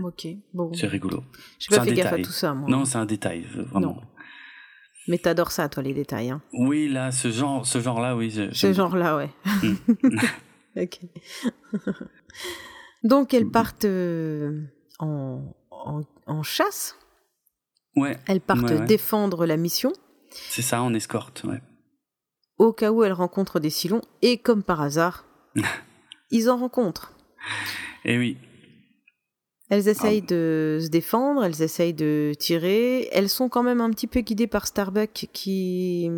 Ok, 0.02 0.26
bon. 0.52 0.72
C'est 0.72 0.86
rigolo. 0.86 1.22
Je 1.58 1.74
pas 1.74 1.84
fait 1.84 1.92
gaffe 1.92 2.12
à 2.12 2.18
tout 2.18 2.32
ça, 2.32 2.52
moi. 2.52 2.68
Non, 2.68 2.84
c'est 2.84 2.98
un 2.98 3.06
détail, 3.06 3.42
vraiment. 3.42 3.80
Non. 3.80 4.00
Mais 5.06 5.18
t'adores 5.18 5.52
ça, 5.52 5.68
toi, 5.68 5.82
les 5.82 5.94
détails. 5.94 6.30
Hein. 6.30 6.42
Oui, 6.52 6.88
là, 6.88 7.12
ce 7.12 7.30
genre, 7.30 7.66
ce 7.66 7.78
genre-là, 7.78 8.16
oui. 8.16 8.30
ce 8.52 8.72
genre-là, 8.72 9.16
ouais. 9.16 9.30
Mm. 9.62 10.18
ok. 10.76 11.00
Donc, 13.04 13.34
elles 13.34 13.50
partent 13.50 13.84
euh, 13.84 14.62
en, 14.98 15.54
en, 16.26 16.42
chasse. 16.42 16.96
Ouais. 17.96 18.18
Elles 18.26 18.40
partent 18.40 18.84
défendre 18.86 19.46
la 19.46 19.56
mission. 19.56 19.92
C'est 20.50 20.62
ça, 20.62 20.82
en 20.82 20.94
escorte, 20.94 21.44
ouais. 21.44 21.60
Au 22.58 22.72
cas 22.72 22.90
où 22.92 23.02
elles 23.02 23.12
rencontrent 23.12 23.60
des 23.60 23.70
silons, 23.70 24.02
et 24.22 24.38
comme 24.38 24.62
par 24.62 24.80
hasard, 24.80 25.26
ils 26.30 26.50
en 26.50 26.56
rencontrent. 26.56 27.12
Eh 28.04 28.18
oui. 28.18 28.36
Elles 29.70 29.88
essayent 29.88 30.22
ah. 30.24 30.30
de 30.30 30.78
se 30.82 30.88
défendre, 30.88 31.44
elles 31.44 31.62
essayent 31.62 31.94
de 31.94 32.32
tirer. 32.38 33.08
Elles 33.12 33.28
sont 33.30 33.48
quand 33.48 33.62
même 33.62 33.80
un 33.80 33.90
petit 33.90 34.06
peu 34.06 34.20
guidées 34.20 34.46
par 34.46 34.66
Starbuck 34.66 35.28
qui, 35.32 36.08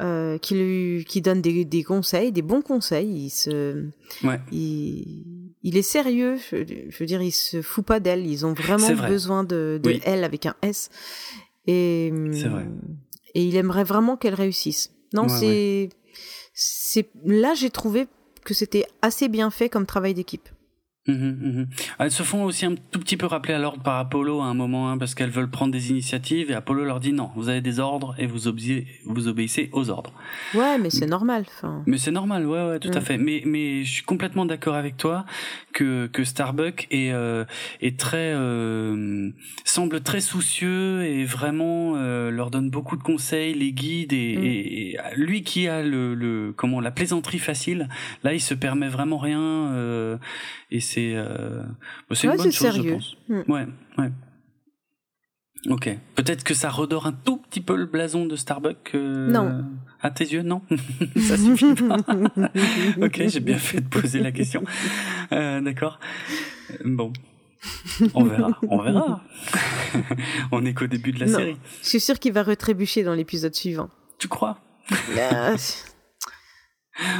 euh, 0.00 0.38
qui, 0.38 0.54
lui, 0.54 1.04
qui 1.04 1.20
donne 1.20 1.42
des, 1.42 1.64
des, 1.64 1.82
conseils, 1.82 2.30
des 2.30 2.42
bons 2.42 2.62
conseils. 2.62 3.26
Il, 3.26 3.30
se, 3.30 3.86
ouais. 4.22 4.40
il, 4.52 5.52
il 5.62 5.76
est 5.76 5.82
sérieux, 5.82 6.36
je, 6.50 6.96
veux 6.98 7.06
dire, 7.06 7.20
il 7.20 7.32
se 7.32 7.60
fout 7.60 7.84
pas 7.84 7.98
d'elle. 7.98 8.24
Ils 8.26 8.46
ont 8.46 8.54
vraiment 8.54 8.94
besoin 9.08 9.42
de, 9.42 9.80
de 9.82 9.98
elle 10.04 10.22
avec 10.22 10.46
un 10.46 10.54
S. 10.62 10.90
Et, 11.70 12.10
vrai. 12.10 12.66
et 13.34 13.44
il 13.44 13.54
aimerait 13.54 13.84
vraiment 13.84 14.16
qu'elle 14.16 14.34
réussisse. 14.34 14.90
Non, 15.12 15.28
c'est, 15.28 15.90
c'est, 16.54 17.10
là, 17.24 17.52
j'ai 17.54 17.68
trouvé 17.68 18.08
que 18.44 18.54
c'était 18.54 18.86
assez 19.02 19.28
bien 19.28 19.50
fait 19.50 19.68
comme 19.68 19.84
travail 19.84 20.14
d'équipe. 20.14 20.48
Mhm, 21.08 21.38
mhm. 21.40 21.66
Elles 21.98 22.10
se 22.10 22.22
font 22.22 22.44
aussi 22.44 22.66
un 22.66 22.74
tout 22.74 23.00
petit 23.00 23.16
peu 23.16 23.26
rappeler 23.26 23.54
à 23.54 23.58
l'ordre 23.58 23.82
par 23.82 23.98
Apollo 23.98 24.40
à 24.40 24.44
un 24.44 24.54
moment, 24.54 24.90
hein, 24.90 24.98
parce 24.98 25.14
qu'elles 25.14 25.30
veulent 25.30 25.50
prendre 25.50 25.72
des 25.72 25.90
initiatives 25.90 26.50
et 26.50 26.54
Apollo 26.54 26.84
leur 26.84 27.00
dit 27.00 27.12
non, 27.12 27.30
vous 27.34 27.48
avez 27.48 27.62
des 27.62 27.80
ordres 27.80 28.14
et 28.18 28.26
vous, 28.26 28.46
obéissez, 28.46 28.86
vous 29.06 29.26
obéissez 29.26 29.70
aux 29.72 29.88
ordres. 29.90 30.12
Ouais, 30.54 30.78
mais 30.78 30.90
c'est 30.90 31.06
normal. 31.06 31.46
Mais 31.86 31.98
c'est 31.98 32.10
normal, 32.10 32.46
ouais, 32.46 32.68
ouais, 32.68 32.78
tout 32.78 32.90
à 32.92 33.00
mm. 33.00 33.02
fait. 33.02 33.18
Mais, 33.18 33.42
mais 33.46 33.84
je 33.84 33.90
suis 33.90 34.04
complètement 34.04 34.44
d'accord 34.44 34.74
avec 34.74 34.96
toi 34.96 35.24
que, 35.72 36.06
que 36.08 36.24
Starbuck 36.24 36.86
est, 36.90 37.12
euh, 37.12 37.44
est 37.80 37.98
très, 37.98 38.32
euh, 38.34 39.30
semble 39.64 40.00
très 40.02 40.20
soucieux 40.20 41.04
et 41.04 41.24
vraiment 41.24 41.94
euh, 41.96 42.30
leur 42.30 42.50
donne 42.50 42.68
beaucoup 42.70 42.96
de 42.96 43.02
conseils, 43.02 43.54
les 43.54 43.72
guide 43.72 44.12
et, 44.12 44.36
mm. 44.36 44.44
et, 44.44 44.96
lui 45.16 45.42
qui 45.42 45.68
a 45.68 45.82
le, 45.82 46.14
le, 46.14 46.52
comment, 46.54 46.80
la 46.80 46.90
plaisanterie 46.90 47.38
facile, 47.38 47.88
là 48.24 48.34
il 48.34 48.40
se 48.40 48.54
permet 48.54 48.88
vraiment 48.88 49.18
rien 49.18 49.40
euh, 49.40 50.18
et 50.70 50.80
c'est 50.80 50.97
c'est 50.98 51.14
euh, 51.16 51.62
bah, 52.08 52.16
une 52.22 52.30
bonne 52.30 52.52
chose, 52.52 52.72
sérieux. 52.72 52.82
je 52.82 52.94
pense. 52.94 53.16
Mm. 53.28 53.52
Ouais, 53.52 53.66
ouais. 53.98 54.10
Ok. 55.68 55.90
Peut-être 56.14 56.44
que 56.44 56.54
ça 56.54 56.70
redore 56.70 57.06
un 57.06 57.12
tout 57.12 57.36
petit 57.38 57.60
peu 57.60 57.76
le 57.76 57.86
blason 57.86 58.26
de 58.26 58.36
Starbucks. 58.36 58.94
Euh, 58.94 59.30
non. 59.30 59.64
À 60.00 60.10
tes 60.10 60.24
yeux, 60.24 60.42
non? 60.42 60.62
ça 61.16 61.36
suffit 61.36 61.74
pas. 61.74 61.96
ok, 63.02 63.22
j'ai 63.26 63.40
bien 63.40 63.58
fait 63.58 63.80
de 63.80 63.88
poser 63.88 64.20
la 64.20 64.30
question. 64.30 64.62
Euh, 65.32 65.60
D'accord. 65.60 65.98
Bon. 66.84 67.12
On 68.14 68.22
verra, 68.22 68.50
on 68.68 68.80
verra. 68.80 69.20
on 70.52 70.64
est 70.64 70.74
qu'au 70.74 70.86
début 70.86 71.10
de 71.10 71.18
la 71.18 71.26
série. 71.26 71.56
Je 71.82 71.88
suis 71.88 72.00
sûr 72.00 72.20
qu'il 72.20 72.32
va 72.32 72.44
retrébucher 72.44 73.02
dans 73.02 73.14
l'épisode 73.14 73.54
suivant. 73.54 73.90
Tu 74.18 74.28
crois? 74.28 74.58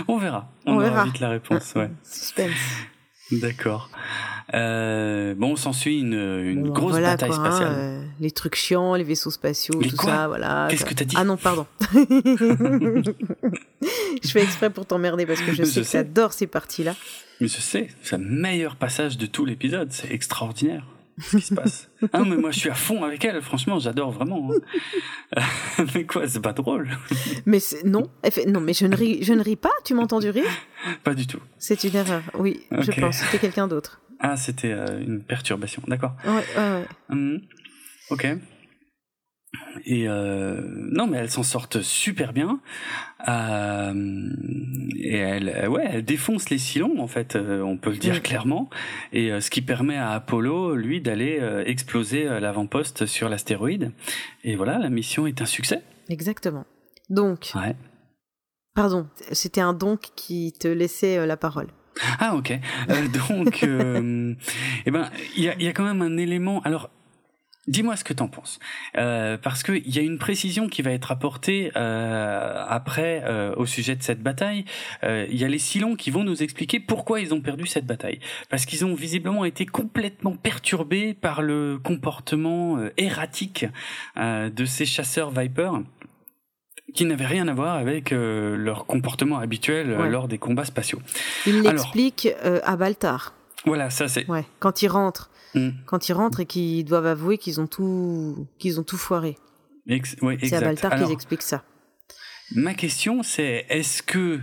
On 0.06 0.18
verra. 0.18 0.48
On, 0.64 0.74
on 0.74 0.78
verra 0.78 1.04
vite 1.04 1.18
la 1.18 1.30
réponse. 1.30 1.74
Ouais. 1.74 1.90
Suspense. 2.04 2.54
D'accord. 3.30 3.90
Euh, 4.54 5.34
bon, 5.34 5.56
s'ensuit 5.56 6.00
une, 6.00 6.14
une 6.14 6.70
grosse 6.70 6.98
bataille 6.98 7.32
spatiale. 7.32 7.74
Euh, 7.76 8.02
les 8.20 8.30
trucs 8.30 8.54
chiants, 8.54 8.94
les 8.94 9.04
vaisseaux 9.04 9.30
spatiaux, 9.30 9.82
tout 9.82 9.96
ça, 9.96 10.26
voilà. 10.28 10.68
Qu'est-ce 10.70 10.86
que 10.86 10.94
t'as 10.94 11.04
dit 11.04 11.16
Ah 11.18 11.24
non, 11.24 11.36
pardon. 11.36 11.66
je 11.92 13.04
fais 14.30 14.42
exprès 14.42 14.70
pour 14.70 14.86
t'emmerder 14.86 15.26
parce 15.26 15.42
que 15.42 15.52
je, 15.52 15.64
sais, 15.64 15.82
que 15.82 15.90
t'adores 15.90 16.32
ces 16.32 16.46
parties-là. 16.46 16.94
Mais 17.40 17.48
je 17.48 17.60
sais, 17.60 17.88
c'est 18.02 18.16
le 18.16 18.24
meilleur 18.24 18.76
passage 18.76 19.18
de 19.18 19.26
tout 19.26 19.44
l'épisode, 19.44 19.92
c'est 19.92 20.10
extraordinaire 20.10 20.84
ce 21.20 21.36
qui 21.36 21.42
se 21.42 21.54
passe. 21.54 21.90
Ah, 22.12 22.22
mais 22.24 22.36
moi, 22.36 22.52
je 22.52 22.60
suis 22.60 22.70
à 22.70 22.74
fond 22.74 23.02
avec 23.02 23.24
elle, 23.24 23.42
franchement, 23.42 23.80
j'adore 23.80 24.12
vraiment. 24.12 24.50
Hein. 25.36 25.42
mais 25.94 26.04
quoi, 26.04 26.28
c'est 26.28 26.40
pas 26.40 26.52
drôle. 26.52 26.88
mais 27.44 27.58
non, 27.84 28.08
non, 28.46 28.60
mais 28.60 28.72
je 28.72 28.86
ne 28.86 28.94
ris, 28.94 29.24
je 29.24 29.32
ne 29.32 29.42
ris 29.42 29.56
pas, 29.56 29.72
tu 29.84 29.94
m'as 29.94 30.02
entendu 30.02 30.30
rire? 30.30 30.44
Pas 31.02 31.14
du 31.14 31.26
tout. 31.26 31.40
C'est 31.58 31.82
une 31.82 31.96
erreur, 31.96 32.22
oui, 32.38 32.60
je 32.70 32.92
pense, 33.00 33.16
c'était 33.16 33.38
quelqu'un 33.38 33.66
d'autre. 33.66 34.00
Ah, 34.20 34.36
c'était 34.36 34.72
euh, 34.72 35.00
une 35.00 35.22
perturbation, 35.22 35.82
d'accord. 35.88 36.12
Ouais, 36.24 36.32
ouais, 36.32 36.42
ouais. 36.56 36.86
Hum, 37.10 37.40
ok. 38.10 38.26
Et 39.84 40.08
euh, 40.08 40.60
non, 40.92 41.06
mais 41.06 41.18
elles 41.18 41.30
s'en 41.30 41.42
sortent 41.42 41.82
super 41.82 42.32
bien. 42.32 42.60
Euh, 43.28 44.30
et 44.96 45.16
elles, 45.16 45.68
ouais, 45.68 45.88
elles 45.90 46.04
défoncent 46.04 46.50
les 46.50 46.58
Silons 46.58 47.00
en 47.00 47.06
fait, 47.06 47.36
euh, 47.36 47.62
on 47.62 47.76
peut 47.76 47.90
le 47.90 47.96
dire 47.96 48.22
clairement. 48.22 48.70
Et 49.12 49.32
euh, 49.32 49.40
ce 49.40 49.50
qui 49.50 49.62
permet 49.62 49.96
à 49.96 50.10
Apollo, 50.10 50.74
lui, 50.76 51.00
d'aller 51.00 51.38
euh, 51.40 51.64
exploser 51.64 52.24
l'avant-poste 52.24 53.06
sur 53.06 53.28
l'astéroïde. 53.28 53.92
Et 54.44 54.56
voilà, 54.56 54.78
la 54.78 54.90
mission 54.90 55.26
est 55.26 55.42
un 55.42 55.46
succès. 55.46 55.82
Exactement. 56.08 56.64
Donc. 57.10 57.52
Ouais. 57.54 57.74
Pardon, 58.74 59.08
c'était 59.32 59.60
un 59.60 59.72
donc 59.72 60.10
qui 60.14 60.52
te 60.52 60.68
laissait 60.68 61.26
la 61.26 61.36
parole. 61.36 61.66
Ah 62.20 62.36
ok. 62.36 62.52
donc, 63.28 63.62
eh 64.86 64.90
ben, 64.90 65.10
il 65.36 65.42
y 65.42 65.48
a, 65.48 65.60
y 65.60 65.66
a 65.66 65.72
quand 65.72 65.84
même 65.84 66.00
un 66.02 66.16
élément. 66.16 66.62
Alors, 66.62 66.90
Dis-moi 67.68 67.96
ce 67.96 68.04
que 68.04 68.14
t'en 68.14 68.28
penses, 68.28 68.58
euh, 68.96 69.36
parce 69.36 69.62
qu'il 69.62 69.94
y 69.94 69.98
a 69.98 70.02
une 70.02 70.16
précision 70.18 70.68
qui 70.68 70.80
va 70.80 70.90
être 70.90 71.12
apportée 71.12 71.70
euh, 71.76 72.64
après 72.66 73.22
euh, 73.26 73.54
au 73.56 73.66
sujet 73.66 73.94
de 73.94 74.02
cette 74.02 74.22
bataille. 74.22 74.64
Euh, 75.04 75.26
il 75.28 75.36
y 75.36 75.44
a 75.44 75.48
les 75.48 75.58
Silons 75.58 75.94
qui 75.94 76.10
vont 76.10 76.24
nous 76.24 76.42
expliquer 76.42 76.80
pourquoi 76.80 77.20
ils 77.20 77.34
ont 77.34 77.42
perdu 77.42 77.66
cette 77.66 77.84
bataille, 77.84 78.20
parce 78.48 78.64
qu'ils 78.64 78.86
ont 78.86 78.94
visiblement 78.94 79.44
été 79.44 79.66
complètement 79.66 80.34
perturbés 80.34 81.12
par 81.12 81.42
le 81.42 81.78
comportement 81.78 82.78
euh, 82.78 82.90
erratique 82.96 83.66
euh, 84.16 84.48
de 84.48 84.64
ces 84.64 84.86
chasseurs 84.86 85.30
Viper 85.30 85.70
qui 86.94 87.04
n'avaient 87.04 87.26
rien 87.26 87.48
à 87.48 87.52
voir 87.52 87.76
avec 87.76 88.12
leur 88.12 88.86
comportement 88.86 89.38
habituel 89.38 89.94
lors 90.08 90.26
des 90.26 90.38
combats 90.38 90.64
spatiaux. 90.64 91.02
Il 91.46 91.60
l'explique 91.60 92.28
à 92.64 92.76
Baltar. 92.76 93.34
Voilà, 93.66 93.90
ça 93.90 94.08
c'est. 94.08 94.26
Ouais, 94.26 94.46
quand 94.58 94.80
il 94.80 94.88
rentre 94.88 95.28
Mm. 95.54 95.70
quand 95.86 96.08
ils 96.08 96.12
rentrent 96.12 96.40
et 96.40 96.46
qu'ils 96.46 96.84
doivent 96.84 97.06
avouer 97.06 97.38
qu'ils 97.38 97.60
ont 97.60 97.66
tout 97.66 98.46
qu'ils 98.58 98.78
ont 98.78 98.84
tout 98.84 98.98
foiré. 98.98 99.36
c'est 99.86 100.52
à 100.52 100.60
Baltar 100.60 100.96
qu'ils 100.96 101.12
expliquent 101.12 101.42
ça. 101.42 101.64
Ma 102.54 102.74
question 102.74 103.22
c'est 103.22 103.66
est-ce 103.68 104.02
que 104.02 104.40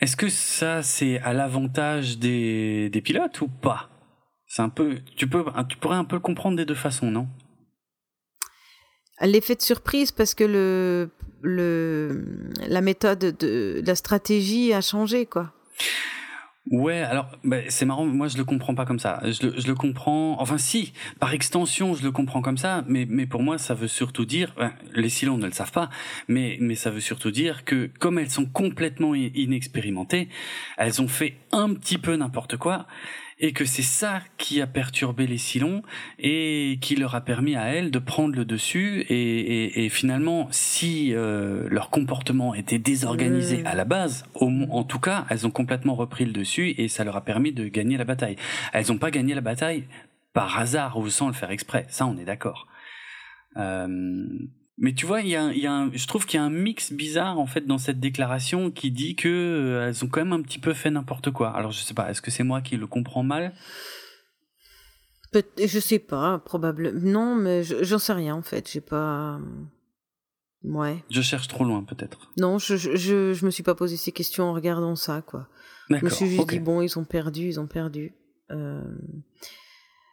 est-ce 0.00 0.16
que 0.16 0.28
ça, 0.28 0.82
c'est 0.82 1.18
à 1.20 1.32
l'avantage 1.32 2.18
des, 2.18 2.90
des 2.90 3.00
pilotes 3.00 3.40
ou 3.40 3.48
pas? 3.48 3.90
C'est 4.46 4.62
un 4.62 4.68
peu, 4.68 4.98
tu 5.16 5.28
peux, 5.28 5.44
tu 5.68 5.78
pourrais 5.78 5.96
un 5.96 6.04
peu 6.04 6.16
le 6.16 6.20
comprendre 6.20 6.56
des 6.56 6.64
deux 6.64 6.74
façons, 6.74 7.10
non? 7.10 7.28
L'effet 9.20 9.54
de 9.54 9.62
surprise 9.62 10.10
parce 10.10 10.34
que 10.34 10.44
le, 10.44 11.10
le, 11.40 12.50
la 12.66 12.80
méthode 12.80 13.18
de, 13.18 13.82
la 13.84 13.94
stratégie 13.94 14.72
a 14.72 14.80
changé, 14.80 15.26
quoi. 15.26 15.52
Ouais, 16.74 17.02
alors 17.02 17.28
bah, 17.44 17.58
c'est 17.68 17.84
marrant, 17.84 18.04
moi 18.04 18.26
je 18.26 18.36
le 18.36 18.44
comprends 18.44 18.74
pas 18.74 18.84
comme 18.84 18.98
ça. 18.98 19.20
Je 19.22 19.46
le, 19.46 19.60
je 19.60 19.66
le, 19.68 19.76
comprends, 19.76 20.40
enfin 20.40 20.58
si, 20.58 20.92
par 21.20 21.32
extension 21.32 21.94
je 21.94 22.02
le 22.02 22.10
comprends 22.10 22.42
comme 22.42 22.58
ça, 22.58 22.82
mais, 22.88 23.06
mais 23.08 23.26
pour 23.26 23.44
moi 23.44 23.58
ça 23.58 23.74
veut 23.74 23.86
surtout 23.86 24.24
dire, 24.24 24.52
ben, 24.56 24.72
les 24.92 25.08
Silons 25.08 25.38
ne 25.38 25.46
le 25.46 25.52
savent 25.52 25.70
pas, 25.70 25.88
mais, 26.26 26.56
mais 26.60 26.74
ça 26.74 26.90
veut 26.90 27.00
surtout 27.00 27.30
dire 27.30 27.64
que 27.64 27.90
comme 28.00 28.18
elles 28.18 28.30
sont 28.30 28.46
complètement 28.46 29.14
inexpérimentées, 29.14 30.28
elles 30.76 31.00
ont 31.00 31.06
fait 31.06 31.36
un 31.52 31.72
petit 31.74 31.96
peu 31.96 32.16
n'importe 32.16 32.56
quoi, 32.56 32.86
et 33.38 33.52
que 33.52 33.64
c'est 33.64 33.82
ça 33.82 34.20
qui 34.38 34.60
a 34.60 34.66
perturbé 34.66 35.26
les 35.26 35.38
Silons 35.38 35.82
et 36.18 36.78
qui 36.80 36.96
leur 36.96 37.14
a 37.14 37.20
permis 37.22 37.56
à 37.56 37.64
elles 37.64 37.90
de 37.90 37.98
prendre 37.98 38.34
le 38.34 38.44
dessus 38.44 39.04
et, 39.08 39.88
finalement 39.90 40.48
si 40.50 41.14
euh, 41.14 41.68
leur 41.70 41.90
comportement 41.90 42.54
était 42.54 42.78
désorganisé 42.78 43.62
mmh. 43.62 43.66
à 43.66 43.74
la 43.74 43.84
base 43.84 44.24
au, 44.34 44.50
en 44.70 44.84
tout 44.84 44.98
cas 44.98 45.26
elles 45.30 45.46
ont 45.46 45.50
complètement 45.50 45.94
repris 45.94 46.24
le 46.24 46.32
dessus 46.32 46.74
et 46.78 46.88
ça 46.88 47.04
leur 47.04 47.16
a 47.16 47.24
permis 47.24 47.52
de 47.52 47.68
gagner 47.68 47.96
la 47.96 48.04
bataille 48.04 48.36
elles 48.72 48.86
n'ont 48.88 48.98
pas 48.98 49.10
gagné 49.10 49.34
la 49.34 49.40
bataille 49.40 49.84
par 50.32 50.58
hasard 50.58 50.96
ou 50.96 51.08
sans 51.10 51.28
le 51.28 51.34
faire 51.34 51.50
exprès 51.50 51.86
ça 51.88 52.06
on 52.06 52.16
est 52.16 52.24
d'accord 52.24 52.66
euh, 53.56 54.26
mais 54.76 54.92
tu 54.92 55.06
vois, 55.06 55.20
il 55.20 55.28
y 55.28 55.36
a, 55.36 55.52
y 55.52 55.66
a 55.66 55.72
un, 55.72 55.92
je 55.92 56.06
trouve 56.06 56.26
qu'il 56.26 56.38
y 56.38 56.42
a 56.42 56.44
un 56.44 56.50
mix 56.50 56.92
bizarre 56.92 57.38
en 57.38 57.46
fait 57.46 57.66
dans 57.66 57.78
cette 57.78 58.00
déclaration 58.00 58.70
qui 58.70 58.90
dit 58.90 59.14
que 59.14 59.28
euh, 59.28 59.88
elles 59.88 60.04
ont 60.04 60.08
quand 60.08 60.20
même 60.20 60.32
un 60.32 60.42
petit 60.42 60.58
peu 60.58 60.72
fait 60.74 60.90
n'importe 60.90 61.30
quoi. 61.30 61.50
Alors 61.50 61.70
je 61.70 61.80
sais 61.80 61.94
pas, 61.94 62.10
est-ce 62.10 62.20
que 62.20 62.30
c'est 62.30 62.42
moi 62.42 62.60
qui 62.60 62.76
le 62.76 62.86
comprends 62.86 63.22
mal? 63.22 63.54
Je 65.58 65.80
sais 65.80 65.98
pas, 65.98 66.38
probablement. 66.38 67.00
Non, 67.02 67.34
mais 67.34 67.62
j'en 67.64 67.98
sais 67.98 68.12
rien 68.12 68.34
en 68.34 68.42
fait. 68.42 68.70
J'ai 68.70 68.80
pas. 68.80 69.40
Ouais. 70.62 71.04
Je 71.10 71.20
cherche 71.22 71.48
trop 71.48 71.64
loin 71.64 71.84
peut-être. 71.84 72.30
Non, 72.38 72.58
je, 72.58 72.76
je, 72.76 72.96
je, 73.32 73.46
me 73.46 73.50
suis 73.50 73.62
pas 73.62 73.74
posé 73.74 73.96
ces 73.96 74.12
questions 74.12 74.44
en 74.44 74.54
regardant 74.54 74.96
ça 74.96 75.22
quoi. 75.22 75.48
Je 75.90 76.02
me 76.02 76.08
suis 76.08 76.26
juste 76.26 76.48
dit 76.48 76.60
bon, 76.60 76.80
ils 76.80 76.98
ont 76.98 77.04
perdu, 77.04 77.46
ils 77.48 77.60
ont 77.60 77.66
perdu. 77.66 78.14
Euh... 78.50 78.82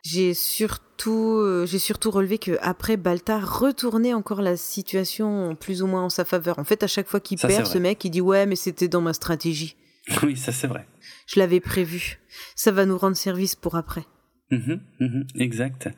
J'ai 0.03 0.33
surtout, 0.33 1.37
euh, 1.37 1.65
j'ai 1.67 1.77
surtout 1.77 2.09
relevé 2.09 2.39
que 2.39 2.57
après 2.61 2.97
Baltar 2.97 3.59
retournait 3.59 4.13
encore 4.13 4.41
la 4.41 4.57
situation 4.57 5.55
plus 5.55 5.83
ou 5.83 5.87
moins 5.87 6.03
en 6.03 6.09
sa 6.09 6.25
faveur. 6.25 6.57
En 6.57 6.63
fait, 6.63 6.81
à 6.83 6.87
chaque 6.87 7.07
fois 7.07 7.19
qu'il 7.19 7.37
perd, 7.37 7.67
ce 7.67 7.77
mec, 7.77 8.03
il 8.03 8.09
dit 8.09 8.21
ouais, 8.21 8.47
mais 8.47 8.55
c'était 8.55 8.87
dans 8.87 9.01
ma 9.01 9.13
stratégie. 9.13 9.75
Oui, 10.23 10.35
ça 10.35 10.51
c'est 10.51 10.65
vrai. 10.65 10.87
Je 11.27 11.39
l'avais 11.39 11.59
prévu. 11.59 12.19
Ça 12.55 12.71
va 12.71 12.85
nous 12.87 12.97
rendre 12.97 13.15
service 13.15 13.55
pour 13.55 13.75
après. 13.75 14.03
Mmh 14.49 14.79
mmh 14.99 15.21
exact, 15.35 15.89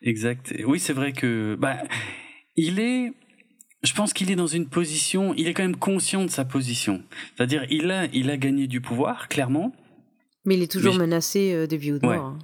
exact. 0.00 0.54
Oui, 0.64 0.78
c'est 0.78 0.92
vrai 0.92 1.12
que 1.12 1.56
bah, 1.58 1.78
il 2.56 2.78
est. 2.78 3.12
Je 3.82 3.94
pense 3.94 4.12
qu'il 4.12 4.30
est 4.30 4.36
dans 4.36 4.46
une 4.46 4.68
position. 4.68 5.34
Il 5.34 5.48
est 5.48 5.54
quand 5.54 5.64
même 5.64 5.76
conscient 5.76 6.24
de 6.24 6.30
sa 6.30 6.44
position. 6.44 7.02
C'est-à-dire, 7.34 7.66
il 7.68 7.90
a, 7.90 8.06
il 8.12 8.30
a 8.30 8.36
gagné 8.36 8.68
du 8.68 8.80
pouvoir, 8.80 9.28
clairement. 9.28 9.72
Mais 10.44 10.54
il 10.56 10.62
est 10.62 10.70
toujours 10.70 10.94
menacé 10.94 11.52
euh, 11.52 11.66
de 11.66 11.76
vie 11.76 11.92
ou 11.92 11.98
de 11.98 12.06
mort. 12.06 12.26
Hein. 12.26 12.38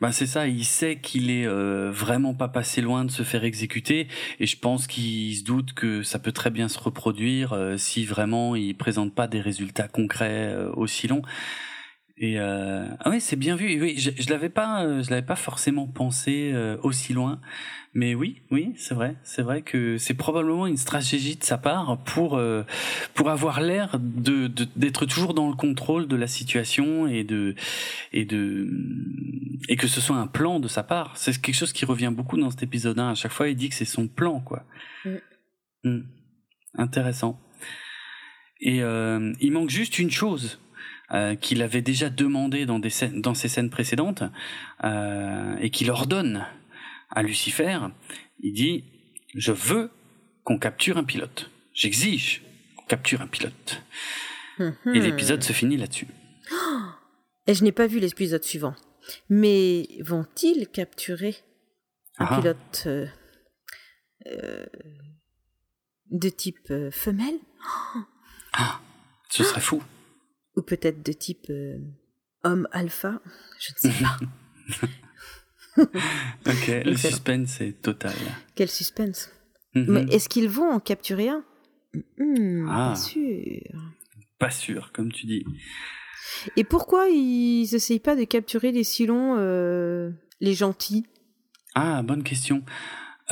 Ben 0.00 0.12
c'est 0.12 0.26
ça, 0.26 0.46
il 0.46 0.64
sait 0.64 1.00
qu'il 1.00 1.30
est 1.30 1.46
euh, 1.46 1.90
vraiment 1.90 2.34
pas 2.34 2.48
passé 2.48 2.80
loin 2.80 3.04
de 3.04 3.10
se 3.10 3.22
faire 3.22 3.44
exécuter 3.44 4.08
et 4.38 4.46
je 4.46 4.58
pense 4.58 4.86
qu'il 4.86 5.34
se 5.36 5.42
doute 5.44 5.72
que 5.72 6.02
ça 6.02 6.18
peut 6.18 6.32
très 6.32 6.50
bien 6.50 6.68
se 6.68 6.78
reproduire 6.78 7.52
euh, 7.52 7.76
si 7.76 8.04
vraiment 8.04 8.56
il 8.56 8.76
présente 8.76 9.14
pas 9.14 9.26
des 9.26 9.40
résultats 9.40 9.88
concrets 9.88 10.48
euh, 10.52 10.70
aussi 10.74 11.08
longs. 11.08 11.22
Et 12.22 12.38
ah 12.38 13.08
oui, 13.08 13.18
c'est 13.18 13.36
bien 13.36 13.56
vu. 13.56 13.80
Oui, 13.80 13.94
je, 13.96 14.10
je 14.18 14.28
l'avais 14.28 14.50
pas, 14.50 15.02
je 15.02 15.08
l'avais 15.08 15.24
pas 15.24 15.36
forcément 15.36 15.86
pensé 15.86 16.52
aussi 16.82 17.14
loin. 17.14 17.40
Mais 17.92 18.14
oui, 18.14 18.42
oui, 18.52 18.72
c'est 18.76 18.94
vrai, 18.94 19.16
c'est 19.24 19.42
vrai 19.42 19.62
que 19.62 19.98
c'est 19.98 20.14
probablement 20.14 20.68
une 20.68 20.76
stratégie 20.76 21.34
de 21.34 21.42
sa 21.42 21.58
part 21.58 21.98
pour 22.04 22.36
euh, 22.36 22.62
pour 23.14 23.30
avoir 23.30 23.60
l'air 23.60 23.98
de 23.98 24.46
d'être 24.76 25.06
toujours 25.06 25.34
dans 25.34 25.48
le 25.48 25.56
contrôle 25.56 26.06
de 26.06 26.14
la 26.14 26.28
situation 26.28 27.08
et 27.08 27.24
de 27.24 27.56
et 28.12 28.24
de 28.24 28.68
et 29.68 29.76
que 29.76 29.88
ce 29.88 30.00
soit 30.00 30.16
un 30.16 30.28
plan 30.28 30.60
de 30.60 30.68
sa 30.68 30.84
part. 30.84 31.16
C'est 31.16 31.40
quelque 31.40 31.56
chose 31.56 31.72
qui 31.72 31.84
revient 31.84 32.12
beaucoup 32.14 32.38
dans 32.38 32.50
cet 32.50 32.62
épisode 32.62 32.98
1. 32.98 33.10
À 33.10 33.14
chaque 33.14 33.32
fois, 33.32 33.48
il 33.48 33.56
dit 33.56 33.68
que 33.68 33.74
c'est 33.74 33.84
son 33.84 34.06
plan, 34.06 34.40
quoi. 34.40 34.64
Mm. 35.82 36.00
Intéressant. 36.74 37.40
Et 38.60 38.82
euh, 38.82 39.32
il 39.40 39.50
manque 39.52 39.70
juste 39.70 39.98
une 39.98 40.10
chose. 40.10 40.60
Euh, 41.12 41.34
qu'il 41.34 41.60
avait 41.62 41.82
déjà 41.82 42.08
demandé 42.08 42.66
dans, 42.66 42.78
des 42.78 42.88
scènes, 42.88 43.20
dans 43.20 43.34
ses 43.34 43.48
scènes 43.48 43.68
précédentes 43.68 44.22
euh, 44.84 45.56
et 45.58 45.70
qu'il 45.70 45.90
ordonne 45.90 46.46
à 47.10 47.22
Lucifer, 47.22 47.78
il 48.40 48.52
dit 48.52 48.84
Je 49.34 49.52
veux 49.52 49.90
qu'on 50.44 50.58
capture 50.58 50.98
un 50.98 51.04
pilote. 51.04 51.50
J'exige 51.72 52.42
qu'on 52.76 52.86
capture 52.86 53.20
un 53.20 53.26
pilote. 53.26 53.82
Et 54.58 54.64
mhm. 54.84 54.92
l'épisode 54.92 55.42
se 55.42 55.52
finit 55.52 55.76
là-dessus. 55.76 56.08
Et 57.46 57.54
je 57.54 57.64
n'ai 57.64 57.72
pas 57.72 57.86
vu 57.86 57.98
l'épisode 57.98 58.44
suivant. 58.44 58.74
Mais 59.28 59.88
vont-ils 60.00 60.68
capturer 60.68 61.36
un 62.18 62.26
ah. 62.26 62.36
pilote 62.36 62.82
euh, 62.86 63.06
euh, 64.26 64.66
de 66.10 66.28
type 66.28 66.70
euh, 66.70 66.90
femelle? 66.90 67.38
Ah, 68.52 68.80
ce 69.28 69.44
serait 69.44 69.60
fou. 69.60 69.80
Ou 70.56 70.62
peut-être 70.62 71.04
de 71.04 71.12
type 71.12 71.52
homme 72.42 72.66
alpha? 72.72 73.22
Je 73.60 73.70
ne 73.72 73.92
sais 73.92 74.02
pas. 74.02 74.86
ok, 75.78 76.82
le 76.84 76.96
suspense 76.96 77.60
est 77.60 77.80
total. 77.80 78.14
Quel 78.54 78.68
suspense. 78.68 79.30
Mhm. 79.74 79.86
Mais 79.88 80.14
est-ce 80.14 80.28
qu'ils 80.28 80.48
vont 80.48 80.70
en 80.70 80.80
capturer 80.80 81.28
un? 81.28 81.44
Hmm, 82.18 82.66
Pas 82.66 82.92
ah. 82.92 82.96
sûr. 82.96 83.60
Pas 84.38 84.50
sûr, 84.50 84.90
comme 84.92 85.12
tu 85.12 85.26
dis. 85.26 85.44
Et 86.56 86.64
pourquoi 86.64 87.08
ils 87.08 87.68
n'essayent 87.72 88.00
pas 88.00 88.16
de 88.16 88.24
capturer 88.24 88.72
les 88.72 88.84
Silons, 88.84 89.36
euh, 89.38 90.10
les 90.40 90.54
gentils? 90.54 91.06
Ah, 91.74 92.02
bonne 92.02 92.22
question. 92.22 92.62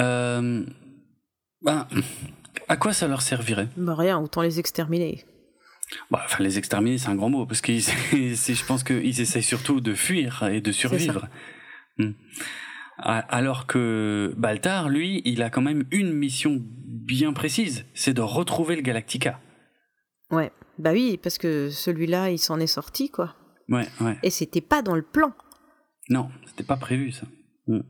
Euh, 0.01 0.65
ben, 1.63 1.89
à 2.69 2.77
quoi 2.77 2.93
ça 2.93 3.09
leur 3.09 3.23
servirait? 3.23 3.69
Bah 3.77 3.95
Rien, 3.95 4.19
autant 4.19 4.43
les 4.43 4.59
exterminer. 4.61 5.25
Bah, 6.11 6.23
enfin, 6.25 6.45
les 6.45 6.59
exterminer, 6.59 6.99
c'est 6.99 7.09
un 7.09 7.15
grand 7.17 7.31
mot, 7.31 7.47
parce 7.47 7.61
que 7.61 7.73
je 7.79 8.65
pense 8.67 8.85
qu'ils 8.85 9.21
essayent 9.21 9.43
surtout 9.43 9.81
de 9.81 9.95
fuir 9.95 10.45
et 10.53 10.61
de 10.61 10.73
survivre. 10.73 11.29
Hmm. 11.99 12.13
Alors 12.99 13.67
que 13.67 14.35
Baltar, 14.37 14.89
lui, 14.89 15.23
il 15.25 15.43
a 15.43 15.51
quand 15.51 15.63
même 15.63 15.85
une 15.93 16.13
mission 16.13 16.61
bien 16.61 17.33
précise, 17.33 17.85
c'est 17.95 18.13
de 18.13 18.21
retrouver 18.23 18.75
le 18.75 18.83
Galactica. 18.83 19.41
Ouais, 20.31 20.53
bah 20.79 20.91
oui, 20.93 21.19
parce 21.23 21.39
que 21.39 21.71
celui-là, 21.71 22.31
il 22.31 22.39
s'en 22.39 22.59
est 22.59 22.67
sorti, 22.67 23.09
quoi. 23.09 23.37
Ouais, 23.69 23.87
ouais. 24.01 24.19
Et 24.23 24.31
c'était 24.31 24.61
pas 24.61 24.83
dans 24.83 24.97
le 24.97 25.03
plan. 25.03 25.33
Non, 26.09 26.31
c'était 26.47 26.65
pas 26.65 26.77
prévu, 26.77 27.13
ça. 27.13 27.27
Hmm. 27.67 27.83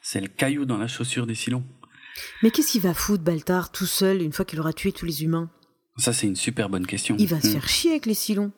C'est 0.00 0.20
le 0.20 0.28
caillou 0.28 0.64
dans 0.64 0.78
la 0.78 0.88
chaussure 0.88 1.26
des 1.26 1.34
Silons. 1.34 1.64
Mais 2.42 2.50
qu'est-ce 2.50 2.72
qu'il 2.72 2.80
va 2.80 2.94
foutre, 2.94 3.22
Baltar, 3.22 3.70
tout 3.70 3.86
seul, 3.86 4.22
une 4.22 4.32
fois 4.32 4.44
qu'il 4.44 4.60
aura 4.60 4.72
tué 4.72 4.92
tous 4.92 5.06
les 5.06 5.24
humains? 5.24 5.50
Ça, 5.98 6.12
c'est 6.12 6.26
une 6.26 6.36
super 6.36 6.68
bonne 6.68 6.86
question. 6.86 7.16
Il 7.18 7.28
va 7.28 7.40
se 7.40 7.48
hmm. 7.48 7.52
faire 7.52 7.68
chier 7.68 7.90
avec 7.90 8.06
les 8.06 8.14
Silons. 8.14 8.52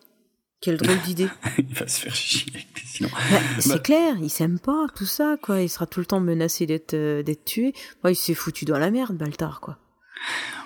Quelle 0.60 0.76
drôle 0.76 0.98
d'idée. 1.04 1.28
il 1.58 1.74
va 1.74 1.88
se 1.88 2.00
faire 2.00 2.14
chier 2.14 2.46
sinon. 2.84 3.08
Bah, 3.30 3.38
c'est 3.58 3.68
bah. 3.70 3.78
clair, 3.78 4.16
il 4.20 4.30
s'aime 4.30 4.58
pas, 4.58 4.86
tout 4.94 5.06
ça, 5.06 5.36
quoi. 5.40 5.62
Il 5.62 5.68
sera 5.68 5.86
tout 5.86 6.00
le 6.00 6.06
temps 6.06 6.20
menacé 6.20 6.66
d'être 6.66 6.94
euh, 6.94 7.22
d'être 7.22 7.44
tué. 7.44 7.72
il 8.04 8.16
s'est 8.16 8.34
foutu 8.34 8.64
dans 8.64 8.78
la 8.78 8.90
merde, 8.90 9.16
Baltar, 9.16 9.60
quoi. 9.60 9.78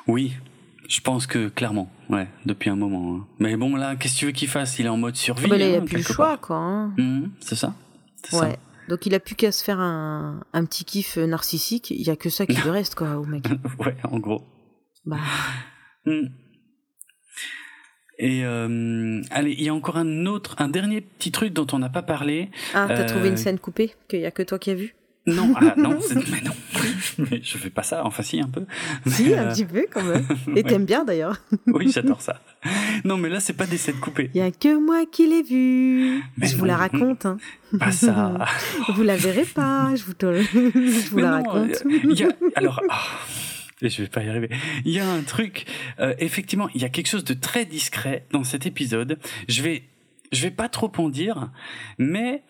Oui, 0.06 0.32
je 0.88 1.00
pense 1.00 1.26
que 1.26 1.48
clairement, 1.48 1.90
ouais, 2.10 2.28
depuis 2.44 2.70
un 2.70 2.76
moment. 2.76 3.16
Hein. 3.16 3.26
Mais 3.38 3.56
bon, 3.56 3.76
là, 3.76 3.96
qu'est-ce 3.96 4.14
que 4.14 4.18
tu 4.18 4.26
veux 4.26 4.32
qu'il 4.32 4.48
fasse? 4.48 4.78
Il 4.78 4.86
est 4.86 4.90
en 4.90 4.96
mode 4.96 5.16
survie. 5.16 5.48
Bah, 5.48 5.56
il 5.56 5.62
a 5.62 5.76
hein, 5.78 5.84
plus 5.84 5.98
le 5.98 6.02
choix, 6.02 6.36
quoi. 6.38 6.56
Hein. 6.56 6.94
Mmh, 6.98 7.30
c'est 7.40 7.56
ça. 7.56 7.74
Ouais. 8.32 8.58
Donc 8.88 9.06
il 9.06 9.14
a 9.14 9.20
plus 9.20 9.34
qu'à 9.34 9.50
se 9.50 9.64
faire 9.64 9.80
un, 9.80 10.40
un 10.52 10.64
petit 10.64 10.84
kiff 10.84 11.16
narcissique. 11.16 11.90
Il 11.90 12.02
y 12.02 12.10
a 12.10 12.16
que 12.16 12.28
ça 12.28 12.46
qui 12.46 12.56
lui 12.62 12.70
reste, 12.70 12.96
quoi, 12.96 13.16
au 13.16 13.24
mec. 13.24 13.44
ouais, 13.78 13.96
en 14.04 14.18
gros. 14.18 14.42
Bah. 15.06 15.18
Mmh. 16.04 16.26
Et 18.18 18.44
euh, 18.44 19.22
allez, 19.30 19.52
il 19.52 19.62
y 19.62 19.68
a 19.68 19.74
encore 19.74 19.96
un 19.96 20.26
autre, 20.26 20.54
un 20.58 20.68
dernier 20.68 21.00
petit 21.00 21.32
truc 21.32 21.52
dont 21.52 21.66
on 21.72 21.78
n'a 21.78 21.88
pas 21.88 22.02
parlé. 22.02 22.50
Ah, 22.72 22.86
t'as 22.88 23.04
trouvé 23.04 23.28
une 23.28 23.34
euh, 23.34 23.38
scène 23.38 23.58
coupée 23.58 23.94
qu'il 24.08 24.20
y 24.20 24.26
a 24.26 24.30
que 24.30 24.42
toi 24.42 24.58
qui 24.58 24.70
as 24.70 24.74
vu 24.74 24.94
Non, 25.26 25.52
ah, 25.56 25.74
non, 25.76 25.98
mais 26.30 26.40
non, 26.42 26.52
mais 27.18 27.40
je 27.42 27.58
fais 27.58 27.70
pas 27.70 27.82
ça. 27.82 28.04
Enfin, 28.04 28.22
si 28.22 28.40
un 28.40 28.48
peu. 28.48 28.64
Si, 29.06 29.34
un 29.34 29.48
euh, 29.48 29.52
petit 29.52 29.64
peu 29.64 29.86
quand 29.92 30.04
même. 30.04 30.24
Et 30.56 30.62
t'aimes 30.62 30.84
bien 30.84 31.04
d'ailleurs. 31.04 31.38
oui, 31.66 31.90
j'adore 31.90 32.20
ça. 32.20 32.40
Non, 33.04 33.16
mais 33.16 33.28
là, 33.28 33.40
c'est 33.40 33.52
pas 33.52 33.66
des 33.66 33.78
scènes 33.78 33.98
coupées. 33.98 34.30
Il 34.32 34.38
y 34.38 34.42
a 34.42 34.52
que 34.52 34.78
moi 34.78 35.06
qui 35.10 35.26
l'ai 35.26 35.42
vu. 35.42 36.22
je 36.40 36.56
vous 36.56 36.66
la 36.66 36.76
raconte. 36.76 37.26
Hein. 37.26 37.38
Pas 37.80 37.90
ça. 37.90 38.46
vous 38.94 39.02
la 39.02 39.16
verrez 39.16 39.44
pas. 39.44 39.92
Je 39.96 40.04
vous, 40.04 40.14
je 40.20 41.10
vous 41.10 41.18
la 41.18 41.32
raconte. 41.32 41.82
Y 41.84 42.22
a... 42.22 42.28
Alors. 42.54 42.80
Ah, 42.88 43.02
je 43.82 44.02
vais 44.02 44.08
pas 44.08 44.22
y 44.22 44.28
arriver. 44.28 44.50
Il 44.84 44.92
y 44.92 45.00
a 45.00 45.08
un 45.08 45.22
truc, 45.22 45.66
euh, 46.00 46.14
effectivement, 46.18 46.68
il 46.74 46.82
y 46.82 46.84
a 46.84 46.88
quelque 46.88 47.08
chose 47.08 47.24
de 47.24 47.34
très 47.34 47.64
discret 47.64 48.26
dans 48.30 48.44
cet 48.44 48.66
épisode. 48.66 49.18
Je 49.48 49.62
vais, 49.62 49.82
je 50.32 50.42
vais 50.42 50.50
pas 50.50 50.68
trop 50.68 50.92
en 50.96 51.08
dire, 51.08 51.50
mais 51.98 52.42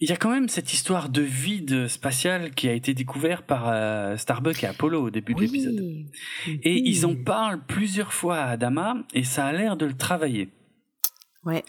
il 0.00 0.08
y 0.08 0.12
a 0.12 0.16
quand 0.16 0.30
même 0.30 0.48
cette 0.48 0.72
histoire 0.72 1.10
de 1.10 1.20
vide 1.20 1.86
spatial 1.86 2.52
qui 2.52 2.68
a 2.68 2.72
été 2.72 2.94
découvert 2.94 3.42
par 3.42 3.68
euh, 3.68 4.16
Starbuck 4.16 4.64
et 4.64 4.66
Apollo 4.66 5.04
au 5.04 5.10
début 5.10 5.34
de 5.34 5.40
l'épisode. 5.40 6.06
Et 6.46 6.74
ils 6.74 7.04
en 7.04 7.14
parlent 7.14 7.62
plusieurs 7.66 8.14
fois 8.14 8.38
à 8.38 8.50
Adama 8.52 8.96
et 9.12 9.24
ça 9.24 9.46
a 9.46 9.52
l'air 9.52 9.76
de 9.76 9.84
le 9.84 9.94
travailler. 9.94 10.48
Ouais. 11.44 11.64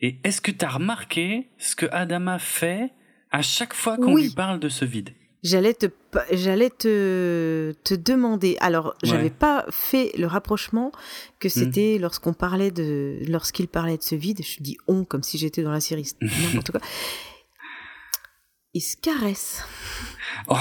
Et 0.00 0.18
est-ce 0.24 0.40
que 0.40 0.50
tu 0.50 0.64
as 0.64 0.70
remarqué 0.70 1.50
ce 1.58 1.76
que 1.76 1.86
Adama 1.92 2.40
fait 2.40 2.90
à 3.30 3.42
chaque 3.42 3.74
fois 3.74 3.96
qu'on 3.96 4.16
lui 4.16 4.30
parle 4.30 4.58
de 4.58 4.68
ce 4.68 4.84
vide? 4.84 5.10
J'allais 5.48 5.72
te, 5.72 5.86
j'allais 6.32 6.68
te, 6.68 7.72
te 7.82 7.94
demander. 7.94 8.56
Alors, 8.60 8.94
j'avais 9.02 9.30
pas 9.30 9.64
fait 9.70 10.12
le 10.18 10.26
rapprochement 10.26 10.92
que 11.38 11.48
hmm. 11.48 11.50
c'était 11.50 11.98
lorsqu'on 11.98 12.34
parlait 12.34 12.70
de, 12.70 13.18
lorsqu'il 13.26 13.66
parlait 13.66 13.96
de 13.96 14.02
ce 14.02 14.14
vide. 14.14 14.42
Je 14.42 14.62
dis 14.62 14.76
on 14.86 15.04
comme 15.04 15.22
si 15.22 15.38
j'étais 15.38 15.62
dans 15.62 15.72
la 15.72 15.80
série, 15.80 16.12
n'importe 16.20 16.72
quoi. 16.72 16.80
Il 18.74 18.82
se 18.82 18.96
caresse. 18.98 19.64
Oh. 20.48 20.54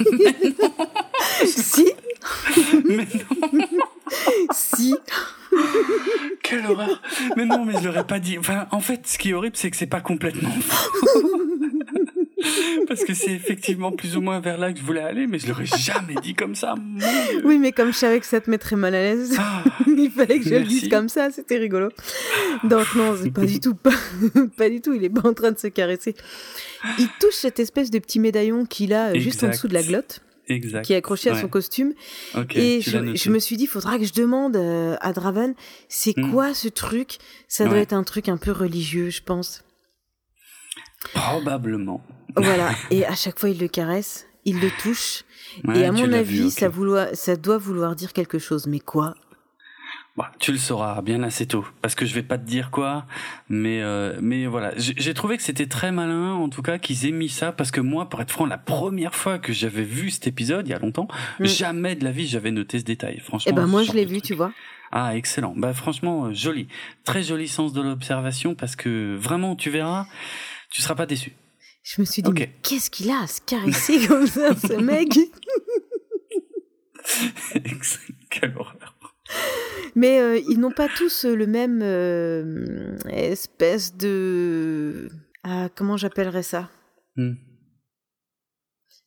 si. 1.44 1.92
Mais 2.84 3.06
non. 3.72 3.84
si. 4.52 4.94
Quelle 6.42 6.66
horreur. 6.66 7.02
Mais 7.36 7.44
non, 7.44 7.64
mais 7.66 7.74
je 7.74 7.86
l'aurais 7.86 8.06
pas 8.06 8.18
dit. 8.18 8.38
Enfin, 8.38 8.66
en 8.70 8.80
fait, 8.80 9.06
ce 9.06 9.18
qui 9.18 9.30
est 9.30 9.34
horrible, 9.34 9.56
c'est 9.56 9.70
que 9.70 9.76
c'est 9.76 9.86
pas 9.86 10.00
complètement 10.00 10.54
Parce 12.86 13.04
que 13.04 13.14
c'est 13.14 13.32
effectivement 13.32 13.92
plus 13.92 14.16
ou 14.16 14.20
moins 14.20 14.40
vers 14.40 14.58
là 14.58 14.72
que 14.72 14.78
je 14.78 14.84
voulais 14.84 15.00
aller, 15.00 15.26
mais 15.26 15.38
je 15.38 15.48
l'aurais 15.48 15.66
jamais 15.66 16.14
dit 16.22 16.34
comme 16.34 16.54
ça. 16.54 16.74
Oui, 17.44 17.58
mais 17.58 17.72
comme 17.72 17.92
je 17.92 17.98
savais 17.98 18.20
que 18.20 18.26
ça 18.26 18.40
te 18.40 18.50
mettrait 18.50 18.76
mal 18.76 18.94
à 18.94 19.02
l'aise, 19.02 19.36
ah, 19.38 19.64
il 19.86 20.10
fallait 20.10 20.38
que 20.38 20.48
je 20.48 20.54
le 20.54 20.64
dise 20.64 20.88
comme 20.88 21.08
ça, 21.08 21.30
c'était 21.30 21.58
rigolo. 21.58 21.88
Donc 22.64 22.94
non, 22.94 23.16
c'est 23.20 23.30
pas 23.30 23.44
du 23.44 23.60
tout, 23.60 23.74
pas, 23.74 23.92
pas, 24.56 24.70
du 24.70 24.80
tout, 24.80 24.94
il 24.94 25.04
est 25.04 25.10
pas 25.10 25.28
en 25.28 25.34
train 25.34 25.52
de 25.52 25.58
se 25.58 25.66
caresser. 25.66 26.14
Il 26.98 27.08
touche 27.20 27.34
cette 27.34 27.58
espèce 27.58 27.90
de 27.90 27.98
petit 27.98 28.20
médaillon 28.20 28.66
qu'il 28.66 28.92
a 28.92 29.08
euh, 29.08 29.18
juste 29.18 29.42
en 29.42 29.48
dessous 29.48 29.68
de 29.68 29.74
la 29.74 29.82
glotte. 29.82 30.22
Exact. 30.50 30.82
qui 30.82 30.94
est 30.94 30.96
accroché 30.96 31.28
à 31.28 31.38
son 31.38 31.48
costume. 31.48 31.92
et 32.54 32.80
je, 32.80 33.30
me 33.30 33.38
suis 33.38 33.58
dit, 33.58 33.66
faudra 33.66 33.98
que 33.98 34.04
je 34.04 34.14
demande 34.14 34.56
euh, 34.56 34.96
à 35.02 35.12
Draven, 35.12 35.54
c'est 35.90 36.16
hmm. 36.16 36.32
quoi 36.32 36.54
ce 36.54 36.68
truc? 36.68 37.18
Ça 37.48 37.66
doit 37.66 37.78
être 37.78 37.92
un 37.92 38.02
truc 38.02 38.30
un 38.30 38.38
peu 38.38 38.52
religieux, 38.52 39.10
je 39.10 39.22
pense. 39.22 39.62
Probablement. 41.14 42.02
Voilà, 42.36 42.70
et 42.90 43.06
à 43.06 43.14
chaque 43.14 43.38
fois 43.38 43.48
il 43.48 43.58
le 43.58 43.68
caresse, 43.68 44.26
il 44.44 44.60
le 44.60 44.70
touche, 44.82 45.24
et 45.74 45.84
à 45.84 45.92
mon 45.92 46.12
avis, 46.12 46.50
ça, 46.50 46.70
ça 47.14 47.36
doit 47.36 47.58
vouloir 47.58 47.96
dire 47.96 48.12
quelque 48.12 48.38
chose, 48.38 48.66
mais 48.66 48.80
quoi? 48.80 49.14
Bah, 50.18 50.32
tu 50.40 50.50
le 50.50 50.58
sauras 50.58 51.00
bien 51.00 51.22
assez 51.22 51.46
tôt, 51.46 51.64
parce 51.80 51.94
que 51.94 52.04
je 52.04 52.12
vais 52.12 52.24
pas 52.24 52.38
te 52.38 52.44
dire 52.44 52.72
quoi, 52.72 53.06
mais 53.48 53.82
euh, 53.82 54.18
mais 54.20 54.46
voilà, 54.46 54.72
j'ai 54.76 55.14
trouvé 55.14 55.36
que 55.36 55.44
c'était 55.44 55.68
très 55.68 55.92
malin, 55.92 56.32
en 56.32 56.48
tout 56.48 56.60
cas, 56.60 56.78
qu'ils 56.78 57.06
aient 57.06 57.12
mis 57.12 57.28
ça, 57.28 57.52
parce 57.52 57.70
que 57.70 57.80
moi, 57.80 58.08
pour 58.08 58.20
être 58.20 58.32
franc, 58.32 58.44
la 58.44 58.58
première 58.58 59.14
fois 59.14 59.38
que 59.38 59.52
j'avais 59.52 59.84
vu 59.84 60.10
cet 60.10 60.26
épisode, 60.26 60.66
il 60.66 60.72
y 60.72 60.74
a 60.74 60.80
longtemps, 60.80 61.06
mm. 61.38 61.44
jamais 61.46 61.94
de 61.94 62.02
la 62.02 62.10
vie 62.10 62.26
j'avais 62.26 62.50
noté 62.50 62.80
ce 62.80 62.84
détail. 62.84 63.20
Franchement. 63.20 63.52
Eh 63.52 63.54
ben 63.54 63.68
moi, 63.68 63.84
je 63.84 63.92
l'ai 63.92 64.04
vu, 64.04 64.20
tu 64.20 64.34
vois. 64.34 64.52
Ah, 64.90 65.16
excellent. 65.16 65.54
Bah 65.56 65.72
franchement, 65.72 66.24
euh, 66.24 66.34
joli, 66.34 66.66
très 67.04 67.22
joli 67.22 67.46
sens 67.46 67.72
de 67.72 67.80
l'observation, 67.80 68.56
parce 68.56 68.74
que 68.74 69.14
vraiment, 69.14 69.54
tu 69.54 69.70
verras, 69.70 70.06
tu 70.70 70.82
seras 70.82 70.94
pas 70.94 71.06
déçu. 71.06 71.32
Je 71.82 72.00
me 72.00 72.06
suis 72.06 72.22
dit, 72.22 72.30
qu'est-ce 72.62 72.90
qu'il 72.90 73.10
a 73.10 73.22
à 73.22 73.26
se 73.26 73.40
caresser 73.40 74.06
comme 74.08 74.26
ça, 74.26 74.54
ce 74.54 74.74
mec? 74.74 75.08
Quelle 78.30 78.54
horreur. 78.56 78.94
Mais 79.94 80.20
euh, 80.20 80.38
ils 80.48 80.58
n'ont 80.58 80.70
pas 80.70 80.88
tous 80.88 81.24
le 81.24 81.46
même 81.46 81.80
euh, 81.82 82.96
espèce 83.08 83.96
de... 83.96 85.08
Ah, 85.44 85.68
comment 85.74 85.96
j'appellerais 85.96 86.42
ça? 86.42 86.68
Hmm. 87.16 87.34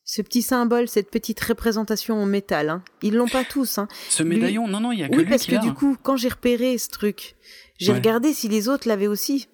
Ce 0.03 0.21
petit 0.21 0.41
symbole, 0.41 0.87
cette 0.87 1.09
petite 1.09 1.39
représentation 1.39 2.21
en 2.21 2.25
métal, 2.25 2.69
hein. 2.69 2.83
ils 3.01 3.13
l'ont 3.13 3.29
pas 3.29 3.45
tous. 3.45 3.77
Hein. 3.77 3.87
Ce 4.09 4.23
médaillon, 4.23 4.67
non, 4.67 4.81
non, 4.81 4.91
il 4.91 4.99
y 4.99 5.03
a 5.03 5.07
que 5.07 5.15
oui, 5.15 5.23
lui 5.23 5.29
parce 5.29 5.45
que 5.45 5.61
du 5.61 5.73
coup, 5.73 5.95
quand 6.01 6.17
j'ai 6.17 6.29
repéré 6.29 6.77
ce 6.77 6.89
truc, 6.89 7.35
j'ai 7.77 7.93
regardé 7.93 8.33
si 8.33 8.49
les 8.49 8.67
autres 8.67 8.87
l'avaient 8.87 9.07
aussi. 9.07 9.47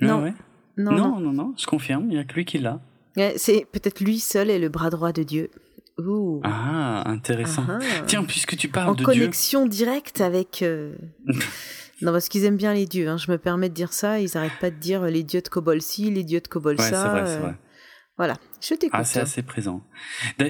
Ah 0.00 0.06
non. 0.06 0.34
Non, 0.78 0.92
non, 0.92 1.20
non, 1.20 1.32
non, 1.32 1.54
je 1.58 1.66
confirme, 1.66 2.04
il 2.04 2.14
n'y 2.14 2.18
a 2.18 2.24
que 2.24 2.34
lui 2.34 2.44
qui 2.44 2.58
l'a. 2.58 2.80
C'est 3.36 3.66
peut-être 3.70 4.00
lui 4.00 4.20
seul 4.20 4.48
est 4.48 4.58
le 4.58 4.68
bras 4.68 4.90
droit 4.90 5.12
de 5.12 5.22
Dieu. 5.24 5.50
Ouh. 5.98 6.40
Ah, 6.44 7.02
intéressant. 7.06 7.64
Ah. 7.68 7.78
Tiens, 8.06 8.22
puisque 8.22 8.56
tu 8.56 8.68
parles 8.68 8.94
de 8.94 9.02
Dieu. 9.02 9.04
En 9.04 9.14
connexion 9.14 9.66
directe 9.66 10.20
avec. 10.20 10.62
Euh, 10.62 10.94
non, 12.02 12.12
parce 12.12 12.28
qu'ils 12.28 12.44
aiment 12.44 12.56
bien 12.56 12.72
les 12.72 12.86
dieux. 12.86 13.08
Hein. 13.08 13.16
Je 13.16 13.30
me 13.30 13.38
permets 13.38 13.68
de 13.68 13.74
dire 13.74 13.92
ça. 13.92 14.20
Ils 14.20 14.30
n'arrêtent 14.34 14.60
pas 14.60 14.70
de 14.70 14.76
dire 14.76 15.02
les 15.02 15.24
dieux 15.24 15.42
de 15.42 15.48
Kobol-ci, 15.48 16.10
les 16.10 16.22
dieux 16.22 16.40
de 16.40 16.46
Kobol-ça. 16.46 16.84
Ouais, 16.84 16.90
c'est 16.90 17.08
vrai, 17.08 17.26
c'est 17.26 17.38
vrai. 17.38 17.54
Voilà, 18.16 18.34
je 18.60 18.74
t'écoute. 18.74 18.98
Ah, 19.00 19.04
c'est 19.04 19.20
assez 19.20 19.42
présent. 19.42 19.84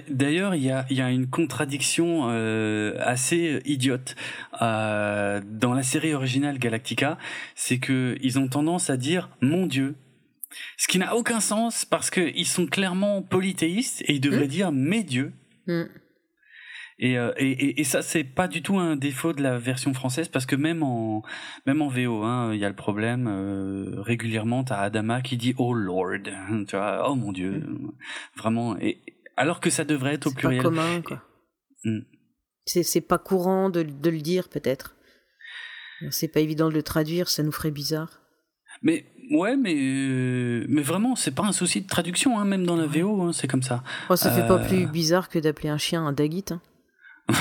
D'ailleurs, 0.09 0.55
il 0.55 0.63
y 0.63 0.71
a, 0.71 0.87
y 0.89 1.03
a 1.03 1.11
une 1.11 1.29
contradiction 1.29 2.29
euh, 2.31 2.95
assez 2.99 3.61
idiote 3.67 4.17
euh, 4.63 5.43
dans 5.45 5.75
la 5.75 5.83
série 5.83 6.15
originale 6.15 6.59
Galactica, 6.59 7.19
c'est 7.55 7.79
que 7.79 8.17
ils 8.23 8.39
ont 8.39 8.49
tendance 8.49 8.89
à 8.89 8.97
dire 8.97 9.29
mon 9.43 9.67
Dieu, 9.67 9.97
ce 10.77 10.89
qui 10.89 10.99
n'a 10.99 11.17
aucun 11.17 11.41
sens 11.41 11.85
parce 11.85 12.11
qu'ils 12.11 12.47
sont 12.47 12.67
clairement 12.67 13.23
polythéistes 13.23 14.03
et 14.03 14.15
ils 14.15 14.21
devraient 14.21 14.47
hmm. 14.47 14.49
dire 14.49 14.73
mes 14.73 15.03
dieux. 15.03 15.33
Hmm. 15.67 15.85
Euh, 17.01 17.33
et, 17.37 17.51
et, 17.51 17.81
et, 17.81 17.85
ça, 17.85 18.03
c'est 18.03 18.25
pas 18.25 18.49
du 18.49 18.61
tout 18.61 18.77
un 18.77 18.97
défaut 18.97 19.33
de 19.33 19.41
la 19.41 19.57
version 19.57 19.95
française 19.95 20.27
parce 20.29 20.47
que 20.47 20.57
même 20.57 20.83
en 20.83 21.23
même 21.65 21.81
en 21.81 21.87
VO, 21.87 22.25
hein, 22.25 22.53
il 22.53 22.59
y 22.59 22.65
a 22.65 22.69
le 22.69 22.75
problème 22.75 23.29
euh, 23.29 24.01
régulièrement. 24.01 24.65
T'as 24.65 24.81
Adama 24.81 25.23
qui 25.23 25.37
dit 25.37 25.55
Oh 25.59 25.75
Lord, 25.75 26.23
tu 26.67 26.77
vois, 26.77 27.09
oh 27.09 27.15
mon 27.15 27.31
Dieu, 27.31 27.63
vraiment. 28.37 28.77
Et 28.81 29.01
alors 29.37 29.61
que 29.61 29.71
ça 29.71 29.85
devrait 29.85 30.15
être 30.15 30.27
au 30.27 30.33
pluriel. 30.33 30.61
C'est 30.61 30.69
pas 30.69 30.69
commun, 30.69 31.03
quoi. 31.03 31.23
C'est 32.67 33.01
pas 33.01 33.19
courant 33.19 33.71
de, 33.71 33.83
de 33.83 34.11
le 34.11 34.21
dire, 34.21 34.49
peut-être. 34.49 34.97
C'est 36.11 36.29
pas 36.29 36.41
évident 36.41 36.69
de 36.69 36.75
le 36.75 36.83
traduire, 36.83 37.29
ça 37.29 37.43
nous 37.43 37.53
ferait 37.53 37.71
bizarre. 37.71 38.21
Mais 38.83 39.07
ouais, 39.31 39.57
mais 39.57 39.75
euh, 39.77 40.67
mais 40.69 40.83
vraiment, 40.83 41.17
c'est 41.17 41.35
pas 41.35 41.45
un 41.45 41.53
souci 41.53 41.81
de 41.81 41.87
traduction, 41.87 42.39
hein, 42.39 42.45
même 42.45 42.65
dans 42.65 42.77
la 42.77 42.87
VO, 42.87 43.23
hein, 43.23 43.33
c'est 43.33 43.49
comme 43.49 43.63
ça. 43.63 43.83
Oh, 44.11 44.17
ça 44.17 44.31
fait 44.31 44.47
pas 44.47 44.59
plus 44.59 44.87
bizarre 44.87 45.29
que 45.29 45.39
d'appeler 45.39 45.69
un 45.69 45.79
chien 45.79 46.07
un 46.07 46.13
Dagit. 46.13 46.45
Hein. 46.51 46.61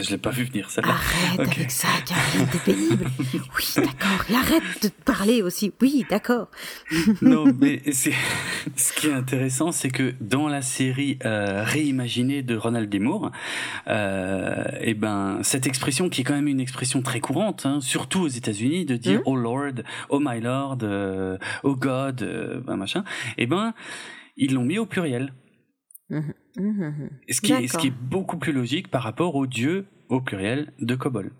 je 0.00 0.10
l'ai 0.10 0.18
pas 0.18 0.30
vu 0.30 0.44
venir, 0.44 0.70
celle-là. 0.70 0.92
Arrête 0.92 1.40
avec 1.40 1.70
ça, 1.70 1.88
Karine, 2.06 2.46
t'es 2.50 2.72
pénible. 2.72 3.06
Oui, 3.56 3.64
d'accord. 3.76 4.24
Et 4.30 4.34
arrête 4.34 4.82
de 4.82 4.88
parler 5.04 5.42
aussi. 5.42 5.72
Oui, 5.80 6.06
d'accord. 6.08 6.48
non, 7.20 7.44
mais 7.60 7.82
c'est 7.92 8.14
ce 8.76 8.92
qui 8.92 9.08
est 9.08 9.12
intéressant, 9.12 9.72
c'est 9.72 9.90
que 9.90 10.14
dans 10.20 10.48
la 10.48 10.62
série 10.62 11.18
euh, 11.24 11.62
réimaginée 11.64 12.42
de 12.42 12.56
Ronald 12.56 12.88
D. 12.88 12.98
Moore, 12.98 13.30
euh, 13.88 14.64
et 14.80 14.90
eh 14.90 14.94
ben 14.94 15.40
cette 15.42 15.66
expression 15.66 16.08
qui 16.08 16.22
est 16.22 16.24
quand 16.24 16.34
même 16.34 16.48
une 16.48 16.60
expression 16.60 17.02
très 17.02 17.20
courante, 17.20 17.66
hein, 17.66 17.80
surtout 17.80 18.20
aux 18.20 18.28
États-Unis, 18.28 18.84
de 18.84 18.96
dire 18.96 19.20
mmh. 19.20 19.24
Oh 19.26 19.36
Lord, 19.36 19.82
Oh 20.08 20.20
my 20.20 20.40
Lord, 20.40 20.78
euh, 20.82 21.36
Oh 21.62 21.76
God, 21.76 22.22
euh, 22.22 22.60
ben 22.60 22.76
machin, 22.76 23.04
et 23.36 23.42
eh 23.42 23.46
ben 23.46 23.74
ils 24.36 24.54
l'ont 24.54 24.64
mis 24.64 24.78
au 24.78 24.86
pluriel. 24.86 25.32
Mmh. 26.12 26.20
Mmh, 26.58 27.08
ce, 27.30 27.40
qui 27.40 27.52
est, 27.52 27.66
ce 27.66 27.78
qui 27.78 27.86
est 27.88 27.90
beaucoup 27.90 28.36
plus 28.36 28.52
logique 28.52 28.88
par 28.88 29.02
rapport 29.02 29.34
au 29.34 29.46
dieu 29.46 29.86
au 30.08 30.20
pluriel 30.20 30.72
de 30.78 30.94
Kobol. 30.94 31.32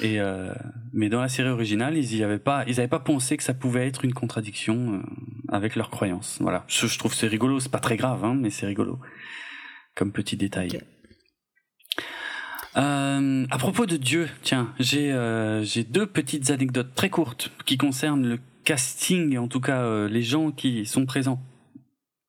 Et 0.00 0.20
euh, 0.20 0.54
mais 0.92 1.08
dans 1.08 1.20
la 1.20 1.28
série 1.28 1.50
originale, 1.50 1.96
ils 1.96 2.16
y 2.16 2.24
avaient 2.24 2.38
pas, 2.38 2.64
ils 2.66 2.80
avaient 2.80 2.88
pas 2.88 3.00
pensé 3.00 3.36
que 3.36 3.42
ça 3.42 3.54
pouvait 3.54 3.86
être 3.86 4.04
une 4.04 4.14
contradiction 4.14 4.94
euh, 4.94 5.02
avec 5.48 5.76
leurs 5.76 5.90
croyances. 5.90 6.38
Voilà, 6.40 6.64
je, 6.68 6.86
je 6.86 6.98
trouve 6.98 7.14
c'est 7.14 7.26
rigolo, 7.26 7.60
c'est 7.60 7.70
pas 7.70 7.80
très 7.80 7.96
grave, 7.96 8.24
hein, 8.24 8.34
mais 8.34 8.50
c'est 8.50 8.66
rigolo 8.66 8.98
comme 9.94 10.12
petit 10.12 10.36
détail. 10.36 10.80
Euh, 12.76 13.46
à 13.50 13.58
propos 13.58 13.86
de 13.86 13.96
Dieu, 13.96 14.28
tiens, 14.42 14.72
j'ai 14.78 15.10
euh, 15.12 15.64
deux 15.88 16.06
petites 16.06 16.50
anecdotes 16.50 16.94
très 16.94 17.10
courtes 17.10 17.50
qui 17.66 17.76
concernent 17.76 18.26
le 18.26 18.38
casting, 18.64 19.36
en 19.38 19.48
tout 19.48 19.60
cas 19.60 19.82
euh, 19.82 20.08
les 20.08 20.22
gens 20.22 20.52
qui 20.52 20.86
sont 20.86 21.04
présents 21.04 21.42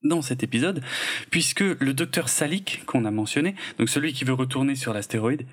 dans 0.04 0.22
cet 0.22 0.44
épisode, 0.44 0.82
puisque 1.30 1.60
le 1.60 1.94
docteur 1.94 2.30
Salik, 2.30 2.84
qu'on 2.86 3.04
a 3.06 3.12
mentionné, 3.12 3.56
donc 3.78 3.90
celui 3.90 4.14
qui 4.14 4.24
veut 4.24 4.34
retourner 4.34 4.76
sur 4.76 4.94
l'astéroïde, 4.94 5.46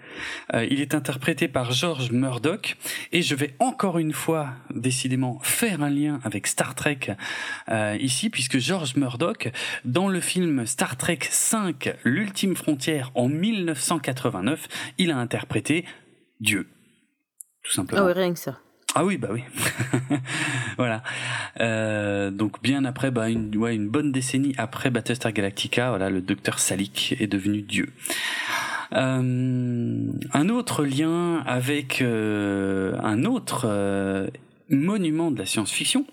euh, 0.55 0.66
il 0.70 0.81
est 0.81 0.94
interprété 0.94 1.48
par 1.48 1.73
George 1.73 2.12
Murdoch, 2.12 2.77
et 3.12 3.23
je 3.23 3.35
vais 3.35 3.55
encore 3.59 3.98
une 3.98 4.12
fois, 4.12 4.51
décidément, 4.73 5.40
faire 5.43 5.82
un 5.82 5.90
lien 5.90 6.20
avec 6.23 6.47
Star 6.47 6.74
Trek 6.74 7.16
euh, 7.68 7.97
ici, 8.01 8.31
puisque 8.31 8.59
George 8.59 8.97
Murdoch, 8.97 9.51
dans 9.85 10.09
le 10.09 10.20
film 10.20 10.64
Star 10.66 10.97
Trek 10.97 11.20
5, 11.23 11.97
l'ultime 12.05 12.55
frontière 12.55 13.10
en 13.14 13.28
1989, 13.28 14.68
il 14.98 15.10
a 15.10 15.16
interprété 15.16 15.85
Dieu, 16.40 16.68
tout 17.62 17.73
simplement. 17.73 18.06
Ah 18.06 18.12
rien 18.12 18.32
que 18.32 18.39
ça. 18.39 18.60
Ah 18.98 19.05
oui, 19.05 19.18
bah 19.18 19.28
oui. 19.31 19.43
voilà. 20.78 21.02
Euh, 21.60 22.31
donc 22.31 22.62
bien 22.62 22.86
après, 22.86 23.10
bah 23.10 23.28
une, 23.28 23.55
ouais, 23.55 23.74
une 23.74 23.89
bonne 23.89 24.10
décennie 24.10 24.55
après 24.56 24.89
Battlestar 24.89 25.32
Galactica, 25.32 25.90
voilà, 25.90 26.09
le 26.09 26.23
docteur 26.23 26.59
Salik 26.59 27.14
est 27.20 27.27
devenu 27.27 27.60
Dieu. 27.60 27.93
Euh, 28.94 29.98
un 30.32 30.48
autre 30.48 30.86
lien 30.86 31.43
avec 31.44 32.01
euh, 32.01 32.97
un 33.02 33.27
autre 33.27 34.31
monument 34.70 35.31
de 35.31 35.40
la 35.40 35.44
science-fiction, 35.44 36.06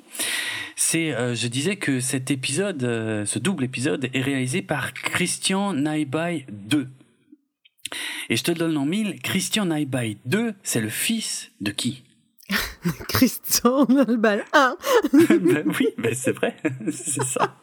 c'est, 0.75 1.35
je 1.35 1.47
disais 1.47 1.77
que 1.77 2.01
cet 2.01 2.31
épisode, 2.31 2.81
ce 2.81 3.39
double 3.39 3.63
épisode, 3.63 4.09
est 4.13 4.21
réalisé 4.21 4.61
par 4.61 4.91
Christian 4.91 5.71
Naibai 5.71 6.47
2. 6.51 6.89
Et 8.29 8.35
je 8.35 8.43
te 8.43 8.51
donne 8.51 8.75
en 8.75 8.85
mille, 8.85 9.21
Christian 9.21 9.67
Naibai 9.67 10.17
2, 10.25 10.53
c'est 10.63 10.81
le 10.81 10.89
fils 10.89 11.49
de 11.61 11.71
qui? 11.71 12.03
Christian 13.07 13.85
Naibai 13.87 14.43
1 14.53 14.77
ben 15.13 15.63
oui, 15.79 15.89
ben 15.97 16.13
c'est 16.13 16.31
vrai, 16.31 16.55
c'est 16.91 17.23
ça. 17.23 17.55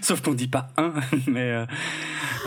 Sauf 0.00 0.22
qu'on 0.22 0.34
dit 0.34 0.46
pas 0.46 0.68
un, 0.76 0.92
mais 1.26 1.50
euh, 1.50 1.66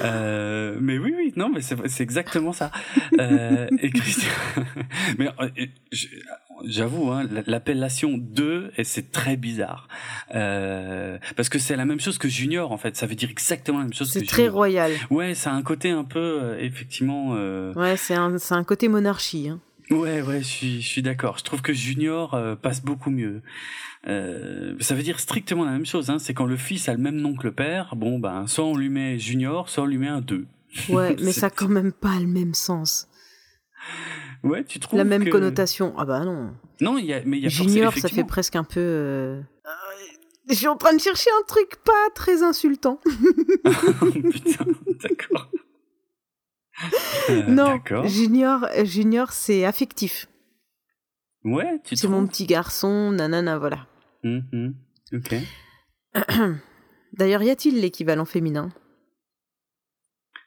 euh, 0.03 0.77
mais 0.79 0.97
oui 0.97 1.13
oui 1.15 1.33
non 1.35 1.49
mais 1.49 1.59
c'est 1.61 2.01
exactement 2.01 2.53
ça. 2.53 2.71
Euh, 3.19 3.67
et 3.79 3.89
Christian, 3.89 4.31
mais 5.17 5.29
j'avoue 6.65 7.11
hein, 7.11 7.27
l'appellation 7.45 8.17
2 8.17 8.71
et 8.77 8.85
c'est 8.85 9.11
très 9.11 9.35
bizarre 9.35 9.89
parce 10.31 11.49
que 11.49 11.59
c'est 11.59 11.75
la 11.75 11.85
même 11.85 11.99
chose 11.99 12.17
que 12.17 12.29
Junior 12.29 12.71
en 12.71 12.77
fait. 12.77 12.95
Ça 12.95 13.05
veut 13.05 13.15
dire 13.15 13.29
exactement 13.29 13.79
la 13.79 13.85
même 13.85 13.93
chose. 13.93 14.09
C'est 14.09 14.25
très 14.25 14.47
royal. 14.47 14.93
Ouais, 15.09 15.35
ça 15.35 15.51
a 15.51 15.53
un 15.55 15.63
côté 15.63 15.89
un 15.89 16.05
peu 16.05 16.55
effectivement. 16.59 17.33
Ouais, 17.75 17.97
c'est 17.97 18.15
un 18.15 18.37
c'est 18.37 18.55
un 18.55 18.63
côté 18.63 18.87
monarchie. 18.87 19.49
Hein. 19.49 19.59
Ouais, 19.89 20.21
ouais, 20.21 20.39
je 20.39 20.47
suis, 20.47 20.81
je 20.81 20.87
suis 20.87 21.01
d'accord. 21.01 21.37
Je 21.37 21.43
trouve 21.43 21.61
que 21.61 21.73
Junior 21.73 22.37
passe 22.61 22.83
beaucoup 22.83 23.09
mieux. 23.09 23.41
Euh, 24.07 24.75
ça 24.79 24.95
veut 24.95 25.03
dire 25.03 25.19
strictement 25.19 25.65
la 25.65 25.71
même 25.71 25.85
chose. 25.85 26.09
Hein. 26.09 26.19
C'est 26.19 26.33
quand 26.33 26.45
le 26.45 26.57
fils 26.57 26.87
a 26.87 26.93
le 26.93 26.99
même 26.99 27.17
nom 27.17 27.35
que 27.35 27.43
le 27.43 27.51
père, 27.51 27.95
bon, 27.95 28.19
ben, 28.19 28.47
soit 28.47 28.65
on 28.65 28.75
lui 28.75 28.89
met 28.89 29.19
junior, 29.19 29.69
soit 29.69 29.83
on 29.83 29.87
lui 29.87 29.97
met 29.97 30.07
un 30.07 30.21
2. 30.21 30.45
Ouais, 30.89 31.15
mais 31.21 31.31
ça 31.31 31.47
a 31.47 31.49
quand 31.49 31.67
même 31.67 31.91
pas 31.91 32.17
le 32.19 32.27
même 32.27 32.53
sens. 32.53 33.07
Ouais, 34.43 34.63
tu 34.63 34.79
trouves 34.79 34.97
La 34.97 35.03
même 35.03 35.29
connotation. 35.29 35.93
Ah 35.97 36.05
bah 36.05 36.23
non. 36.23 36.53
Non, 36.79 36.97
y 36.97 37.13
a, 37.13 37.21
mais 37.25 37.37
il 37.37 37.43
y 37.43 37.45
a 37.45 37.49
Junior, 37.49 37.93
ça 37.97 38.07
fait 38.07 38.23
presque 38.23 38.55
un 38.55 38.63
peu... 38.63 38.79
Euh, 38.79 39.41
je 40.49 40.55
suis 40.55 40.67
en 40.67 40.77
train 40.77 40.93
de 40.93 40.99
chercher 41.01 41.29
un 41.39 41.45
truc 41.45 41.75
pas 41.83 42.09
très 42.15 42.41
insultant. 42.41 43.01
Putain, 43.65 44.65
d'accord. 45.03 45.51
Euh, 47.29 47.43
non, 47.43 47.79
Junior, 48.05 48.67
Junior 48.83 49.31
c'est 49.31 49.65
affectif. 49.65 50.27
Ouais, 51.43 51.79
tu 51.83 51.95
C'est 51.95 52.07
mon 52.07 52.25
petit 52.27 52.45
garçon, 52.45 53.11
nanana, 53.11 53.57
voilà. 53.57 53.87
Mm 54.23 54.71
Ok. 55.13 55.35
D'ailleurs, 57.13 57.41
y 57.43 57.49
a-t-il 57.49 57.81
l'équivalent 57.81 58.25
féminin? 58.25 58.69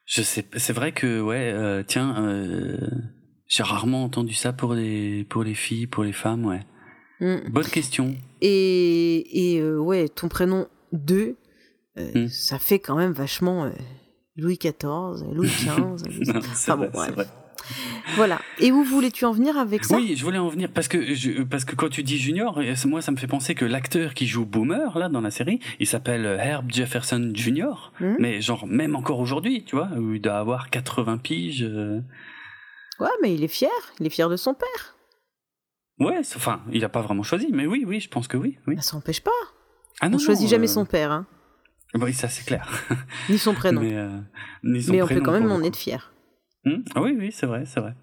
Je 0.05 0.23
sais, 0.23 0.45
c'est 0.57 0.73
vrai 0.73 0.93
que, 0.93 1.21
ouais, 1.21 1.53
euh, 1.53 1.83
tiens, 1.87 2.15
euh, 2.25 2.77
j'ai 3.47 3.63
rarement 3.63 4.05
entendu 4.05 4.35
ça 4.35 4.53
pour 4.53 4.75
les, 4.75 5.25
pour 5.25 5.43
les 5.43 5.55
filles, 5.55 5.87
pour 5.87 6.05
les 6.05 6.13
femmes, 6.13 6.45
ouais. 6.47 6.61
Mm. 7.21 7.51
Bonne 7.51 7.67
question. 7.67 8.15
Et, 8.41 9.55
et 9.55 9.61
euh, 9.61 9.79
ouais, 9.79 10.09
ton 10.09 10.29
prénom 10.29 10.69
2, 10.93 11.37
mm. 11.97 12.29
ça 12.29 12.59
fait 12.59 12.79
quand 12.79 12.97
même 12.97 13.13
vachement 13.13 13.71
Louis 14.37 14.59
XIV, 14.59 15.33
Louis 15.33 15.49
XV. 15.51 16.41
c'est 16.55 16.73
vrai, 16.73 16.89
vrai. 16.89 17.27
Voilà. 18.17 18.41
Et 18.59 18.73
où 18.73 18.83
voulais-tu 18.83 19.25
en 19.25 19.33
venir 19.33 19.57
avec 19.57 19.85
ça? 19.85 19.97
Oui, 19.97 20.15
je 20.17 20.25
voulais 20.25 20.39
en 20.39 20.49
venir 20.49 20.71
parce 20.73 20.89
que 20.89 21.43
parce 21.45 21.65
que 21.65 21.75
quand 21.77 21.89
tu 21.89 22.03
dis 22.03 22.19
junior, 22.19 22.61
moi 22.87 23.03
ça 23.03 23.13
me 23.13 23.17
fait 23.17 23.27
penser 23.27 23.55
que 23.55 23.65
l'acteur 23.65 24.15
qui 24.15 24.27
joue 24.27 24.45
Boomer 24.45 24.99
là 24.99 25.09
dans 25.09 25.21
la 25.21 25.31
série, 25.31 25.61
il 25.79 25.87
s'appelle 25.87 26.25
Herb 26.41 26.71
Jefferson 26.71 27.31
Jr. 27.35 27.93
Hmm. 28.01 28.17
Mais 28.19 28.41
genre 28.41 28.67
même 28.67 28.97
encore 28.97 29.21
aujourd'hui, 29.21 29.65
tu 29.65 29.77
vois, 29.77 29.89
où 29.97 30.15
il 30.15 30.21
doit 30.21 30.39
avoir 30.39 30.71
80 30.71 31.19
piges. 31.19 31.63
Euh. 31.63 32.01
Ouais, 32.99 33.09
mais 33.23 33.35
il 33.35 33.45
est 33.45 33.49
fier. 33.49 33.71
Il 34.01 34.07
est 34.07 34.11
fier 34.11 34.29
de 34.29 34.37
son 34.37 34.55
père. 34.55 34.97
Ouais, 35.99 36.19
enfin, 36.37 36.63
il 36.73 36.85
a 36.85 36.89
pas 36.89 37.01
vraiment 37.01 37.23
choisi, 37.23 37.49
mais 37.53 37.67
oui, 37.67 37.85
oui, 37.87 38.01
je 38.01 38.09
pense 38.09 38.27
que 38.27 38.37
oui. 38.37 38.59
oui. 38.67 38.77
Ça 38.81 38.97
n'empêche 38.97 39.21
pas. 39.21 39.31
Ah 40.01 40.09
non, 40.09 40.17
On 40.17 40.19
choisit 40.19 40.49
jamais 40.49 40.69
euh, 40.69 40.73
son 40.73 40.85
père. 40.85 41.13
Hein. 41.13 41.27
Oui, 41.94 42.12
ça 42.14 42.28
c'est 42.28 42.44
clair. 42.44 42.69
ni 43.28 43.39
son 43.39 43.55
prénom. 43.55 43.81
Mais, 43.81 43.94
euh, 43.94 44.19
ni 44.64 44.82
son 44.82 44.93
mais 44.93 45.02
on 45.02 45.06
peut 45.06 45.20
quand 45.20 45.32
même 45.32 45.51
en 45.51 45.62
être 45.62 45.77
fier. 45.77 46.12
Hmm? 46.64 46.82
Ah 46.94 47.02
oui, 47.02 47.14
oui, 47.19 47.32
c'est 47.32 47.47
vrai, 47.47 47.64
c'est 47.66 47.81
vrai. 47.81 47.94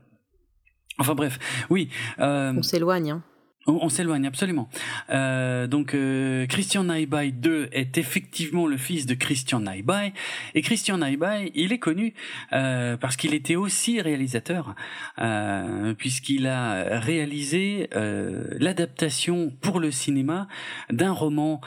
Enfin 0.99 1.15
bref, 1.15 1.39
oui. 1.69 1.89
Euh, 2.19 2.53
on 2.55 2.61
s'éloigne. 2.61 3.11
Hein. 3.11 3.23
On, 3.69 3.89
s'éloigne 3.89 4.25
absolument. 4.25 4.67
Euh, 5.11 5.67
donc 5.67 5.93
euh, 5.93 6.45
Christian 6.47 6.85
Naibai 6.85 7.33
II 7.43 7.67
est 7.71 7.97
effectivement 7.97 8.65
le 8.65 8.77
fils 8.77 9.05
de 9.05 9.13
Christian 9.13 9.59
Naibai 9.59 10.13
et 10.55 10.61
Christian 10.61 10.97
Naibai, 10.97 11.51
il 11.55 11.71
est 11.71 11.77
connu 11.77 12.13
euh, 12.53 12.97
parce 12.97 13.15
qu'il 13.15 13.33
était 13.33 13.55
aussi 13.55 14.01
réalisateur 14.01 14.75
euh, 15.19 15.93
puisqu'il 15.93 16.47
a 16.47 16.99
réalisé 16.99 17.89
l'adaptation 17.91 19.51
pour 19.61 19.79
le 19.79 19.91
cinéma 19.91 20.47
d'un 20.89 21.11
roman 21.11 21.61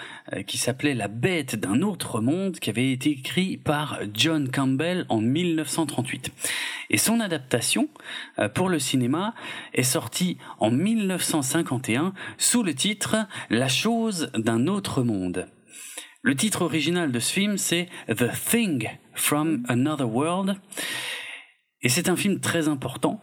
qui 0.46 0.58
s'appelait 0.58 0.94
La 0.94 1.08
bête 1.08 1.56
d'un 1.56 1.82
autre 1.82 2.20
monde 2.20 2.58
qui 2.58 2.70
avait 2.70 2.90
été 2.90 3.10
écrit 3.10 3.56
par 3.56 3.98
John 4.14 4.50
Campbell 4.50 5.06
en 5.08 5.20
1938. 5.20 6.30
Et 6.90 6.98
son 6.98 7.20
adaptation 7.20 7.88
pour 8.54 8.68
le 8.68 8.78
cinéma 8.78 9.34
est 9.72 9.82
sortie 9.82 10.38
en 10.58 10.70
1951 10.70 11.91
sous 12.39 12.62
le 12.62 12.74
titre 12.74 13.16
La 13.51 13.69
chose 13.69 14.31
d'un 14.35 14.66
autre 14.66 15.02
monde. 15.02 15.48
Le 16.23 16.36
titre 16.36 16.62
original 16.62 17.10
de 17.10 17.19
ce 17.19 17.32
film, 17.32 17.59
c'est 17.59 17.89
The 18.09 18.31
Thing 18.51 18.89
from 19.14 19.64
Another 19.69 20.09
World. 20.09 20.56
Et 21.82 21.89
c'est 21.89 22.09
un 22.09 22.16
film 22.16 22.40
très 22.40 22.69
important. 22.69 23.20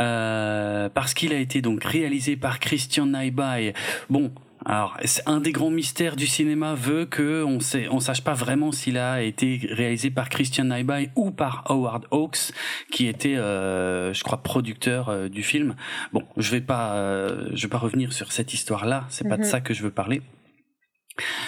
Euh, 0.00 0.88
parce 0.88 1.14
qu'il 1.14 1.32
a 1.32 1.38
été 1.38 1.60
donc 1.60 1.84
réalisé 1.84 2.36
par 2.36 2.58
Christian 2.58 3.06
Naibai. 3.06 3.74
Bon, 4.08 4.32
alors, 4.68 4.98
un 5.24 5.40
des 5.40 5.52
grands 5.52 5.70
mystères 5.70 6.14
du 6.14 6.26
cinéma 6.26 6.74
veut 6.74 7.06
que 7.06 7.42
on 7.42 7.58
sait, 7.58 7.88
on 7.90 8.00
sache 8.00 8.20
pas 8.20 8.34
vraiment 8.34 8.70
s'il 8.70 8.98
a 8.98 9.22
été 9.22 9.66
réalisé 9.70 10.10
par 10.10 10.28
Christian 10.28 10.64
Naibai 10.64 11.08
ou 11.16 11.30
par 11.30 11.64
Howard 11.70 12.04
Hawks, 12.10 12.52
qui 12.92 13.06
était, 13.06 13.36
euh, 13.36 14.12
je 14.12 14.22
crois, 14.22 14.42
producteur 14.42 15.08
euh, 15.08 15.28
du 15.30 15.42
film. 15.42 15.74
Bon, 16.12 16.22
je 16.36 16.50
vais 16.50 16.60
pas, 16.60 16.96
euh, 16.96 17.48
je 17.54 17.62
vais 17.62 17.70
pas 17.70 17.78
revenir 17.78 18.12
sur 18.12 18.30
cette 18.30 18.52
histoire-là. 18.52 19.06
C'est 19.08 19.26
pas 19.26 19.38
de 19.38 19.42
mhm. 19.42 19.48
ça 19.48 19.62
que 19.62 19.72
je 19.72 19.82
veux 19.82 19.90
parler. 19.90 20.20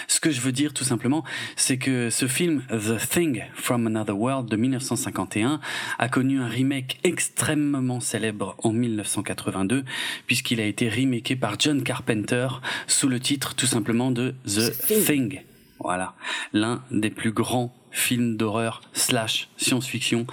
Ce 0.07 0.19
que 0.19 0.31
je 0.31 0.41
veux 0.41 0.51
dire 0.51 0.73
tout 0.73 0.83
simplement, 0.83 1.23
c'est 1.55 1.77
que 1.77 2.09
ce 2.09 2.27
film 2.27 2.63
The 2.69 2.97
Thing 3.09 3.43
from 3.53 3.87
Another 3.87 4.17
World 4.17 4.49
de 4.49 4.57
1951 4.57 5.59
a 5.97 6.09
connu 6.09 6.39
un 6.39 6.47
remake 6.47 6.99
extrêmement 7.03 7.99
célèbre 7.99 8.55
en 8.63 8.71
1982 8.71 9.83
puisqu'il 10.27 10.59
a 10.59 10.65
été 10.65 10.89
remaké 10.89 11.35
par 11.35 11.59
John 11.59 11.83
Carpenter 11.83 12.47
sous 12.87 13.07
le 13.07 13.19
titre 13.19 13.55
tout 13.55 13.65
simplement 13.65 14.11
de 14.11 14.35
The 14.45 15.05
Thing. 15.05 15.41
Voilà, 15.79 16.13
l'un 16.53 16.83
des 16.91 17.09
plus 17.09 17.31
grands 17.31 17.73
films 17.91 18.37
d'horreur 18.37 18.81
slash 18.93 19.49
science-fiction 19.57 20.27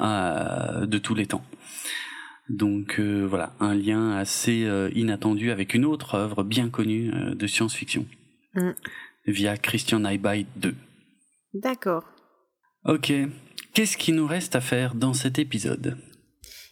euh, 0.00 0.86
de 0.86 0.98
tous 0.98 1.14
les 1.14 1.26
temps. 1.26 1.44
Donc 2.48 2.96
euh, 2.98 3.26
voilà, 3.28 3.52
un 3.60 3.74
lien 3.74 4.12
assez 4.12 4.64
euh, 4.64 4.90
inattendu 4.94 5.50
avec 5.50 5.74
une 5.74 5.84
autre 5.84 6.14
œuvre 6.14 6.42
bien 6.42 6.68
connue 6.68 7.10
de 7.10 7.46
science-fiction. 7.46 8.06
Mm. 8.54 8.72
Via 9.26 9.56
Christian 9.56 10.00
Naibai 10.00 10.46
2. 10.56 10.74
D'accord. 11.54 12.04
Ok. 12.84 13.12
Qu'est-ce 13.74 13.96
qui 13.96 14.12
nous 14.12 14.26
reste 14.26 14.56
à 14.56 14.60
faire 14.60 14.94
dans 14.94 15.14
cet 15.14 15.38
épisode? 15.38 15.96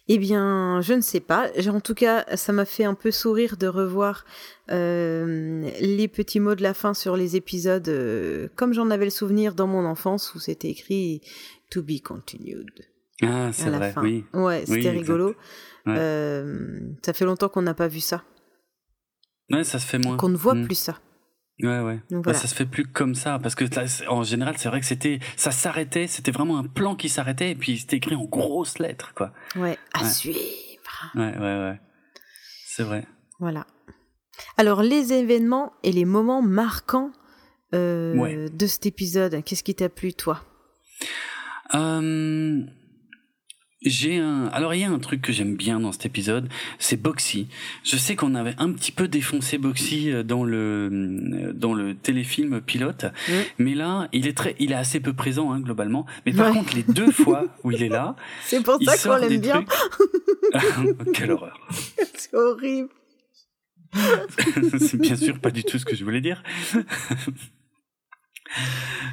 Eh 0.07 0.17
bien, 0.17 0.81
je 0.81 0.93
ne 0.93 1.01
sais 1.01 1.19
pas. 1.19 1.49
En 1.67 1.79
tout 1.79 1.93
cas, 1.93 2.25
ça 2.35 2.51
m'a 2.51 2.65
fait 2.65 2.83
un 2.83 2.95
peu 2.95 3.11
sourire 3.11 3.55
de 3.55 3.67
revoir 3.67 4.25
euh, 4.69 5.69
les 5.79 6.07
petits 6.07 6.39
mots 6.39 6.55
de 6.55 6.63
la 6.63 6.73
fin 6.73 6.93
sur 6.93 7.15
les 7.15 7.35
épisodes, 7.35 7.87
euh, 7.87 8.49
comme 8.55 8.73
j'en 8.73 8.89
avais 8.89 9.05
le 9.05 9.11
souvenir 9.11 9.55
dans 9.55 9.67
mon 9.67 9.85
enfance 9.85 10.33
où 10.35 10.39
c'était 10.39 10.69
écrit 10.69 11.21
To 11.69 11.81
be 11.81 12.01
continued. 12.03 12.71
Ah, 13.21 13.51
c'est 13.53 13.69
vrai, 13.69 13.93
oui. 14.01 14.25
Ouais, 14.33 14.63
c'était 14.65 14.89
rigolo. 14.89 15.35
Euh, 15.87 16.79
ça 17.03 17.13
fait 17.13 17.25
longtemps 17.25 17.49
qu'on 17.49 17.61
n'a 17.61 17.73
pas 17.73 17.87
vu 17.87 17.99
ça. 17.99 18.23
Ouais, 19.49 19.63
ça 19.63 19.79
se 19.79 19.85
fait 19.85 19.99
moins. 19.99 20.17
Qu'on 20.17 20.29
ne 20.29 20.37
voit 20.37 20.55
mm. 20.55 20.65
plus 20.65 20.75
ça. 20.75 20.99
Ouais, 21.61 21.79
ouais. 21.79 21.99
Bah, 22.09 22.33
ça 22.33 22.47
se 22.47 22.55
fait 22.55 22.65
plus 22.65 22.85
comme 22.85 23.15
ça 23.15 23.39
parce 23.39 23.55
que 23.55 23.65
en 24.09 24.23
général, 24.23 24.55
c'est 24.57 24.69
vrai 24.69 24.79
que 24.79 24.85
c'était, 24.85 25.19
ça 25.35 25.51
s'arrêtait, 25.51 26.07
c'était 26.07 26.31
vraiment 26.31 26.57
un 26.57 26.63
plan 26.63 26.95
qui 26.95 27.09
s'arrêtait 27.09 27.51
et 27.51 27.55
puis 27.55 27.77
c'était 27.77 27.97
écrit 27.97 28.15
en 28.15 28.25
grosses 28.25 28.79
lettres, 28.79 29.13
quoi. 29.13 29.31
Ouais, 29.55 29.77
à 29.93 30.05
suivre. 30.09 30.39
Ouais, 31.15 31.37
ouais, 31.37 31.39
ouais. 31.39 31.79
C'est 32.65 32.83
vrai. 32.83 33.05
Voilà. 33.39 33.65
Alors, 34.57 34.81
les 34.81 35.13
événements 35.13 35.73
et 35.83 35.91
les 35.91 36.05
moments 36.05 36.41
marquants 36.41 37.11
euh, 37.73 38.49
de 38.49 38.67
cet 38.67 38.85
épisode, 38.85 39.43
qu'est-ce 39.43 39.63
qui 39.63 39.75
t'a 39.75 39.89
plu, 39.89 40.13
toi? 40.13 40.41
Euh, 41.73 42.63
J'ai 43.83 44.19
un. 44.19 44.45
Alors 44.53 44.75
il 44.75 44.81
y 44.81 44.83
a 44.83 44.91
un 44.91 44.99
truc 44.99 45.23
que 45.23 45.33
j'aime 45.33 45.55
bien 45.55 45.79
dans 45.79 45.91
cet 45.91 46.05
épisode, 46.05 46.47
c'est 46.77 47.01
Boxy. 47.01 47.47
Je 47.83 47.97
sais 47.97 48.15
qu'on 48.15 48.35
avait 48.35 48.53
un 48.59 48.71
petit 48.73 48.91
peu 48.91 49.07
défoncé 49.07 49.57
Boxy 49.57 50.11
euh, 50.11 50.21
dans 50.21 50.43
le 50.43 50.89
euh, 50.91 51.53
dans 51.53 51.73
le 51.73 51.95
téléfilm 51.95 52.61
pilote, 52.61 53.05
mais 53.57 53.73
là 53.73 54.07
il 54.13 54.27
est 54.27 54.37
très, 54.37 54.55
il 54.59 54.71
est 54.71 54.75
assez 54.75 54.99
peu 54.99 55.13
présent 55.13 55.51
hein, 55.51 55.59
globalement. 55.59 56.05
Mais 56.27 56.31
par 56.31 56.53
contre 56.53 56.75
les 56.75 56.83
deux 56.83 57.11
fois 57.11 57.45
où 57.63 57.71
il 57.71 57.81
est 57.81 57.89
là, 57.89 58.15
c'est 58.45 58.61
pour 58.61 58.77
ça 58.83 58.97
qu'on 58.97 59.15
l'aime 59.15 59.41
bien. 59.41 59.65
Quelle 61.13 61.31
horreur. 61.31 61.59
C'est 62.15 62.35
horrible. 62.35 62.89
c'est 64.79 64.97
bien 65.01 65.15
sûr 65.15 65.39
pas 65.39 65.49
du 65.49 65.63
tout 65.63 65.79
ce 65.79 65.85
que 65.85 65.95
je 65.95 66.03
voulais 66.03 66.21
dire. 66.21 66.43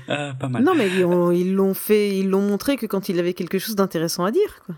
Euh, 0.09 0.33
pas 0.33 0.49
mal. 0.49 0.63
Non, 0.63 0.75
mais 0.75 0.89
ils 0.89 1.55
l'ont 1.55 1.75
fait, 1.75 2.17
ils 2.17 2.31
l'ont 2.31 2.41
montré 2.41 2.79
que 2.79 2.87
quand 2.87 3.11
il 3.11 3.19
avait 3.19 3.35
quelque 3.35 3.59
chose 3.59 3.77
d'intéressant 3.77 4.25
à 4.25 4.31
dire, 4.31 4.63
quoi. 4.65 4.75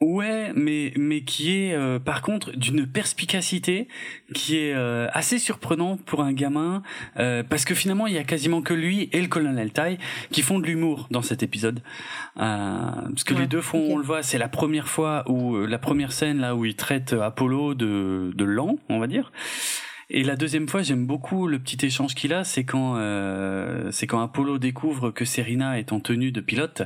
Ouais, 0.00 0.52
mais 0.56 0.92
mais 0.96 1.22
qui 1.22 1.56
est 1.56 1.72
euh, 1.72 2.00
par 2.00 2.20
contre 2.20 2.50
d'une 2.50 2.84
perspicacité 2.84 3.86
qui 4.34 4.58
est 4.58 4.74
euh, 4.74 5.06
assez 5.12 5.38
surprenant 5.38 5.96
pour 5.96 6.22
un 6.22 6.32
gamin 6.32 6.82
parce 7.14 7.64
que 7.64 7.74
finalement 7.76 8.08
il 8.08 8.14
y 8.14 8.18
a 8.18 8.24
quasiment 8.24 8.60
que 8.60 8.74
lui 8.74 9.08
et 9.12 9.22
le 9.22 9.28
colonel 9.28 9.70
Tai 9.70 9.96
qui 10.32 10.42
font 10.42 10.58
de 10.58 10.66
l'humour 10.66 11.06
dans 11.12 11.22
cet 11.22 11.44
épisode 11.44 11.80
parce 12.34 13.24
que 13.24 13.34
les 13.34 13.46
deux 13.46 13.62
font 13.62 13.78
on 13.78 13.96
le 13.96 14.04
voit 14.04 14.24
c'est 14.24 14.36
la 14.36 14.48
première 14.48 14.88
fois 14.88 15.22
où 15.30 15.56
la 15.64 15.78
première 15.78 16.12
scène 16.12 16.40
là 16.40 16.56
où 16.56 16.64
il 16.64 16.74
traite 16.74 17.12
Apollo 17.12 17.74
de 17.74 18.32
de 18.34 18.44
lent 18.44 18.78
on 18.88 18.98
va 18.98 19.06
dire 19.06 19.30
et 20.16 20.22
la 20.22 20.36
deuxième 20.36 20.68
fois, 20.68 20.82
j'aime 20.82 21.06
beaucoup 21.06 21.48
le 21.48 21.58
petit 21.58 21.84
échange 21.84 22.14
qu'il 22.14 22.32
a, 22.32 22.44
c'est 22.44 22.62
quand 22.62 22.94
euh, 22.98 23.90
c'est 23.90 24.06
quand 24.06 24.20
Apollo 24.20 24.58
découvre 24.58 25.10
que 25.10 25.24
Serena 25.24 25.76
est 25.76 25.92
en 25.92 25.98
tenue 25.98 26.30
de 26.30 26.40
pilote, 26.40 26.82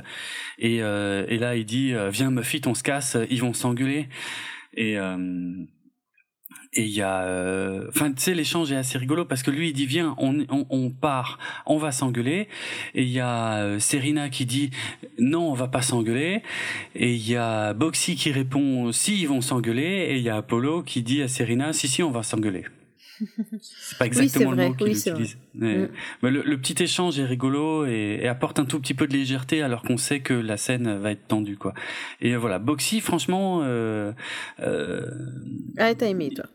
et, 0.57 0.81
euh, 0.81 1.27
et 1.27 1.37
là 1.37 1.55
il 1.55 1.63
dit 1.63 1.93
euh, 1.93 2.09
viens 2.09 2.31
Muffit, 2.31 2.63
on 2.65 2.73
se 2.73 2.81
casse, 2.81 3.17
ils 3.29 3.39
vont 3.41 3.53
s'engueuler. 3.53 4.09
Et 4.73 4.97
euh, 4.97 5.53
et 6.73 6.83
il 6.85 6.89
y 6.89 7.03
a, 7.03 7.21
euh, 7.21 7.87
enfin, 7.89 8.11
tu 8.11 8.21
sais, 8.21 8.33
l'échange 8.33 8.71
est 8.71 8.75
assez 8.75 8.97
rigolo 8.97 9.25
parce 9.25 9.43
que 9.43 9.51
lui, 9.51 9.69
il 9.69 9.73
dit 9.73 9.85
viens, 9.85 10.15
on, 10.17 10.45
on, 10.49 10.65
on 10.71 10.89
part, 10.89 11.37
on 11.67 11.77
va 11.77 11.91
s'engueuler. 11.91 12.47
Et 12.95 13.03
il 13.03 13.09
y 13.09 13.19
a 13.19 13.79
Serena 13.79 14.29
qui 14.29 14.47
dit 14.47 14.71
non, 15.19 15.51
on 15.51 15.53
va 15.53 15.67
pas 15.67 15.83
s'engueuler. 15.83 16.41
Et 16.95 17.13
il 17.13 17.29
y 17.29 17.35
a 17.35 17.73
Boxy 17.75 18.15
qui 18.15 18.31
répond 18.31 18.91
si, 18.91 19.21
ils 19.21 19.27
vont 19.27 19.41
s'engueuler. 19.41 20.07
Et 20.09 20.17
il 20.17 20.23
y 20.23 20.29
a 20.29 20.37
Apollo 20.37 20.81
qui 20.81 21.03
dit 21.03 21.21
à 21.21 21.27
Serena 21.27 21.73
si, 21.73 21.87
si, 21.87 22.01
on 22.01 22.09
va 22.11 22.23
s'engueuler. 22.23 22.65
C'est 23.61 23.97
pas 23.97 24.05
exactement 24.05 24.51
le 24.51 24.69
mot 24.69 24.73
qu'il 24.73 24.87
utilise. 24.87 25.37
Mm. 25.55 25.87
Mais, 26.23 26.31
le, 26.31 26.57
petit 26.57 26.83
échange 26.83 27.19
est 27.19 27.25
rigolo 27.25 27.85
et, 27.85 28.27
apporte 28.27 28.59
un 28.59 28.65
tout 28.65 28.79
petit 28.79 28.93
peu 28.93 29.07
de 29.07 29.13
légèreté 29.13 29.61
alors 29.61 29.81
qu'on 29.83 29.97
sait 29.97 30.19
que 30.19 30.33
la 30.33 30.57
scène 30.57 30.97
va 30.99 31.11
être 31.11 31.27
tendue 31.27 31.57
quoi. 31.57 31.73
Et 32.21 32.35
voilà, 32.35 32.59
Boxy, 32.59 33.01
franchement. 33.01 33.61
Euh, 33.63 34.11
euh, 34.61 35.01
ah, 35.77 35.93
t'as 35.95 36.07
aimé 36.07 36.31
toi 36.35 36.45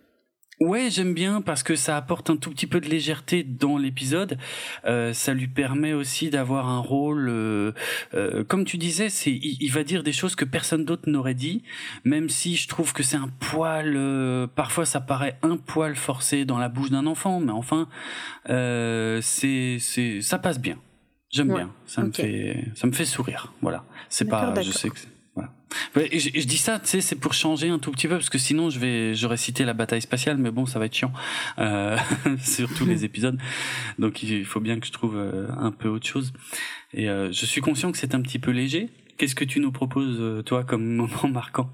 Ouais, 0.65 0.89
j'aime 0.91 1.13
bien 1.13 1.43
parce 1.43 1.63
que 1.63 1.77
ça 1.77 1.95
apporte 1.97 2.31
un 2.31 2.37
tout 2.37 2.51
petit 2.51 2.67
peu 2.67 2.81
de 2.81 2.89
légèreté 2.89 3.43
dans 3.43 3.77
l'épisode. 3.77 4.39
Euh, 4.87 5.13
ça 5.13 5.35
lui 5.35 5.47
permet 5.47 5.93
aussi 5.93 6.31
d'avoir 6.31 6.69
un 6.69 6.79
rôle, 6.79 7.29
euh, 7.29 7.73
euh, 8.15 8.45
comme 8.45 8.65
tu 8.65 8.79
disais, 8.79 9.11
c'est 9.11 9.31
il, 9.31 9.69
va 9.71 9.85
dire 9.85 10.03
des 10.03 10.13
choses 10.13 10.37
que 10.37 10.47
personne 10.47 10.87
d'autre 10.87 11.11
n'aurait 11.11 11.35
dit, 11.35 11.63
même 12.05 12.31
si 12.31 12.57
je 12.57 12.67
trouve 12.67 12.95
que 12.95 13.03
c'est 13.03 13.19
un 13.19 13.29
poil. 13.41 13.93
Euh, 13.95 14.47
parfois, 14.47 14.87
ça 14.87 15.01
paraît 15.01 15.37
un 15.43 15.59
poil 15.59 15.97
forcé 15.97 16.47
dans 16.47 16.59
la 16.59 16.71
bouche 16.71 16.91
d'un 16.91 17.07
enfant, 17.07 17.41
mais 17.41 17.53
enfin, 17.53 17.87
euh, 18.49 19.21
c'est 19.21 19.77
c'est 19.81 20.23
ça 20.23 20.39
passe 20.39 20.59
bien. 20.59 20.79
J'aime 21.31 21.53
bien. 21.53 21.71
Ça 21.85 22.03
me 22.03 22.13
fait 22.13 22.69
ça 22.75 22.87
me 22.87 22.93
fait 22.93 23.05
sourire. 23.05 23.53
Voilà. 23.61 23.85
C'est 24.09 24.25
pas. 24.25 24.55
Je 24.63 24.71
sais 24.71 24.89
que 24.89 24.97
je, 25.97 26.45
dis 26.47 26.57
ça, 26.57 26.79
tu 26.79 26.89
sais, 26.89 27.01
c'est 27.01 27.17
pour 27.17 27.35
changer 27.35 27.69
un 27.69 27.79
tout 27.79 27.91
petit 27.91 28.09
peu 28.09 28.15
parce 28.15 28.31
que 28.31 28.39
sinon 28.39 28.71
je 28.71 28.79
vais, 28.79 29.15
j'aurais 29.15 29.37
cité 29.37 29.65
la 29.65 29.75
bataille 29.75 30.03
spatiale, 30.03 30.39
mais 30.39 30.51
bon, 30.51 30.67
ça 30.67 30.79
va 30.79 30.87
être 30.87 30.95
chiant 30.95 31.13
euh, 31.59 31.97
sur 32.43 32.73
tous 32.75 32.85
les 32.85 33.05
épisodes. 33.05 33.39
Donc 33.99 34.23
il 34.23 34.45
faut 34.45 34.61
bien 34.61 34.79
que 34.81 34.87
je 34.87 34.93
trouve 34.93 35.17
euh, 35.17 35.49
un 35.57 35.71
peu 35.71 35.89
autre 35.89 36.07
chose. 36.07 36.33
Et 36.93 37.09
euh, 37.09 37.33
je 37.33 37.47
suis 37.47 37.61
conscient 37.61 37.93
que 37.93 37.99
c'est 37.99 38.15
un 38.15 38.23
petit 38.23 38.39
peu 38.39 38.51
léger. 38.51 38.91
Qu'est-ce 39.17 39.35
que 39.35 39.45
tu 39.45 39.61
nous 39.61 39.73
proposes 39.73 40.19
euh, 40.21 40.43
toi 40.43 40.65
comme 40.65 40.85
moment 40.97 41.29
marquant? 41.29 41.71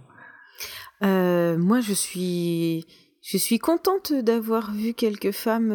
Moi, 1.03 1.81
je 1.81 1.95
suis, 1.95 2.87
je 3.23 3.39
suis 3.39 3.59
contente 3.59 4.13
d'avoir 4.13 4.73
vu 4.73 4.93
quelques 4.93 5.33
femmes 5.33 5.71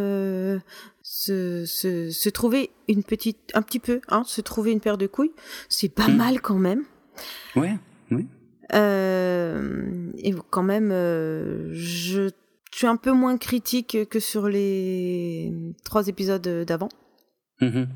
se, 1.02 1.66
se, 1.66 2.10
se, 2.10 2.30
trouver 2.30 2.70
une 2.88 3.04
petite, 3.04 3.52
un 3.54 3.62
petit 3.62 3.80
peu, 3.80 4.02
hein, 4.08 4.24
se 4.26 4.42
trouver 4.42 4.72
une 4.72 4.80
paire 4.80 4.98
de 4.98 5.08
couilles. 5.08 5.34
C'est 5.70 5.90
pas 5.90 6.08
hmm. 6.08 6.16
mal 6.16 6.42
quand 6.42 6.60
même. 6.60 6.84
Ouais. 7.56 7.78
Oui. 8.12 8.28
Euh, 8.74 10.12
et 10.18 10.34
quand 10.50 10.64
même, 10.64 10.92
euh, 10.92 11.70
je, 11.74 12.30
suis 12.72 12.88
un 12.88 12.98
peu 12.98 13.12
moins 13.12 13.38
critique 13.38 13.98
que 14.10 14.20
sur 14.20 14.50
les 14.50 15.54
trois 15.84 16.08
épisodes 16.08 16.66
d'avant. 16.66 16.90
Mm-hmm. 17.62 17.88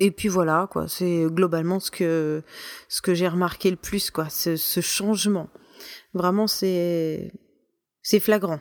Et 0.00 0.10
puis 0.10 0.28
voilà, 0.28 0.68
quoi. 0.70 0.88
C'est 0.88 1.26
globalement 1.28 1.80
ce 1.80 1.90
que 1.90 2.42
ce 2.88 3.00
que 3.00 3.14
j'ai 3.14 3.28
remarqué 3.28 3.70
le 3.70 3.76
plus, 3.76 4.10
quoi. 4.10 4.28
Ce, 4.28 4.56
ce 4.56 4.80
changement, 4.80 5.48
vraiment, 6.12 6.46
c'est 6.46 7.32
c'est 8.02 8.20
flagrant. 8.20 8.60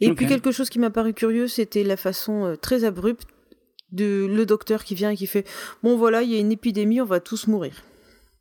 Et 0.00 0.12
puis 0.14 0.26
quelque 0.26 0.50
chose 0.50 0.68
qui 0.68 0.80
m'a 0.80 0.90
paru 0.90 1.14
curieux, 1.14 1.46
c'était 1.46 1.84
la 1.84 1.96
façon 1.96 2.44
euh, 2.44 2.56
très 2.56 2.84
abrupte 2.84 3.28
de 3.92 4.26
le 4.28 4.46
docteur 4.46 4.84
qui 4.84 4.94
vient 4.94 5.10
et 5.10 5.16
qui 5.16 5.26
fait 5.26 5.46
bon 5.82 5.96
voilà, 5.96 6.22
il 6.22 6.32
y 6.32 6.36
a 6.36 6.40
une 6.40 6.50
épidémie, 6.50 7.00
on 7.00 7.04
va 7.06 7.20
tous 7.20 7.46
mourir. 7.46 7.84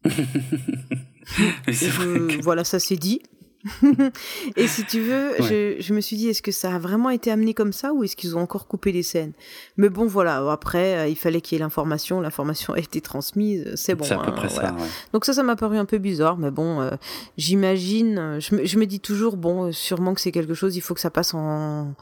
Voilà, 2.41 2.63
ça 2.63 2.79
c'est 2.79 2.95
dit. 2.95 3.21
et 4.55 4.67
si 4.67 4.85
tu 4.85 5.01
veux, 5.01 5.33
je, 5.39 5.93
me 5.93 6.01
suis 6.01 6.15
dit, 6.15 6.29
est-ce 6.29 6.41
que 6.41 6.51
ça 6.51 6.75
a 6.75 6.79
vraiment 6.79 7.09
été 7.09 7.31
amené 7.31 7.53
comme 7.53 7.73
ça 7.73 7.93
ou 7.93 8.03
est-ce 8.03 8.15
qu'ils 8.15 8.35
ont 8.35 8.39
encore 8.39 8.67
coupé 8.67 8.91
les 8.91 9.03
scènes? 9.03 9.33
Mais 9.77 9.89
bon, 9.89 10.07
voilà, 10.07 10.51
après, 10.51 10.97
euh, 10.97 11.07
il 11.07 11.15
fallait 11.15 11.41
qu'il 11.41 11.57
y 11.57 11.61
ait 11.61 11.63
l'information, 11.63 12.21
l'information 12.21 12.73
a 12.73 12.79
été 12.79 13.01
transmise, 13.01 13.75
c'est 13.75 13.95
bon. 13.95 14.03
C'est 14.03 14.15
à 14.15 14.17
peu 14.17 14.29
hein, 14.29 14.35
près 14.35 14.49
ça. 14.49 14.75
Donc 15.13 15.25
ça, 15.25 15.33
ça 15.33 15.43
m'a 15.43 15.55
paru 15.55 15.77
un 15.77 15.85
peu 15.85 15.99
bizarre, 15.99 16.37
mais 16.37 16.51
bon, 16.51 16.81
euh, 16.81 16.91
j'imagine, 17.37 18.39
je 18.39 18.55
me, 18.55 18.65
je 18.65 18.79
me, 18.79 18.85
dis 18.85 18.99
toujours, 18.99 19.37
bon, 19.37 19.71
sûrement 19.71 20.13
que 20.13 20.21
c'est 20.21 20.31
quelque 20.31 20.53
chose, 20.53 20.75
il 20.75 20.81
faut 20.81 20.93
que 20.93 21.01
ça 21.01 21.11
passe 21.11 21.33
en, 21.33 21.93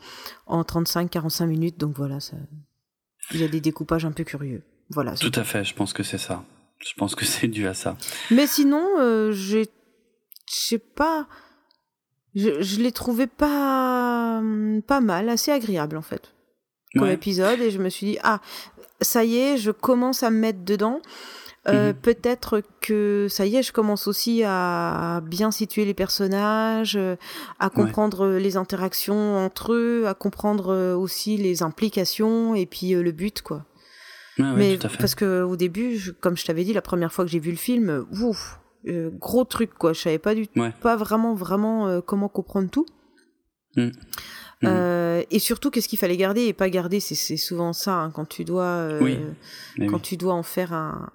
en 0.47 0.61
35-45 0.61 1.45
minutes, 1.45 1.77
donc 1.77 1.97
voilà, 1.97 2.19
ça, 2.19 2.37
il 3.31 3.41
y 3.41 3.43
a 3.43 3.47
des 3.47 3.61
découpages 3.61 4.05
un 4.05 4.11
peu 4.11 4.23
curieux. 4.23 4.63
Voilà. 4.91 5.13
Tout 5.15 5.31
à 5.35 5.43
fait, 5.43 5.63
je 5.63 5.75
pense 5.75 5.93
que 5.93 6.03
c'est 6.03 6.17
ça. 6.17 6.43
Je 6.79 6.93
pense 6.95 7.15
que 7.15 7.25
c'est 7.25 7.47
dû 7.47 7.67
à 7.67 7.73
ça. 7.73 7.97
Mais 8.31 8.47
sinon, 8.47 8.85
euh, 8.99 9.31
j'ai, 9.31 9.65
je 10.49 10.55
sais 10.55 10.79
pas, 10.79 11.27
je, 12.35 12.61
je 12.61 12.79
l'ai 12.79 12.91
trouvé 12.91 13.27
pas, 13.27 14.41
pas 14.87 15.01
mal, 15.01 15.29
assez 15.29 15.51
agréable 15.51 15.97
en 15.97 16.01
fait, 16.01 16.33
comme 16.97 17.09
épisode. 17.09 17.59
Et 17.59 17.71
je 17.71 17.79
me 17.79 17.89
suis 17.89 18.07
dit, 18.07 18.17
ah, 18.23 18.39
ça 19.01 19.25
y 19.25 19.37
est, 19.37 19.57
je 19.57 19.71
commence 19.71 20.23
à 20.23 20.29
me 20.29 20.39
mettre 20.39 20.63
dedans. 20.63 21.01
Euh, 21.67 21.89
mhm. 21.89 21.95
Peut-être 21.95 22.63
que 22.79 23.27
ça 23.29 23.45
y 23.45 23.57
est, 23.57 23.63
je 23.63 23.73
commence 23.73 24.07
aussi 24.07 24.43
à 24.45 25.21
bien 25.25 25.51
situer 25.51 25.83
les 25.83 25.93
personnages, 25.93 26.97
à 27.59 27.69
comprendre 27.69 28.29
les 28.29 28.55
interactions 28.55 29.37
entre 29.37 29.73
eux, 29.73 30.05
à 30.07 30.13
comprendre 30.13 30.95
aussi 30.95 31.35
les 31.35 31.61
implications 31.61 32.55
et 32.55 32.65
puis 32.65 32.93
euh, 32.93 33.03
le 33.03 33.11
but, 33.11 33.41
quoi 33.41 33.65
mais 34.39 34.77
parce 34.77 35.15
que 35.15 35.43
au 35.43 35.55
début, 35.55 36.13
comme 36.21 36.37
je 36.37 36.45
t'avais 36.45 36.63
dit, 36.63 36.73
la 36.73 36.81
première 36.81 37.11
fois 37.11 37.25
que 37.25 37.31
j'ai 37.31 37.39
vu 37.39 37.51
le 37.51 37.57
film, 37.57 38.05
ouf, 38.21 38.59
euh, 38.87 39.09
gros 39.11 39.43
truc 39.43 39.73
quoi. 39.73 39.93
Je 39.93 39.99
savais 39.99 40.19
pas 40.19 40.35
du 40.35 40.47
pas 40.81 40.95
vraiment 40.95 41.33
vraiment 41.33 41.87
euh, 41.87 42.01
comment 42.01 42.29
comprendre 42.29 42.69
tout. 42.69 42.85
Mm. 43.75 43.89
Euh, 44.63 45.21
mm. 45.21 45.25
et 45.31 45.39
surtout, 45.39 45.69
qu'est-ce 45.69 45.89
qu'il 45.89 45.99
fallait 45.99 46.17
garder 46.17 46.45
et 46.45 46.53
pas 46.53 46.69
garder, 46.69 46.99
c'est 46.99 47.37
souvent 47.37 47.73
ça 47.73 47.95
hein, 47.95 48.11
quand 48.11 48.27
tu 48.27 48.45
dois 48.45 48.99
quand 49.89 49.99
tu 49.99 50.17
dois 50.17 50.33
en 50.33 50.43
faire 50.43 50.73
un, 50.73 51.11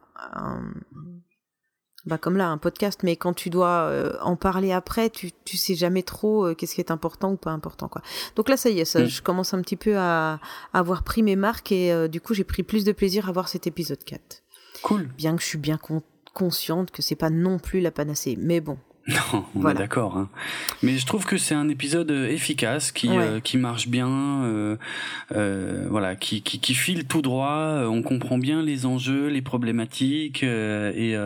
bah 2.06 2.18
comme 2.18 2.36
là 2.36 2.48
un 2.48 2.58
podcast 2.58 3.00
mais 3.02 3.16
quand 3.16 3.32
tu 3.32 3.50
dois 3.50 3.88
euh, 3.88 4.12
en 4.20 4.36
parler 4.36 4.72
après 4.72 5.08
tu 5.10 5.30
tu 5.44 5.56
sais 5.56 5.74
jamais 5.74 6.02
trop 6.02 6.46
euh, 6.46 6.54
qu'est-ce 6.54 6.74
qui 6.74 6.80
est 6.80 6.90
important 6.90 7.32
ou 7.32 7.36
pas 7.36 7.50
important 7.50 7.88
quoi. 7.88 8.02
Donc 8.36 8.48
là 8.48 8.56
ça 8.56 8.70
y 8.70 8.80
est 8.80 8.84
ça 8.84 9.00
mm. 9.00 9.06
je 9.06 9.22
commence 9.22 9.54
un 9.54 9.62
petit 9.62 9.76
peu 9.76 9.96
à, 9.96 10.38
avoir 10.72 11.02
pris 11.02 11.22
mes 11.22 11.36
marques 11.36 11.72
et 11.72 11.92
euh, 11.92 12.08
du 12.08 12.20
coup 12.20 12.34
j'ai 12.34 12.44
pris 12.44 12.62
plus 12.62 12.84
de 12.84 12.92
plaisir 12.92 13.28
à 13.28 13.32
voir 13.32 13.48
cet 13.48 13.66
épisode 13.66 14.02
4 14.04 14.42
cool. 14.82 15.08
Bien 15.16 15.34
que 15.34 15.42
je 15.42 15.46
suis 15.46 15.58
bien 15.58 15.78
consciente 16.34 16.90
que 16.90 17.00
c'est 17.00 17.14
pas 17.14 17.30
non 17.30 17.58
plus 17.58 17.80
la 17.80 17.90
panacée. 17.90 18.36
Mais 18.38 18.60
bon 18.60 18.78
non, 19.08 19.44
on 19.54 19.68
est 19.68 19.74
d'accord. 19.74 20.16
Hein. 20.16 20.30
Mais 20.82 20.96
je 20.96 21.06
trouve 21.06 21.26
que 21.26 21.36
c'est 21.36 21.54
un 21.54 21.68
épisode 21.68 22.10
efficace 22.10 22.92
qui 22.92 23.10
qui 23.42 23.58
marche 23.58 23.88
bien, 23.88 24.44
euh, 25.34 25.86
voilà, 25.90 26.16
qui, 26.16 26.42
qui, 26.42 26.58
qui 26.60 26.74
file 26.74 27.06
tout 27.06 27.22
droit. 27.22 27.84
On 27.86 28.02
comprend 28.02 28.38
bien 28.38 28.62
les 28.62 28.86
enjeux, 28.86 29.28
les 29.28 29.42
problématiques 29.42 30.42
et 30.42 31.16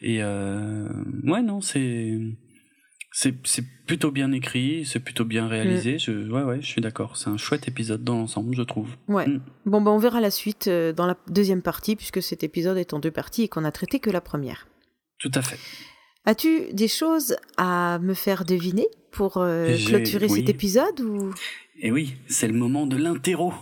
et 0.00 0.22
euh, 0.22 0.88
ouais, 1.24 1.42
non, 1.42 1.60
c'est 1.60 2.18
c'est 3.10 3.34
c'est 3.44 3.64
plutôt 3.86 4.12
bien 4.12 4.30
écrit, 4.32 4.84
c'est 4.86 5.00
plutôt 5.00 5.24
bien 5.24 5.48
réalisé. 5.48 5.94
Mm. 5.94 5.98
Je 5.98 6.30
ouais 6.30 6.42
ouais, 6.42 6.60
je 6.60 6.66
suis 6.66 6.80
d'accord. 6.80 7.16
C'est 7.16 7.30
un 7.30 7.36
chouette 7.36 7.66
épisode 7.66 8.04
dans 8.04 8.16
l'ensemble, 8.16 8.54
je 8.54 8.62
trouve. 8.62 8.96
Ouais. 9.08 9.26
Mm. 9.26 9.40
Bon 9.66 9.80
ben 9.80 9.90
on 9.90 9.98
verra 9.98 10.20
la 10.20 10.30
suite 10.30 10.68
euh, 10.68 10.92
dans 10.92 11.06
la 11.06 11.16
deuxième 11.28 11.62
partie 11.62 11.96
puisque 11.96 12.22
cet 12.22 12.44
épisode 12.44 12.78
est 12.78 12.94
en 12.94 13.00
deux 13.00 13.10
parties 13.10 13.44
et 13.44 13.48
qu'on 13.48 13.64
a 13.64 13.72
traité 13.72 13.98
que 13.98 14.10
la 14.10 14.20
première. 14.20 14.68
Tout 15.18 15.32
à 15.34 15.42
fait. 15.42 15.58
As-tu 16.24 16.72
des 16.72 16.88
choses 16.88 17.36
à 17.56 17.98
me 18.00 18.14
faire 18.14 18.44
deviner 18.44 18.86
pour 19.10 19.38
euh, 19.38 19.76
clôturer 19.86 20.28
cet 20.28 20.48
épisode 20.48 21.00
ou? 21.00 21.32
Eh 21.80 21.90
oui, 21.90 22.16
c'est 22.28 22.48
le 22.48 22.54
moment 22.54 22.86
de 22.86 22.96
l'interro. 22.96 23.52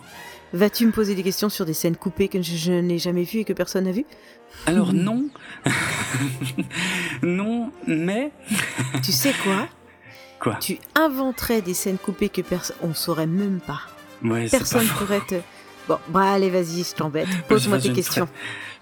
Vas-tu 0.53 0.87
me 0.87 0.93
poser 0.93 1.15
des 1.15 1.23
questions 1.23 1.49
sur 1.49 1.67
des 1.67 1.75
scènes 1.75 1.97
coupées 1.97 2.29
que 2.29 2.41
je, 2.41 2.73
n'ai 2.73 2.99
jamais 2.99 3.25
vues 3.25 3.41
et 3.41 3.45
que 3.45 3.53
personne 3.53 3.85
n'a 3.85 3.93
vues? 3.93 4.07
Alors 4.65 4.93
non. 4.93 5.29
non, 7.23 7.71
mais... 7.87 8.33
tu 9.05 9.13
sais 9.13 9.35
quoi? 9.43 9.69
Quoi? 10.41 10.55
Tu 10.57 10.79
inventerais 10.95 11.63
des 11.63 11.75
scènes 11.75 11.99
coupées 11.99 12.29
que 12.29 12.41
personne... 12.41 12.77
On 12.83 12.95
saurait 12.95 13.27
même 13.27 13.61
pas. 13.61 13.83
Ouais, 14.25 14.49
personne 14.49 14.87
pourrait 14.99 15.21
te... 15.29 15.35
Bon, 15.89 15.99
bah 16.09 16.33
allez, 16.33 16.51
vas-y, 16.51 16.85
je 16.85 16.95
t'embête. 16.95 17.29
Pose-moi 17.49 17.79
tes 17.79 17.93
questions. 17.93 18.29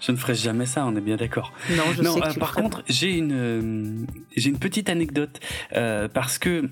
Je 0.05 0.11
ne 0.11 0.17
ferai 0.17 0.35
jamais 0.35 0.65
ça, 0.65 0.85
on 0.85 0.95
est 0.95 1.01
bien 1.01 1.15
d'accord. 1.15 1.51
Non, 1.71 1.83
je 1.91 2.03
sais 2.03 2.19
que 2.19 2.27
euh, 2.27 2.33
Par 2.39 2.53
contre, 2.53 2.83
j'ai 2.87 3.11
une 3.11 3.33
euh, 3.33 4.05
j'ai 4.35 4.49
une 4.49 4.59
petite 4.59 4.89
anecdote 4.89 5.39
euh, 5.75 6.07
parce 6.07 6.37
que 6.37 6.69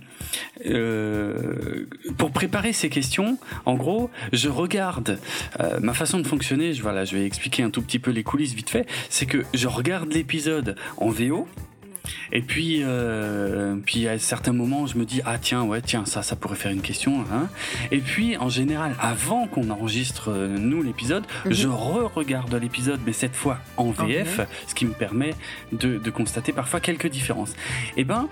pour 2.17 2.31
préparer 2.31 2.73
ces 2.73 2.89
questions, 2.89 3.39
en 3.65 3.75
gros, 3.75 4.11
je 4.31 4.49
regarde 4.49 5.19
ma 5.81 5.93
façon 5.93 6.19
de 6.19 6.27
fonctionner. 6.27 6.73
Je 6.73 6.83
voilà, 6.83 7.05
je 7.05 7.17
vais 7.17 7.25
expliquer 7.25 7.63
un 7.63 7.69
tout 7.69 7.81
petit 7.81 7.99
peu 7.99 8.11
les 8.11 8.23
coulisses 8.23 8.53
vite 8.53 8.69
fait. 8.69 8.85
C'est 9.09 9.25
que 9.25 9.43
je 9.53 9.67
regarde 9.67 10.11
l'épisode 10.13 10.75
en 10.97 11.09
VO 11.09 11.47
et 12.31 12.41
puis, 12.41 12.79
euh, 12.81 13.75
puis 13.85 14.07
à 14.07 14.17
certains 14.19 14.53
moments, 14.53 14.85
je 14.87 14.97
me 14.97 15.05
dis 15.05 15.21
ah 15.25 15.37
tiens 15.37 15.63
ouais 15.63 15.81
tiens 15.81 16.05
ça 16.05 16.21
ça 16.21 16.35
pourrait 16.35 16.55
faire 16.55 16.71
une 16.71 16.81
question. 16.81 17.21
Hein. 17.31 17.49
Et 17.91 17.99
puis 17.99 18.37
en 18.37 18.49
général, 18.49 18.95
avant 18.99 19.47
qu'on 19.47 19.69
enregistre 19.69 20.29
euh, 20.31 20.57
nous 20.57 20.81
l'épisode, 20.81 21.23
mhm. 21.45 21.53
je 21.53 21.67
re-regarde 21.67 22.53
l'épisode, 22.55 22.99
mais 23.05 23.13
cette 23.13 23.35
fois 23.35 23.59
en 23.77 23.91
VF, 23.91 24.41
ce 24.67 24.75
qui 24.75 24.85
me 24.85 24.93
permet 24.93 25.33
de, 25.71 25.97
de 25.97 26.09
constater 26.09 26.51
parfois 26.51 26.79
quelques 26.79 27.07
différences. 27.07 27.51
Et 27.95 28.01
eh 28.01 28.03
ben 28.03 28.27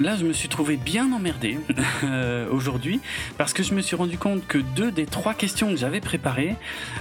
Là, 0.00 0.16
je 0.16 0.24
me 0.24 0.32
suis 0.32 0.48
trouvé 0.48 0.76
bien 0.76 1.10
emmerdé 1.12 1.58
euh, 2.04 2.48
aujourd'hui 2.50 3.00
parce 3.38 3.52
que 3.52 3.62
je 3.62 3.74
me 3.74 3.80
suis 3.80 3.96
rendu 3.96 4.18
compte 4.18 4.46
que 4.46 4.58
deux 4.58 4.90
des 4.90 5.06
trois 5.06 5.34
questions 5.34 5.70
que 5.70 5.76
j'avais 5.76 6.00
préparées 6.00 6.56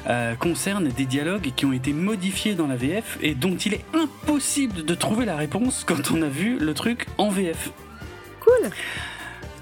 euh, 0.07 0.35
concernent 0.35 0.87
des 0.87 1.05
dialogues 1.05 1.51
qui 1.55 1.65
ont 1.65 1.73
été 1.73 1.93
modifiés 1.93 2.55
dans 2.55 2.67
la 2.67 2.75
VF 2.75 3.17
et 3.21 3.35
dont 3.35 3.55
il 3.57 3.73
est 3.73 3.85
impossible 3.93 4.85
de 4.85 4.95
trouver 4.95 5.25
la 5.25 5.35
réponse 5.35 5.83
quand 5.85 6.11
on 6.11 6.21
a 6.21 6.27
vu 6.27 6.57
le 6.57 6.73
truc 6.73 7.07
en 7.17 7.29
VF. 7.29 7.71
Cool. 8.39 8.69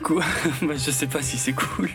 Quoi 0.01 0.23
bah, 0.61 0.73
Je 0.73 0.91
sais 0.91 1.07
pas 1.07 1.21
si 1.21 1.37
c'est 1.37 1.53
cool. 1.53 1.89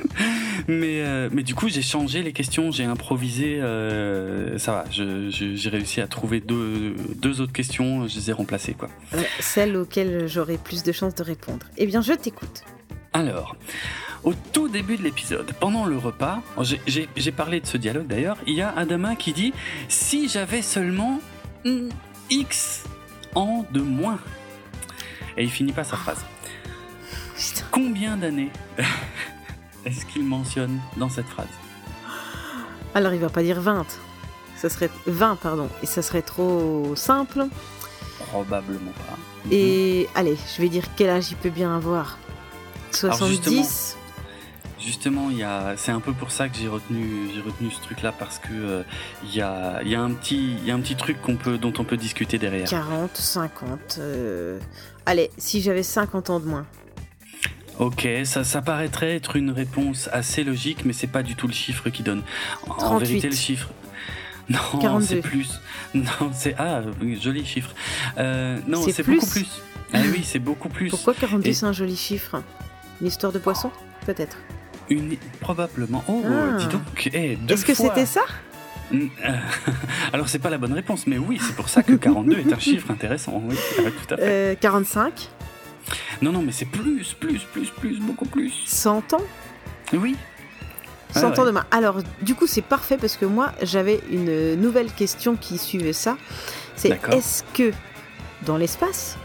mais, 0.68 1.02
euh, 1.02 1.28
mais 1.32 1.42
du 1.42 1.54
coup, 1.54 1.68
j'ai 1.68 1.82
changé 1.82 2.22
les 2.22 2.32
questions, 2.32 2.70
j'ai 2.70 2.84
improvisé. 2.84 3.60
Euh, 3.60 4.58
ça 4.58 4.72
va, 4.72 4.84
j'ai 4.90 5.70
réussi 5.70 6.00
à 6.00 6.06
trouver 6.06 6.40
deux, 6.40 6.94
deux, 7.16 7.40
autres 7.40 7.52
questions, 7.52 8.06
je 8.06 8.16
les 8.16 8.30
ai 8.30 8.32
remplacées. 8.32 8.74
Quoi. 8.74 8.88
celles 9.40 9.76
auxquelles 9.76 10.26
j'aurai 10.26 10.58
plus 10.58 10.82
de 10.82 10.92
chances 10.92 11.14
de 11.14 11.22
répondre. 11.22 11.66
Eh 11.76 11.86
bien, 11.86 12.02
je 12.02 12.12
t'écoute. 12.12 12.64
Alors, 13.12 13.56
au 14.24 14.34
tout 14.52 14.68
début 14.68 14.96
de 14.96 15.02
l'épisode, 15.02 15.52
pendant 15.60 15.86
le 15.86 15.96
repas, 15.96 16.42
j'ai 16.86 17.32
parlé 17.32 17.60
de 17.60 17.66
ce 17.66 17.76
dialogue 17.76 18.06
d'ailleurs, 18.06 18.36
il 18.46 18.54
y 18.54 18.62
a 18.62 18.70
Adama 18.76 19.16
qui 19.16 19.32
dit 19.32 19.52
Si 19.88 20.28
j'avais 20.28 20.62
seulement 20.62 21.20
X 22.30 22.84
ans 23.34 23.64
de 23.72 23.80
moins. 23.80 24.18
Et 25.36 25.44
il 25.44 25.50
finit 25.50 25.72
pas 25.72 25.84
sa 25.84 25.96
phrase. 25.96 26.24
Combien 27.70 28.16
d'années 28.16 28.50
est-ce 29.84 30.04
qu'il 30.06 30.24
mentionne 30.24 30.80
dans 30.96 31.08
cette 31.08 31.26
phrase? 31.26 31.46
Alors 32.94 33.14
il 33.14 33.20
va 33.20 33.28
pas 33.28 33.42
dire 33.42 33.60
20. 33.60 33.86
Ça 34.56 34.68
serait 34.68 34.90
20 35.06 35.36
pardon 35.36 35.68
et 35.82 35.86
ça 35.86 36.02
serait 36.02 36.22
trop 36.22 36.94
simple. 36.96 37.46
Probablement 38.18 38.90
pas. 38.90 39.16
Et 39.50 40.08
allez, 40.14 40.36
je 40.56 40.62
vais 40.62 40.68
dire 40.68 40.84
quel 40.96 41.10
âge 41.10 41.30
il 41.30 41.36
peut 41.36 41.50
bien 41.50 41.76
avoir. 41.76 42.18
70 42.90 43.96
Justement, 44.80 45.28
il 45.30 45.46
c'est 45.76 45.90
un 45.90 46.00
peu 46.00 46.12
pour 46.12 46.30
ça 46.30 46.48
que 46.48 46.56
j'ai 46.56 46.68
retenu, 46.68 47.30
j'ai 47.34 47.40
retenu 47.40 47.70
ce 47.70 47.80
truc-là 47.82 48.12
parce 48.12 48.38
que 48.38 48.48
euh, 48.52 48.82
il 49.24 49.34
y, 49.34 49.42
a, 49.42 49.82
y 49.82 49.94
a 49.94 50.00
un 50.00 50.12
petit, 50.12 50.54
il 50.54 50.64
y 50.64 50.70
a 50.70 50.74
un 50.74 50.80
petit 50.80 50.94
truc 50.94 51.20
qu'on 51.20 51.36
peut, 51.36 51.58
dont 51.58 51.72
on 51.78 51.84
peut 51.84 51.96
discuter 51.96 52.38
derrière. 52.38 52.68
40, 52.68 53.16
50. 53.16 53.98
Euh, 53.98 54.58
allez, 55.04 55.30
si 55.36 55.60
j'avais 55.62 55.82
50 55.82 56.30
ans 56.30 56.40
de 56.40 56.46
moins. 56.46 56.64
Ok, 57.78 58.08
ça, 58.24 58.42
ça 58.42 58.60
paraîtrait 58.60 59.14
être 59.14 59.36
une 59.36 59.50
réponse 59.50 60.08
assez 60.12 60.42
logique, 60.42 60.84
mais 60.84 60.92
c'est 60.92 61.06
pas 61.06 61.22
du 61.22 61.36
tout 61.36 61.46
le 61.46 61.52
chiffre 61.52 61.90
qui 61.90 62.02
donne. 62.02 62.22
En 62.66 62.98
vérité, 62.98 63.28
le 63.28 63.36
chiffre. 63.36 63.68
Non, 64.50 65.00
c'est 65.02 65.20
plus. 65.20 65.60
Non, 65.92 66.30
c'est 66.32 66.54
ah, 66.58 66.80
joli 67.20 67.44
chiffre. 67.44 67.74
Euh, 68.16 68.58
non, 68.66 68.82
c'est 68.82 69.06
beaucoup 69.06 69.26
plus. 69.26 69.60
Ah 69.92 69.98
oui, 70.10 70.22
c'est 70.24 70.38
beaucoup 70.38 70.70
plus. 70.70 70.88
Pourquoi 70.88 71.12
42 71.12 71.52
c'est 71.52 71.66
un 71.66 71.72
joli 71.72 71.96
chiffre? 71.96 72.42
Une 73.02 73.08
histoire 73.08 73.30
de 73.30 73.38
poisson, 73.38 73.70
peut-être? 74.06 74.38
Une 74.88 75.16
probablement. 75.40 76.02
Oh, 76.08 76.22
ah. 76.24 76.56
dis 76.56 76.66
donc. 76.68 77.10
Eh, 77.12 77.36
Est-ce 77.46 77.66
que 77.66 77.74
c'était 77.74 78.06
ça? 78.06 78.22
Euh, 78.94 79.06
alors 80.14 80.30
c'est 80.30 80.38
pas 80.38 80.48
la 80.48 80.56
bonne 80.56 80.72
réponse, 80.72 81.06
mais 81.06 81.18
oui, 81.18 81.38
c'est 81.42 81.54
pour 81.54 81.68
ça 81.68 81.82
que 81.82 81.92
42 81.92 82.38
est 82.38 82.52
un 82.52 82.58
chiffre 82.58 82.90
intéressant. 82.90 83.42
Oui, 83.44 83.54
tout 83.76 84.14
à 84.14 84.16
fait. 84.16 84.22
Euh, 84.22 84.54
45 84.54 85.30
non, 86.22 86.32
non, 86.32 86.42
mais 86.42 86.52
c'est 86.52 86.64
plus, 86.64 87.14
plus, 87.14 87.44
plus, 87.44 87.70
plus, 87.70 88.00
beaucoup 88.00 88.26
plus. 88.26 88.52
100 88.66 89.14
ans 89.14 89.22
Oui. 89.92 90.16
100 91.14 91.38
ans 91.38 91.44
demain. 91.44 91.64
Alors, 91.70 92.02
du 92.22 92.34
coup, 92.34 92.46
c'est 92.46 92.62
parfait 92.62 92.98
parce 92.98 93.16
que 93.16 93.24
moi, 93.24 93.52
j'avais 93.62 94.00
une 94.10 94.54
nouvelle 94.56 94.92
question 94.92 95.36
qui 95.36 95.58
suivait 95.58 95.92
ça. 95.92 96.16
C'est 96.76 96.98
est-ce 97.12 97.44
que 97.54 97.72
dans 98.44 98.56
l'espace, 98.56 99.16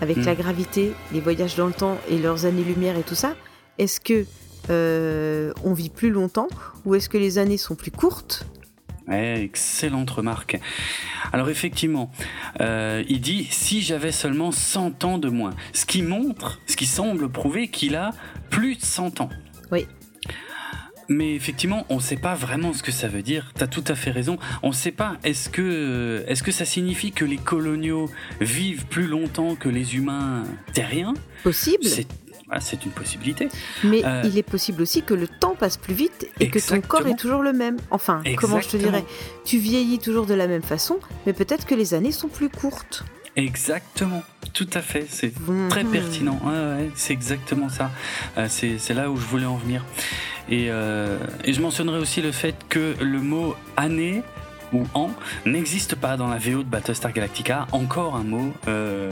avec 0.00 0.18
hmm. 0.18 0.24
la 0.24 0.34
gravité, 0.34 0.92
les 1.12 1.20
voyages 1.20 1.56
dans 1.56 1.66
le 1.66 1.72
temps 1.72 1.98
et 2.08 2.18
leurs 2.18 2.46
années-lumière 2.46 2.96
et 2.96 3.02
tout 3.02 3.14
ça, 3.14 3.34
est-ce 3.78 4.00
que 4.00 4.26
euh, 4.70 5.52
on 5.64 5.74
vit 5.74 5.90
plus 5.90 6.10
longtemps 6.10 6.48
ou 6.84 6.94
est-ce 6.94 7.08
que 7.08 7.18
les 7.18 7.38
années 7.38 7.58
sont 7.58 7.74
plus 7.74 7.90
courtes 7.90 8.46
excellente 9.10 10.10
remarque. 10.10 10.58
Alors 11.32 11.48
effectivement, 11.48 12.10
euh, 12.60 13.02
il 13.08 13.20
dit 13.20 13.46
si 13.50 13.82
j'avais 13.82 14.12
seulement 14.12 14.52
100 14.52 15.04
ans 15.04 15.18
de 15.18 15.28
moins, 15.28 15.54
ce 15.72 15.86
qui 15.86 16.02
montre, 16.02 16.60
ce 16.66 16.76
qui 16.76 16.86
semble 16.86 17.30
prouver 17.30 17.68
qu'il 17.68 17.96
a 17.96 18.10
plus 18.50 18.76
de 18.76 18.82
100 18.82 19.20
ans. 19.20 19.30
Oui. 19.70 19.86
Mais 21.08 21.34
effectivement, 21.34 21.84
on 21.90 21.96
ne 21.96 22.00
sait 22.00 22.16
pas 22.16 22.34
vraiment 22.34 22.72
ce 22.72 22.82
que 22.82 22.92
ça 22.92 23.08
veut 23.08 23.22
dire. 23.22 23.52
Tu 23.56 23.62
as 23.62 23.66
tout 23.66 23.84
à 23.88 23.94
fait 23.94 24.10
raison. 24.10 24.38
On 24.62 24.68
ne 24.68 24.74
sait 24.74 24.92
pas. 24.92 25.18
Est-ce 25.22 25.50
que, 25.50 26.24
est-ce 26.26 26.42
que 26.42 26.52
ça 26.52 26.64
signifie 26.64 27.12
que 27.12 27.26
les 27.26 27.36
coloniaux 27.36 28.10
vivent 28.40 28.86
plus 28.86 29.06
longtemps 29.06 29.54
que 29.54 29.68
les 29.68 29.96
humains 29.96 30.44
terriens? 30.72 31.14
Possible. 31.42 31.84
Ah, 32.50 32.60
c'est 32.60 32.84
une 32.84 32.92
possibilité. 32.92 33.48
Mais 33.84 34.04
euh, 34.04 34.22
il 34.24 34.36
est 34.38 34.42
possible 34.42 34.82
aussi 34.82 35.02
que 35.02 35.14
le 35.14 35.26
temps 35.26 35.54
passe 35.54 35.76
plus 35.76 35.94
vite 35.94 36.28
et 36.40 36.50
que 36.50 36.58
ton 36.58 36.80
corps 36.80 37.06
est 37.06 37.16
toujours 37.16 37.42
le 37.42 37.52
même. 37.52 37.78
Enfin, 37.90 38.22
comment 38.36 38.60
je 38.60 38.68
te 38.68 38.76
dirais? 38.76 39.04
Tu 39.44 39.58
vieillis 39.58 39.98
toujours 39.98 40.26
de 40.26 40.34
la 40.34 40.46
même 40.46 40.62
façon, 40.62 40.98
mais 41.26 41.32
peut-être 41.32 41.66
que 41.66 41.74
les 41.74 41.94
années 41.94 42.12
sont 42.12 42.28
plus 42.28 42.48
courtes. 42.48 43.04
Exactement, 43.36 44.22
tout 44.52 44.68
à 44.74 44.80
fait, 44.80 45.06
c'est 45.08 45.32
très 45.68 45.84
pertinent. 45.84 46.40
c'est 46.94 47.12
exactement 47.12 47.68
ça. 47.68 47.90
Euh, 48.38 48.46
c'est 48.48 48.94
là 48.94 49.10
où 49.10 49.16
je 49.16 49.26
voulais 49.26 49.46
en 49.46 49.56
venir. 49.56 49.84
Et, 50.48 50.66
euh, 50.68 51.18
et 51.44 51.52
je 51.52 51.60
mentionnerai 51.60 51.98
aussi 51.98 52.20
le 52.20 52.30
fait 52.30 52.54
que 52.68 52.94
le 53.00 53.20
mot 53.20 53.56
année 53.76 54.22
ou 54.74 54.86
en 54.94 55.10
n'existe 55.46 55.94
pas 55.94 56.16
dans 56.16 56.28
la 56.28 56.38
VO 56.38 56.62
de 56.62 56.68
Battlestar 56.68 57.12
Galactica. 57.12 57.66
Encore 57.72 58.16
un 58.16 58.24
mot 58.24 58.52
euh, 58.68 59.10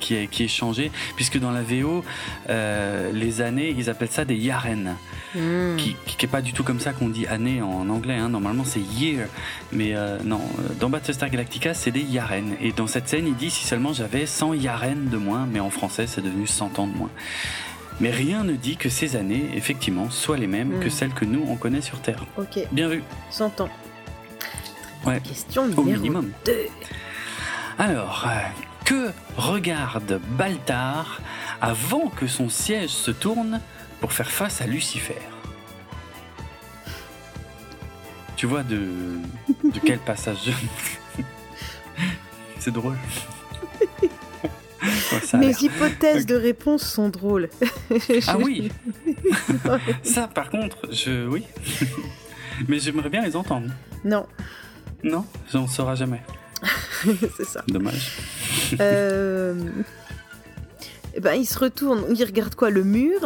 qui, 0.00 0.14
est, 0.14 0.26
qui 0.26 0.44
est 0.44 0.48
changé, 0.48 0.90
puisque 1.16 1.38
dans 1.38 1.50
la 1.50 1.62
VO, 1.62 2.04
euh, 2.48 3.10
les 3.12 3.40
années, 3.40 3.74
ils 3.76 3.88
appellent 3.88 4.10
ça 4.10 4.24
des 4.24 4.36
yaren. 4.36 4.96
Hmm. 5.34 5.76
Qui, 5.76 5.94
qui 6.06 6.24
est 6.24 6.28
pas 6.28 6.40
du 6.40 6.52
tout 6.52 6.64
comme 6.64 6.80
ça 6.80 6.92
qu'on 6.92 7.08
dit 7.08 7.26
année 7.26 7.62
en 7.62 7.88
anglais. 7.88 8.16
Hein. 8.16 8.30
Normalement, 8.30 8.64
c'est 8.64 8.80
year. 8.80 9.28
Mais 9.72 9.94
euh, 9.94 10.18
non, 10.24 10.40
dans 10.80 10.90
Battlestar 10.90 11.30
Galactica, 11.30 11.74
c'est 11.74 11.90
des 11.90 12.02
yaren. 12.02 12.54
Et 12.60 12.72
dans 12.72 12.86
cette 12.86 13.08
scène, 13.08 13.26
il 13.26 13.36
dit 13.36 13.50
si 13.50 13.66
seulement 13.66 13.92
j'avais 13.92 14.26
100 14.26 14.54
yaren 14.54 15.08
de 15.08 15.16
moins, 15.16 15.46
mais 15.50 15.60
en 15.60 15.70
français, 15.70 16.06
c'est 16.06 16.22
devenu 16.22 16.46
100 16.46 16.78
ans 16.78 16.86
de 16.86 16.96
moins. 16.96 17.10
Mais 18.00 18.10
rien 18.10 18.44
ne 18.44 18.52
dit 18.52 18.76
que 18.76 18.88
ces 18.88 19.16
années, 19.16 19.50
effectivement, 19.54 20.08
soient 20.08 20.36
les 20.36 20.46
mêmes 20.46 20.78
que 20.80 20.86
hmm. 20.86 20.90
celles 20.90 21.12
que 21.12 21.24
nous, 21.24 21.44
on 21.48 21.56
connaît 21.56 21.80
sur 21.80 22.00
Terre. 22.00 22.24
Ok. 22.36 22.60
Bien 22.72 22.88
vu. 22.88 23.02
100 23.30 23.60
ans. 23.60 23.68
Question 25.24 25.62
numéro 25.68 25.82
au 25.82 25.84
minimum. 25.84 26.32
2. 26.44 26.52
Alors, 27.78 28.26
euh, 28.28 28.40
que 28.84 29.10
regarde 29.36 30.20
Baltar 30.36 31.20
avant 31.60 32.08
que 32.08 32.26
son 32.26 32.48
siège 32.48 32.90
se 32.90 33.10
tourne 33.10 33.60
pour 34.00 34.12
faire 34.12 34.30
face 34.30 34.60
à 34.60 34.66
Lucifer? 34.66 35.16
Tu 38.36 38.46
vois 38.46 38.62
de, 38.62 38.78
de 39.64 39.78
quel 39.84 39.98
passage 39.98 40.50
C'est 42.58 42.72
drôle. 42.72 42.96
Mes 45.34 45.54
hypothèses 45.60 46.24
de 46.26 46.36
réponse 46.36 46.82
sont 46.82 47.08
drôles. 47.08 47.48
ah 48.28 48.36
oui 48.38 48.70
Ça, 50.02 50.28
par 50.28 50.50
contre, 50.50 50.92
je. 50.92 51.26
Oui. 51.26 51.44
Mais 52.68 52.78
j'aimerais 52.78 53.08
bien 53.08 53.22
les 53.22 53.34
entendre. 53.34 53.68
Non. 54.04 54.26
Non, 55.02 55.24
j'en 55.52 55.66
sauras 55.66 55.94
jamais. 55.94 56.22
c'est 57.36 57.46
ça. 57.46 57.62
Dommage. 57.68 58.18
Euh... 58.80 59.54
Eh 61.14 61.20
ben, 61.20 61.34
il 61.34 61.46
se 61.46 61.58
retourne, 61.58 62.04
il 62.10 62.24
regarde 62.24 62.54
quoi 62.54 62.70
Le 62.70 62.84
mur? 62.84 63.20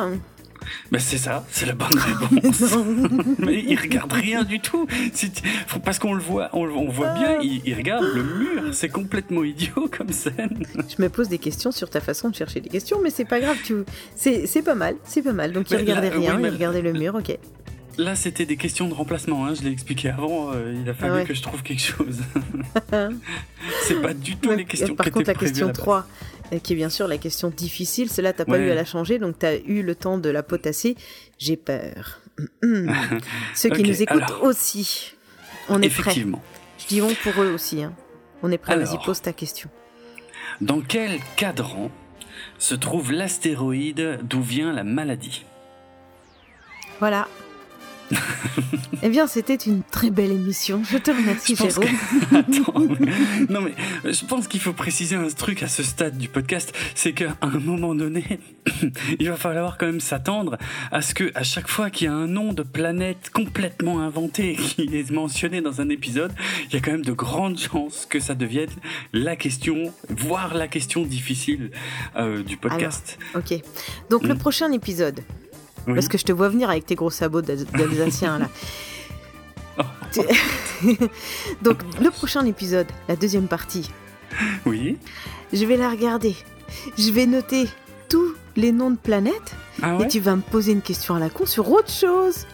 Mais 0.91 0.99
c'est 0.99 1.19
ça, 1.19 1.45
c'est 1.51 1.67
la 1.67 1.75
bonne 1.75 1.99
réponse. 1.99 2.63
mais 3.39 3.63
il 3.67 3.79
regarde 3.79 4.13
rien 4.13 4.45
du 4.45 4.61
tout. 4.61 4.87
Parce 5.85 5.99
qu'on 5.99 6.15
le 6.15 6.23
voit, 6.23 6.51
on, 6.53 6.89
voit 6.89 7.13
bien, 7.15 7.39
il, 7.41 7.75
regarde 7.75 8.05
le 8.05 8.23
mur. 8.23 8.63
C'est 8.73 8.89
complètement 8.89 9.45
idiot 9.45 9.91
comme 9.97 10.13
scène. 10.13 10.63
Je 10.75 11.03
me 11.03 11.09
pose 11.09 11.29
des 11.29 11.39
questions 11.39 11.73
sur 11.73 11.91
ta 11.91 12.01
façon 12.01 12.31
de 12.31 12.35
chercher 12.35 12.61
des 12.61 12.69
questions, 12.69 12.99
mais 13.03 13.11
c'est 13.11 13.25
pas 13.25 13.41
grave. 13.41 13.57
Tu... 13.65 13.75
C'est 14.17 14.63
pas 14.63 14.75
mal, 14.75 14.97
c'est 15.05 15.23
pas 15.23 15.33
mal. 15.33 15.53
Donc 15.53 15.71
il 15.71 15.77
regardait 15.77 16.11
rien, 16.11 16.39
il 16.39 16.49
regardait 16.49 16.83
le 16.83 16.93
mur, 16.93 17.15
ok. 17.15 17.39
Là, 17.99 18.17
c'était 18.17 18.47
des 18.47 18.57
questions 18.57 18.89
de 18.89 18.95
remplacement. 18.95 19.47
Hein, 19.47 19.55
je 19.55 19.63
l'ai 19.63 19.71
expliqué 19.71 20.09
avant. 20.09 20.53
Euh, 20.53 20.75
il 20.81 20.89
a 20.89 20.95
fallu 20.95 21.25
que 21.25 21.35
je 21.35 21.43
trouve 21.43 21.63
quelque 21.63 21.83
chose. 21.83 22.21
c'est 23.83 24.01
pas 24.01 24.15
du 24.15 24.37
tout 24.37 24.51
les 24.53 24.65
questions. 24.65 24.95
Par 24.95 25.11
contre, 25.11 25.29
la 25.29 25.35
question 25.35 25.71
3, 25.71 26.07
euh, 26.53 26.59
qui 26.59 26.73
est 26.73 26.77
bien 26.77 26.89
sûr 26.89 27.07
la 27.07 27.19
question 27.19 27.51
difficile, 27.51 28.09
celle-là, 28.09 28.33
t'as 28.33 28.45
pas 28.45 28.59
eu 28.59 28.71
à 28.71 28.75
la 28.75 28.85
changer, 28.85 29.19
donc 29.19 29.39
t'as 29.39 29.57
eu 29.59 29.83
le 29.83 29.95
temps 29.95 30.19
de 30.19 30.31
la 30.31 30.43
potasser. 30.43 30.97
J'ai 31.39 31.57
peur. 31.57 32.21
Ceux 33.55 33.71
qui 33.71 33.83
nous 33.83 34.03
écoutent 34.03 34.41
aussi, 34.41 35.15
on 35.69 35.83
est 35.83 35.91
prêts. 35.91 36.15
Je 36.15 36.87
dis 36.89 37.01
bon 37.01 37.15
pour 37.23 37.43
eux 37.43 37.53
aussi. 37.53 37.83
Hein. 37.83 37.93
On 38.43 38.51
est 38.51 38.59
prêts. 38.59 38.77
Vas-y, 38.77 38.99
pose 39.05 39.21
ta 39.21 39.33
question. 39.33 39.69
Dans 40.61 40.81
quel 40.81 41.19
cadran 41.37 41.91
se 42.59 42.75
trouve 42.75 43.13
l'astéroïde 43.13 44.21
d'où 44.23 44.41
vient 44.41 44.73
la 44.73 44.85
maladie? 44.85 45.45
Voilà, 47.01 47.29
eh 49.03 49.09
bien, 49.09 49.27
c'était 49.27 49.55
une 49.55 49.83
très 49.83 50.11
belle 50.11 50.33
émission. 50.33 50.83
Je 50.89 50.99
te 50.99 51.11
remercie, 51.11 51.57
Jérôme. 51.57 51.85
Attends, 52.35 52.81
non 53.49 53.61
mais 53.61 53.75
je 54.05 54.25
pense 54.25 54.49
qu'il 54.49 54.61
faut 54.61 54.73
préciser 54.73 55.17
un 55.17 55.29
truc 55.29 55.63
à 55.63 55.69
ce 55.69 55.83
stade 55.83 56.19
du 56.19 56.29
podcast, 56.29 56.73
c'est 56.95 57.13
qu'à 57.13 57.37
un 57.41 57.59
moment 57.59 57.95
donné, 57.95 58.41
il 59.19 59.29
va 59.29 59.37
falloir 59.37 59.79
quand 59.79 59.87
même 59.87 60.01
s'attendre 60.01 60.59
à 60.91 61.03
ce 61.03 61.15
que 61.15 61.31
à 61.35 61.43
chaque 61.43 61.69
fois 61.69 61.91
qu'il 61.91 62.07
y 62.07 62.11
a 62.11 62.15
un 62.15 62.27
nom 62.27 62.53
de 62.53 62.63
planète 62.63 63.31
complètement 63.33 64.01
inventé 64.01 64.55
qui 64.77 64.83
est 64.83 65.11
mentionné 65.11 65.61
dans 65.61 65.81
un 65.81 65.89
épisode, 65.89 66.33
il 66.69 66.75
y 66.75 66.77
a 66.77 66.81
quand 66.81 66.93
même 66.93 67.05
de 67.05 67.13
grandes 67.13 67.59
chances 67.59 68.07
que 68.09 68.21
ça 68.21 68.35
devienne 68.35 68.71
la 69.13 69.37
question, 69.37 69.93
voire 70.09 70.55
la 70.55 70.69
question 70.69 71.03
difficile 71.05 71.71
euh, 72.17 72.43
du 72.43 72.57
podcast. 72.57 73.19
ok. 73.35 73.61
Donc 74.11 74.25
le 74.25 74.35
mm. 74.35 74.39
prochain 74.39 74.73
épisode, 74.73 75.21
parce 75.87 76.09
que 76.09 76.19
je 76.19 76.25
te 76.25 76.33
vois 76.33 76.49
venir 76.49 76.71
avec 76.71 76.87
tes 76.87 76.95
gros 76.95 77.11
sabots 77.11 77.43
d'Alsacien 77.43 78.39
là. 78.39 78.49
Donc 81.63 81.79
le 82.01 82.11
prochain 82.11 82.45
épisode, 82.45 82.87
la 83.09 83.17
deuxième 83.17 83.49
partie. 83.49 83.91
Oui. 84.67 84.99
Je 85.53 85.65
vais 85.65 85.77
la 85.77 85.91
regarder. 85.91 86.35
Je 86.99 87.11
vais 87.11 87.27
noter 87.27 87.69
tous 88.09 88.35
les 88.57 88.73
noms 88.73 88.91
de 88.91 88.97
planètes. 88.97 89.55
Ah 89.83 89.99
et 90.01 90.09
tu 90.09 90.21
vas 90.21 90.37
me 90.37 90.43
poser 90.43 90.73
une 90.73 90.83
question 90.83 91.15
à 91.15 91.19
la 91.19 91.31
con 91.31 91.47
sur 91.47 91.71
autre 91.71 91.91
chose. 91.91 92.47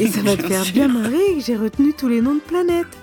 Et 0.00 0.06
ça 0.08 0.22
va 0.22 0.36
te 0.36 0.42
faire 0.46 0.64
bien 0.72 0.88
marrer 0.88 1.34
que 1.36 1.40
j'ai 1.40 1.56
retenu 1.56 1.92
tous 1.92 2.08
les 2.08 2.20
noms 2.20 2.34
de 2.34 2.40
planètes. 2.40 2.98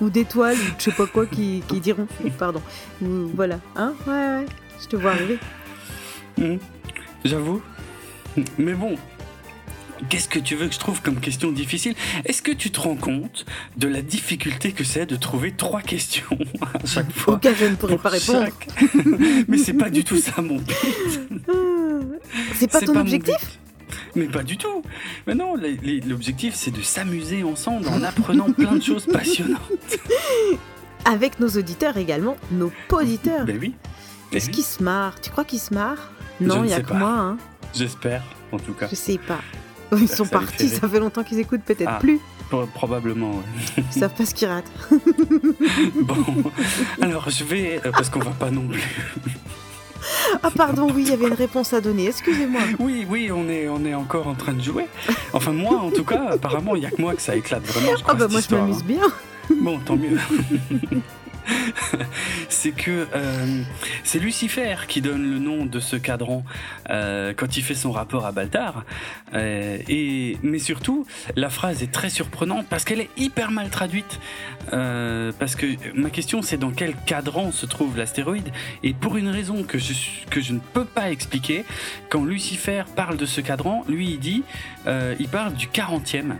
Ou 0.00 0.10
d'étoiles, 0.10 0.56
ou 0.56 0.74
je 0.78 0.84
sais 0.84 0.92
pas 0.92 1.06
quoi 1.06 1.26
qui, 1.26 1.62
diront. 1.80 2.08
Pardon. 2.38 2.60
voilà. 3.00 3.60
Hein? 3.76 3.94
Ouais, 4.06 4.12
ouais. 4.12 4.46
Je 4.80 4.88
te 4.88 4.96
vois 4.96 5.12
arriver. 5.12 5.38
Mmh. 6.38 6.56
J'avoue, 7.24 7.62
mais 8.58 8.74
bon, 8.74 8.96
Qu'est-ce 10.08 10.28
que 10.28 10.38
tu 10.38 10.56
veux 10.56 10.66
que 10.66 10.74
je 10.74 10.78
trouve 10.78 11.00
comme 11.00 11.20
question 11.20 11.52
difficile? 11.52 11.94
Est-ce 12.24 12.42
que 12.42 12.50
tu 12.50 12.70
te 12.70 12.80
rends 12.80 12.96
compte 12.96 13.46
de 13.76 13.86
la 13.86 14.02
difficulté 14.02 14.72
que 14.72 14.84
c'est 14.84 15.06
de 15.06 15.16
trouver 15.16 15.52
trois 15.52 15.80
questions 15.80 16.38
à 16.60 16.86
chaque 16.86 17.12
fois 17.12 17.34
Auquel 17.34 17.54
je 17.56 17.66
ne 17.66 17.76
pourrais 17.76 17.98
pas 17.98 18.08
répondre. 18.08 18.48
Mais 19.48 19.58
c'est 19.58 19.74
pas 19.74 19.90
du 19.90 20.02
tout 20.04 20.16
ça 20.16 20.42
mon 20.42 20.56
but. 20.56 20.76
C'est 22.56 22.70
pas 22.70 22.80
ton 22.80 22.96
objectif? 22.96 23.58
mais 24.14 24.26
pas 24.26 24.42
du 24.42 24.56
tout. 24.56 24.82
Mais 25.26 25.34
non, 25.34 25.54
l'objectif 26.06 26.54
c'est 26.54 26.70
de 26.70 26.82
s'amuser 26.82 27.44
ensemble 27.44 27.88
en 27.88 28.02
apprenant 28.02 28.50
plein 28.52 28.74
de 28.74 28.82
choses 28.82 29.06
passionnantes. 29.06 29.60
Avec 31.04 31.40
nos 31.40 31.48
auditeurs 31.48 31.96
également, 31.96 32.36
nos 32.50 32.70
auditeurs. 32.90 33.44
Ben 33.44 33.58
oui. 33.58 33.74
Ben 34.30 34.36
Est-ce 34.36 34.50
qu'ils 34.50 34.64
se 34.64 34.82
marrent? 34.82 35.20
Tu 35.20 35.30
crois 35.30 35.44
qu'ils 35.44 35.60
se 35.60 35.72
marrent? 35.74 36.10
Non, 36.40 36.64
il 36.64 36.70
y 36.70 36.74
a 36.74 36.80
que 36.80 36.92
moi. 36.92 37.10
Hein. 37.10 37.38
J'espère, 37.74 38.22
en 38.52 38.58
tout 38.58 38.72
cas. 38.72 38.88
Je 38.90 38.94
sais 38.94 39.18
pas. 39.18 39.40
Ils 39.98 40.08
sont 40.08 40.26
partis, 40.26 40.68
ça 40.68 40.88
fait 40.88 40.98
longtemps 40.98 41.22
qu'ils 41.22 41.38
écoutent, 41.38 41.62
peut-être 41.62 41.90
ah, 41.96 41.98
plus. 41.98 42.20
Probablement, 42.74 43.30
ouais. 43.30 43.84
Ils 43.94 44.00
savent 44.00 44.14
pas 44.14 44.26
ce 44.26 44.34
qu'ils 44.34 44.48
ratent. 44.48 44.70
bon, 46.02 46.16
alors 47.00 47.30
je 47.30 47.44
vais, 47.44 47.80
euh, 47.84 47.90
parce 47.90 48.10
qu'on 48.10 48.20
va 48.20 48.32
pas 48.32 48.50
non 48.50 48.68
plus. 48.68 48.82
Ah 50.42 50.50
pardon, 50.54 50.88
oui, 50.94 51.02
il 51.02 51.08
y 51.08 51.12
avait 51.12 51.28
une 51.28 51.34
réponse 51.34 51.72
à 51.72 51.80
donner, 51.80 52.08
excusez-moi. 52.08 52.60
Oui, 52.78 53.06
oui, 53.08 53.30
on 53.32 53.48
est, 53.48 53.68
on 53.68 53.84
est 53.84 53.94
encore 53.94 54.26
en 54.26 54.34
train 54.34 54.52
de 54.52 54.62
jouer. 54.62 54.86
Enfin 55.32 55.52
moi, 55.52 55.76
en 55.78 55.90
tout 55.90 56.04
cas, 56.04 56.30
apparemment, 56.32 56.74
il 56.74 56.80
n'y 56.80 56.86
a 56.86 56.90
que 56.90 57.00
moi 57.00 57.14
que 57.14 57.22
ça 57.22 57.36
éclate 57.36 57.62
vraiment. 57.64 57.96
Je 57.96 58.02
ah 58.06 58.14
bah 58.14 58.28
moi 58.28 58.40
je 58.40 58.54
m'amuse 58.54 58.78
hein. 58.78 58.84
bien. 58.86 59.02
Bon, 59.60 59.78
tant 59.78 59.96
mieux. 59.96 60.18
c'est 62.48 62.72
que 62.72 63.06
euh, 63.14 63.62
c'est 64.04 64.18
Lucifer 64.18 64.76
qui 64.88 65.00
donne 65.00 65.30
le 65.30 65.38
nom 65.38 65.66
de 65.66 65.80
ce 65.80 65.96
cadran 65.96 66.44
euh, 66.90 67.32
quand 67.36 67.56
il 67.56 67.62
fait 67.62 67.74
son 67.74 67.92
rapport 67.92 68.26
à 68.26 68.32
Baltar. 68.32 68.84
Euh, 69.34 69.78
et 69.88 70.38
mais 70.42 70.58
surtout, 70.58 71.06
la 71.36 71.50
phrase 71.50 71.82
est 71.82 71.92
très 71.92 72.10
surprenante 72.10 72.66
parce 72.68 72.84
qu'elle 72.84 73.00
est 73.00 73.10
hyper 73.16 73.50
mal 73.50 73.70
traduite. 73.70 74.20
parce 74.70 75.56
que 75.56 75.66
ma 75.94 76.10
question 76.10 76.42
c'est 76.42 76.56
dans 76.56 76.70
quel 76.70 76.94
cadran 77.06 77.52
se 77.52 77.66
trouve 77.66 77.96
l'astéroïde? 77.96 78.50
Et 78.82 78.94
pour 78.94 79.16
une 79.16 79.28
raison 79.28 79.62
que 79.64 79.78
je 79.78 79.92
que 80.30 80.40
je 80.40 80.52
ne 80.52 80.60
peux 80.60 80.84
pas 80.84 81.10
expliquer, 81.10 81.64
quand 82.08 82.24
Lucifer 82.24 82.84
parle 82.94 83.16
de 83.16 83.26
ce 83.26 83.40
cadran, 83.40 83.84
lui 83.88 84.10
il 84.10 84.18
dit, 84.18 84.42
il 84.86 85.28
parle 85.28 85.54
du 85.54 85.66
40e. 85.66 86.36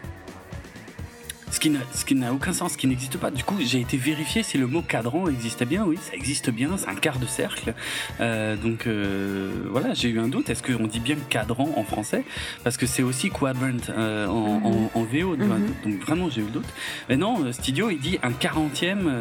Ce 1.52 1.60
qui 2.04 2.14
n'a 2.14 2.32
aucun 2.32 2.54
sens, 2.54 2.72
ce 2.72 2.78
qui 2.78 2.86
n'existe 2.86 3.18
pas. 3.18 3.30
Du 3.30 3.44
coup, 3.44 3.56
j'ai 3.60 3.80
été 3.80 3.98
vérifier 3.98 4.42
si 4.42 4.56
le 4.56 4.66
mot 4.66 4.80
cadran 4.80 5.28
existait 5.28 5.66
bien. 5.66 5.84
Oui, 5.84 5.98
ça 6.00 6.14
existe 6.14 6.50
bien, 6.50 6.70
c'est 6.78 6.88
un 6.88 6.94
quart 6.94 7.18
de 7.18 7.26
cercle. 7.26 7.74
Euh, 8.20 8.56
donc 8.56 8.86
euh, 8.86 9.50
voilà, 9.70 9.92
j'ai 9.92 10.08
eu 10.08 10.18
un 10.18 10.28
doute. 10.28 10.48
Est-ce 10.48 10.62
qu'on 10.62 10.86
dit 10.86 10.98
bien 10.98 11.16
cadran 11.28 11.68
en 11.76 11.84
français? 11.84 12.24
Parce 12.64 12.78
que 12.78 12.86
c'est 12.86 13.02
aussi 13.02 13.28
quadrant 13.28 13.76
euh, 13.90 14.26
en, 14.26 14.90
en, 14.94 15.02
VO. 15.02 15.36
Mhm. 15.36 15.74
Donc 15.84 16.00
vraiment, 16.00 16.30
j'ai 16.30 16.40
eu 16.40 16.44
le 16.44 16.50
doute. 16.50 16.68
Mais 17.10 17.18
non, 17.18 17.52
Studio, 17.52 17.90
il 17.90 17.98
dit 17.98 18.18
un 18.22 18.32
quarantième. 18.32 19.12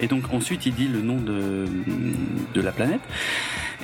et 0.00 0.06
donc 0.06 0.32
ensuite, 0.32 0.66
il 0.66 0.74
dit 0.74 0.86
le 0.86 1.02
nom 1.02 1.16
de, 1.16 1.66
de 2.54 2.60
la 2.60 2.70
planète. 2.70 3.00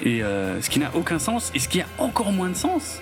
Et 0.04 0.20
ce 0.20 0.70
qui 0.70 0.78
n'a 0.78 0.94
aucun 0.94 1.18
sens, 1.18 1.50
et 1.54 1.58
ce 1.58 1.68
qui 1.68 1.80
a 1.80 1.86
encore 1.98 2.32
moins 2.32 2.50
de 2.50 2.56
sens, 2.56 3.00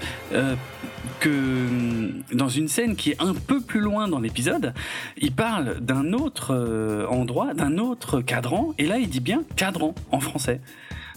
que 1.20 1.28
hum, 1.28 2.22
dans 2.32 2.48
une 2.48 2.68
scène 2.68 2.96
qui 2.96 3.10
est 3.10 3.22
un 3.22 3.34
peu 3.34 3.60
plus 3.60 3.80
loin 3.80 4.08
dans 4.08 4.20
l'épisode, 4.20 4.74
il 5.16 5.32
parle 5.32 5.80
d'un 5.80 6.12
autre 6.12 6.54
euh, 6.54 7.06
endroit, 7.08 7.54
d'un 7.54 7.78
autre 7.78 8.20
cadran, 8.20 8.74
et 8.78 8.86
là 8.86 8.98
il 8.98 9.08
dit 9.08 9.20
bien 9.20 9.42
cadran 9.56 9.94
en 10.10 10.20
français. 10.20 10.60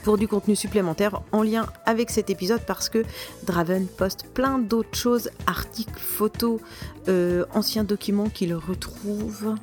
pour 0.05 0.19
du 0.19 0.29
contenu 0.29 0.55
supplémentaire 0.55 1.21
en 1.33 1.43
lien 1.43 1.67
avec 1.85 2.11
cet 2.11 2.31
épisode 2.31 2.61
parce 2.67 2.89
que 2.89 3.05
Draven 3.45 3.89
poste 3.89 4.27
plein 4.33 4.59
d'autres 4.59 4.97
choses, 4.97 5.31
articles, 5.47 5.99
photos, 5.99 6.61
euh, 7.09 7.45
anciens 7.53 7.83
documents 7.85 8.29
qu'il 8.29 8.55
retrouve 8.55 9.57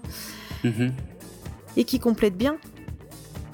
mhm. 0.64 0.94
Et 1.78 1.84
qui 1.84 2.00
complètent 2.00 2.38
bien 2.38 2.58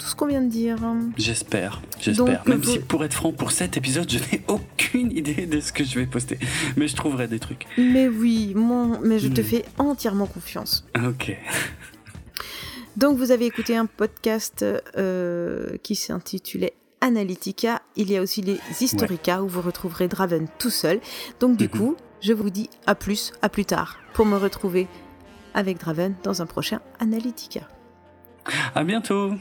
tout 0.02 0.08
ce 0.08 0.16
qu'on 0.16 0.26
vient 0.26 0.42
de 0.42 0.50
dire. 0.50 0.78
J'espère, 1.16 1.80
j'espère. 2.00 2.42
Même 2.46 2.64
si 2.64 2.80
pour 2.80 3.04
être 3.04 3.14
franc, 3.14 3.32
pour 3.32 3.52
cet 3.52 3.76
épisode, 3.76 4.10
je 4.10 4.18
n'ai 4.18 4.42
aucune 4.48 5.12
idée 5.16 5.46
de 5.46 5.60
ce 5.60 5.72
que 5.72 5.84
je 5.84 6.00
vais 6.00 6.06
poster, 6.06 6.38
mais 6.76 6.88
je 6.88 6.96
trouverai 6.96 7.28
des 7.28 7.38
trucs. 7.38 7.66
Mais 7.78 8.08
oui, 8.08 8.52
mon... 8.56 9.00
mais 9.00 9.20
je 9.20 9.28
te 9.28 9.40
hmm. 9.40 9.44
fais 9.44 9.64
entièrement 9.78 10.26
confiance. 10.26 10.84
Ok. 10.96 11.36
Donc 12.96 13.16
vous 13.16 13.30
avez 13.30 13.46
écouté 13.46 13.76
un 13.76 13.86
podcast 13.86 14.64
euh, 14.96 15.76
qui 15.82 15.94
s'intitulait 15.94 16.74
Analytica. 17.00 17.80
Il 17.96 18.10
y 18.10 18.16
a 18.16 18.22
aussi 18.22 18.42
les 18.42 18.58
Historica 18.80 19.42
où 19.42 19.48
vous 19.48 19.62
retrouverez 19.62 20.08
Draven 20.08 20.46
tout 20.58 20.70
seul. 20.70 21.00
Donc 21.40 21.56
du 21.56 21.64
mhm. 21.64 21.70
coup, 21.70 21.96
je 22.20 22.32
vous 22.32 22.50
dis 22.50 22.68
à 22.86 22.94
plus, 22.94 23.32
à 23.40 23.48
plus 23.48 23.64
tard 23.64 23.98
pour 24.14 24.26
me 24.26 24.36
retrouver 24.36 24.88
avec 25.54 25.78
Draven 25.78 26.14
dans 26.22 26.42
un 26.42 26.46
prochain 26.46 26.80
Analytica. 26.98 27.68
À 28.74 28.84
bientôt. 28.84 29.34